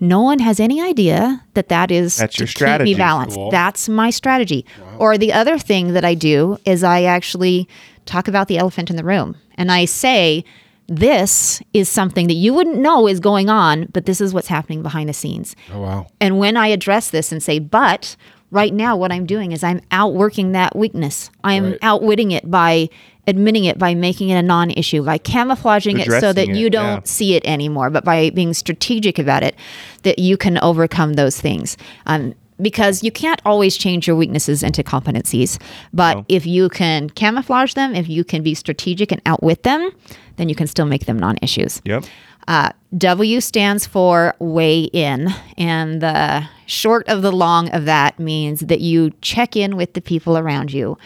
No 0.00 0.22
one 0.22 0.38
has 0.38 0.58
any 0.58 0.80
idea 0.80 1.44
that 1.54 1.68
that 1.68 1.90
is 1.90 2.16
That's 2.16 2.36
to 2.36 2.44
your 2.44 2.78
keep 2.78 2.84
me 2.84 2.94
balanced. 2.94 3.36
Cool. 3.36 3.50
That's 3.50 3.88
my 3.88 4.10
strategy. 4.10 4.64
Or 4.98 5.18
the 5.18 5.32
other 5.32 5.58
thing 5.58 5.92
that 5.92 6.04
I 6.04 6.14
do 6.14 6.56
is 6.64 6.82
I 6.82 7.02
actually 7.02 7.68
talk 8.06 8.26
about 8.28 8.48
the 8.48 8.58
elephant 8.58 8.90
in 8.90 8.96
the 8.96 9.04
room 9.04 9.36
and 9.56 9.70
I 9.70 9.84
say, 9.84 10.44
this 10.88 11.62
is 11.72 11.88
something 11.88 12.26
that 12.26 12.34
you 12.34 12.52
wouldn't 12.52 12.78
know 12.78 13.06
is 13.06 13.20
going 13.20 13.48
on, 13.48 13.86
but 13.92 14.06
this 14.06 14.20
is 14.20 14.34
what's 14.34 14.48
happening 14.48 14.82
behind 14.82 15.08
the 15.08 15.12
scenes. 15.12 15.54
Oh 15.72 15.80
wow. 15.80 16.06
And 16.20 16.38
when 16.38 16.56
I 16.56 16.68
address 16.68 17.10
this 17.10 17.30
and 17.30 17.40
say, 17.42 17.58
but 17.60 18.16
right 18.50 18.74
now, 18.74 18.96
what 18.96 19.12
I'm 19.12 19.26
doing 19.26 19.52
is 19.52 19.62
I'm 19.62 19.80
outworking 19.92 20.50
that 20.52 20.74
weakness. 20.74 21.30
I'm 21.44 21.64
Right. 21.72 21.78
outwitting 21.82 22.32
it 22.32 22.50
by 22.50 22.88
admitting 23.26 23.64
it, 23.64 23.78
by 23.78 23.94
making 23.94 24.30
it 24.30 24.36
a 24.36 24.42
non 24.42 24.70
issue, 24.70 25.04
by 25.04 25.18
camouflaging 25.18 25.98
it 25.98 26.10
so 26.20 26.32
that 26.32 26.48
it, 26.48 26.56
you 26.56 26.70
don't 26.70 26.98
yeah. 26.98 27.00
see 27.04 27.34
it 27.34 27.44
anymore, 27.44 27.90
but 27.90 28.04
by 28.04 28.30
being 28.30 28.54
strategic 28.54 29.18
about 29.18 29.42
it, 29.42 29.54
that 30.02 30.18
you 30.18 30.36
can 30.36 30.58
overcome 30.62 31.14
those 31.14 31.40
things. 31.40 31.76
Um, 32.06 32.34
because 32.60 33.02
you 33.02 33.10
can't 33.10 33.40
always 33.44 33.76
change 33.76 34.06
your 34.06 34.16
weaknesses 34.16 34.62
into 34.62 34.82
competencies. 34.82 35.58
But 35.92 36.18
No. 36.18 36.24
if 36.28 36.46
you 36.46 36.68
can 36.68 37.08
camouflage 37.08 37.74
them, 37.74 37.94
if 37.94 38.08
you 38.08 38.22
can 38.22 38.42
be 38.42 38.54
strategic 38.54 39.10
and 39.10 39.22
outwit 39.24 39.62
them, 39.62 39.90
then 40.36 40.48
you 40.48 40.54
can 40.54 40.66
still 40.66 40.86
make 40.86 41.06
them 41.06 41.18
non 41.18 41.36
issues. 41.42 41.80
Yep. 41.84 42.04
Uh, 42.48 42.70
w 42.98 43.40
stands 43.40 43.86
for 43.86 44.34
weigh 44.38 44.84
in. 44.84 45.28
And 45.56 46.00
the 46.00 46.48
short 46.66 47.08
of 47.08 47.22
the 47.22 47.32
long 47.32 47.68
of 47.70 47.84
that 47.84 48.18
means 48.18 48.60
that 48.60 48.80
you 48.80 49.12
check 49.20 49.56
in 49.56 49.76
with 49.76 49.94
the 49.94 50.00
people 50.00 50.36
around 50.36 50.72
you 50.72 50.98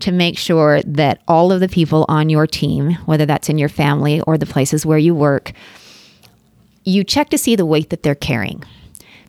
to 0.00 0.12
make 0.12 0.38
sure 0.38 0.80
that 0.82 1.22
all 1.28 1.52
of 1.52 1.60
the 1.60 1.68
people 1.68 2.04
on 2.08 2.28
your 2.28 2.46
team, 2.46 2.94
whether 3.06 3.26
that's 3.26 3.48
in 3.48 3.58
your 3.58 3.68
family 3.68 4.20
or 4.22 4.36
the 4.36 4.46
places 4.46 4.84
where 4.84 4.98
you 4.98 5.14
work, 5.14 5.52
you 6.84 7.04
check 7.04 7.30
to 7.30 7.38
see 7.38 7.56
the 7.56 7.66
weight 7.66 7.90
that 7.90 8.02
they're 8.02 8.14
carrying. 8.14 8.62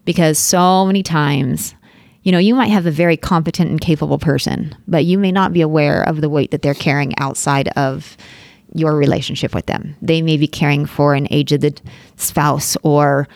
Because 0.06 0.39
so 0.39 0.85
many 0.85 1.03
times, 1.03 1.76
you 2.23 2.31
know, 2.31 2.39
you 2.39 2.56
might 2.56 2.68
have 2.72 2.85
a 2.85 2.91
very 2.91 3.18
competent 3.18 3.69
and 3.69 3.81
capable 3.81 4.18
person, 4.18 4.76
but 4.88 5.06
you 5.06 5.18
may 5.18 5.31
not 5.31 5.53
be 5.53 5.61
aware 5.61 6.02
of 6.03 6.22
the 6.22 6.30
weight 6.30 6.52
that 6.52 6.61
they're 6.61 6.73
carrying 6.73 7.18
outside 7.19 7.68
of 7.69 8.18
your 8.73 8.95
relationship 8.95 9.53
with 9.53 9.65
them. 9.65 9.95
They 10.02 10.22
may 10.22 10.38
be 10.38 10.48
caring 10.48 10.85
for 10.85 11.14
an 11.14 11.27
aged 11.30 11.81
spouse 12.15 12.77
or 12.84 13.27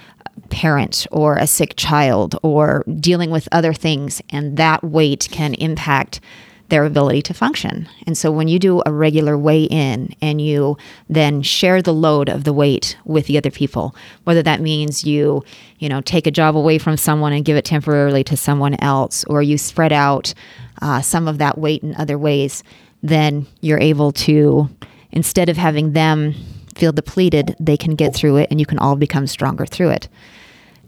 parent 0.49 1.07
or 1.11 1.37
a 1.37 1.47
sick 1.47 1.73
child 1.75 2.37
or 2.41 2.83
dealing 2.99 3.31
with 3.31 3.49
other 3.51 3.73
things, 3.73 4.21
and 4.29 4.57
that 4.57 4.83
weight 4.83 5.27
can 5.31 5.53
impact 5.55 6.19
their 6.69 6.85
ability 6.85 7.21
to 7.21 7.33
function. 7.33 7.87
And 8.07 8.17
so 8.17 8.31
when 8.31 8.47
you 8.47 8.57
do 8.57 8.81
a 8.85 8.91
regular 8.91 9.37
weigh 9.37 9.65
in 9.65 10.15
and 10.21 10.41
you 10.41 10.77
then 11.07 11.43
share 11.43 11.81
the 11.81 11.93
load 11.93 12.27
of 12.27 12.43
the 12.43 12.53
weight 12.53 12.97
with 13.05 13.27
the 13.27 13.37
other 13.37 13.51
people, 13.51 13.95
whether 14.23 14.41
that 14.41 14.61
means 14.61 15.03
you, 15.03 15.43
you 15.77 15.89
know, 15.89 16.01
take 16.01 16.25
a 16.25 16.31
job 16.31 16.55
away 16.55 16.79
from 16.79 16.97
someone 16.97 17.33
and 17.33 17.45
give 17.45 17.55
it 17.55 17.65
temporarily 17.65 18.23
to 18.23 18.35
someone 18.35 18.75
else, 18.81 19.23
or 19.25 19.43
you 19.43 19.57
spread 19.57 19.93
out 19.93 20.33
uh, 20.81 21.01
some 21.01 21.27
of 21.27 21.37
that 21.37 21.57
weight 21.57 21.83
in 21.83 21.95
other 21.95 22.17
ways, 22.17 22.63
then 23.03 23.45
you're 23.61 23.79
able 23.79 24.11
to, 24.11 24.67
instead 25.11 25.49
of 25.49 25.57
having 25.57 25.93
them 25.93 26.33
feel 26.75 26.91
depleted, 26.91 27.55
they 27.59 27.77
can 27.77 27.95
get 27.95 28.15
through 28.15 28.37
it 28.37 28.49
and 28.49 28.59
you 28.59 28.65
can 28.65 28.79
all 28.79 28.95
become 28.95 29.27
stronger 29.27 29.65
through 29.65 29.89
it. 29.89 30.07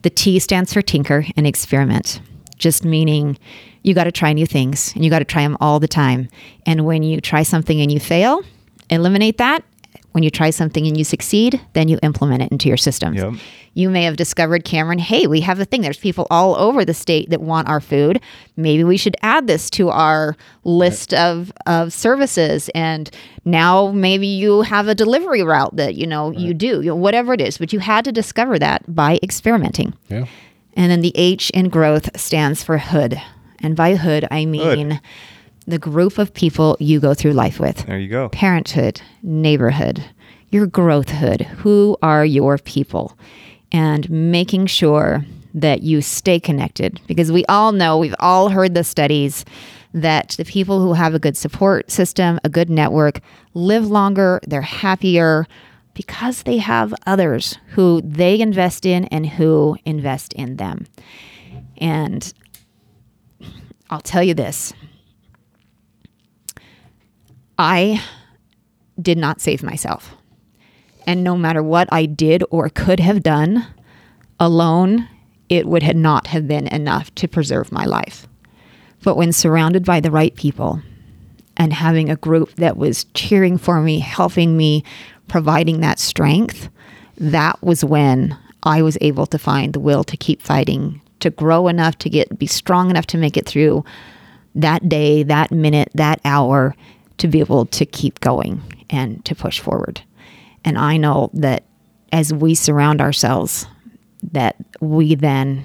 The 0.01 0.09
T 0.09 0.39
stands 0.39 0.73
for 0.73 0.81
tinker 0.81 1.25
and 1.35 1.45
experiment, 1.45 2.19
just 2.57 2.84
meaning 2.84 3.38
you 3.84 3.93
got 3.93 4.05
to 4.05 4.11
try 4.11 4.34
new 4.34 4.45
things 4.45 4.93
and 4.95 5.03
you 5.03 5.09
got 5.09 5.19
to 5.19 5.25
try 5.25 5.43
them 5.43 5.57
all 5.61 5.79
the 5.79 5.88
time. 5.88 6.29
And 6.65 6.85
when 6.85 7.03
you 7.03 7.21
try 7.21 7.43
something 7.43 7.79
and 7.79 7.91
you 7.91 7.99
fail, 7.99 8.41
eliminate 8.89 9.38
that. 9.38 9.63
When 10.11 10.23
you 10.23 10.31
try 10.31 10.49
something 10.49 10.88
and 10.88 10.97
you 10.97 11.03
succeed, 11.03 11.61
then 11.73 11.89
you 11.89 11.99
implement 12.01 12.41
it 12.41 12.51
into 12.51 12.67
your 12.67 12.77
system. 12.77 13.13
Yep. 13.13 13.34
You 13.75 13.91
may 13.91 14.01
have 14.03 14.17
discovered, 14.17 14.65
Cameron, 14.65 14.97
hey, 14.97 15.27
we 15.27 15.41
have 15.41 15.59
a 15.59 15.65
thing. 15.65 15.81
There's 15.81 15.99
people 15.99 16.25
all 16.31 16.55
over 16.55 16.84
the 16.84 16.95
state 16.95 17.29
that 17.29 17.39
want 17.39 17.69
our 17.69 17.79
food. 17.79 18.19
Maybe 18.55 18.84
we 18.84 18.97
should 18.97 19.15
add 19.21 19.45
this 19.45 19.69
to 19.71 19.89
our 19.89 20.35
list 20.63 21.13
of, 21.13 21.51
of 21.67 21.93
services. 21.93 22.71
And 22.73 23.11
now 23.45 23.91
maybe 23.91 24.25
you 24.25 24.63
have 24.63 24.88
a 24.88 24.95
delivery 24.95 25.43
route 25.43 25.75
that, 25.75 25.93
you 25.93 26.07
know, 26.07 26.31
you 26.31 26.55
do, 26.55 26.81
you 26.81 26.88
know, 26.88 26.95
whatever 26.95 27.34
it 27.34 27.41
is. 27.41 27.59
But 27.59 27.71
you 27.71 27.77
had 27.77 28.03
to 28.05 28.11
discover 28.11 28.57
that 28.57 28.84
by 28.95 29.19
experimenting. 29.21 29.93
Yeah. 30.09 30.25
And 30.77 30.91
then 30.91 31.01
the 31.01 31.11
H 31.15 31.49
in 31.49 31.69
growth 31.69 32.17
stands 32.17 32.63
for 32.63 32.77
hood. 32.77 33.19
And 33.59 33.75
by 33.75 33.95
hood, 33.95 34.27
I 34.31 34.45
mean 34.45 35.01
the 35.65 35.79
group 35.79 36.17
of 36.17 36.33
people 36.33 36.77
you 36.79 36.99
go 36.99 37.13
through 37.13 37.33
life 37.33 37.59
with 37.59 37.85
There 37.85 37.99
you 37.99 38.07
go. 38.07 38.29
parenthood, 38.29 39.01
neighborhood, 39.23 40.03
your 40.49 40.67
growth 40.67 41.09
hood. 41.09 41.41
Who 41.41 41.97
are 42.01 42.23
your 42.23 42.57
people? 42.59 43.17
And 43.71 44.09
making 44.09 44.67
sure 44.67 45.25
that 45.53 45.81
you 45.81 46.01
stay 46.01 46.39
connected 46.39 47.01
because 47.07 47.31
we 47.31 47.43
all 47.47 47.71
know, 47.71 47.97
we've 47.97 48.15
all 48.19 48.49
heard 48.49 48.75
the 48.75 48.83
studies 48.83 49.43
that 49.93 50.35
the 50.37 50.45
people 50.45 50.79
who 50.79 50.93
have 50.93 51.15
a 51.15 51.19
good 51.19 51.35
support 51.35 51.89
system, 51.89 52.39
a 52.43 52.49
good 52.49 52.69
network, 52.69 53.19
live 53.55 53.87
longer, 53.87 54.39
they're 54.45 54.61
happier 54.61 55.47
because 55.97 56.43
they 56.43 56.57
have 56.57 56.93
others 57.07 57.57
who 57.69 58.01
they 58.03 58.39
invest 58.39 58.85
in 58.85 59.05
and 59.05 59.25
who 59.25 59.75
invest 59.83 60.31
in 60.33 60.57
them. 60.57 60.85
And 61.79 62.31
I'll 63.89 64.01
tell 64.01 64.21
you 64.21 64.35
this 64.35 64.73
I 67.57 68.03
did 69.01 69.17
not 69.17 69.41
save 69.41 69.63
myself. 69.63 70.13
And 71.07 71.23
no 71.23 71.35
matter 71.35 71.63
what 71.63 71.89
I 71.91 72.05
did 72.05 72.43
or 72.51 72.69
could 72.69 72.99
have 72.99 73.23
done 73.23 73.65
alone, 74.39 75.09
it 75.49 75.65
would 75.65 75.81
have 75.81 75.95
not 75.95 76.27
have 76.27 76.47
been 76.47 76.67
enough 76.67 77.13
to 77.15 77.27
preserve 77.27 77.71
my 77.71 77.85
life. 77.85 78.27
But 79.01 79.17
when 79.17 79.33
surrounded 79.33 79.83
by 79.83 79.99
the 80.01 80.11
right 80.11 80.35
people 80.35 80.79
and 81.55 81.73
having 81.73 82.11
a 82.11 82.15
group 82.15 82.53
that 82.57 82.77
was 82.77 83.05
cheering 83.15 83.57
for 83.57 83.81
me, 83.81 83.97
helping 83.97 84.55
me, 84.55 84.83
providing 85.27 85.81
that 85.81 85.99
strength, 85.99 86.69
that 87.17 87.61
was 87.63 87.83
when 87.83 88.37
I 88.63 88.81
was 88.81 88.97
able 89.01 89.25
to 89.27 89.39
find 89.39 89.73
the 89.73 89.79
will 89.79 90.03
to 90.03 90.17
keep 90.17 90.41
fighting, 90.41 91.01
to 91.19 91.29
grow 91.29 91.67
enough 91.67 91.97
to 91.99 92.09
get 92.09 92.37
be 92.37 92.47
strong 92.47 92.89
enough 92.89 93.07
to 93.07 93.17
make 93.17 93.37
it 93.37 93.45
through 93.45 93.83
that 94.55 94.89
day, 94.89 95.23
that 95.23 95.51
minute, 95.51 95.89
that 95.93 96.19
hour 96.25 96.75
to 97.17 97.27
be 97.27 97.39
able 97.39 97.65
to 97.67 97.85
keep 97.85 98.19
going 98.19 98.61
and 98.89 99.23
to 99.25 99.35
push 99.35 99.59
forward. 99.59 100.01
And 100.65 100.77
I 100.77 100.97
know 100.97 101.29
that 101.33 101.63
as 102.11 102.33
we 102.33 102.55
surround 102.55 103.01
ourselves, 103.01 103.67
that 104.31 104.55
we 104.81 105.15
then 105.15 105.63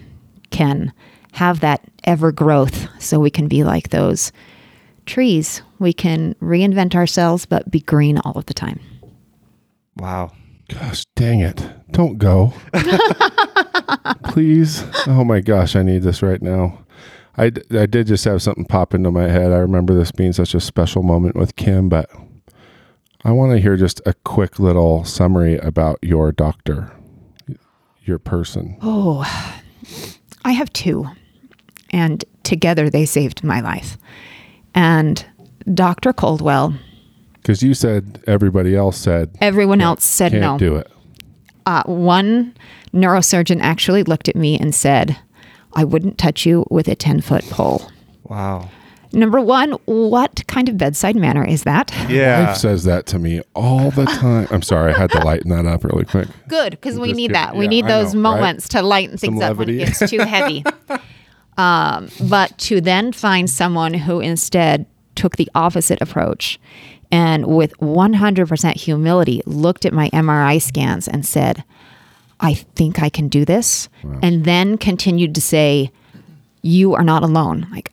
can 0.50 0.92
have 1.32 1.60
that 1.60 1.82
ever 2.04 2.30
growth 2.32 2.88
so 3.02 3.18
we 3.18 3.30
can 3.30 3.48
be 3.48 3.64
like 3.64 3.88
those 3.88 4.32
trees. 5.06 5.62
We 5.78 5.92
can 5.92 6.34
reinvent 6.34 6.94
ourselves, 6.94 7.46
but 7.46 7.70
be 7.70 7.80
green 7.80 8.18
all 8.18 8.36
of 8.36 8.46
the 8.46 8.54
time. 8.54 8.80
Wow. 9.96 10.32
Gosh, 10.68 11.04
dang 11.16 11.40
it. 11.40 11.64
Don't 11.90 12.18
go. 12.18 12.54
Please. 14.24 14.84
Oh 15.06 15.24
my 15.24 15.40
gosh, 15.40 15.76
I 15.76 15.82
need 15.82 16.02
this 16.02 16.22
right 16.22 16.40
now. 16.40 16.84
I, 17.36 17.50
d- 17.50 17.78
I 17.78 17.86
did 17.86 18.06
just 18.06 18.24
have 18.24 18.42
something 18.42 18.64
pop 18.64 18.94
into 18.94 19.10
my 19.10 19.28
head. 19.28 19.52
I 19.52 19.58
remember 19.58 19.94
this 19.94 20.12
being 20.12 20.32
such 20.32 20.54
a 20.54 20.60
special 20.60 21.02
moment 21.02 21.34
with 21.36 21.56
Kim, 21.56 21.88
but 21.88 22.10
I 23.24 23.32
want 23.32 23.52
to 23.52 23.58
hear 23.58 23.76
just 23.76 24.00
a 24.06 24.14
quick 24.24 24.58
little 24.58 25.04
summary 25.04 25.56
about 25.58 25.98
your 26.02 26.32
doctor, 26.32 26.92
your 28.04 28.18
person. 28.18 28.76
Oh, 28.82 29.20
I 30.44 30.52
have 30.52 30.72
two, 30.72 31.06
and 31.90 32.24
together 32.42 32.90
they 32.90 33.06
saved 33.06 33.42
my 33.44 33.60
life. 33.60 33.96
And 34.74 35.24
Dr. 35.72 36.12
Couldwell, 36.12 36.74
Because 37.42 37.62
you 37.62 37.74
said 37.74 38.22
everybody 38.26 38.76
else 38.76 38.96
said 38.98 39.36
everyone 39.40 39.80
else 39.80 40.04
said 40.04 40.30
can't 40.32 40.42
no. 40.42 40.58
do 40.58 40.76
it. 40.76 40.90
uh, 41.66 41.82
one 41.84 42.54
neurosurgeon 42.94 43.60
actually 43.60 44.02
looked 44.04 44.28
at 44.28 44.36
me 44.36 44.58
and 44.58 44.74
said, 44.74 45.18
I 45.74 45.84
wouldn't 45.84 46.18
touch 46.18 46.46
you 46.46 46.64
with 46.70 46.86
a 46.88 46.94
10 46.94 47.20
foot 47.22 47.44
pole. 47.50 47.90
Wow. 48.24 48.68
Number 49.14 49.40
one, 49.40 49.72
what 49.84 50.46
kind 50.46 50.68
of 50.70 50.78
bedside 50.78 51.16
manner 51.16 51.44
is 51.44 51.64
that? 51.64 51.92
Yeah. 52.08 52.46
Wife 52.48 52.56
says 52.56 52.84
that 52.84 53.04
to 53.06 53.18
me 53.18 53.42
all 53.54 53.90
the 53.90 54.06
time. 54.06 54.46
I'm 54.50 54.62
sorry, 54.62 54.94
I 54.94 54.98
had 54.98 55.10
to 55.10 55.18
lighten 55.20 55.50
that 55.50 55.66
up 55.66 55.84
really 55.84 56.04
quick. 56.06 56.28
Good, 56.48 56.70
because 56.72 56.98
we 56.98 57.12
need 57.12 57.28
get- 57.28 57.34
that. 57.34 57.56
we 57.56 57.64
yeah, 57.64 57.70
need 57.70 57.86
those 57.86 58.14
know, 58.14 58.30
right? 58.30 58.36
moments 58.36 58.68
to 58.68 58.80
lighten 58.82 59.18
things 59.18 59.40
Some 59.40 59.50
up 59.50 59.56
when 59.58 59.68
it 59.68 59.78
gets 59.78 60.10
too 60.10 60.20
heavy. 60.20 60.64
um, 61.58 62.08
but 62.28 62.56
to 62.58 62.80
then 62.80 63.12
find 63.12 63.50
someone 63.50 63.92
who 63.94 64.20
instead 64.20 64.86
took 65.14 65.36
the 65.36 65.48
opposite 65.54 66.00
approach 66.00 66.58
and 67.12 67.46
with 67.46 67.76
100% 67.78 68.74
humility 68.74 69.42
looked 69.44 69.84
at 69.84 69.92
my 69.92 70.08
MRI 70.10 70.60
scans 70.60 71.06
and 71.06 71.24
said, 71.26 71.62
I 72.40 72.54
think 72.54 73.00
I 73.00 73.10
can 73.10 73.28
do 73.28 73.44
this. 73.44 73.88
And 74.22 74.44
then 74.44 74.78
continued 74.78 75.34
to 75.36 75.40
say, 75.40 75.92
You 76.62 76.94
are 76.94 77.04
not 77.04 77.22
alone. 77.22 77.68
Like, 77.70 77.92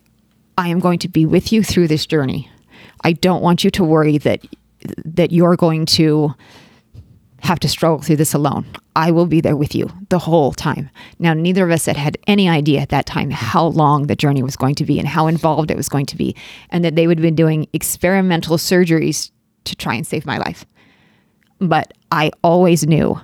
I 0.57 0.69
am 0.69 0.79
going 0.79 0.99
to 0.99 1.09
be 1.09 1.25
with 1.25 1.51
you 1.51 1.63
through 1.63 1.89
this 1.89 2.05
journey. 2.05 2.49
I 3.03 3.11
don't 3.11 3.43
want 3.43 3.63
you 3.63 3.69
to 3.71 3.83
worry 3.83 4.17
that 4.19 4.41
that 5.03 5.31
you're 5.31 5.57
going 5.57 5.85
to 5.85 6.33
have 7.41 7.59
to 7.59 7.69
struggle 7.69 8.01
through 8.01 8.17
this 8.17 8.33
alone. 8.33 8.65
I 8.95 9.11
will 9.11 9.25
be 9.25 9.41
there 9.41 9.55
with 9.55 9.73
you 9.73 9.89
the 10.09 10.19
whole 10.19 10.51
time. 10.51 10.89
Now, 11.19 11.33
neither 11.33 11.63
of 11.63 11.71
us 11.71 11.85
had 11.85 11.97
had 11.97 12.17
any 12.27 12.49
idea 12.49 12.81
at 12.81 12.89
that 12.89 13.05
time 13.05 13.31
how 13.31 13.67
long 13.67 14.07
the 14.07 14.15
journey 14.15 14.43
was 14.43 14.55
going 14.55 14.75
to 14.75 14.85
be 14.85 14.99
and 14.99 15.07
how 15.07 15.27
involved 15.27 15.71
it 15.71 15.77
was 15.77 15.89
going 15.89 16.05
to 16.07 16.17
be, 16.17 16.35
and 16.69 16.83
that 16.83 16.95
they 16.95 17.07
would 17.07 17.17
have 17.17 17.23
been 17.23 17.35
doing 17.35 17.67
experimental 17.73 18.57
surgeries 18.57 19.31
to 19.65 19.75
try 19.75 19.95
and 19.95 20.05
save 20.05 20.25
my 20.25 20.37
life. 20.37 20.65
But 21.59 21.93
I 22.11 22.31
always 22.43 22.87
knew 22.87 23.19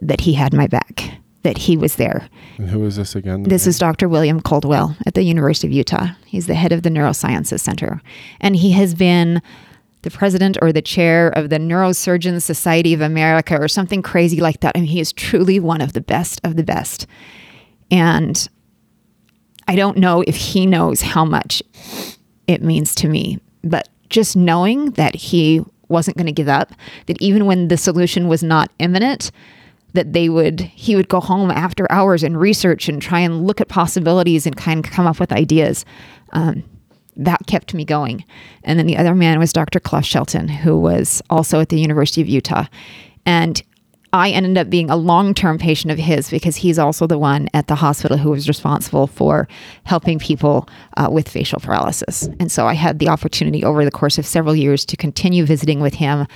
that 0.00 0.20
he 0.20 0.32
had 0.34 0.54
my 0.54 0.66
back, 0.66 1.18
that 1.42 1.58
he 1.58 1.76
was 1.76 1.96
there. 1.96 2.28
And 2.58 2.68
who 2.70 2.84
is 2.84 2.96
this 2.96 3.14
again? 3.14 3.42
This 3.42 3.66
is 3.66 3.78
Dr. 3.78 4.08
William 4.08 4.40
Couldwell 4.40 4.96
at 5.06 5.14
the 5.14 5.22
University 5.22 5.66
of 5.66 5.72
Utah. 5.72 6.08
He's 6.26 6.46
the 6.46 6.54
head 6.54 6.72
of 6.72 6.82
the 6.82 6.90
Neurosciences 6.90 7.60
Center. 7.60 8.00
And 8.40 8.56
he 8.56 8.72
has 8.72 8.94
been 8.94 9.42
the 10.02 10.10
president 10.10 10.56
or 10.62 10.72
the 10.72 10.82
chair 10.82 11.28
of 11.30 11.50
the 11.50 11.58
Neurosurgeon 11.58 12.40
Society 12.40 12.94
of 12.94 13.00
America 13.00 13.58
or 13.60 13.68
something 13.68 14.02
crazy 14.02 14.40
like 14.40 14.60
that. 14.60 14.76
I 14.76 14.80
mean, 14.80 14.88
he 14.88 15.00
is 15.00 15.12
truly 15.12 15.60
one 15.60 15.80
of 15.80 15.92
the 15.92 16.00
best 16.00 16.40
of 16.44 16.56
the 16.56 16.62
best. 16.62 17.06
And 17.90 18.48
I 19.68 19.76
don't 19.76 19.98
know 19.98 20.22
if 20.26 20.36
he 20.36 20.66
knows 20.66 21.02
how 21.02 21.24
much 21.24 21.62
it 22.46 22.62
means 22.62 22.94
to 22.96 23.08
me, 23.08 23.38
but 23.62 23.88
just 24.08 24.36
knowing 24.36 24.92
that 24.92 25.14
he 25.14 25.64
wasn't 25.88 26.16
going 26.16 26.26
to 26.26 26.32
give 26.32 26.48
up, 26.48 26.72
that 27.06 27.20
even 27.20 27.46
when 27.46 27.68
the 27.68 27.76
solution 27.76 28.28
was 28.28 28.42
not 28.42 28.70
imminent, 28.78 29.30
that 29.92 30.12
they 30.12 30.28
would 30.28 30.60
he 30.60 30.94
would 30.94 31.08
go 31.08 31.20
home 31.20 31.50
after 31.50 31.90
hours 31.90 32.22
and 32.22 32.38
research 32.38 32.88
and 32.88 33.02
try 33.02 33.20
and 33.20 33.46
look 33.46 33.60
at 33.60 33.68
possibilities 33.68 34.46
and 34.46 34.56
kind 34.56 34.84
of 34.84 34.90
come 34.90 35.06
up 35.06 35.18
with 35.18 35.32
ideas. 35.32 35.84
Um, 36.32 36.62
that 37.20 37.46
kept 37.46 37.74
me 37.74 37.84
going. 37.84 38.24
And 38.64 38.78
then 38.78 38.86
the 38.86 38.96
other 38.96 39.14
man 39.14 39.38
was 39.38 39.52
Dr. 39.52 39.78
Clough 39.78 40.00
Shelton, 40.00 40.48
who 40.48 40.78
was 40.78 41.22
also 41.30 41.60
at 41.60 41.68
the 41.68 41.78
University 41.80 42.20
of 42.22 42.28
Utah. 42.28 42.64
And 43.26 43.62
I 44.12 44.30
ended 44.30 44.58
up 44.58 44.70
being 44.70 44.90
a 44.90 44.96
long 44.96 45.34
term 45.34 45.58
patient 45.58 45.92
of 45.92 45.98
his 45.98 46.30
because 46.30 46.56
he's 46.56 46.78
also 46.78 47.06
the 47.06 47.18
one 47.18 47.48
at 47.54 47.68
the 47.68 47.76
hospital 47.76 48.16
who 48.16 48.30
was 48.30 48.48
responsible 48.48 49.06
for 49.06 49.46
helping 49.84 50.18
people 50.18 50.68
uh, 50.96 51.08
with 51.12 51.28
facial 51.28 51.60
paralysis. 51.60 52.28
And 52.40 52.50
so 52.50 52.66
I 52.66 52.74
had 52.74 52.98
the 52.98 53.08
opportunity 53.08 53.62
over 53.62 53.84
the 53.84 53.90
course 53.90 54.18
of 54.18 54.26
several 54.26 54.56
years 54.56 54.84
to 54.86 54.96
continue 54.96 55.44
visiting 55.44 55.80
with 55.80 55.94
him. 55.94 56.26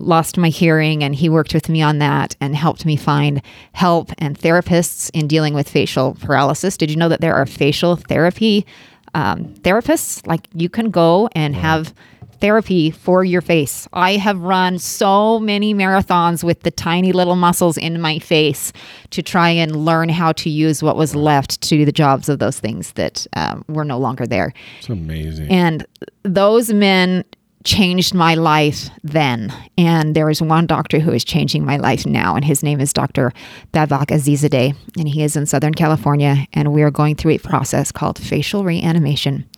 Lost 0.00 0.36
my 0.36 0.48
hearing, 0.48 1.04
and 1.04 1.14
he 1.14 1.28
worked 1.28 1.54
with 1.54 1.68
me 1.68 1.80
on 1.80 1.98
that 1.98 2.34
and 2.40 2.56
helped 2.56 2.84
me 2.84 2.96
find 2.96 3.40
help 3.74 4.10
and 4.18 4.36
therapists 4.36 5.08
in 5.14 5.28
dealing 5.28 5.54
with 5.54 5.68
facial 5.68 6.14
paralysis. 6.14 6.76
Did 6.76 6.90
you 6.90 6.96
know 6.96 7.08
that 7.08 7.20
there 7.20 7.36
are 7.36 7.46
facial 7.46 7.94
therapy 7.94 8.66
um, 9.14 9.46
therapists? 9.62 10.26
Like 10.26 10.48
you 10.54 10.68
can 10.68 10.90
go 10.90 11.28
and 11.34 11.54
have 11.54 11.94
therapy 12.40 12.90
for 12.90 13.24
your 13.24 13.40
face. 13.40 13.88
I 13.92 14.16
have 14.16 14.38
run 14.38 14.78
so 14.78 15.40
many 15.40 15.72
marathons 15.72 16.44
with 16.44 16.60
the 16.60 16.70
tiny 16.70 17.12
little 17.12 17.36
muscles 17.36 17.78
in 17.78 18.00
my 18.00 18.18
face 18.18 18.72
to 19.10 19.22
try 19.22 19.48
and 19.50 19.84
learn 19.84 20.08
how 20.10 20.32
to 20.32 20.50
use 20.50 20.82
what 20.82 20.96
was 20.96 21.14
left 21.14 21.60
to 21.62 21.68
do 21.70 21.84
the 21.84 21.92
jobs 21.92 22.28
of 22.28 22.40
those 22.40 22.60
things 22.60 22.92
that 22.92 23.26
um, 23.34 23.64
were 23.68 23.84
no 23.84 23.98
longer 23.98 24.26
there. 24.26 24.52
It's 24.78 24.88
amazing. 24.88 25.48
And 25.50 25.86
those 26.22 26.72
men 26.72 27.24
changed 27.64 28.14
my 28.14 28.34
life 28.34 28.90
then. 29.02 29.52
And 29.76 30.14
there 30.14 30.30
is 30.30 30.40
one 30.40 30.66
doctor 30.66 31.00
who 31.00 31.12
is 31.12 31.24
changing 31.24 31.64
my 31.64 31.78
life 31.78 32.06
now, 32.06 32.36
and 32.36 32.44
his 32.44 32.62
name 32.62 32.80
is 32.80 32.92
Dr. 32.92 33.32
Babak 33.72 34.06
Azizadeh, 34.06 34.76
and 34.98 35.08
he 35.08 35.22
is 35.22 35.36
in 35.36 35.46
Southern 35.46 35.74
California. 35.74 36.46
And 36.52 36.72
we 36.72 36.82
are 36.82 36.90
going 36.90 37.16
through 37.16 37.32
a 37.32 37.38
process 37.38 37.90
called 37.90 38.18
facial 38.18 38.64
reanimation. 38.64 39.48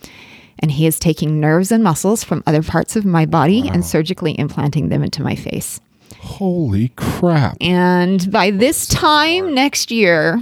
And 0.59 0.71
he 0.71 0.87
is 0.87 0.97
taking 0.97 1.39
nerves 1.39 1.71
and 1.71 1.83
muscles 1.83 2.23
from 2.23 2.41
other 2.47 2.63
parts 2.63 2.95
of 2.95 3.05
my 3.05 3.25
body 3.25 3.69
and 3.69 3.85
surgically 3.85 4.37
implanting 4.39 4.89
them 4.89 5.03
into 5.03 5.21
my 5.21 5.35
face. 5.35 5.79
Holy 6.19 6.89
crap. 6.95 7.57
And 7.61 8.31
by 8.31 8.49
this 8.49 8.87
time 8.87 9.53
next 9.53 9.91
year, 9.91 10.41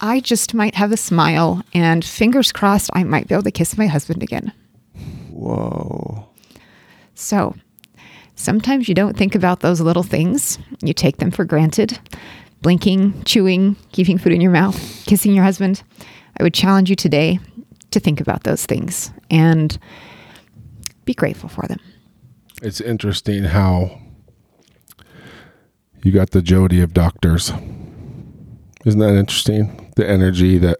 I 0.00 0.20
just 0.20 0.52
might 0.52 0.74
have 0.74 0.92
a 0.92 0.96
smile, 0.96 1.62
and 1.72 2.04
fingers 2.04 2.52
crossed, 2.52 2.90
I 2.92 3.02
might 3.04 3.28
be 3.28 3.34
able 3.34 3.44
to 3.44 3.50
kiss 3.50 3.78
my 3.78 3.86
husband 3.86 4.22
again. 4.22 4.52
Whoa. 5.30 6.28
So 7.16 7.56
sometimes 8.34 8.88
you 8.88 8.94
don't 8.94 9.16
think 9.16 9.34
about 9.34 9.60
those 9.60 9.80
little 9.80 10.02
things, 10.02 10.58
you 10.82 10.92
take 10.94 11.16
them 11.16 11.30
for 11.32 11.44
granted. 11.44 11.98
Blinking, 12.62 13.24
chewing, 13.24 13.76
keeping 13.92 14.18
food 14.18 14.32
in 14.32 14.40
your 14.40 14.50
mouth, 14.50 15.04
kissing 15.06 15.34
your 15.34 15.44
husband. 15.44 15.82
I 16.38 16.42
would 16.42 16.54
challenge 16.54 16.90
you 16.90 16.96
today 16.96 17.38
to 17.90 18.00
think 18.00 18.20
about 18.20 18.44
those 18.44 18.66
things 18.66 19.10
and 19.30 19.76
be 21.04 21.14
grateful 21.14 21.48
for 21.48 21.66
them. 21.66 21.80
It's 22.62 22.80
interesting 22.80 23.44
how 23.44 23.98
you 26.02 26.12
got 26.12 26.30
the 26.30 26.42
Jodi 26.42 26.80
of 26.82 26.92
doctors. 26.92 27.52
Isn't 28.84 29.00
that 29.00 29.16
interesting? 29.16 29.92
The 29.96 30.08
energy 30.08 30.58
that, 30.58 30.78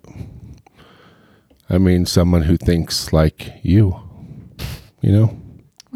I 1.70 1.78
mean, 1.78 2.06
someone 2.06 2.42
who 2.42 2.56
thinks 2.56 3.12
like 3.12 3.52
you, 3.62 4.00
you 5.00 5.12
know, 5.12 5.40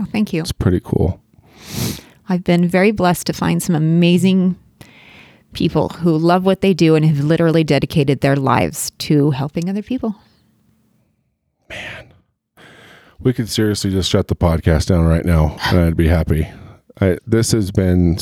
Well, 0.01 0.09
thank 0.11 0.33
you. 0.33 0.41
it's 0.41 0.51
pretty 0.51 0.81
cool. 0.83 1.23
I've 2.27 2.43
been 2.43 2.67
very 2.67 2.91
blessed 2.91 3.27
to 3.27 3.35
find 3.35 3.63
some 3.63 3.75
amazing 3.75 4.57
people 5.53 5.91
who 5.91 6.17
love 6.17 6.47
what 6.47 6.63
they 6.63 6.73
do 6.73 6.95
and 6.95 7.05
have 7.05 7.23
literally 7.23 7.65
dedicated 7.65 8.23
their 8.23 8.35
lives 8.35 8.93
to 8.93 9.33
helping 9.33 9.69
other 9.69 9.83
people. 9.83 10.17
Man, 11.69 12.15
we 13.19 13.35
could 13.35 13.51
seriously 13.51 13.91
just 13.91 14.09
shut 14.09 14.29
the 14.29 14.35
podcast 14.35 14.87
down 14.87 15.05
right 15.05 15.27
now 15.27 15.59
and 15.67 15.81
I'd 15.81 15.99
be 15.99 16.09
happy. 16.09 16.49
I, 16.99 17.19
this 17.27 17.53
has 17.53 17.71
been 17.71 18.17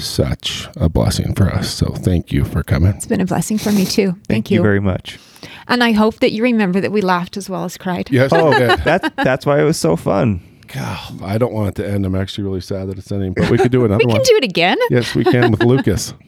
such 0.00 0.68
a 0.76 0.88
blessing 0.88 1.34
for 1.34 1.48
us. 1.48 1.70
So 1.70 1.86
thank 1.92 2.32
you 2.32 2.44
for 2.44 2.62
coming. 2.62 2.92
It's 2.94 3.06
been 3.06 3.20
a 3.20 3.26
blessing 3.26 3.58
for 3.58 3.70
me 3.72 3.84
too. 3.84 4.12
Thank, 4.12 4.26
Thank 4.28 4.50
you 4.50 4.62
very 4.62 4.80
much. 4.80 5.18
And 5.68 5.82
I 5.84 5.92
hope 5.92 6.16
that 6.16 6.32
you 6.32 6.42
remember 6.42 6.80
that 6.80 6.90
we 6.92 7.00
laughed 7.00 7.36
as 7.36 7.48
well 7.48 7.64
as 7.64 7.76
cried. 7.76 8.10
Yes, 8.10 8.32
Oh, 8.32 8.48
oh 8.48 8.50
we 8.50 8.58
did. 8.58 8.80
that, 8.80 9.14
that's 9.16 9.46
why 9.46 9.60
it 9.60 9.64
was 9.64 9.78
so 9.78 9.96
fun. 9.96 10.40
God, 10.68 11.22
I 11.22 11.36
don't 11.38 11.52
want 11.52 11.68
it 11.70 11.82
to 11.82 11.88
end. 11.88 12.06
I'm 12.06 12.14
actually 12.14 12.44
really 12.44 12.60
sad 12.60 12.88
that 12.88 12.98
it's 12.98 13.10
ending, 13.10 13.32
but 13.34 13.50
we 13.50 13.58
could 13.58 13.72
do 13.72 13.84
another 13.84 13.98
We 14.06 14.12
one. 14.12 14.16
can 14.16 14.24
do 14.24 14.36
it 14.36 14.44
again. 14.44 14.76
yes, 14.90 15.14
we 15.14 15.24
can 15.24 15.50
with 15.50 15.62
Lucas. 15.62 16.14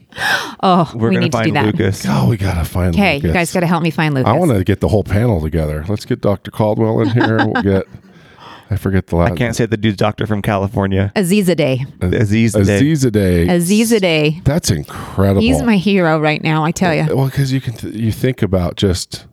Oh, 0.63 0.91
We're 0.95 1.09
we 1.09 1.15
going 1.17 1.21
need 1.25 1.33
to 1.33 1.39
to 1.39 1.45
do 1.45 1.53
find 1.55 1.57
that. 1.57 1.65
Lucas. 1.65 2.05
Oh, 2.07 2.29
we 2.29 2.37
gotta 2.37 2.67
find. 2.67 2.95
Lucas. 2.95 3.01
Okay, 3.01 3.27
you 3.27 3.33
guys 3.33 3.51
got 3.51 3.61
to 3.61 3.67
help 3.67 3.83
me 3.83 3.91
find 3.91 4.13
Lucas. 4.15 4.29
I 4.29 4.37
want 4.37 4.51
to 4.51 4.63
get 4.63 4.81
the 4.81 4.89
whole 4.89 5.03
panel 5.05 5.41
together. 5.41 5.87
Let's 5.89 6.05
get 6.05 6.21
Dr. 6.21 6.51
Couldwell 6.51 7.01
in 7.01 7.09
here. 7.09 7.39
We'll 7.39 7.63
get. 7.63 7.87
I 8.73 8.77
forget 8.77 9.07
the 9.09 9.17
last. 9.17 9.33
I 9.33 9.37
can't 9.37 9.55
say 9.55 9.67
the 9.67 9.77
dude's 9.77 9.99
doctor 9.99 10.27
from 10.27 10.41
California. 10.41 11.13
Azizadeh. 11.15 12.03
Aziz 12.03 12.55
Day. 12.55 12.61
Azizadeh. 12.81 13.47
Azizadeh. 13.47 14.45
That's 14.45 14.71
incredible. 14.71 15.43
He's 15.43 15.63
my 15.63 15.77
hero 15.77 16.19
right 16.19 16.43
now, 16.43 16.65
I 16.65 16.71
tell 16.71 16.95
you. 16.95 17.15
Well, 17.15 17.27
because 17.27 17.53
you 17.53 17.61
can 17.61 17.75
th- 17.75 17.95
you 17.95 18.11
think 18.13 18.41
about 18.41 18.77
just 18.77 19.27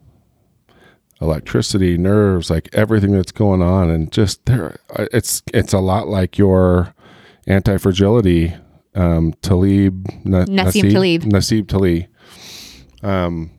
electricity, 1.22 1.98
nerves, 1.98 2.50
like 2.50 2.70
everything 2.74 3.12
that's 3.12 3.32
going 3.32 3.62
on, 3.62 3.90
and 3.90 4.12
just 4.12 4.46
there. 4.46 4.78
uh, 4.98 5.06
It's 5.14 5.42
it's 5.54 5.74
a 5.74 5.80
lot 5.80 6.08
like 6.08 6.38
your 6.38 6.94
anti 7.48 7.78
fragility, 7.78 8.54
um, 8.96 9.34
Talib 9.42 10.08
Na- 10.24 10.46
Nassim 10.46 10.92
Taleb. 10.92 11.24
Nasib 11.24 11.68
Talib. 11.68 12.06
Um, 13.04 13.52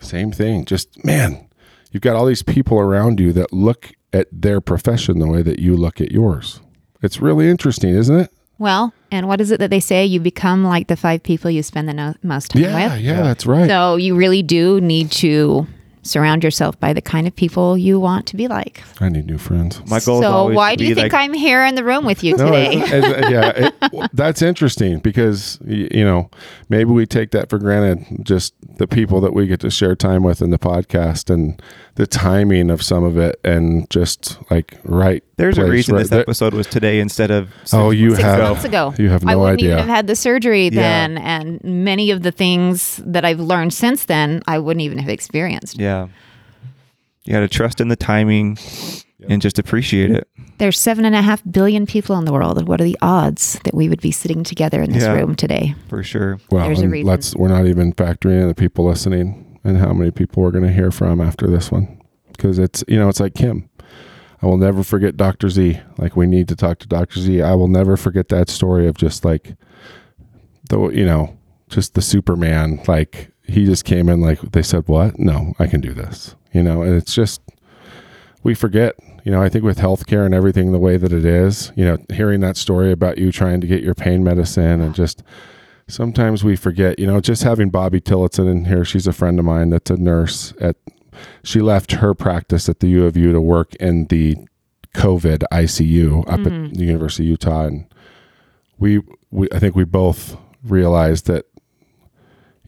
same 0.00 0.32
thing. 0.32 0.64
Just 0.64 1.02
man, 1.04 1.48
you've 1.92 2.00
got 2.02 2.16
all 2.16 2.26
these 2.26 2.42
people 2.42 2.78
around 2.80 3.20
you 3.20 3.32
that 3.34 3.52
look 3.52 3.92
at 4.12 4.26
their 4.32 4.60
profession 4.60 5.18
the 5.18 5.26
way 5.28 5.42
that 5.42 5.58
you 5.58 5.76
look 5.76 6.00
at 6.00 6.10
yours. 6.12 6.60
It's 7.02 7.20
really 7.20 7.48
interesting, 7.48 7.90
isn't 7.94 8.16
it? 8.18 8.30
Well, 8.58 8.92
and 9.10 9.26
what 9.26 9.40
is 9.40 9.50
it 9.50 9.58
that 9.60 9.70
they 9.70 9.80
say? 9.80 10.04
You 10.04 10.20
become 10.20 10.64
like 10.64 10.86
the 10.88 10.96
five 10.96 11.22
people 11.22 11.50
you 11.50 11.62
spend 11.62 11.88
the 11.88 11.94
no- 11.94 12.14
most 12.22 12.50
time 12.52 12.62
Yeah, 12.62 12.74
with. 12.94 13.02
yeah, 13.02 13.14
yeah, 13.16 13.22
that's 13.22 13.46
right. 13.46 13.68
So 13.68 13.96
you 13.96 14.14
really 14.14 14.42
do 14.42 14.80
need 14.80 15.10
to 15.12 15.66
surround 16.04 16.42
yourself 16.42 16.78
by 16.80 16.92
the 16.92 17.00
kind 17.00 17.26
of 17.28 17.34
people 17.36 17.78
you 17.78 17.98
want 17.98 18.26
to 18.26 18.36
be 18.36 18.48
like. 18.48 18.82
I 19.00 19.08
need 19.08 19.26
new 19.26 19.38
friends. 19.38 19.80
My 19.88 20.00
goal 20.00 20.18
is 20.20 20.24
So 20.24 20.32
always 20.32 20.56
why 20.56 20.72
to 20.72 20.76
do 20.76 20.84
you 20.84 20.94
think 20.96 21.12
like, 21.12 21.22
I'm 21.22 21.32
here 21.32 21.64
in 21.64 21.76
the 21.76 21.84
room 21.84 22.04
with 22.04 22.22
you 22.24 22.36
No, 22.36 22.46
today? 22.46 22.74
it's- 22.76 22.92
it's- 22.92 23.30
yeah, 23.30 23.68
it, 23.68 24.10
that's 24.12 24.42
interesting 24.42 24.98
because 24.98 25.58
you 25.64 26.04
know 26.04 26.28
maybe 26.68 26.90
we 26.90 27.06
take 27.06 27.30
that 27.32 27.48
for 27.48 27.58
granted. 27.58 28.24
Just 28.24 28.54
the 28.78 28.86
people 28.88 29.20
that 29.20 29.32
we 29.32 29.46
get 29.46 29.60
to 29.60 29.70
share 29.70 29.94
time 29.96 30.22
with 30.24 30.42
in 30.42 30.50
the 30.50 30.58
podcast 30.58 31.32
and 31.32 31.60
the 31.94 32.06
timing 32.06 32.70
of 32.70 32.82
some 32.82 33.04
of 33.04 33.18
it, 33.18 33.38
and 33.44 33.88
just 33.90 34.38
like 34.50 34.78
right. 34.84 35.22
There's 35.36 35.58
a 35.58 35.64
reason 35.64 35.94
right 35.94 36.02
this 36.02 36.12
episode 36.12 36.54
was 36.54 36.66
today 36.66 37.00
instead 37.00 37.30
of 37.30 37.50
six 37.64 37.74
Oh, 37.74 37.90
you 37.90 38.10
Six 38.12 38.22
have- 38.22 38.38
months 38.40 38.64
ago. 38.64 38.94
You 38.98 39.10
have 39.10 39.24
no 39.24 39.32
I 39.32 39.36
wouldn't 39.36 39.60
idea. 39.60 39.72
even 39.74 39.78
have 39.88 39.96
had 39.96 40.06
the 40.06 40.16
surgery 40.16 40.64
Yeah. 40.64 40.70
then, 40.70 41.18
and 41.18 41.62
many 41.62 42.10
of 42.10 42.22
the 42.22 42.32
things 42.32 43.00
that 43.04 43.24
I've 43.24 43.40
learned 43.40 43.74
since 43.74 44.04
then, 44.06 44.42
I 44.46 44.58
wouldn't 44.58 44.82
even 44.82 44.98
have 44.98 45.10
experienced. 45.10 45.78
Yeah. 45.78 46.08
You 47.24 47.34
got 47.34 47.40
to 47.40 47.48
trust 47.48 47.80
in 47.80 47.88
the 47.88 47.96
timing 47.96 48.58
and 49.28 49.40
just 49.40 49.58
appreciate 49.58 50.10
it. 50.10 50.26
There's 50.58 50.78
seven 50.78 51.04
and 51.04 51.14
a 51.14 51.22
half 51.22 51.42
billion 51.48 51.86
people 51.86 52.16
in 52.18 52.24
the 52.24 52.32
world. 52.32 52.66
What 52.66 52.80
are 52.80 52.84
the 52.84 52.98
odds 53.02 53.60
that 53.64 53.74
we 53.74 53.88
would 53.88 54.00
be 54.00 54.10
sitting 54.12 54.42
together 54.44 54.82
in 54.82 54.92
this 54.92 55.04
Yeah. 55.04 55.12
room 55.12 55.34
today? 55.36 55.74
For 55.88 56.02
sure. 56.02 56.38
well, 56.50 56.64
there's 56.66 56.80
a 56.80 56.88
reason. 56.88 57.06
let's. 57.06 57.34
We're 57.36 57.48
not 57.48 57.66
even 57.66 57.92
factoring 57.92 58.40
in 58.42 58.48
the 58.48 58.54
people 58.54 58.84
listening 58.86 59.51
and 59.64 59.78
how 59.78 59.92
many 59.92 60.10
people 60.10 60.42
we're 60.42 60.50
going 60.50 60.64
to 60.64 60.72
hear 60.72 60.90
from 60.90 61.20
after 61.20 61.46
this 61.46 61.70
one. 61.70 62.00
because 62.32 62.58
it's 62.58 62.82
you 62.88 62.98
know 62.98 63.08
it's 63.08 63.20
like 63.20 63.34
Kim. 63.34 63.68
I 64.42 64.46
will 64.46 64.56
never 64.56 64.82
forget 64.82 65.16
Dr. 65.16 65.48
Z. 65.48 65.80
Like 65.98 66.16
we 66.16 66.26
need 66.26 66.48
to 66.48 66.56
talk 66.56 66.80
to 66.80 66.88
Dr. 66.88 67.20
Z. 67.20 67.42
I 67.42 67.54
will 67.54 67.68
never 67.68 67.96
forget 67.96 68.28
that 68.28 68.48
story 68.48 68.88
of 68.88 68.96
just 68.96 69.24
like 69.24 69.54
the 70.68 70.88
you 70.88 71.04
know 71.04 71.36
just 71.68 71.94
the 71.94 72.02
Superman. 72.02 72.82
Like 72.88 73.30
he 73.46 73.64
just 73.64 73.84
came 73.84 74.08
in 74.08 74.20
like 74.20 74.40
they 74.40 74.62
said 74.62 74.88
what? 74.88 75.18
No, 75.18 75.54
I 75.58 75.66
can 75.66 75.80
do 75.80 75.92
this. 75.92 76.34
You 76.52 76.62
know, 76.62 76.82
and 76.82 76.94
it's 76.94 77.14
just 77.14 77.40
we 78.42 78.54
forget. 78.54 78.94
You 79.24 79.30
know, 79.30 79.40
I 79.40 79.48
think 79.48 79.64
with 79.64 79.78
healthcare 79.78 80.26
and 80.26 80.34
everything 80.34 80.72
the 80.72 80.80
way 80.80 80.96
that 80.96 81.12
it 81.12 81.24
is, 81.24 81.70
you 81.76 81.84
know, 81.84 81.96
hearing 82.12 82.40
that 82.40 82.56
story 82.56 82.90
about 82.90 83.18
you 83.18 83.30
trying 83.30 83.60
to 83.60 83.68
get 83.68 83.80
your 83.80 83.94
pain 83.94 84.24
medicine 84.24 84.80
and 84.80 84.96
just 84.96 85.22
sometimes 85.88 86.44
we 86.44 86.56
forget, 86.56 86.98
you 86.98 87.06
know, 87.06 87.20
just 87.20 87.42
having 87.42 87.70
Bobby 87.70 88.00
Tillotson 88.00 88.48
in 88.48 88.64
here, 88.64 88.84
she's 88.84 89.06
a 89.06 89.12
friend 89.12 89.38
of 89.38 89.44
mine 89.44 89.70
that's 89.70 89.90
a 89.90 89.96
nurse 89.96 90.54
at 90.60 90.76
she 91.44 91.60
left 91.60 91.92
her 91.92 92.14
practice 92.14 92.68
at 92.68 92.80
the 92.80 92.88
U 92.88 93.06
of 93.06 93.16
U 93.16 93.32
to 93.32 93.40
work 93.40 93.74
in 93.76 94.06
the 94.06 94.36
COVID 94.94 95.44
ICU 95.52 96.22
up 96.26 96.40
at 96.40 96.52
mm. 96.52 96.74
the 96.74 96.84
University 96.84 97.24
of 97.24 97.30
Utah 97.30 97.66
and 97.66 97.86
we, 98.78 99.00
we 99.30 99.48
I 99.52 99.58
think 99.58 99.76
we 99.76 99.84
both 99.84 100.36
realized 100.64 101.26
that 101.26 101.46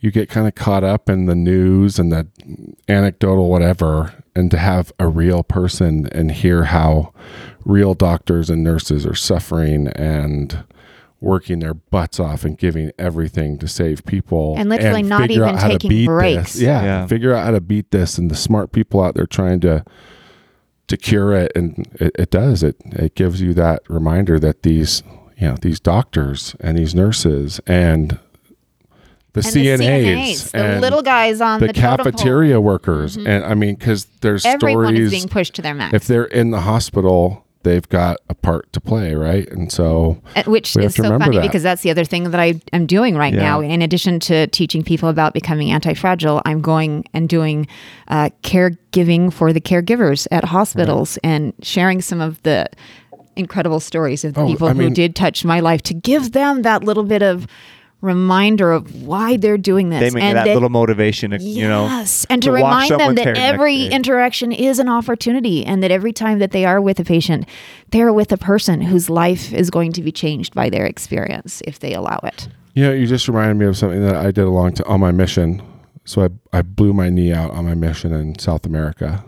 you 0.01 0.11
get 0.11 0.29
kind 0.29 0.47
of 0.47 0.55
caught 0.55 0.85
up 0.85 1.09
in 1.09 1.27
the 1.27 1.35
news 1.35 1.99
and 1.99 2.13
the 2.13 2.27
anecdotal 2.89 3.51
whatever 3.51 4.13
and 4.37 4.51
to 4.51 4.59
have 4.59 4.93
a 4.99 5.09
real 5.09 5.43
person 5.43 6.09
and 6.13 6.31
hear 6.31 6.65
how 6.65 7.13
real 7.65 7.95
doctors 7.95 8.51
and 8.51 8.63
nurses 8.63 9.07
are 9.07 9.15
suffering 9.15 9.89
and 9.89 10.65
working 11.25 11.59
their 11.61 11.75
butts 11.75 12.21
off 12.21 12.45
and 12.45 12.57
giving 12.59 12.93
everything 12.99 13.59
to 13.59 13.67
save 13.69 14.05
people 14.05 14.55
And 14.57 14.69
literally 14.69 15.03
not 15.03 15.23
figure 15.23 15.43
even 15.45 15.55
out 15.57 15.61
how 15.61 15.69
to 15.69 15.75
taking 15.75 15.89
beat 15.89 16.07
breaks. 16.07 16.53
this. 16.55 16.63
Yeah, 16.63 16.83
Yeah. 16.83 17.07
figure 17.07 17.35
out 17.35 17.45
how 17.45 17.51
to 17.53 17.61
beat 17.61 17.91
this 17.91 18.19
and 18.19 18.31
the 18.31 18.37
smart 18.37 18.73
people 18.73 19.03
out 19.03 19.15
there 19.15 19.27
trying 19.27 19.61
to 19.61 19.85
to 20.87 20.97
cure 20.99 21.33
it 21.33 21.51
and 21.57 21.89
it, 21.95 22.13
it 22.19 22.31
does 22.31 22.63
it 22.63 22.77
it 22.93 23.15
gives 23.15 23.41
you 23.41 23.55
that 23.55 23.81
reminder 23.89 24.39
that 24.39 24.63
these 24.65 25.03
you 25.39 25.49
know 25.49 25.57
these 25.63 25.81
doctors 25.81 26.55
and 26.61 26.77
these 26.77 26.95
nurses 26.95 27.59
and 27.67 28.19
the 29.33 29.41
And 29.41 29.47
CNAs, 29.47 29.79
the 29.79 29.85
CNAs, 29.85 30.51
the 30.53 30.59
and 30.59 30.81
little 30.81 31.03
guys 31.03 31.41
on 31.41 31.59
the, 31.59 31.69
the, 31.69 31.73
totem 31.73 32.05
pole. 32.05 32.13
cafeteria 32.13 32.61
workers 32.61 33.17
mm-hmm. 33.17 33.27
and 33.27 33.45
I 33.45 33.55
mean 33.55 33.77
because 33.77 34.05
there's 34.21 34.45
Everyone 34.45 34.85
stories 34.95 35.01
is 35.01 35.11
being 35.11 35.29
pushed 35.29 35.55
to 35.55 35.63
their 35.63 35.75
max. 35.75 35.95
if 35.95 36.07
they're 36.07 36.25
in 36.27 36.51
the 36.51 36.61
hospital 36.61 37.44
they've 37.65 37.89
got 37.89 38.19
a 38.29 38.35
part 38.35 38.73
to 38.73 38.81
play 38.81 39.15
right 39.15 39.49
and 39.51 39.73
so 39.73 40.17
Uh, 40.37 40.43
which 40.45 40.77
is 40.77 40.95
so 40.95 41.19
funny 41.19 41.37
that. 41.37 41.43
because 41.43 41.63
that's 41.63 41.83
the 41.83 41.91
other 41.91 42.05
thing 42.05 42.31
that 42.31 42.41
I 42.41 42.61
am 42.73 42.87
doing 42.87 43.17
right 43.17 43.35
Yeah. 43.35 43.41
now. 43.43 43.61
In 43.61 43.83
addition 43.83 44.21
to 44.21 44.47
teaching 44.47 44.83
people 44.85 45.09
about 45.09 45.35
becoming 45.35 45.71
anti-fragile, 45.73 46.41
I'm 46.45 46.61
going 46.61 47.05
and 47.13 47.29
doing 47.29 47.67
uh, 48.09 48.31
caregiving 48.43 49.33
for 49.33 49.53
the 49.53 49.61
caregivers 49.61 50.27
at 50.31 50.45
hospitals 50.45 51.19
and 51.25 51.53
sharing 51.63 52.01
some 52.01 52.21
of 52.21 52.43
the 52.45 52.69
incredible 53.37 53.81
stories 53.81 54.25
of 54.25 54.35
the 54.35 54.43
Oh, 54.43 54.47
people 54.47 54.69
I 54.69 54.73
who 54.75 54.79
mean- 54.85 54.93
did 54.95 55.17
touch 55.17 55.45
my 55.45 55.59
life 55.61 55.83
to 55.85 55.95
give 55.95 56.33
them 56.33 56.63
that 56.63 56.85
little 56.85 57.03
bit 57.05 57.23
of 57.23 57.47
reminder 58.05 58.71
of 58.71 59.03
why 59.03 59.37
they're 59.37 59.59
doing 59.59 59.89
this 59.89 60.01
They 60.01 60.11
make 60.11 60.23
and 60.23 60.37
that 60.37 60.45
that- 60.45 60.55
little 60.55 60.69
motivation, 60.69 61.37
you 61.41 61.67
know. 61.67 61.87
Yes, 61.87 62.27
and 62.31 62.43
to, 62.43 62.49
to 62.49 62.53
remind 62.53 62.91
them 62.91 63.15
that 63.15 63.25
tear 63.25 63.35
next 63.35 63.55
every 63.55 63.89
day. 63.89 63.95
interaction 63.95 64.53
is 64.53 64.79
an 64.79 64.89
opportunity, 64.89 65.65
and 65.65 65.83
that 65.83 65.91
every 65.91 66.13
time 66.13 66.39
that 66.39 66.53
they 66.53 66.65
are 66.65 66.81
with 66.81 67.01
a 67.01 67.05
patient, 67.05 67.49
they're 67.91 68.13
with 68.13 68.31
a 68.33 68.37
person 68.37 68.83
whose 68.83 69.11
life 69.11 69.53
is 69.53 69.71
going 69.71 69.93
to 69.93 70.03
be 70.03 70.13
changed 70.13 70.55
by 70.55 70.69
their 70.71 70.87
experience 70.87 71.63
if 71.67 71.79
they 71.81 71.95
allow 71.95 72.21
it. 72.23 72.49
You 72.75 72.85
know, 72.85 72.93
you 72.93 73.07
just 73.07 73.27
reminded 73.29 73.57
me 73.57 73.67
of 73.67 73.77
something 73.77 74.05
that 74.05 74.17
I 74.17 74.31
did 74.31 74.45
along 74.45 74.75
to, 74.75 74.87
on 74.87 75.01
my 75.01 75.13
mission. 75.13 75.63
So 76.05 76.25
I, 76.25 76.59
I 76.59 76.63
blew 76.63 76.93
my 76.93 77.09
knee 77.09 77.33
out 77.33 77.51
on 77.53 77.65
my 77.65 77.75
mission 77.75 78.13
in 78.13 78.39
South 78.39 78.67
America. 78.67 79.25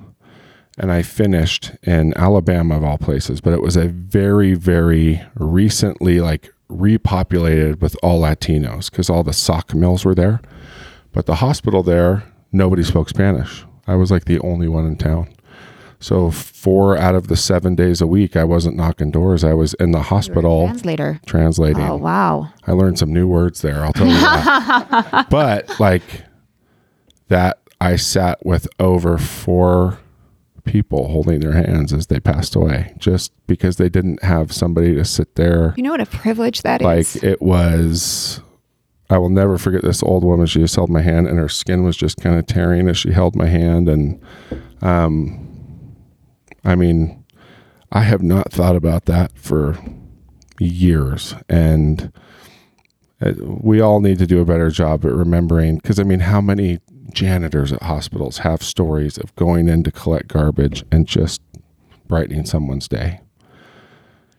And 0.78 0.93
I 0.93 1.01
finished 1.01 1.70
in 1.85 2.12
Alabama, 2.19 2.77
of 2.77 2.85
all 2.85 2.98
places. 2.98 3.40
But 3.40 3.55
it 3.55 3.62
was 3.62 3.77
a 3.77 3.89
very, 3.89 4.53
very 4.53 5.23
recently, 5.35 6.20
like, 6.20 6.53
repopulated 6.70 7.80
with 7.80 7.97
all 8.02 8.20
Latinos 8.22 8.90
because 8.90 9.09
all 9.09 9.22
the 9.22 9.32
sock 9.32 9.74
mills 9.74 10.05
were 10.05 10.14
there. 10.14 10.40
But 11.12 11.26
the 11.26 11.36
hospital 11.36 11.82
there, 11.82 12.24
nobody 12.52 12.82
spoke 12.82 13.09
Spanish. 13.09 13.64
I 13.86 13.94
was 13.94 14.10
like 14.10 14.24
the 14.24 14.40
only 14.40 14.68
one 14.68 14.86
in 14.86 14.97
town. 14.97 15.28
So 15.98 16.30
four 16.30 16.98
out 16.98 17.14
of 17.14 17.28
the 17.28 17.36
seven 17.36 17.74
days 17.74 18.01
a 18.01 18.06
week, 18.06 18.36
I 18.36 18.44
wasn't 18.44 18.76
knocking 18.76 19.10
doors. 19.10 19.44
I 19.44 19.55
was 19.55 19.74
in 19.74 19.93
the 19.93 20.02
hospital 20.02 20.66
Translator. 20.66 21.20
translating. 21.26 21.84
Oh 21.84 21.97
wow! 21.97 22.51
I 22.66 22.72
learned 22.72 22.98
some 22.98 23.12
new 23.14 23.26
words 23.26 23.62
there. 23.62 23.82
I'll 23.82 23.94
tell 23.94 24.06
you 24.06 24.12
that. 24.12 25.26
but 25.30 25.80
like 25.80 26.02
that, 27.28 27.60
I 27.80 27.97
sat 27.97 28.44
with 28.44 28.68
over 28.78 29.16
four 29.16 29.98
people 30.66 31.09
holding 31.09 31.40
their 31.40 31.52
hands 31.52 31.93
as 31.93 32.09
they 32.09 32.20
passed 32.20 32.55
away, 32.55 32.94
just 32.98 33.32
because 33.47 33.76
they 33.76 33.88
didn't 33.88 34.22
have 34.22 34.52
somebody 34.52 34.94
to 34.94 35.05
sit 35.05 35.36
there. 35.36 35.72
You 35.76 35.82
know 35.82 35.93
what 35.93 36.01
a 36.01 36.06
privilege 36.06 36.62
that 36.62 36.82
is. 36.82 36.84
Like 36.84 37.24
it 37.24 37.40
was. 37.40 38.40
I 39.09 39.18
will 39.18 39.30
never 39.30 39.56
forget 39.56 39.82
this 39.82 40.02
old 40.02 40.24
woman. 40.24 40.47
She 40.47 40.59
just 40.59 40.74
held 40.74 40.90
my 40.90 41.01
hand, 41.01 41.28
and 41.28 41.38
her 41.38 41.48
skin 41.48 41.84
was 41.84 41.97
just 41.97 42.16
kind 42.18 42.36
of 42.38 42.47
tearing 42.47 42.88
as 42.88 42.98
she 42.98 43.12
held 43.12 43.36
my 43.36 43.47
hand. 43.47 43.88
And, 43.88 44.20
um, 44.82 45.94
I 46.64 46.74
mean, 46.74 47.24
I 47.93 48.01
have 48.01 48.20
not 48.22 48.51
thought 48.51 48.74
about 48.74 49.05
that 49.05 49.38
for 49.38 49.78
years, 50.59 51.36
and 51.48 52.12
uh, 53.20 53.34
we 53.38 53.80
all 53.80 54.01
need 54.01 54.18
to 54.18 54.26
do 54.26 54.40
a 54.40 54.44
better 54.44 54.70
job 54.70 55.05
at 55.05 55.12
remembering. 55.12 55.76
Because 55.76 56.01
I 56.01 56.02
mean, 56.02 56.20
how 56.20 56.40
many 56.40 56.80
janitors 57.12 57.73
at 57.73 57.83
hospitals 57.83 58.39
have 58.39 58.62
stories 58.62 59.19
of 59.19 59.35
going 59.37 59.69
in 59.69 59.83
to 59.85 59.91
collect 59.91 60.28
garbage 60.28 60.85
and 60.91 61.07
just 61.07 61.41
brightening 62.09 62.45
someone's 62.47 62.89
day? 62.89 63.20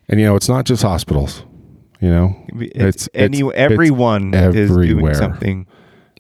And 0.10 0.20
you 0.20 0.26
know, 0.26 0.36
it's 0.36 0.50
not 0.50 0.66
just 0.66 0.84
hospitals. 0.84 1.44
You 2.00 2.10
know, 2.10 2.46
It's, 2.60 3.08
It's- 3.08 3.10
any 3.14 3.40
it's- 3.40 3.54
everyone 3.56 4.34
it's 4.34 4.56
is 4.56 4.70
doing 4.70 5.14
something. 5.16 5.66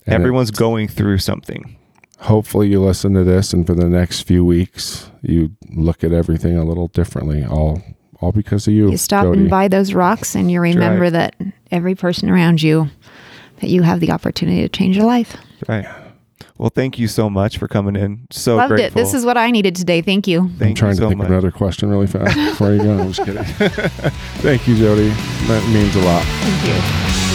And 0.06 0.14
Everyone's 0.16 0.52
going 0.52 0.88
through 0.88 1.18
something. 1.20 1.76
hopefully 2.22 2.68
you 2.68 2.82
listen 2.84 3.14
to 3.14 3.24
this 3.24 3.54
and 3.54 3.68
for 3.68 3.76
the 3.76 3.88
next 3.88 4.22
few 4.22 4.44
weeks 4.44 5.12
you 5.22 5.52
look 5.70 6.04
at 6.04 6.12
everything 6.12 6.58
a 6.58 6.64
little 6.66 6.88
differently 6.88 7.46
all 7.46 7.80
all 8.22 8.32
because 8.32 8.66
of 8.68 8.74
you 8.74 8.90
you 8.90 8.98
stop 8.98 9.24
Jodi. 9.26 9.42
and 9.42 9.50
buy 9.52 9.68
those 9.68 9.94
rocks, 9.94 10.34
and 10.34 10.50
you 10.50 10.60
remember 10.60 11.04
right. 11.04 11.12
that 11.14 11.36
every 11.70 11.94
person 11.94 12.28
around 12.32 12.64
you, 12.64 12.90
that 13.60 13.70
you 13.70 13.84
have 13.84 14.00
the 14.00 14.10
opportunity 14.10 14.62
to 14.62 14.70
change 14.70 14.98
your 14.98 15.06
life. 15.06 15.38
Right. 15.70 15.86
Well, 16.58 16.70
thank 16.70 16.98
you 17.00 17.08
so 17.08 17.30
much 17.30 17.58
for 17.58 17.68
coming 17.68 17.96
in. 17.96 18.28
So 18.32 18.56
Loved 18.58 18.70
grateful. 18.70 19.00
it. 19.00 19.04
This 19.04 19.14
is 19.14 19.26
what 19.26 19.38
I 19.38 19.52
needed 19.52 19.76
today. 19.76 20.02
Thank 20.02 20.28
you. 20.28 20.50
i'm 20.62 20.74
trying 20.76 20.92
you 20.92 20.96
to 20.96 21.02
so 21.04 21.08
think 21.10 21.18
much. 21.20 21.26
of 21.26 21.32
another 21.32 21.52
question 21.52 21.90
really 21.90 22.08
fast 22.08 22.36
before 22.36 22.74
you 22.74 22.84
go 22.84 22.98
i'm 22.98 23.12
just 23.12 23.26
kidding 23.26 23.44
thank 24.42 24.68
you 24.68 24.76
jodi 24.76 25.10
that 25.48 25.64
means 25.74 25.96
a 25.96 26.02
lot 26.02 26.24
Thank 26.24 27.22
you. 27.22 27.27